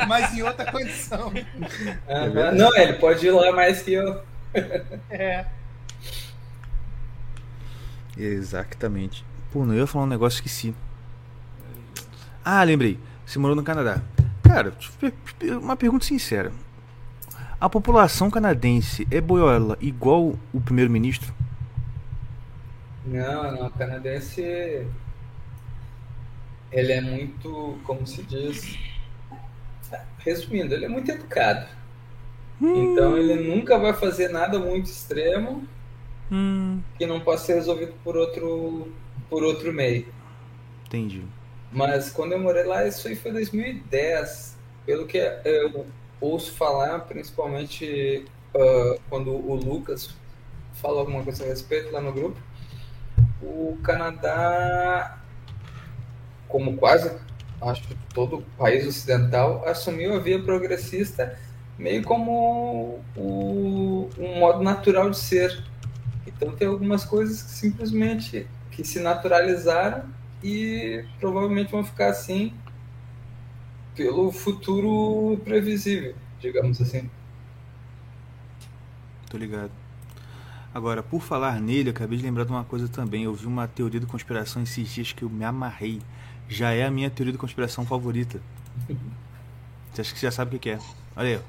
Mas 0.08 0.34
em 0.34 0.42
outra 0.42 0.72
condição. 0.72 1.28
Uhum. 1.28 2.56
Não, 2.56 2.76
ele 2.76 2.94
pode 2.94 3.28
ir 3.28 3.32
lá 3.32 3.52
mais 3.52 3.84
que 3.84 3.94
eu. 3.94 4.22
É. 5.12 5.46
Exatamente. 8.18 9.24
Pô, 9.52 9.66
não 9.66 9.74
ia 9.74 9.88
falar 9.88 10.06
um 10.06 10.08
negócio, 10.08 10.38
esqueci. 10.38 10.76
Ah, 12.44 12.64
lembrei. 12.64 13.00
Você 13.26 13.40
morou 13.40 13.56
no 13.56 13.64
Canadá. 13.64 14.02
Cara, 14.44 14.74
uma 15.62 15.76
pergunta 15.76 16.06
sincera. 16.06 16.52
A 17.60 17.70
população 17.70 18.30
canadense 18.32 19.08
é 19.12 19.20
boiola 19.20 19.78
igual 19.82 20.36
o 20.54 20.62
primeiro-ministro? 20.62 21.34
Não, 23.06 23.52
não, 23.52 23.68
o 23.68 23.72
canadense 23.72 24.88
ele 26.72 26.92
é 26.92 27.02
muito, 27.02 27.78
como 27.84 28.06
se 28.06 28.24
diz, 28.24 28.78
resumindo, 30.20 30.74
ele 30.74 30.86
é 30.86 30.90
muito 30.90 31.12
educado. 31.12 31.68
Hum. 32.62 32.94
Então 32.94 33.18
ele 33.18 33.56
nunca 33.56 33.78
vai 33.78 33.94
fazer 33.94 34.30
nada 34.30 34.60
muito 34.60 34.86
extremo 34.86 35.64
hum. 36.32 36.80
que 36.98 37.06
não 37.06 37.20
possa 37.20 37.48
ser 37.48 37.56
resolvido 37.56 37.94
por 38.04 38.16
outro 38.16 38.92
por 39.30 39.44
outro 39.44 39.72
meio. 39.72 40.08
Entendi. 40.88 41.24
Mas 41.72 42.12
quando 42.12 42.34
eu 42.34 42.40
morei 42.40 42.64
lá, 42.64 42.86
isso 42.88 43.08
aí 43.08 43.16
foi 43.16 43.32
2010. 43.32 44.58
Pelo 44.86 45.06
que 45.06 45.18
eu 45.46 45.86
ouço 46.20 46.54
falar, 46.54 47.00
principalmente 47.02 48.26
uh, 48.56 49.00
quando 49.10 49.32
o 49.32 49.54
Lucas 49.54 50.16
falou 50.74 51.00
alguma 51.00 51.24
coisa 51.24 51.44
a 51.44 51.48
respeito 51.48 51.92
lá 51.92 52.02
no 52.02 52.12
grupo, 52.12 52.40
o 53.42 53.78
Canadá, 53.84 55.20
como 56.48 56.76
quase 56.78 57.12
acho 57.62 57.88
que 57.88 57.96
todo 58.14 58.44
país 58.58 58.88
ocidental, 58.88 59.64
assumiu 59.68 60.16
a 60.16 60.20
via 60.20 60.42
progressista 60.42 61.38
meio 61.78 62.04
como 62.04 63.00
o, 63.16 64.10
um 64.18 64.40
modo 64.40 64.64
natural 64.64 65.10
de 65.10 65.18
ser. 65.18 65.64
Então 66.28 66.52
tem 66.56 66.68
algumas 66.68 67.04
coisas 67.04 67.42
que 67.42 67.52
simplesmente 67.52 68.48
que 68.82 68.88
se 68.88 69.00
naturalizaram 69.00 70.04
e 70.44 71.04
provavelmente 71.20 71.72
vão 71.72 71.84
ficar 71.84 72.08
assim 72.08 72.54
pelo 73.96 74.32
futuro 74.32 75.38
previsível, 75.44 76.16
digamos 76.40 76.82
assim. 76.82 77.10
Tô 79.30 79.38
ligado. 79.38 79.72
Agora, 80.74 81.04
por 81.04 81.22
falar 81.22 81.60
nele, 81.60 81.90
acabei 81.90 82.18
de 82.18 82.24
lembrar 82.24 82.46
de 82.46 82.52
uma 82.52 82.64
coisa 82.64 82.88
também. 82.88 83.24
Eu 83.24 83.34
vi 83.34 83.48
uma 83.48 83.68
teoria 83.68 84.00
de 84.00 84.06
conspiração 84.06 84.64
esses 84.64 84.88
dias 84.90 85.12
que 85.12 85.24
eu 85.24 85.30
me 85.30 85.44
amarrei. 85.44 86.02
Já 86.48 86.72
é 86.72 86.86
a 86.86 86.92
minha 86.92 87.10
teoria 87.10 87.34
de 87.34 87.38
conspiração 87.38 87.86
favorita. 87.86 88.40
Você 89.92 90.02
acha 90.02 90.14
que 90.14 90.20
você 90.20 90.28
já 90.28 90.32
sabe 90.32 90.56
o 90.56 90.60
que 90.60 90.70
é? 90.70 90.80
Olha 91.16 91.38
aí. 91.38 91.42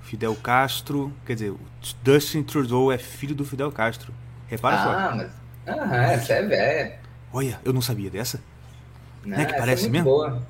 Fidel 0.00 0.34
Castro, 0.36 1.12
quer 1.24 1.34
dizer, 1.34 1.54
Dustin 2.02 2.42
Trudeau 2.42 2.90
é 2.90 2.96
filho 2.96 3.34
do 3.34 3.44
Fidel 3.44 3.70
Castro. 3.70 4.12
Repara 4.48 4.76
ah, 4.76 4.84
só. 4.84 5.16
Mas... 5.16 5.41
Ah, 5.66 6.12
essa 6.12 6.34
é 6.34 6.42
velha. 6.42 6.98
Olha, 7.32 7.58
eu 7.64 7.72
não 7.72 7.80
sabia 7.80 8.10
dessa. 8.10 8.40
Não, 9.24 9.38
é 9.38 9.44
que 9.44 9.54
parece 9.54 9.86
é 9.86 9.88
mesmo? 9.88 10.04
Boa. 10.04 10.42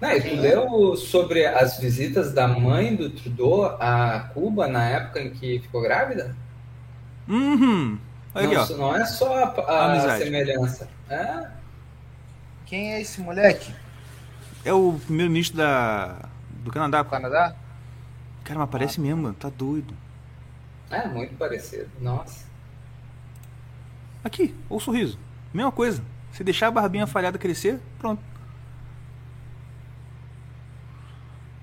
Não, 0.00 0.10
e 0.10 0.20
tu 0.20 0.36
leu 0.36 0.96
sobre 0.96 1.46
as 1.46 1.78
visitas 1.78 2.32
da 2.32 2.46
mãe 2.48 2.94
do 2.94 3.10
Trudeau 3.10 3.64
a 3.80 4.30
Cuba 4.34 4.66
na 4.66 4.84
época 4.88 5.20
em 5.20 5.30
que 5.30 5.58
ficou 5.60 5.80
grávida? 5.80 6.36
Uhum. 7.28 7.98
Aqui, 8.34 8.54
não, 8.54 8.62
ó. 8.62 8.76
não 8.76 8.96
é 8.96 9.04
só 9.06 9.44
a, 9.44 9.94
a 9.94 10.18
semelhança. 10.18 10.88
É? 11.08 11.48
Quem 12.66 12.94
é 12.94 13.00
esse 13.00 13.20
moleque? 13.20 13.74
É 14.64 14.72
o 14.72 14.98
primeiro-ministro 15.06 15.56
da 15.56 16.16
do 16.62 16.70
Canadá. 16.70 17.02
Do 17.02 17.10
Canadá? 17.10 17.56
Cara, 18.44 18.60
mas 18.60 18.70
parece 18.70 19.00
ah. 19.00 19.02
mesmo, 19.02 19.32
tá 19.32 19.48
doido. 19.48 19.94
É, 20.90 21.06
muito 21.06 21.34
parecido. 21.36 21.88
Nossa. 22.00 22.45
Aqui, 24.26 24.52
o 24.68 24.80
sorriso. 24.80 25.16
Mesma 25.54 25.70
coisa. 25.70 26.02
Se 26.32 26.42
deixar 26.42 26.66
a 26.66 26.70
barbinha 26.72 27.06
falhada 27.06 27.38
crescer, 27.38 27.78
pronto. 27.96 28.20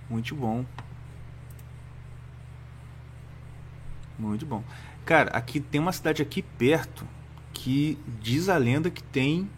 Muito 0.09 0.33
bom. 0.33 0.63
Muito 4.17 4.45
bom. 4.45 4.63
Cara, 5.03 5.29
aqui 5.31 5.59
tem 5.59 5.81
uma 5.81 5.91
cidade 5.91 6.21
aqui 6.21 6.41
perto 6.41 7.05
que 7.53 7.99
diz 8.21 8.47
a 8.47 8.55
lenda 8.55 8.89
que 8.89 9.03
tem 9.03 9.49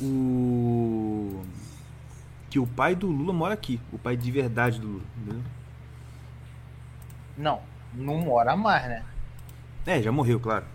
o 0.00 1.44
que 2.50 2.58
o 2.58 2.66
pai 2.66 2.96
do 2.96 3.06
Lula 3.06 3.32
mora 3.32 3.54
aqui, 3.54 3.80
o 3.92 3.98
pai 3.98 4.16
de 4.16 4.32
verdade 4.32 4.80
do 4.80 4.88
Lula, 4.88 5.04
entendeu? 5.16 5.42
Não, 7.38 7.62
não 7.94 8.18
mora 8.18 8.56
mais, 8.56 8.88
né? 8.88 9.04
É, 9.86 10.02
já 10.02 10.10
morreu, 10.10 10.40
claro. 10.40 10.66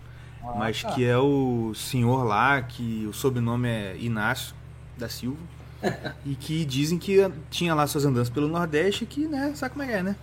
Ah, 0.46 0.54
Mas 0.56 0.82
tá. 0.82 0.92
que 0.92 1.04
é 1.04 1.18
o 1.18 1.74
senhor 1.74 2.22
lá, 2.22 2.62
que 2.62 3.04
o 3.06 3.12
sobrenome 3.12 3.68
é 3.68 3.96
Inácio 3.98 4.54
da 4.96 5.08
Silva 5.08 5.38
e 6.24 6.36
que 6.36 6.64
dizem 6.64 6.98
que 6.98 7.16
tinha 7.50 7.74
lá 7.74 7.86
suas 7.86 8.04
andanças 8.04 8.30
pelo 8.30 8.46
Nordeste 8.46 9.04
que, 9.04 9.26
né, 9.26 9.52
sabe 9.56 9.72
como 9.72 9.82
é 9.82 9.86
que 9.86 9.92
é, 9.92 10.02
né? 10.02 10.16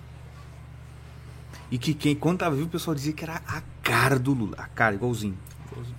E 1.69 1.77
que 1.77 1.93
quem, 1.93 2.15
quando 2.15 2.39
tava 2.39 2.55
vivo, 2.55 2.67
o 2.67 2.71
pessoal 2.71 2.95
dizia 2.95 3.13
que 3.13 3.23
era 3.23 3.41
a 3.47 3.61
cara 3.81 4.19
do 4.19 4.33
Lula. 4.33 4.55
A 4.59 4.67
cara, 4.67 4.93
igualzinho. 4.93 5.37
igualzinho. 5.71 5.97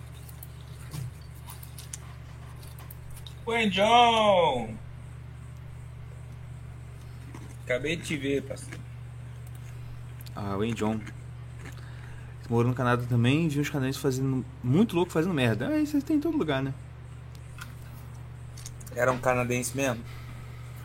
Oi, 3.46 3.68
John! 3.70 4.74
Acabei 7.64 7.96
de 7.96 8.02
te 8.04 8.16
ver, 8.16 8.42
parceiro. 8.42 8.78
Ah, 10.36 10.56
o 10.56 10.74
John. 10.74 11.00
Morou 12.48 12.68
no 12.70 12.74
Canadá 12.74 13.02
também, 13.08 13.48
viu 13.48 13.62
os 13.62 13.70
canadenses 13.70 14.00
fazendo 14.00 14.44
muito 14.62 14.94
louco, 14.94 15.10
fazendo 15.10 15.32
merda. 15.32 15.72
É, 15.72 15.80
isso 15.80 16.00
tem 16.02 16.16
em 16.16 16.20
todo 16.20 16.36
lugar, 16.36 16.62
né? 16.62 16.74
Era 18.94 19.10
um 19.10 19.18
canadense 19.18 19.76
mesmo? 19.76 20.02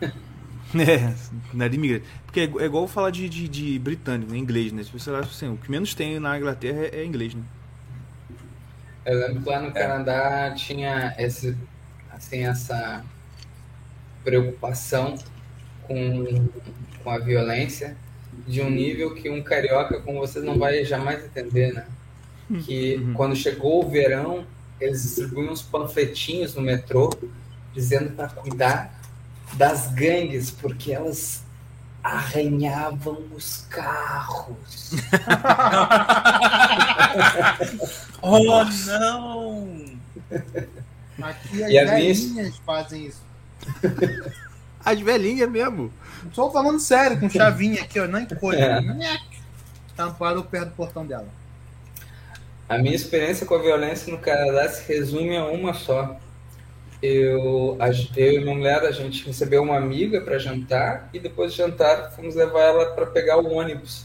é, 0.00 1.14
não 1.52 1.64
era 1.64 1.74
imigrante. 1.74 2.04
Porque 2.24 2.40
é, 2.40 2.44
é 2.44 2.64
igual 2.64 2.88
falar 2.88 3.10
de, 3.10 3.28
de, 3.28 3.46
de 3.48 3.78
britânico, 3.78 4.32
né? 4.32 4.38
inglês, 4.38 4.72
né? 4.72 4.82
Se 4.82 4.90
você 4.90 5.10
assim, 5.10 5.52
o 5.52 5.56
que 5.56 5.70
menos 5.70 5.94
tem 5.94 6.18
na 6.18 6.36
Inglaterra 6.38 6.86
é, 6.86 7.00
é 7.00 7.04
inglês, 7.04 7.34
né? 7.34 7.42
Eu 9.04 9.18
lembro 9.18 9.42
que 9.42 9.48
lá 9.48 9.60
no 9.60 9.72
Canadá 9.72 10.52
tinha 10.54 11.14
esse, 11.18 11.56
assim, 12.10 12.44
essa 12.44 13.04
preocupação 14.22 15.14
com, 15.82 16.48
com 17.02 17.10
a 17.10 17.18
violência 17.18 17.96
de 18.46 18.60
um 18.60 18.70
nível 18.70 19.14
que 19.14 19.30
um 19.30 19.42
carioca 19.42 20.00
como 20.00 20.18
você 20.18 20.40
não 20.40 20.58
vai 20.58 20.84
jamais 20.84 21.24
entender, 21.24 21.72
né? 21.72 21.86
Hum. 22.50 22.60
Que 22.60 22.96
uhum. 22.96 23.14
quando 23.14 23.36
chegou 23.36 23.84
o 23.84 23.88
verão, 23.88 24.44
eles 24.80 25.02
distribuíam 25.02 25.52
uns 25.52 25.62
panfletinhos 25.62 26.54
no 26.54 26.62
metrô 26.62 27.10
dizendo 27.72 28.10
para 28.10 28.28
cuidar 28.28 29.00
das 29.54 29.88
gangues, 29.88 30.50
porque 30.50 30.92
elas 30.92 31.42
arranhavam 32.02 33.22
os 33.34 33.66
carros. 33.68 34.92
oh, 38.22 38.64
não! 38.98 39.84
Aqui 41.22 41.64
as 41.64 41.90
velhinhas 41.90 42.20
minha... 42.30 42.52
fazem 42.64 43.06
isso. 43.06 43.22
As 44.84 45.00
velhinhas 45.00 45.50
mesmo? 45.50 45.92
Estou 46.26 46.50
falando 46.50 46.78
sério, 46.78 47.18
com 47.18 47.28
chavinha 47.28 47.82
aqui, 47.82 47.98
ó, 47.98 48.06
não 48.06 48.20
encolhe. 48.20 48.60
É. 48.60 48.80
Tampado 49.96 50.44
perto 50.44 50.68
do 50.68 50.74
portão 50.74 51.06
dela. 51.06 51.28
A 52.68 52.78
minha 52.78 52.94
experiência 52.94 53.46
com 53.46 53.54
a 53.54 53.58
violência 53.58 54.12
no 54.12 54.18
Canadá 54.18 54.68
se 54.68 54.86
resume 54.92 55.36
a 55.36 55.46
uma 55.46 55.74
só 55.74 56.16
eu, 57.02 57.78
eu 58.16 58.32
e 58.32 58.40
minha 58.40 58.54
mulher, 58.54 58.84
a 58.84 58.90
gente 58.90 59.26
recebeu 59.26 59.62
uma 59.62 59.76
amiga 59.76 60.20
para 60.20 60.38
jantar 60.38 61.08
e 61.14 61.18
depois 61.18 61.52
de 61.52 61.58
jantar 61.58 62.12
fomos 62.12 62.34
levar 62.34 62.60
ela 62.60 62.86
para 62.94 63.06
pegar 63.06 63.38
o 63.38 63.52
ônibus. 63.52 64.04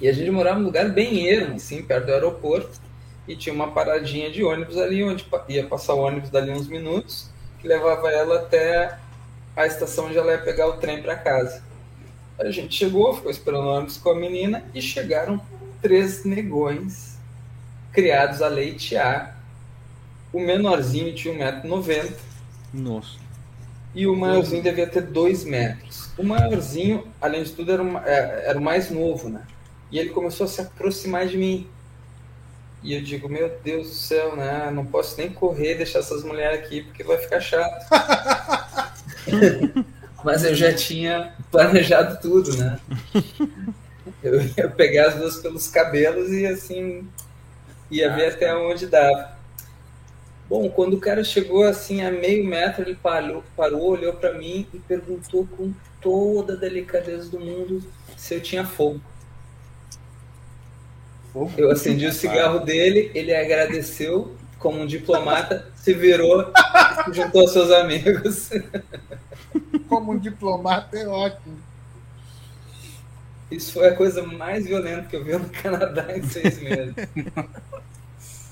E 0.00 0.08
a 0.08 0.12
gente 0.12 0.30
morava 0.30 0.58
num 0.58 0.66
lugar 0.66 0.90
bem 0.90 1.26
ermo, 1.26 1.56
assim, 1.56 1.82
perto 1.82 2.06
do 2.06 2.12
aeroporto, 2.12 2.80
e 3.26 3.34
tinha 3.34 3.54
uma 3.54 3.72
paradinha 3.72 4.30
de 4.30 4.44
ônibus 4.44 4.76
ali, 4.76 5.02
onde 5.02 5.26
ia 5.48 5.66
passar 5.66 5.94
o 5.94 6.00
ônibus 6.00 6.30
dali 6.30 6.50
uns 6.50 6.68
minutos, 6.68 7.30
que 7.58 7.68
levava 7.68 8.10
ela 8.10 8.40
até 8.40 8.98
a 9.56 9.66
estação 9.66 10.06
onde 10.06 10.18
ela 10.18 10.32
ia 10.32 10.38
pegar 10.38 10.68
o 10.68 10.78
trem 10.78 11.02
para 11.02 11.16
casa. 11.16 11.62
A 12.38 12.50
gente 12.50 12.74
chegou, 12.74 13.14
ficou 13.14 13.30
esperando 13.30 13.64
o 13.64 13.74
ônibus 13.74 13.96
com 13.96 14.10
a 14.10 14.14
menina 14.14 14.64
e 14.74 14.80
chegaram 14.80 15.40
três 15.82 16.24
negões 16.24 17.18
criados 17.92 18.40
a 18.40 18.48
leitear 18.48 19.40
o 20.32 20.40
menorzinho 20.40 21.14
tinha 21.14 21.62
1,90m. 21.62 22.12
Nossa. 22.72 23.18
E 23.94 24.06
o 24.06 24.14
maiorzinho 24.14 24.62
devia 24.62 24.86
ter 24.86 25.02
2 25.02 25.44
metros. 25.44 26.10
O 26.16 26.22
maiorzinho, 26.22 27.08
além 27.20 27.42
de 27.42 27.50
tudo, 27.50 27.72
era, 27.72 27.82
uma, 27.82 28.08
é, 28.08 28.44
era 28.46 28.58
o 28.58 28.62
mais 28.62 28.90
novo, 28.90 29.28
né? 29.28 29.42
E 29.90 29.98
ele 29.98 30.10
começou 30.10 30.44
a 30.44 30.48
se 30.48 30.60
aproximar 30.60 31.26
de 31.26 31.36
mim. 31.36 31.66
E 32.82 32.94
eu 32.94 33.02
digo, 33.02 33.28
meu 33.28 33.58
Deus 33.64 33.88
do 33.88 33.94
céu, 33.94 34.36
né? 34.36 34.70
Não 34.72 34.86
posso 34.86 35.18
nem 35.18 35.30
correr, 35.30 35.74
deixar 35.74 35.98
essas 35.98 36.22
mulheres 36.22 36.60
aqui, 36.60 36.82
porque 36.82 37.02
vai 37.02 37.18
ficar 37.18 37.40
chato. 37.40 37.84
Mas 40.24 40.44
eu 40.44 40.54
já 40.54 40.72
tinha 40.72 41.34
planejado 41.50 42.20
tudo, 42.20 42.56
né? 42.56 42.78
Eu 44.22 44.40
ia 44.42 44.68
pegar 44.68 45.08
as 45.08 45.14
duas 45.16 45.36
pelos 45.36 45.68
cabelos 45.68 46.30
e 46.30 46.46
assim 46.46 47.08
ia 47.90 48.14
ver 48.14 48.34
até 48.34 48.54
onde 48.54 48.86
dava. 48.86 49.38
Bom, 50.48 50.68
quando 50.68 50.94
o 50.94 51.00
cara 51.00 51.22
chegou 51.22 51.62
assim 51.62 52.02
a 52.02 52.10
meio 52.10 52.44
metro, 52.44 52.82
ele 52.82 52.96
parou, 52.96 53.44
parou 53.56 53.82
olhou 53.82 54.12
para 54.12 54.32
mim 54.32 54.66
e 54.74 54.78
perguntou 54.78 55.46
com 55.56 55.72
toda 56.00 56.54
a 56.54 56.56
delicadeza 56.56 57.30
do 57.30 57.38
mundo 57.38 57.82
se 58.16 58.34
eu 58.34 58.40
tinha 58.40 58.66
fogo. 58.66 59.00
fogo? 61.32 61.52
Eu 61.56 61.70
acendi 61.70 62.06
o 62.06 62.12
cigarro 62.12 62.60
dele, 62.60 63.10
ele 63.14 63.34
agradeceu 63.34 64.36
como 64.60 64.80
um 64.82 64.86
diplomata, 64.86 65.66
se 65.74 65.92
virou 65.94 66.52
e 67.08 67.12
juntou 67.12 67.40
aos 67.40 67.52
seus 67.52 67.72
amigos. 67.72 68.50
Como 69.88 70.12
um 70.12 70.18
diplomata 70.18 70.96
é 70.96 71.08
ótimo. 71.08 71.58
Isso 73.50 73.72
foi 73.72 73.88
a 73.88 73.96
coisa 73.96 74.22
mais 74.22 74.64
violenta 74.64 75.08
que 75.08 75.16
eu 75.16 75.24
vi 75.24 75.32
no 75.32 75.48
Canadá 75.48 76.16
em 76.16 76.22
seis 76.22 76.62
meses. 76.62 76.94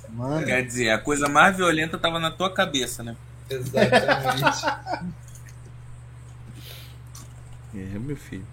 Mano. 0.09 0.45
Quer 0.45 0.67
dizer, 0.67 0.91
a 0.91 0.99
coisa 0.99 1.29
mais 1.29 1.57
violenta 1.57 1.95
estava 1.95 2.19
na 2.19 2.33
tua 2.33 2.53
cabeça, 2.53 3.05
né? 3.05 3.15
Exatamente. 3.49 4.67
é, 7.75 7.99
meu 7.99 8.17
filho. 8.17 8.47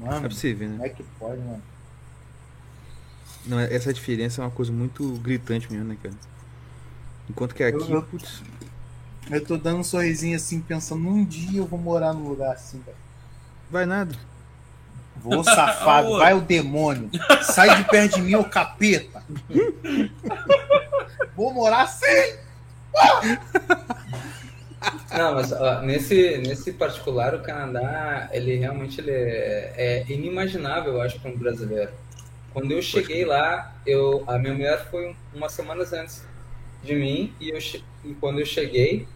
Mano, 0.00 0.16
é 0.16 0.20
pra 0.20 0.30
você 0.30 0.52
ver, 0.52 0.68
né? 0.68 0.76
Como 0.76 0.86
é 0.86 0.88
que 0.88 1.02
pode, 1.20 1.40
mano? 1.40 1.62
Não, 3.46 3.60
essa 3.60 3.92
diferença 3.92 4.40
é 4.40 4.44
uma 4.44 4.50
coisa 4.50 4.72
muito 4.72 5.16
gritante 5.18 5.70
mesmo, 5.72 5.86
né, 5.86 5.96
cara? 6.02 6.31
Enquanto 7.28 7.54
que 7.54 7.62
aqui. 7.62 7.90
Eu, 7.90 7.96
eu, 7.96 8.02
putz, 8.02 8.42
eu 9.30 9.44
tô 9.44 9.56
dando 9.56 9.78
um 9.78 9.84
sorrisinho 9.84 10.36
assim, 10.36 10.60
pensando, 10.60 11.08
um 11.08 11.24
dia 11.24 11.60
eu 11.60 11.66
vou 11.66 11.78
morar 11.78 12.12
num 12.12 12.28
lugar 12.28 12.52
assim, 12.52 12.80
velho. 12.84 12.96
Vai 13.70 13.86
nada. 13.86 14.14
Vou 15.16 15.44
safado, 15.44 16.16
vai 16.18 16.34
o 16.34 16.40
demônio. 16.40 17.10
Sai 17.42 17.76
de 17.76 17.88
perto 17.88 18.16
de 18.16 18.22
mim, 18.22 18.34
ô 18.34 18.44
capeta. 18.44 19.22
Vou 21.36 21.52
morar 21.52 21.86
sem. 21.86 22.36
Não, 25.16 25.34
mas 25.34 25.52
ó, 25.52 25.80
nesse, 25.82 26.38
nesse 26.38 26.72
particular, 26.72 27.34
o 27.34 27.42
Canadá, 27.42 28.28
ele 28.32 28.56
realmente 28.56 29.00
ele 29.00 29.12
é, 29.12 29.72
é 29.76 30.12
inimaginável, 30.12 30.94
eu 30.94 31.02
acho, 31.02 31.20
para 31.20 31.30
um 31.30 31.36
brasileiro. 31.36 31.92
Quando 32.52 32.72
eu 32.72 32.82
cheguei 32.82 33.24
lá, 33.24 33.74
eu, 33.86 34.24
a 34.26 34.38
minha 34.38 34.52
mulher 34.52 34.90
foi 34.90 35.16
umas 35.32 35.52
semanas 35.52 35.92
antes 35.92 36.22
de 36.82 36.94
mim, 36.94 37.32
e, 37.40 37.50
eu, 37.50 37.58
e 38.04 38.14
quando 38.14 38.40
eu 38.40 38.46
cheguei, 38.46 39.06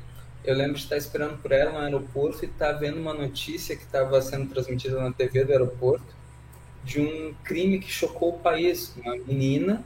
eu 0.44 0.54
lembro 0.54 0.74
de 0.74 0.82
estar 0.82 0.96
esperando 0.96 1.38
por 1.38 1.50
ela 1.50 1.72
no 1.72 1.78
aeroporto 1.78 2.44
e 2.44 2.48
estar 2.48 2.72
vendo 2.72 2.98
uma 2.98 3.12
notícia 3.12 3.76
que 3.76 3.82
estava 3.82 4.20
sendo 4.22 4.48
transmitida 4.48 5.00
na 5.00 5.12
TV 5.12 5.44
do 5.44 5.52
aeroporto 5.52 6.14
de 6.84 7.00
um 7.00 7.34
crime 7.42 7.80
que 7.80 7.90
chocou 7.90 8.36
o 8.36 8.38
país. 8.38 8.94
Uma 8.96 9.16
menina 9.16 9.82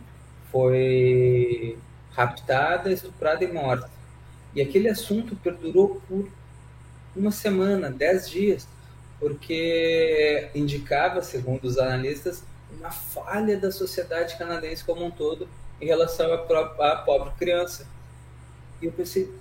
foi 0.53 1.79
raptada, 2.13 2.93
estuprada 2.93 3.43
e 3.43 3.51
morta. 3.51 3.91
E 4.55 4.61
aquele 4.61 4.89
assunto 4.89 5.35
perdurou 5.37 6.03
por 6.07 6.29
uma 7.17 7.31
semana, 7.31 7.91
dez 7.91 8.29
dias, 8.29 8.69
porque 9.19 10.51
indicava, 10.55 11.23
segundo 11.23 11.65
os 11.65 11.79
analistas, 11.79 12.45
uma 12.79 12.91
falha 12.91 13.57
da 13.57 13.73
sociedade 13.73 14.37
canadense 14.37 14.85
como 14.85 15.05
um 15.05 15.11
todo 15.11 15.49
em 15.81 15.87
relação 15.87 16.33
à, 16.33 16.39
própria, 16.39 16.93
à 16.93 16.97
pobre 16.97 17.31
criança. 17.39 17.87
E 18.81 18.87
eu 18.87 18.93
pensei, 18.93 19.33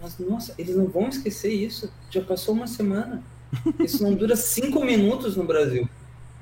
mas, 0.00 0.18
nossa, 0.18 0.54
eles 0.58 0.74
não 0.76 0.86
vão 0.86 1.08
esquecer 1.08 1.52
isso. 1.52 1.92
Já 2.10 2.22
passou 2.22 2.54
uma 2.54 2.66
semana. 2.66 3.22
Isso 3.80 4.02
não 4.02 4.14
dura 4.14 4.34
cinco 4.34 4.82
minutos 4.82 5.36
no 5.36 5.44
Brasil. 5.44 5.86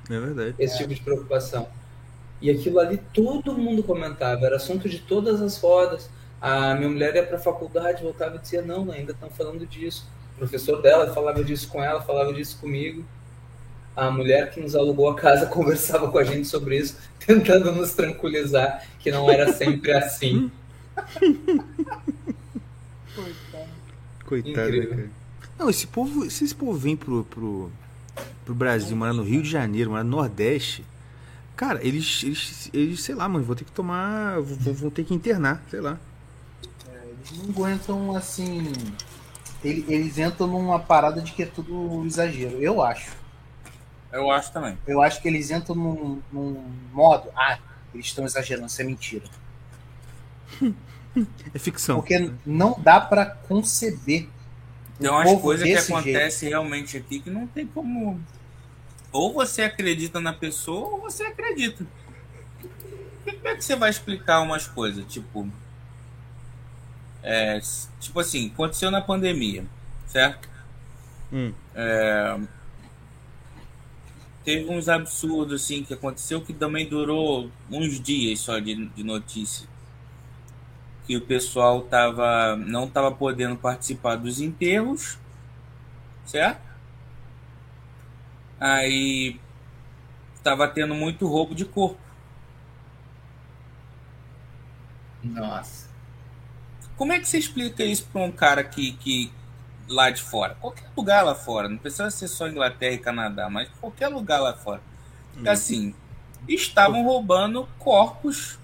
É 0.09 0.19
verdade. 0.19 0.55
Esse 0.61 0.77
é. 0.77 0.79
tipo 0.79 0.95
de 0.95 1.01
preocupação. 1.01 1.69
E 2.41 2.51
aquilo 2.51 2.79
ali 2.79 2.99
todo 3.13 3.53
mundo 3.53 3.83
comentava, 3.83 4.47
era 4.47 4.57
assunto 4.57 4.89
de 4.89 5.01
todas 5.01 5.43
as 5.43 5.59
rodas. 5.59 6.09
A 6.41 6.75
minha 6.75 6.89
mulher 6.89 7.15
ia 7.15 7.27
para 7.27 7.37
a 7.37 7.41
faculdade, 7.41 8.03
voltava 8.03 8.37
e 8.37 8.39
dizia: 8.39 8.63
Não, 8.63 8.91
ainda 8.91 9.13
estão 9.13 9.29
falando 9.29 9.67
disso. 9.67 10.09
O 10.35 10.39
professor 10.39 10.81
dela 10.81 11.13
falava 11.13 11.45
disso 11.45 11.69
com 11.69 11.83
ela, 11.83 12.01
falava 12.01 12.33
disso 12.33 12.59
comigo. 12.59 13.05
A 14.01 14.11
mulher 14.11 14.51
que 14.51 14.61
nos 14.61 14.75
alugou 14.75 15.11
a 15.11 15.15
casa 15.15 15.45
conversava 15.53 16.11
com 16.11 16.17
a 16.17 16.25
gente 16.25 16.49
sobre 16.49 16.79
isso, 16.79 16.97
tentando 17.25 17.71
nos 17.71 17.93
tranquilizar 17.93 18.83
que 18.99 19.11
não 19.11 19.31
era 19.31 19.53
sempre 19.53 19.93
assim. 19.93 20.51
Coitado, 24.25 24.89
cara. 24.89 25.11
Não, 25.59 25.69
esse 25.69 25.87
povo, 25.87 26.31
se 26.31 26.45
esse 26.45 26.55
povo 26.55 26.79
vem 26.79 26.97
pro, 26.97 27.25
pro, 27.25 27.71
pro 28.47 28.55
Brasil, 28.55 28.97
morar 28.97 29.13
no 29.13 29.23
Rio 29.23 29.43
de 29.43 29.51
Janeiro, 29.51 29.91
morar 29.91 30.03
no 30.03 30.17
Nordeste, 30.17 30.83
cara, 31.55 31.87
eles, 31.87 32.23
eles, 32.23 32.71
eles 32.73 33.03
sei 33.03 33.15
lá, 33.15 33.29
mano, 33.29 33.45
vão 33.45 33.55
ter 33.55 33.65
que 33.65 33.73
tomar. 33.73 34.41
Vão, 34.41 34.73
vão 34.73 34.91
ter 34.91 35.05
que 35.05 35.13
internar, 35.13 35.63
sei 35.69 35.83
lá. 35.83 35.99
É, 36.89 37.09
eles 37.11 37.33
não 37.43 37.51
aguentam 37.51 38.17
assim. 38.17 38.73
Eles, 39.63 39.85
eles 39.87 40.17
entram 40.17 40.47
numa 40.47 40.79
parada 40.79 41.21
de 41.21 41.33
que 41.33 41.43
é 41.43 41.47
tudo 41.47 42.03
exagero, 42.07 42.57
eu 42.63 42.81
acho. 42.81 43.20
Eu 44.12 44.31
acho 44.31 44.53
também. 44.53 44.77
Eu 44.87 45.01
acho 45.03 45.20
que 45.20 45.28
eles 45.28 45.51
entram 45.51 45.74
num, 45.74 46.23
num 46.32 46.65
modo. 46.93 47.31
Ah, 47.37 47.59
eles 47.95 48.07
estão 48.07 48.24
exagerando, 48.24 48.66
isso 48.66 48.81
é 48.81 48.85
mentira. 48.85 49.24
É 51.53 51.59
ficção. 51.59 51.97
Porque 51.97 52.32
não 52.47 52.78
dá 52.81 53.01
para 53.01 53.27
conceber. 53.27 54.28
Tem 54.99 55.11
umas 55.11 55.41
coisas 55.41 55.66
que 55.66 55.93
acontecem 55.93 56.49
realmente 56.51 56.97
aqui 56.97 57.20
que 57.20 57.31
não 57.31 57.47
tem 57.47 57.66
como. 57.66 58.20
Ou 59.11 59.32
você 59.32 59.62
acredita 59.62 60.20
na 60.20 60.32
pessoa 60.32 60.91
ou 60.91 61.01
você 61.01 61.24
acredita. 61.24 61.85
Como 63.24 63.49
é 63.49 63.57
que 63.57 63.65
você 63.65 63.74
vai 63.74 63.91
explicar 63.91 64.41
umas 64.41 64.69
coisas? 64.69 65.05
Tipo. 65.07 65.49
É, 67.23 67.61
tipo 67.99 68.19
assim, 68.20 68.51
aconteceu 68.53 68.91
na 68.91 69.01
pandemia, 69.01 69.65
certo? 70.07 70.49
Hum. 71.32 71.53
É, 71.74 72.39
teve 74.45 74.71
uns 74.71 74.89
absurdos 74.89 75.62
assim 75.62 75.85
que 75.85 75.95
aconteceu 75.95 76.41
que 76.41 76.53
também 76.53 76.89
durou 76.89 77.51
uns 77.71 78.01
dias 78.01 78.41
só 78.41 78.59
de, 78.59 78.87
de 78.89 79.05
notícia 79.05 79.69
que 81.11 81.17
o 81.17 81.21
pessoal 81.21 81.83
tava, 81.83 82.55
não 82.55 82.85
estava 82.85 83.11
podendo 83.11 83.57
participar 83.57 84.15
dos 84.15 84.41
enterros, 84.41 85.19
certo? 86.25 86.62
Aí 88.61 89.41
estava 90.37 90.69
tendo 90.69 90.95
muito 90.95 91.27
roubo 91.27 91.53
de 91.53 91.65
corpo. 91.65 91.99
Nossa. 95.23 95.89
Como 96.97 97.12
é 97.12 97.19
que 97.19 97.27
você 97.29 97.39
explica 97.39 97.83
isso 97.85 98.07
para 98.12 98.23
um 98.23 98.31
cara 98.31 98.62
que, 98.62 98.93
que 98.93 99.33
lá 99.91 100.09
de 100.09 100.23
fora? 100.23 100.55
Qualquer 100.55 100.89
lugar 100.97 101.25
lá 101.25 101.35
fora, 101.35 101.69
não 101.69 101.77
precisa 101.77 102.11
ser 102.11 102.29
só 102.29 102.49
Inglaterra 102.49 102.95
e 102.95 102.99
Canadá, 102.99 103.51
mas 103.51 103.69
qualquer 103.81 104.09
lugar 104.09 104.41
lá 104.41 104.55
fora. 104.55 104.81
Hum. 105.37 105.43
Assim, 105.47 105.95
estavam 106.49 107.05
roubando 107.05 107.69
corpos 107.79 108.59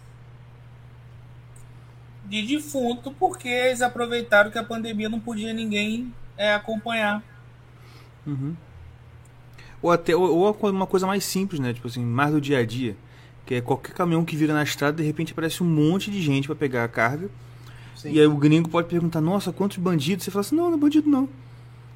de 2.25 2.43
defunto 2.43 3.13
porque 3.13 3.49
eles 3.49 3.83
aproveitaram 3.83 4.51
que 4.51 4.59
a 4.59 4.65
pandemia 4.65 5.09
não 5.09 5.21
podia 5.21 5.53
ninguém 5.53 6.13
é, 6.37 6.55
acompanhar. 6.55 7.23
Uhum. 8.27 8.57
Ou 9.81 9.91
até 9.91 10.17
ou, 10.17 10.37
ou, 10.37 10.71
uma 10.71 10.87
coisa 10.87 11.07
mais 11.07 11.25
simples, 11.25 11.61
né? 11.61 11.73
Tipo 11.73 11.87
assim, 11.87 12.05
mais 12.05 12.33
do 12.33 12.41
dia 12.41 12.59
a 12.59 12.67
dia. 12.67 12.97
Que 13.45 13.57
é 13.57 13.61
qualquer 13.61 13.93
caminhão 13.93 14.25
que 14.25 14.37
vira 14.37 14.53
na 14.53 14.65
estrada, 14.65 14.97
de 14.97 15.05
repente 15.05 15.33
aparece 15.33 15.63
um 15.63 15.67
monte 15.67 16.11
de 16.11 16.21
gente 16.21 16.47
para 16.47 16.57
pegar 16.57 16.85
a 16.85 16.89
carga. 16.89 17.29
Sim. 17.97 18.13
E 18.13 18.21
aí 18.21 18.27
o 18.27 18.37
gringo 18.37 18.69
pode 18.69 18.89
perguntar, 18.89 19.21
nossa, 19.21 19.53
quantos 19.53 19.79
bandidos? 19.79 20.25
Você 20.25 20.31
fala 20.31 20.41
assim, 20.43 20.55
não, 20.57 20.69
não 20.69 20.75
é 20.75 20.81
bandido 20.81 21.09
não. 21.09 21.29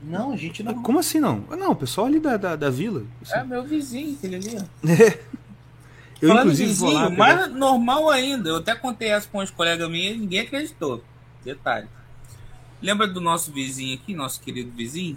Não, 0.03 0.33
a 0.33 0.37
gente 0.37 0.63
não. 0.63 0.83
Como 0.83 0.99
assim 0.99 1.21
não? 1.21 1.45
Não, 1.51 1.73
o 1.73 1.77
pessoal 1.77 2.07
ali 2.07 2.19
da, 2.19 2.37
da, 2.39 2.57
da 2.57 2.71
vila. 2.71 3.05
assim. 3.23 3.35
É 3.35 3.45
meu 3.45 3.63
vizinho, 3.65 4.15
aquele 4.17 4.37
ali, 4.37 4.57
ó. 4.57 4.61
Eu, 6.23 6.29
Falando 6.29 6.45
inclusive, 6.49 6.69
vizinho, 6.69 6.93
lá. 6.93 7.09
pegar- 7.11 7.17
mais 7.17 7.53
normal 7.55 8.11
ainda. 8.11 8.51
Eu 8.51 8.57
até 8.57 8.75
contei 8.75 9.09
essa 9.09 9.27
com 9.27 9.41
uns 9.43 9.51
colegas 9.51 9.89
minhas 9.91 10.17
e 10.17 10.19
ninguém 10.19 10.41
acreditou. 10.41 11.03
Detalhe. 11.43 11.89
Lembra 12.83 13.07
do 13.07 13.21
nosso 13.23 13.51
vizinho 13.51 13.95
aqui, 13.95 14.15
nosso 14.15 14.39
querido 14.41 14.71
vizinho? 14.71 15.17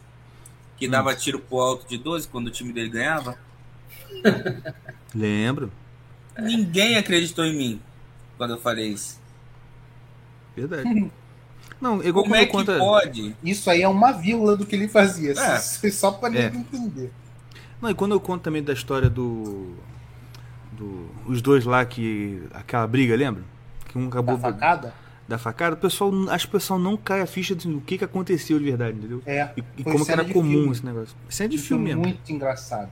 Que 0.78 0.88
Hum. 0.88 0.92
dava 0.92 1.14
tiro 1.14 1.40
pro 1.40 1.60
alto 1.60 1.86
de 1.90 1.98
12 1.98 2.28
quando 2.30 2.48
o 2.48 2.52
time 2.52 2.72
dele 2.72 2.88
ganhava? 2.90 3.38
Lembro. 5.14 5.72
Ninguém 6.40 6.96
acreditou 6.98 7.46
em 7.46 7.56
mim 7.56 7.82
quando 8.38 8.52
eu 8.52 8.60
falei 8.60 8.88
isso. 8.90 9.20
Verdade. 10.56 11.12
Não, 11.82 12.02
igual 12.04 12.24
Como 12.24 12.36
é 12.36 12.46
que 12.46 12.52
conta. 12.52 12.78
pode? 12.78 13.36
Isso 13.44 13.70
aí 13.70 13.82
é 13.82 13.88
uma 13.88 14.12
vírgula 14.14 14.56
do 14.56 14.66
que 14.66 14.76
ele 14.76 14.88
fazia. 14.88 15.32
É. 15.32 15.58
Só- 15.60 15.90
Só 15.90 16.12
pra 16.12 16.30
É. 16.30 16.50
ninguém 16.50 16.62
entender. 16.62 17.12
Não, 17.82 17.90
e 17.90 17.94
quando 17.94 18.14
eu 18.14 18.20
conto 18.20 18.42
também 18.44 18.64
da 18.64 18.72
história 18.74 19.10
do. 19.10 19.74
do 20.72 21.10
os 21.28 21.42
dois 21.42 21.66
lá 21.66 21.84
que. 21.86 22.42
aquela 22.54 22.88
briga, 22.88 23.16
lembra? 23.16 23.44
Que 23.90 23.98
um 23.98 24.04
Da 24.04 24.08
acabou. 24.20 24.38
facada? 24.38 24.94
da 25.26 25.38
facada, 25.38 25.74
o 25.76 25.78
pessoal, 25.78 26.12
acho 26.32 26.48
que 26.48 26.56
o 26.56 26.60
pessoal 26.60 26.78
não 26.78 26.98
cai 26.98 27.22
a 27.22 27.26
ficha 27.26 27.56
do 27.56 27.80
que, 27.80 27.98
que 27.98 28.04
aconteceu 28.04 28.60
de 28.60 28.66
verdade, 28.66 28.98
entendeu? 28.98 29.22
É. 29.26 29.50
E, 29.56 29.64
e 29.78 29.84
como 29.84 30.06
era 30.12 30.24
de 30.24 30.34
comum 30.34 30.50
filme. 30.52 30.72
esse 30.74 30.86
negócio. 30.86 31.16
Cena 31.30 31.48
de 31.50 31.56
Isso 31.56 31.68
filme 31.68 31.84
é 31.92 31.96
mesmo. 31.96 32.02
muito 32.04 32.32
engraçado. 32.32 32.90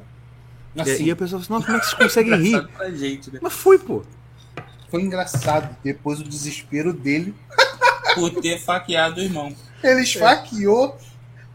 É, 0.73 0.81
Assim, 0.81 1.03
e 1.05 1.11
a 1.11 1.15
pessoa 1.15 1.41
fala 1.41 1.43
assim, 1.43 1.53
nossa, 1.53 1.65
como 1.65 1.77
é 1.77 1.79
que 1.81 1.85
vocês 1.87 2.01
conseguem 2.01 2.35
rir? 2.41 2.97
Gente, 2.97 3.33
né? 3.33 3.39
Mas 3.41 3.51
foi, 3.53 3.77
pô. 3.77 4.01
Foi 4.91 5.01
engraçado. 5.01 5.75
Depois 5.83 6.19
o 6.19 6.23
desespero 6.23 6.91
dele, 6.93 7.33
Por 8.13 8.29
ter 8.41 8.59
faqueado 8.59 9.19
o 9.21 9.23
irmão. 9.23 9.55
ele 9.81 10.01
esfaqueou. 10.01 10.97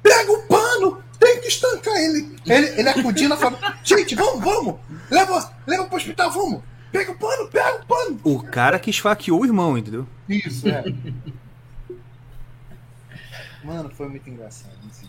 Pega 0.02 0.32
o 0.32 0.42
pano! 0.46 1.02
Tem 1.18 1.40
que 1.40 1.48
estancar 1.48 1.94
ele. 1.96 2.34
Ele, 2.46 2.66
ele 2.80 2.88
acudindo 2.88 3.34
e 3.34 3.38
falando: 3.38 3.58
Gente, 3.84 4.14
vamos, 4.14 4.42
vamos! 4.42 4.76
Leva, 5.10 5.52
leva 5.66 5.84
pro 5.86 5.96
hospital, 5.96 6.30
vamos! 6.30 6.62
Pega 6.92 7.12
o 7.12 7.18
pano, 7.18 7.48
pega 7.48 7.76
o 7.82 7.86
pano! 7.86 8.20
O 8.24 8.42
cara 8.42 8.78
que 8.78 8.88
esfaqueou 8.90 9.40
o 9.42 9.44
irmão, 9.44 9.76
entendeu? 9.76 10.06
Isso, 10.28 10.66
é. 10.68 10.84
Mano, 13.64 13.90
foi 13.90 14.08
muito 14.08 14.28
engraçado. 14.30 14.72
assim. 14.90 15.06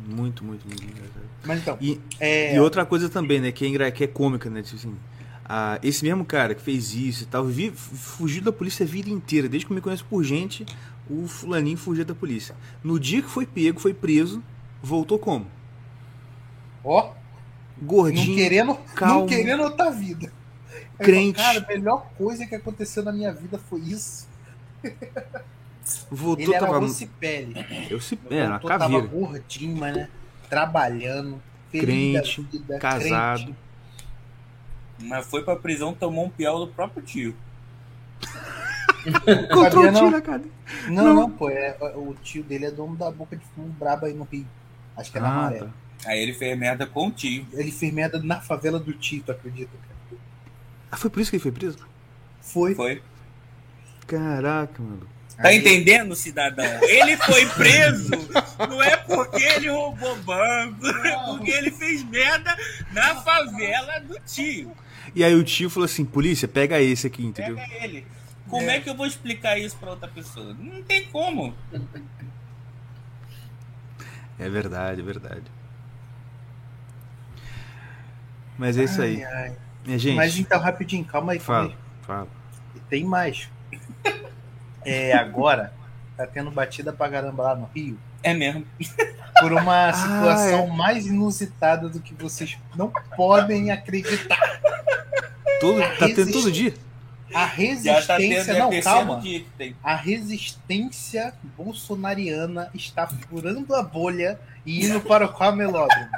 Muito, 0.00 0.44
muito, 0.44 0.66
muito 0.66 0.82
engraçado. 0.84 1.24
Mas 1.44 1.60
então, 1.60 1.78
E, 1.80 2.00
é, 2.20 2.56
e 2.56 2.60
outra 2.60 2.84
coisa 2.86 3.08
também, 3.08 3.40
né, 3.40 3.52
que 3.52 3.64
é, 3.64 3.68
engra- 3.68 3.90
que 3.90 4.04
é 4.04 4.06
cômica, 4.06 4.48
né? 4.50 4.62
Tipo 4.62 4.76
assim, 4.76 4.96
ah, 5.44 5.78
esse 5.82 6.04
mesmo 6.04 6.24
cara 6.24 6.54
que 6.54 6.62
fez 6.62 6.94
isso 6.94 7.24
e 7.24 7.26
tal, 7.26 7.44
vi, 7.46 7.70
fugiu 7.70 8.42
da 8.42 8.52
polícia 8.52 8.84
a 8.84 8.88
vida 8.88 9.10
inteira. 9.10 9.48
Desde 9.48 9.66
que 9.66 9.72
eu 9.72 9.74
me 9.74 9.80
conheço 9.82 10.04
por 10.06 10.22
gente, 10.24 10.66
o 11.08 11.26
fulaninho 11.28 11.76
fugia 11.76 12.04
da 12.04 12.14
polícia. 12.14 12.56
No 12.82 12.98
dia 12.98 13.22
que 13.22 13.28
foi 13.30 13.46
pego, 13.46 13.80
foi 13.80 13.94
preso, 13.94 14.42
voltou 14.82 15.18
como? 15.18 15.46
ó, 16.84 17.14
não 18.10 18.26
Gordinho, 18.26 18.34
querendo, 18.34 18.74
calmo. 18.94 19.20
não 19.20 19.26
querendo 19.26 19.62
outra 19.64 19.90
vida. 19.90 20.32
Aí 20.98 21.06
Crente. 21.06 21.32
Cara, 21.32 21.60
a 21.60 21.66
melhor 21.66 22.12
coisa 22.16 22.46
que 22.46 22.54
aconteceu 22.54 23.02
na 23.02 23.12
minha 23.12 23.32
vida 23.32 23.58
foi 23.58 23.80
isso. 23.80 24.28
voltou, 26.10 26.52
Ele 26.52 26.54
era 26.54 26.66
tava. 26.66 26.78
Rossipelli. 26.78 27.66
Eu 27.88 28.00
se. 28.00 28.18
É, 28.30 28.46
uma 28.46 28.58
Voltou, 28.58 28.72
tava 28.74 28.78
caveira. 28.78 29.06
gordinho, 29.06 29.76
mas 29.76 29.94
né? 29.94 30.08
Trabalhando. 30.48 31.42
feliz 31.70 31.86
Crente, 31.86 32.42
da 32.42 32.48
vida, 32.50 32.78
casado. 32.78 33.44
crente. 33.44 33.58
Mas 34.98 35.26
foi 35.26 35.42
pra 35.42 35.56
prisão, 35.56 35.92
tomou 35.94 36.26
um 36.26 36.30
piau 36.30 36.58
do 36.64 36.72
próprio 36.72 37.02
tio. 37.02 37.34
Encontrou 39.06 39.86
o 39.88 39.92
não? 39.92 40.10
na 40.10 40.20
cadeia. 40.20 40.50
Não, 40.88 41.04
Não. 41.04 41.14
não, 41.14 41.30
pô. 41.30 41.50
É, 41.50 41.76
o 41.94 42.14
tio 42.22 42.42
dele 42.42 42.66
é 42.66 42.70
dono 42.70 42.96
da 42.96 43.10
boca 43.10 43.36
de 43.36 43.44
fumo 43.54 43.68
braba 43.78 44.06
aí 44.06 44.14
no 44.14 44.24
Rio. 44.24 44.46
Acho 44.96 45.10
que 45.12 45.18
é 45.18 45.20
na 45.20 45.28
Ah, 45.28 45.42
Maré. 45.42 45.58
tá. 45.58 45.68
Aí 46.06 46.20
ele 46.20 46.32
fez 46.34 46.58
merda 46.58 46.86
com 46.86 47.08
o 47.08 47.10
tio. 47.10 47.46
Ele 47.52 47.70
fez 47.70 47.92
merda 47.92 48.20
na 48.22 48.40
favela 48.40 48.78
do 48.78 48.92
tio, 48.92 49.22
tu 49.24 49.32
acredita, 49.32 49.70
cara? 49.76 50.20
Ah, 50.90 50.96
foi 50.96 51.10
por 51.10 51.20
isso 51.20 51.30
que 51.30 51.36
ele 51.36 51.42
foi 51.42 51.52
preso? 51.52 51.78
Foi. 52.40 52.74
Foi. 52.74 53.02
Caraca, 54.06 54.82
mano. 54.82 55.06
Tá 55.36 55.48
Aí- 55.48 55.58
entendendo, 55.58 56.14
cidadão? 56.14 56.64
Ele 56.82 57.16
foi 57.16 57.44
preso 57.46 58.10
não 58.68 58.80
é 58.80 58.96
porque 58.98 59.42
ele 59.42 59.68
roubou 59.68 60.14
banco, 60.20 60.86
é 60.86 61.16
porque 61.26 61.50
ele 61.50 61.72
fez 61.72 62.04
merda 62.04 62.56
na 62.92 63.16
favela 63.16 63.98
do 64.00 64.16
tio. 64.20 64.70
E 65.14 65.24
aí 65.24 65.34
o 65.34 65.44
tio 65.44 65.68
falou 65.70 65.84
assim: 65.84 66.04
polícia, 66.04 66.46
pega 66.46 66.80
esse 66.80 67.06
aqui, 67.06 67.24
entendeu? 67.24 67.56
Pega 67.56 67.84
ele. 67.84 68.06
Como 68.48 68.70
é. 68.70 68.78
que 68.78 68.88
eu 68.88 68.94
vou 68.94 69.06
explicar 69.06 69.58
isso 69.58 69.76
pra 69.76 69.90
outra 69.90 70.08
pessoa? 70.08 70.54
Não 70.54 70.82
tem 70.82 71.04
como. 71.06 71.54
É 74.38 74.48
verdade, 74.48 75.00
é 75.00 75.04
verdade. 75.04 75.44
Mas 78.58 78.78
é 78.78 78.84
isso 78.84 79.00
aí. 79.00 79.24
Ai, 79.24 79.32
ai. 79.32 79.56
Minha 79.84 79.98
gente, 79.98 80.16
Mas 80.16 80.38
então, 80.38 80.58
rapidinho, 80.58 81.04
calma 81.04 81.32
aí. 81.32 81.38
fala, 81.38 81.68
aí. 81.68 81.76
fala. 82.02 82.28
E 82.74 82.80
tem 82.80 83.04
mais. 83.04 83.48
É, 84.84 85.12
agora, 85.14 85.72
tá 86.16 86.26
tendo 86.26 86.50
batida 86.50 86.92
pra 86.92 87.08
caramba 87.10 87.42
lá 87.42 87.56
no 87.56 87.66
Rio. 87.74 87.98
É 88.22 88.32
mesmo. 88.34 88.66
Por 89.40 89.52
uma 89.52 89.88
Ah, 89.88 89.92
situação 89.92 90.66
mais 90.68 91.06
inusitada 91.06 91.88
do 91.88 92.00
que 92.00 92.14
vocês 92.14 92.56
não 92.76 92.92
podem 93.16 93.70
acreditar. 93.70 94.60
Todo, 95.60 95.80
tá 95.98 96.06
tendo 96.06 96.32
todo 96.32 96.52
dia? 96.52 96.74
A 97.34 97.46
tá 97.48 97.48
tendo 97.56 97.56
resistência. 97.56 98.52
é 98.52 98.58
Não, 98.58 98.80
calma. 98.80 99.22
A 99.82 99.96
resistência 99.96 101.34
bolsonariana 101.56 102.70
está 102.74 103.06
furando 103.06 103.74
a 103.74 103.82
bolha 103.82 104.38
e 104.64 104.86
indo 104.86 105.00
para 105.00 105.26
o 105.26 105.32
camelódromo. 105.32 106.08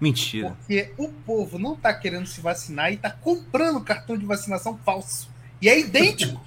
Mentira. 0.00 0.50
Porque 0.50 0.92
o 0.98 1.08
povo 1.08 1.58
não 1.58 1.74
tá 1.74 1.92
querendo 1.94 2.26
se 2.26 2.40
vacinar 2.40 2.92
e 2.92 2.96
tá 2.96 3.10
comprando 3.10 3.80
cartão 3.80 4.16
de 4.16 4.26
vacinação 4.26 4.78
falso. 4.84 5.30
E 5.60 5.68
é 5.68 5.78
idêntico. 5.80 6.40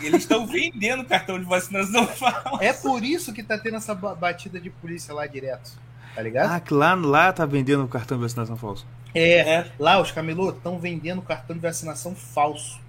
Eles 0.00 0.22
estão 0.22 0.46
vendendo 0.46 1.04
cartão 1.04 1.38
de 1.38 1.44
vacinação 1.44 2.06
falso. 2.06 2.62
É 2.62 2.72
por 2.72 3.02
isso 3.04 3.32
que 3.32 3.42
tá 3.42 3.58
tendo 3.58 3.76
essa 3.76 3.94
ba- 3.94 4.14
batida 4.14 4.60
de 4.60 4.70
polícia 4.70 5.12
lá 5.14 5.26
direto. 5.26 5.72
Tá 6.14 6.22
ligado? 6.22 6.50
Ah, 6.52 6.60
que 6.60 6.74
lá, 6.74 6.94
lá 6.94 7.32
tá 7.32 7.46
vendendo 7.46 7.86
cartão 7.86 8.16
de 8.16 8.22
vacinação 8.24 8.56
falso. 8.56 8.86
É, 9.14 9.38
É. 9.40 9.72
lá 9.78 10.00
os 10.00 10.10
camelô 10.10 10.50
estão 10.50 10.78
vendendo 10.78 11.20
cartão 11.22 11.54
de 11.56 11.62
vacinação 11.62 12.14
falso. 12.14 12.80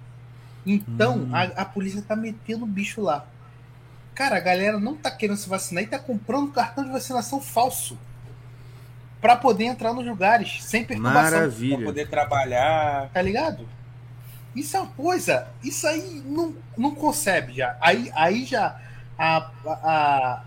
Então, 0.66 1.16
Hum. 1.18 1.30
a, 1.34 1.42
a 1.62 1.64
polícia 1.64 2.02
tá 2.02 2.14
metendo 2.16 2.64
o 2.64 2.68
bicho 2.68 3.00
lá. 3.00 3.26
Cara, 4.14 4.36
a 4.36 4.40
galera 4.40 4.78
não 4.78 4.94
tá 4.96 5.10
querendo 5.10 5.36
se 5.36 5.48
vacinar 5.48 5.82
e 5.82 5.86
tá 5.86 5.98
comprando 5.98 6.52
cartão 6.52 6.84
de 6.84 6.90
vacinação 6.90 7.40
falso. 7.40 7.98
Pra 9.20 9.36
poder 9.36 9.64
entrar 9.64 9.92
nos 9.92 10.04
lugares, 10.04 10.62
sem 10.64 10.84
perturbação. 10.84 11.20
Pra 11.22 11.30
Maravilha. 11.38 11.84
poder 11.84 12.08
trabalhar. 12.08 13.08
Tá 13.12 13.22
ligado? 13.22 13.68
Isso 14.54 14.76
é 14.76 14.80
uma 14.80 14.90
coisa. 14.92 15.48
Isso 15.62 15.86
aí 15.86 16.22
não, 16.26 16.54
não 16.76 16.94
concebe 16.94 17.54
já. 17.54 17.76
Aí, 17.80 18.10
aí 18.14 18.44
já 18.44 18.78
a, 19.18 19.50
a- 19.66 20.44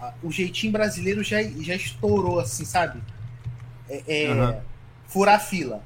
a- 0.00 0.12
o 0.22 0.30
jeitinho 0.30 0.72
brasileiro 0.72 1.22
já, 1.22 1.42
já 1.42 1.74
estourou, 1.74 2.40
assim, 2.40 2.64
sabe? 2.64 3.00
É, 3.88 4.02
é, 4.06 4.30
Aham. 4.32 4.56
Furar 5.06 5.40
fila. 5.40 5.82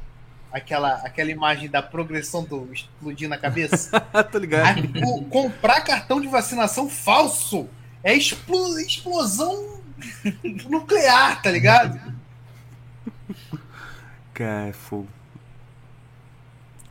Aquela, 0.50 0.94
aquela 1.04 1.30
imagem 1.30 1.68
da 1.68 1.82
progressão 1.82 2.42
do 2.42 2.72
explodir 2.72 3.28
na 3.28 3.36
cabeça. 3.36 4.00
tá 4.10 4.38
ligado? 4.38 4.78
A- 5.02 5.06
o- 5.06 5.24
comprar 5.26 5.82
cartão 5.82 6.20
de 6.20 6.26
vacinação 6.26 6.88
falso 6.88 7.68
é 8.02 8.14
explo- 8.14 8.78
explosão 8.78 9.78
nuclear, 10.70 11.42
tá 11.42 11.50
ligado? 11.50 12.00
Cara, 14.32 14.68
é 14.68 14.72
fogo. 14.72 15.08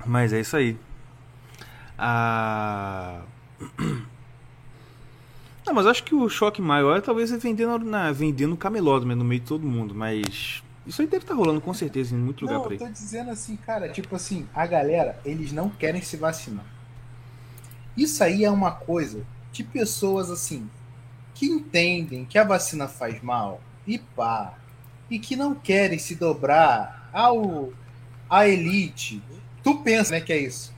Mas 0.07 0.33
é 0.33 0.39
isso 0.39 0.55
aí. 0.55 0.77
Ah... 1.97 3.21
Não, 5.65 5.73
mas 5.73 5.85
acho 5.85 6.03
que 6.03 6.15
o 6.15 6.29
choque 6.29 6.61
maior 6.61 6.97
é 6.97 7.01
talvez 7.01 7.29
é 7.29 7.37
vendendo, 7.37 7.79
na, 7.79 8.09
vendendo 8.13 8.55
camelódromo 8.55 9.09
né, 9.09 9.15
no 9.15 9.25
meio 9.25 9.41
de 9.41 9.47
todo 9.47 9.67
mundo. 9.67 9.93
Mas 9.93 10.63
isso 10.85 11.01
aí 11.01 11.07
deve 11.07 11.25
estar 11.25 11.33
rolando 11.33 11.59
com 11.59 11.73
certeza 11.73 12.15
em 12.15 12.17
muito 12.17 12.45
lugar 12.45 12.55
Não, 12.55 12.63
por 12.63 12.71
eu 12.71 12.79
tô 12.79 12.87
dizendo 12.87 13.29
assim, 13.31 13.57
cara, 13.57 13.89
tipo 13.89 14.15
assim, 14.15 14.47
a 14.55 14.65
galera, 14.65 15.19
eles 15.25 15.51
não 15.51 15.69
querem 15.69 16.01
se 16.01 16.15
vacinar. 16.15 16.65
Isso 17.97 18.23
aí 18.23 18.45
é 18.45 18.49
uma 18.49 18.71
coisa 18.71 19.25
de 19.51 19.63
pessoas 19.63 20.31
assim, 20.31 20.69
que 21.33 21.45
entendem 21.47 22.23
que 22.23 22.37
a 22.37 22.45
vacina 22.45 22.87
faz 22.87 23.21
mal 23.21 23.59
e 23.85 23.97
pá, 23.97 24.53
e 25.09 25.19
que 25.19 25.35
não 25.35 25.53
querem 25.53 25.99
se 25.99 26.15
dobrar 26.15 27.09
ao 27.11 27.73
à 28.29 28.47
elite. 28.47 29.21
Tu 29.67 29.75
pensa, 29.83 30.11
né, 30.11 30.21
que 30.21 30.31
é 30.31 30.37
isso. 30.37 30.71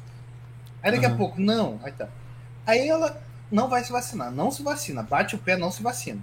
Aí 0.82 0.92
daqui 0.92 1.06
a 1.06 1.10
Uhum. 1.10 1.18
pouco, 1.18 1.40
não, 1.40 1.80
aí 1.84 1.92
tá. 1.92 2.08
Aí 2.66 2.88
ela 2.90 3.22
não 3.52 3.68
vai 3.70 3.84
se 3.84 3.92
vacinar, 3.92 4.32
não 4.32 4.50
se 4.50 4.64
vacina, 4.64 5.04
bate 5.04 5.36
o 5.36 5.38
pé, 5.38 5.56
não 5.56 5.70
se 5.70 5.84
vacina. 5.84 6.20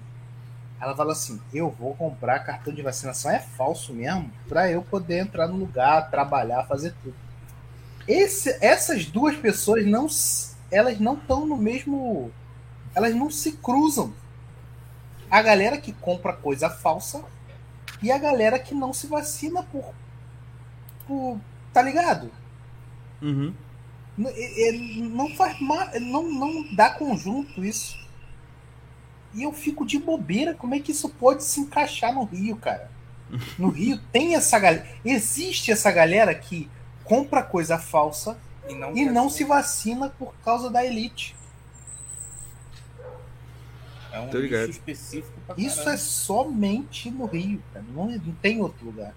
Ela 0.81 0.97
fala 0.97 1.13
assim: 1.13 1.41
eu 1.55 1.71
vou 1.71 1.95
comprar 1.95 2.41
cartão 2.41 2.75
de 2.75 2.83
vacinação, 2.83 3.31
é 3.31 3.39
falso 3.39 3.93
mesmo, 3.95 4.33
pra 4.49 4.69
eu 4.69 4.83
poder 4.83 5.21
entrar 5.21 5.47
no 5.47 5.55
lugar, 5.57 6.11
trabalhar, 6.11 6.65
fazer 6.65 6.93
tudo. 7.05 7.15
Esse- 8.09 8.59
essas 8.61 9.07
duas 9.07 9.37
pessoas 9.37 9.87
não, 9.87 10.09
elas 10.71 10.99
não 10.99 11.15
estão 11.15 11.47
no 11.47 11.57
mesmo. 11.57 12.33
Elas 12.97 13.15
não 13.15 13.31
se 13.31 13.53
cruzam. 13.53 14.13
A 15.31 15.41
galera 15.41 15.79
que 15.79 15.93
compra 15.93 16.33
coisa 16.33 16.69
falsa 16.69 17.23
e 18.03 18.11
a 18.11 18.19
galera 18.19 18.59
que 18.59 18.75
não 18.75 18.93
se 18.93 19.07
vacina 19.07 19.63
por. 19.63 19.95
por 21.07 21.39
tá 21.73 21.81
ligado? 21.83 22.31
Uhum. 23.23 23.53
Ele 24.19 25.03
não 25.03 25.35
faz 25.35 25.61
mal, 25.61 25.89
não, 26.01 26.31
não 26.33 26.75
dá 26.75 26.91
conjunto 26.91 27.65
isso. 27.65 27.97
E 29.35 29.43
eu 29.43 29.53
fico 29.53 29.85
de 29.85 29.99
bobeira, 29.99 30.55
como 30.55 30.75
é 30.75 30.81
que 30.81 30.93
isso 30.93 31.09
pode 31.11 31.45
se 31.45 31.61
encaixar 31.61 32.15
no 32.15 32.25
Rio, 32.25 32.57
cara? 32.57 32.91
No 33.59 33.69
Rio 33.69 33.99
tem 34.13 34.35
essa 34.35 34.59
galera. 34.59 34.87
Existe 35.05 35.71
essa 35.73 35.91
galera 35.91 36.35
que 36.35 36.71
compra 37.05 37.43
coisa 37.43 37.77
falsa 37.77 38.39
e 38.69 38.75
não, 38.75 38.97
e 38.97 39.05
não 39.05 39.29
se 39.29 39.45
vacina 39.45 40.11
por 40.11 40.35
causa 40.45 40.71
da 40.71 40.85
elite. 40.85 41.35
É 44.13 44.21
um 44.21 44.31
ligado. 44.31 44.71
específico 44.71 45.39
pra 45.47 45.55
Isso 45.59 45.81
é 45.81 45.85
caralho. 45.85 45.99
somente 46.01 47.11
no 47.11 47.27
Rio, 47.27 47.63
cara. 47.73 47.85
Não, 47.93 48.07
não 48.07 48.35
tem 48.37 48.63
outro 48.63 48.87
lugar. 48.87 49.13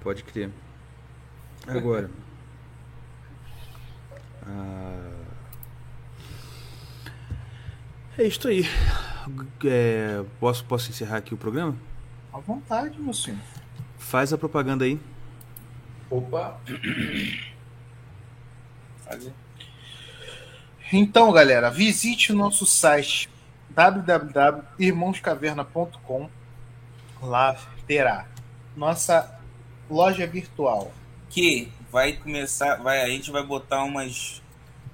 Pode 0.00 0.22
crer. 0.22 0.50
Agora. 1.66 2.10
ah, 4.46 5.10
É 8.18 8.24
isso 8.24 8.46
aí. 8.46 8.64
É, 9.64 10.22
posso, 10.38 10.64
posso 10.64 10.90
encerrar 10.90 11.16
aqui 11.16 11.34
o 11.34 11.36
programa? 11.36 11.76
À 12.32 12.38
vontade, 12.38 13.00
meu 13.00 13.14
senhor. 13.14 13.40
Faz 13.98 14.32
a 14.32 14.38
propaganda 14.38 14.84
aí. 14.84 15.00
Opa. 16.10 16.60
Então, 20.92 21.32
galera, 21.32 21.70
visite 21.70 22.32
o 22.32 22.36
nosso 22.36 22.66
site 22.66 23.30
www.irmãoscaverna.com. 23.70 26.28
Lá 27.22 27.56
terá 27.86 28.26
nossa 28.76 29.40
loja 29.88 30.26
virtual. 30.26 30.92
Que 31.34 31.68
vai 31.90 32.12
começar, 32.12 32.76
vai, 32.76 33.02
a 33.02 33.08
gente 33.08 33.32
vai 33.32 33.42
botar 33.42 33.82
umas, 33.82 34.40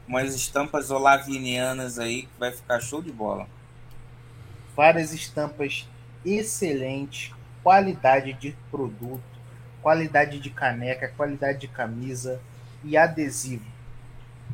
umas 0.08 0.34
estampas 0.34 0.90
olavinianas 0.90 1.98
aí 1.98 2.22
que 2.22 2.38
vai 2.38 2.50
ficar 2.50 2.80
show 2.80 3.02
de 3.02 3.12
bola. 3.12 3.46
Várias 4.74 5.12
estampas 5.12 5.86
excelentes, 6.24 7.34
qualidade 7.62 8.32
de 8.32 8.56
produto, 8.70 9.22
qualidade 9.82 10.40
de 10.40 10.48
caneca, 10.48 11.12
qualidade 11.14 11.58
de 11.58 11.68
camisa 11.68 12.40
e 12.82 12.96
adesivo. 12.96 13.66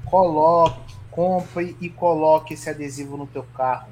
Coloque, 0.06 0.92
compre 1.08 1.76
e 1.80 1.88
coloque 1.88 2.54
esse 2.54 2.68
adesivo 2.68 3.16
no 3.16 3.28
teu 3.28 3.44
carro. 3.44 3.90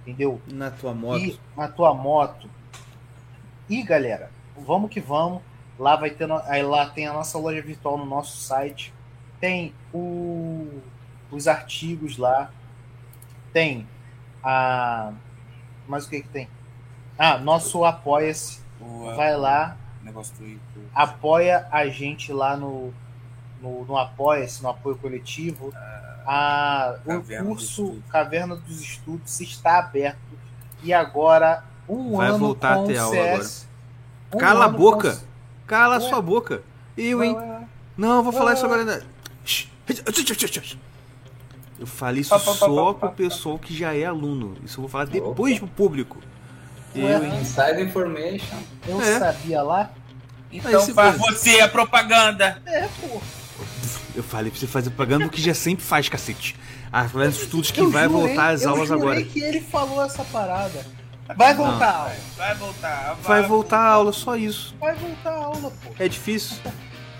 Entendeu? 0.00 0.42
Na 0.48 0.72
tua 0.72 0.92
moto. 0.92 1.24
E 1.24 1.38
na 1.56 1.68
tua 1.68 1.94
moto. 1.94 2.50
E 3.70 3.80
galera, 3.84 4.28
vamos 4.56 4.90
que 4.90 4.98
vamos. 4.98 5.40
Lá 5.78 5.96
vai 5.96 6.10
ter, 6.10 6.26
no- 6.26 6.40
aí 6.46 6.62
lá 6.62 6.86
tem 6.90 7.06
a 7.06 7.12
nossa 7.12 7.36
loja 7.38 7.60
virtual 7.62 7.98
no 7.98 8.04
nosso 8.06 8.36
site. 8.38 8.92
Tem 9.40 9.74
o- 9.92 10.80
os 11.30 11.48
artigos 11.48 12.16
lá. 12.16 12.50
Tem 13.52 13.86
a 14.42 15.12
mais 15.88 16.06
o 16.06 16.10
que 16.10 16.22
que 16.22 16.28
tem? 16.28 16.48
Ah, 17.18 17.38
nosso 17.38 17.84
apoia-se. 17.84 18.62
Vai 19.16 19.36
lá, 19.36 19.76
o 20.02 20.04
negócio 20.04 20.34
do, 20.36 20.44
do- 20.44 20.88
apoia 20.94 21.66
a 21.70 21.86
gente 21.86 22.32
lá 22.32 22.56
no 22.56 22.92
no, 23.60 23.84
no 23.86 23.96
apoia-se, 23.96 24.62
no 24.62 24.68
apoio 24.68 24.96
coletivo. 24.96 25.72
A, 26.26 26.96
o 27.04 27.08
Caverna 27.08 27.48
curso 27.48 27.82
Estudos. 27.84 28.10
Caverna 28.10 28.56
dos 28.56 28.80
Estudos 28.80 29.40
está 29.40 29.78
aberto 29.78 30.18
e 30.82 30.92
agora 30.92 31.64
um 31.88 32.16
Vai 32.16 32.28
ano 32.28 32.38
voltar 32.38 32.76
com 32.76 32.84
a 32.84 32.86
ter 32.86 32.98
o 32.98 33.02
aula 33.02 33.14
CS. 33.14 33.68
Um 34.34 34.38
Cala 34.38 34.64
a 34.64 34.68
boca! 34.68 35.16
com 35.16 35.33
Cala 35.66 35.96
a 35.96 36.00
Ué? 36.00 36.08
sua 36.08 36.20
boca! 36.20 36.62
Eu, 36.96 37.22
hein? 37.24 37.34
Ué. 37.34 37.60
Não, 37.96 38.16
eu 38.18 38.22
vou 38.22 38.32
falar 38.32 38.50
Ué, 38.50 38.54
isso 38.54 38.66
ué. 38.66 38.72
agora. 38.80 39.02
Eu 41.78 41.86
falei 41.86 42.20
isso 42.20 42.30
Pá, 42.30 42.38
pá, 42.38 42.44
pá, 42.46 42.52
só 42.54 42.66
pá, 42.92 42.98
pro 43.00 43.08
pá. 43.08 43.14
pessoal 43.14 43.58
que 43.58 43.74
já 43.76 43.94
é 43.94 44.04
aluno. 44.04 44.56
Isso 44.64 44.78
eu 44.78 44.82
vou 44.82 44.88
falar 44.88 45.06
depois 45.06 45.58
pro 45.58 45.66
público. 45.68 46.18
Eu, 46.94 47.24
hein? 47.24 47.40
inside 47.40 47.82
information. 47.82 48.56
Eu 48.86 49.00
É. 49.00 49.18
sabia 49.18 49.62
lá. 49.62 49.90
Então 50.52 50.80
foi. 50.86 51.12
você 51.12 51.60
a 51.60 51.68
propaganda. 51.68 52.62
É, 52.64 52.86
pô. 53.00 53.20
Eu 54.14 54.22
falei 54.22 54.50
pra 54.52 54.60
você 54.60 54.68
fazer 54.68 54.90
propaganda 54.90 55.26
o 55.26 55.30
que 55.30 55.42
já 55.42 55.52
sempre 55.52 55.84
faz, 55.84 56.08
cacete. 56.08 56.54
Ah, 56.92 57.08
falando 57.08 57.30
dos 57.32 57.42
estudos 57.42 57.70
que 57.72 57.80
Eu 57.80 57.90
vai 57.90 58.08
jurei- 58.08 58.28
voltar 58.28 58.50
às 58.50 58.62
eu 58.62 58.70
aulas 58.70 58.92
agora. 58.92 59.20
que 59.24 59.40
ele 59.42 59.60
falou 59.60 60.04
essa 60.04 60.22
parada. 60.26 60.86
Vai 61.36 61.54
voltar 61.54 61.88
a 61.88 61.96
aula. 61.96 62.16
Vai 62.36 62.54
voltar. 62.54 63.14
Vai 63.22 63.42
voltar 63.42 63.78
a 63.78 63.88
aula, 63.88 64.12
só 64.12 64.36
isso. 64.36 64.74
Vai 64.78 64.94
voltar 64.94 65.30
a 65.30 65.44
aula, 65.44 65.70
pô. 65.70 65.90
É 65.98 66.08
difícil. 66.08 66.58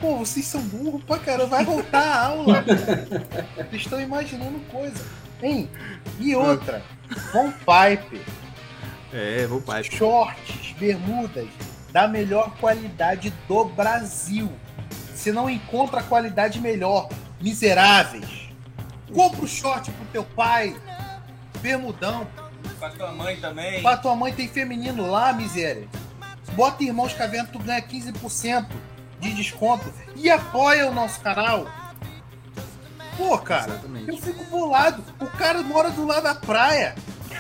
Pô, 0.00 0.18
vocês 0.18 0.44
são 0.46 0.60
burros 0.60 1.02
pra 1.04 1.18
caramba. 1.18 1.46
Vai 1.46 1.64
voltar 1.64 2.02
a 2.02 2.26
aula. 2.26 2.64
Vocês 3.56 3.82
estão 3.82 4.00
imaginando 4.00 4.60
coisa. 4.70 5.02
Hein? 5.42 5.70
E 6.18 6.36
outra. 6.36 6.82
Von 7.32 7.50
Pipe. 7.50 8.20
É, 9.12 9.46
vou 9.46 9.62
pai. 9.62 9.84
shorts, 9.84 10.74
bermudas 10.78 11.48
da 11.92 12.08
melhor 12.08 12.50
qualidade 12.58 13.32
do 13.46 13.64
Brasil. 13.66 14.50
Você 15.14 15.30
não 15.30 15.48
encontra 15.48 16.02
qualidade 16.02 16.60
melhor, 16.60 17.08
miseráveis. 17.40 18.48
Compra 19.14 19.44
o 19.44 19.48
short 19.48 19.90
pro 19.92 20.04
teu 20.06 20.24
pai, 20.24 20.76
bermudão. 21.60 22.26
Com 22.78 22.84
a 22.84 22.90
tua 22.90 23.12
mãe 23.12 23.36
também. 23.36 23.82
Pra 23.82 23.96
tua 23.96 24.16
mãe 24.16 24.32
tem 24.32 24.48
feminino 24.48 25.10
lá, 25.10 25.32
miséria. 25.32 25.88
Bota 26.52 26.82
Irmãos 26.84 27.12
Caverna, 27.14 27.48
tu 27.52 27.58
ganha 27.58 27.82
15% 27.82 28.66
de 29.20 29.32
desconto 29.34 29.92
e 30.16 30.30
apoia 30.30 30.88
o 30.88 30.94
nosso 30.94 31.20
canal. 31.20 31.66
Pô, 33.16 33.38
cara, 33.38 33.70
Exatamente. 33.72 34.08
eu 34.10 34.16
fico 34.18 34.44
bolado. 34.44 35.02
O 35.20 35.26
cara 35.26 35.62
mora 35.62 35.90
do 35.90 36.04
lado 36.06 36.24
da 36.24 36.34
praia. 36.34 36.94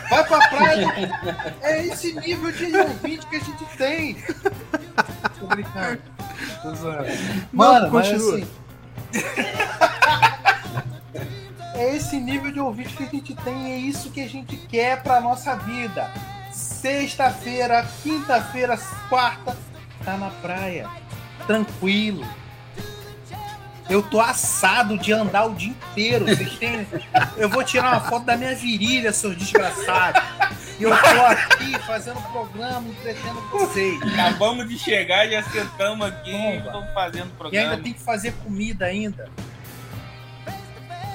Vai 0.08 0.24
pra 0.24 0.48
praia. 0.48 0.86
é 1.62 1.86
esse 1.86 2.12
nível 2.20 2.52
de 2.52 2.76
ouvinte 2.76 3.26
que 3.26 3.36
a 3.36 3.40
gente 3.40 3.64
tem. 3.76 4.16
Tô 5.38 5.46
brincando. 5.46 6.00
Tô 6.62 6.74
zoando. 6.74 7.06
Mano, 7.52 7.90
mas 7.90 8.08
continua. 8.08 8.36
assim. 8.36 8.48
É 11.74 11.96
esse 11.96 12.18
nível 12.18 12.52
de 12.52 12.60
ouvinte 12.60 12.94
que 12.96 13.02
a 13.04 13.06
gente 13.06 13.34
tem. 13.34 13.72
É 13.72 13.76
isso 13.76 14.10
que 14.10 14.20
a 14.20 14.28
gente 14.28 14.56
quer 14.56 15.02
pra 15.02 15.20
nossa 15.20 15.56
vida. 15.56 16.10
Sexta-feira, 16.52 17.86
quinta-feira, 18.02 18.76
quarta, 19.08 19.56
tá 20.04 20.16
na 20.16 20.30
praia. 20.30 20.88
Tranquilo. 21.46 22.24
Eu 23.88 24.02
tô 24.02 24.18
assado 24.20 24.96
de 24.96 25.12
andar 25.12 25.44
o 25.44 25.54
dia 25.54 25.68
inteiro. 25.70 26.24
Vocês 26.26 26.58
têm. 26.58 26.86
Eu 27.36 27.50
vou 27.50 27.62
tirar 27.62 27.92
uma 27.92 28.00
foto 28.00 28.24
da 28.24 28.36
minha 28.36 28.54
virilha, 28.54 29.12
seus 29.12 29.36
desgraçados. 29.36 30.22
E 30.78 30.82
eu 30.84 30.90
tô 30.90 31.20
aqui 31.26 31.78
fazendo 31.86 32.20
programa, 32.32 32.88
entretendo 32.88 33.40
vocês. 33.50 34.00
Acabamos 34.14 34.68
de 34.68 34.78
chegar, 34.78 35.28
já 35.28 35.42
sentamos 35.42 36.06
aqui 36.06 36.30
e 36.34 36.56
estamos 36.58 36.92
fazendo 36.94 37.16
E 37.16 37.22
ainda 37.22 37.36
programa. 37.38 37.76
tem 37.82 37.92
que 37.92 38.00
fazer 38.00 38.32
comida 38.44 38.86
ainda. 38.86 39.28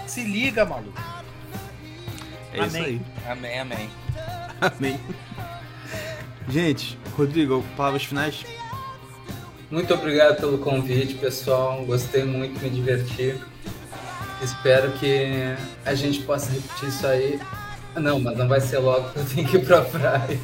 Se 0.09 0.23
liga, 0.23 0.65
maluco. 0.65 0.99
É 2.51 2.65
isso 2.65 2.77
Amém. 2.77 2.83
aí. 2.83 3.31
Amém, 3.31 3.59
amém. 3.59 3.89
Amém. 4.59 4.99
Gente, 6.49 6.97
Rodrigo, 7.15 7.63
palavras 7.77 8.03
finais? 8.03 8.43
Muito 9.69 9.93
obrigado 9.93 10.37
pelo 10.37 10.57
convite, 10.57 11.13
pessoal. 11.13 11.85
Gostei 11.85 12.23
muito, 12.23 12.59
me 12.59 12.71
diverti. 12.71 13.39
Espero 14.41 14.91
que 14.93 15.55
a 15.85 15.93
gente 15.93 16.21
possa 16.21 16.51
repetir 16.51 16.89
isso 16.89 17.05
aí. 17.05 17.39
Ah, 17.95 17.99
Não, 17.99 18.19
mas 18.19 18.35
não 18.35 18.47
vai 18.47 18.59
ser 18.61 18.79
logo, 18.79 19.11
eu 19.15 19.23
tenho 19.25 19.47
que 19.47 19.57
ir 19.57 19.65
pra 19.65 19.81
praia. 19.83 20.39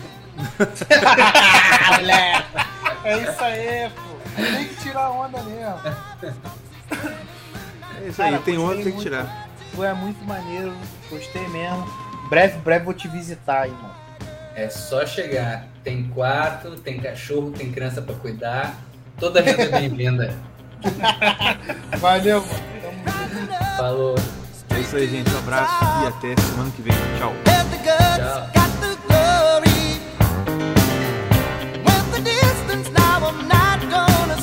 É 3.03 3.17
isso 3.17 3.41
aí, 3.43 3.89
pô. 3.89 4.15
Tem 4.35 4.67
que 4.67 4.75
tirar 4.75 5.09
onda 5.09 5.41
mesmo. 5.41 5.79
É 8.03 8.07
isso 8.09 8.17
Cara, 8.17 8.35
aí, 8.35 8.43
tem 8.43 8.55
gostei 8.55 8.57
outro, 8.57 8.75
tem 8.75 8.83
que 8.83 8.91
muito. 8.91 9.09
Foi 9.76 9.93
muito 9.93 10.23
maneiro. 10.23 10.73
Gostei 11.10 11.45
mesmo. 11.49 11.85
Breve, 12.30 12.57
breve 12.60 12.85
vou 12.85 12.93
te 12.93 13.07
visitar 13.07 13.64
aí, 13.64 13.72
mano. 13.72 13.93
É 14.56 14.69
só 14.69 15.06
chegar. 15.06 15.68
Tem 15.84 16.07
quarto, 16.10 16.77
tem 16.77 16.99
cachorro, 16.99 17.52
tem 17.52 17.72
criança 17.72 18.02
pra 18.02 18.15
cuidar. 18.15 18.76
Toda 19.19 19.43
gente 19.43 19.61
é 19.61 19.68
bem-vinda. 19.68 20.34
Valeu, 21.99 22.41
mano. 22.41 22.60
Tamo 22.81 23.30
junto. 23.34 23.77
Falou. 23.77 24.15
É 24.69 24.80
isso 24.80 24.95
aí, 24.95 25.07
gente. 25.07 25.30
Um 25.31 25.39
abraço 25.39 25.73
e 26.03 26.07
até 26.07 26.41
semana 26.41 26.72
que 26.72 26.81
vem. 26.81 26.93
Tchau. 27.19 27.34
I'm 33.26 33.47
not 33.47 33.81
gonna 33.89 34.39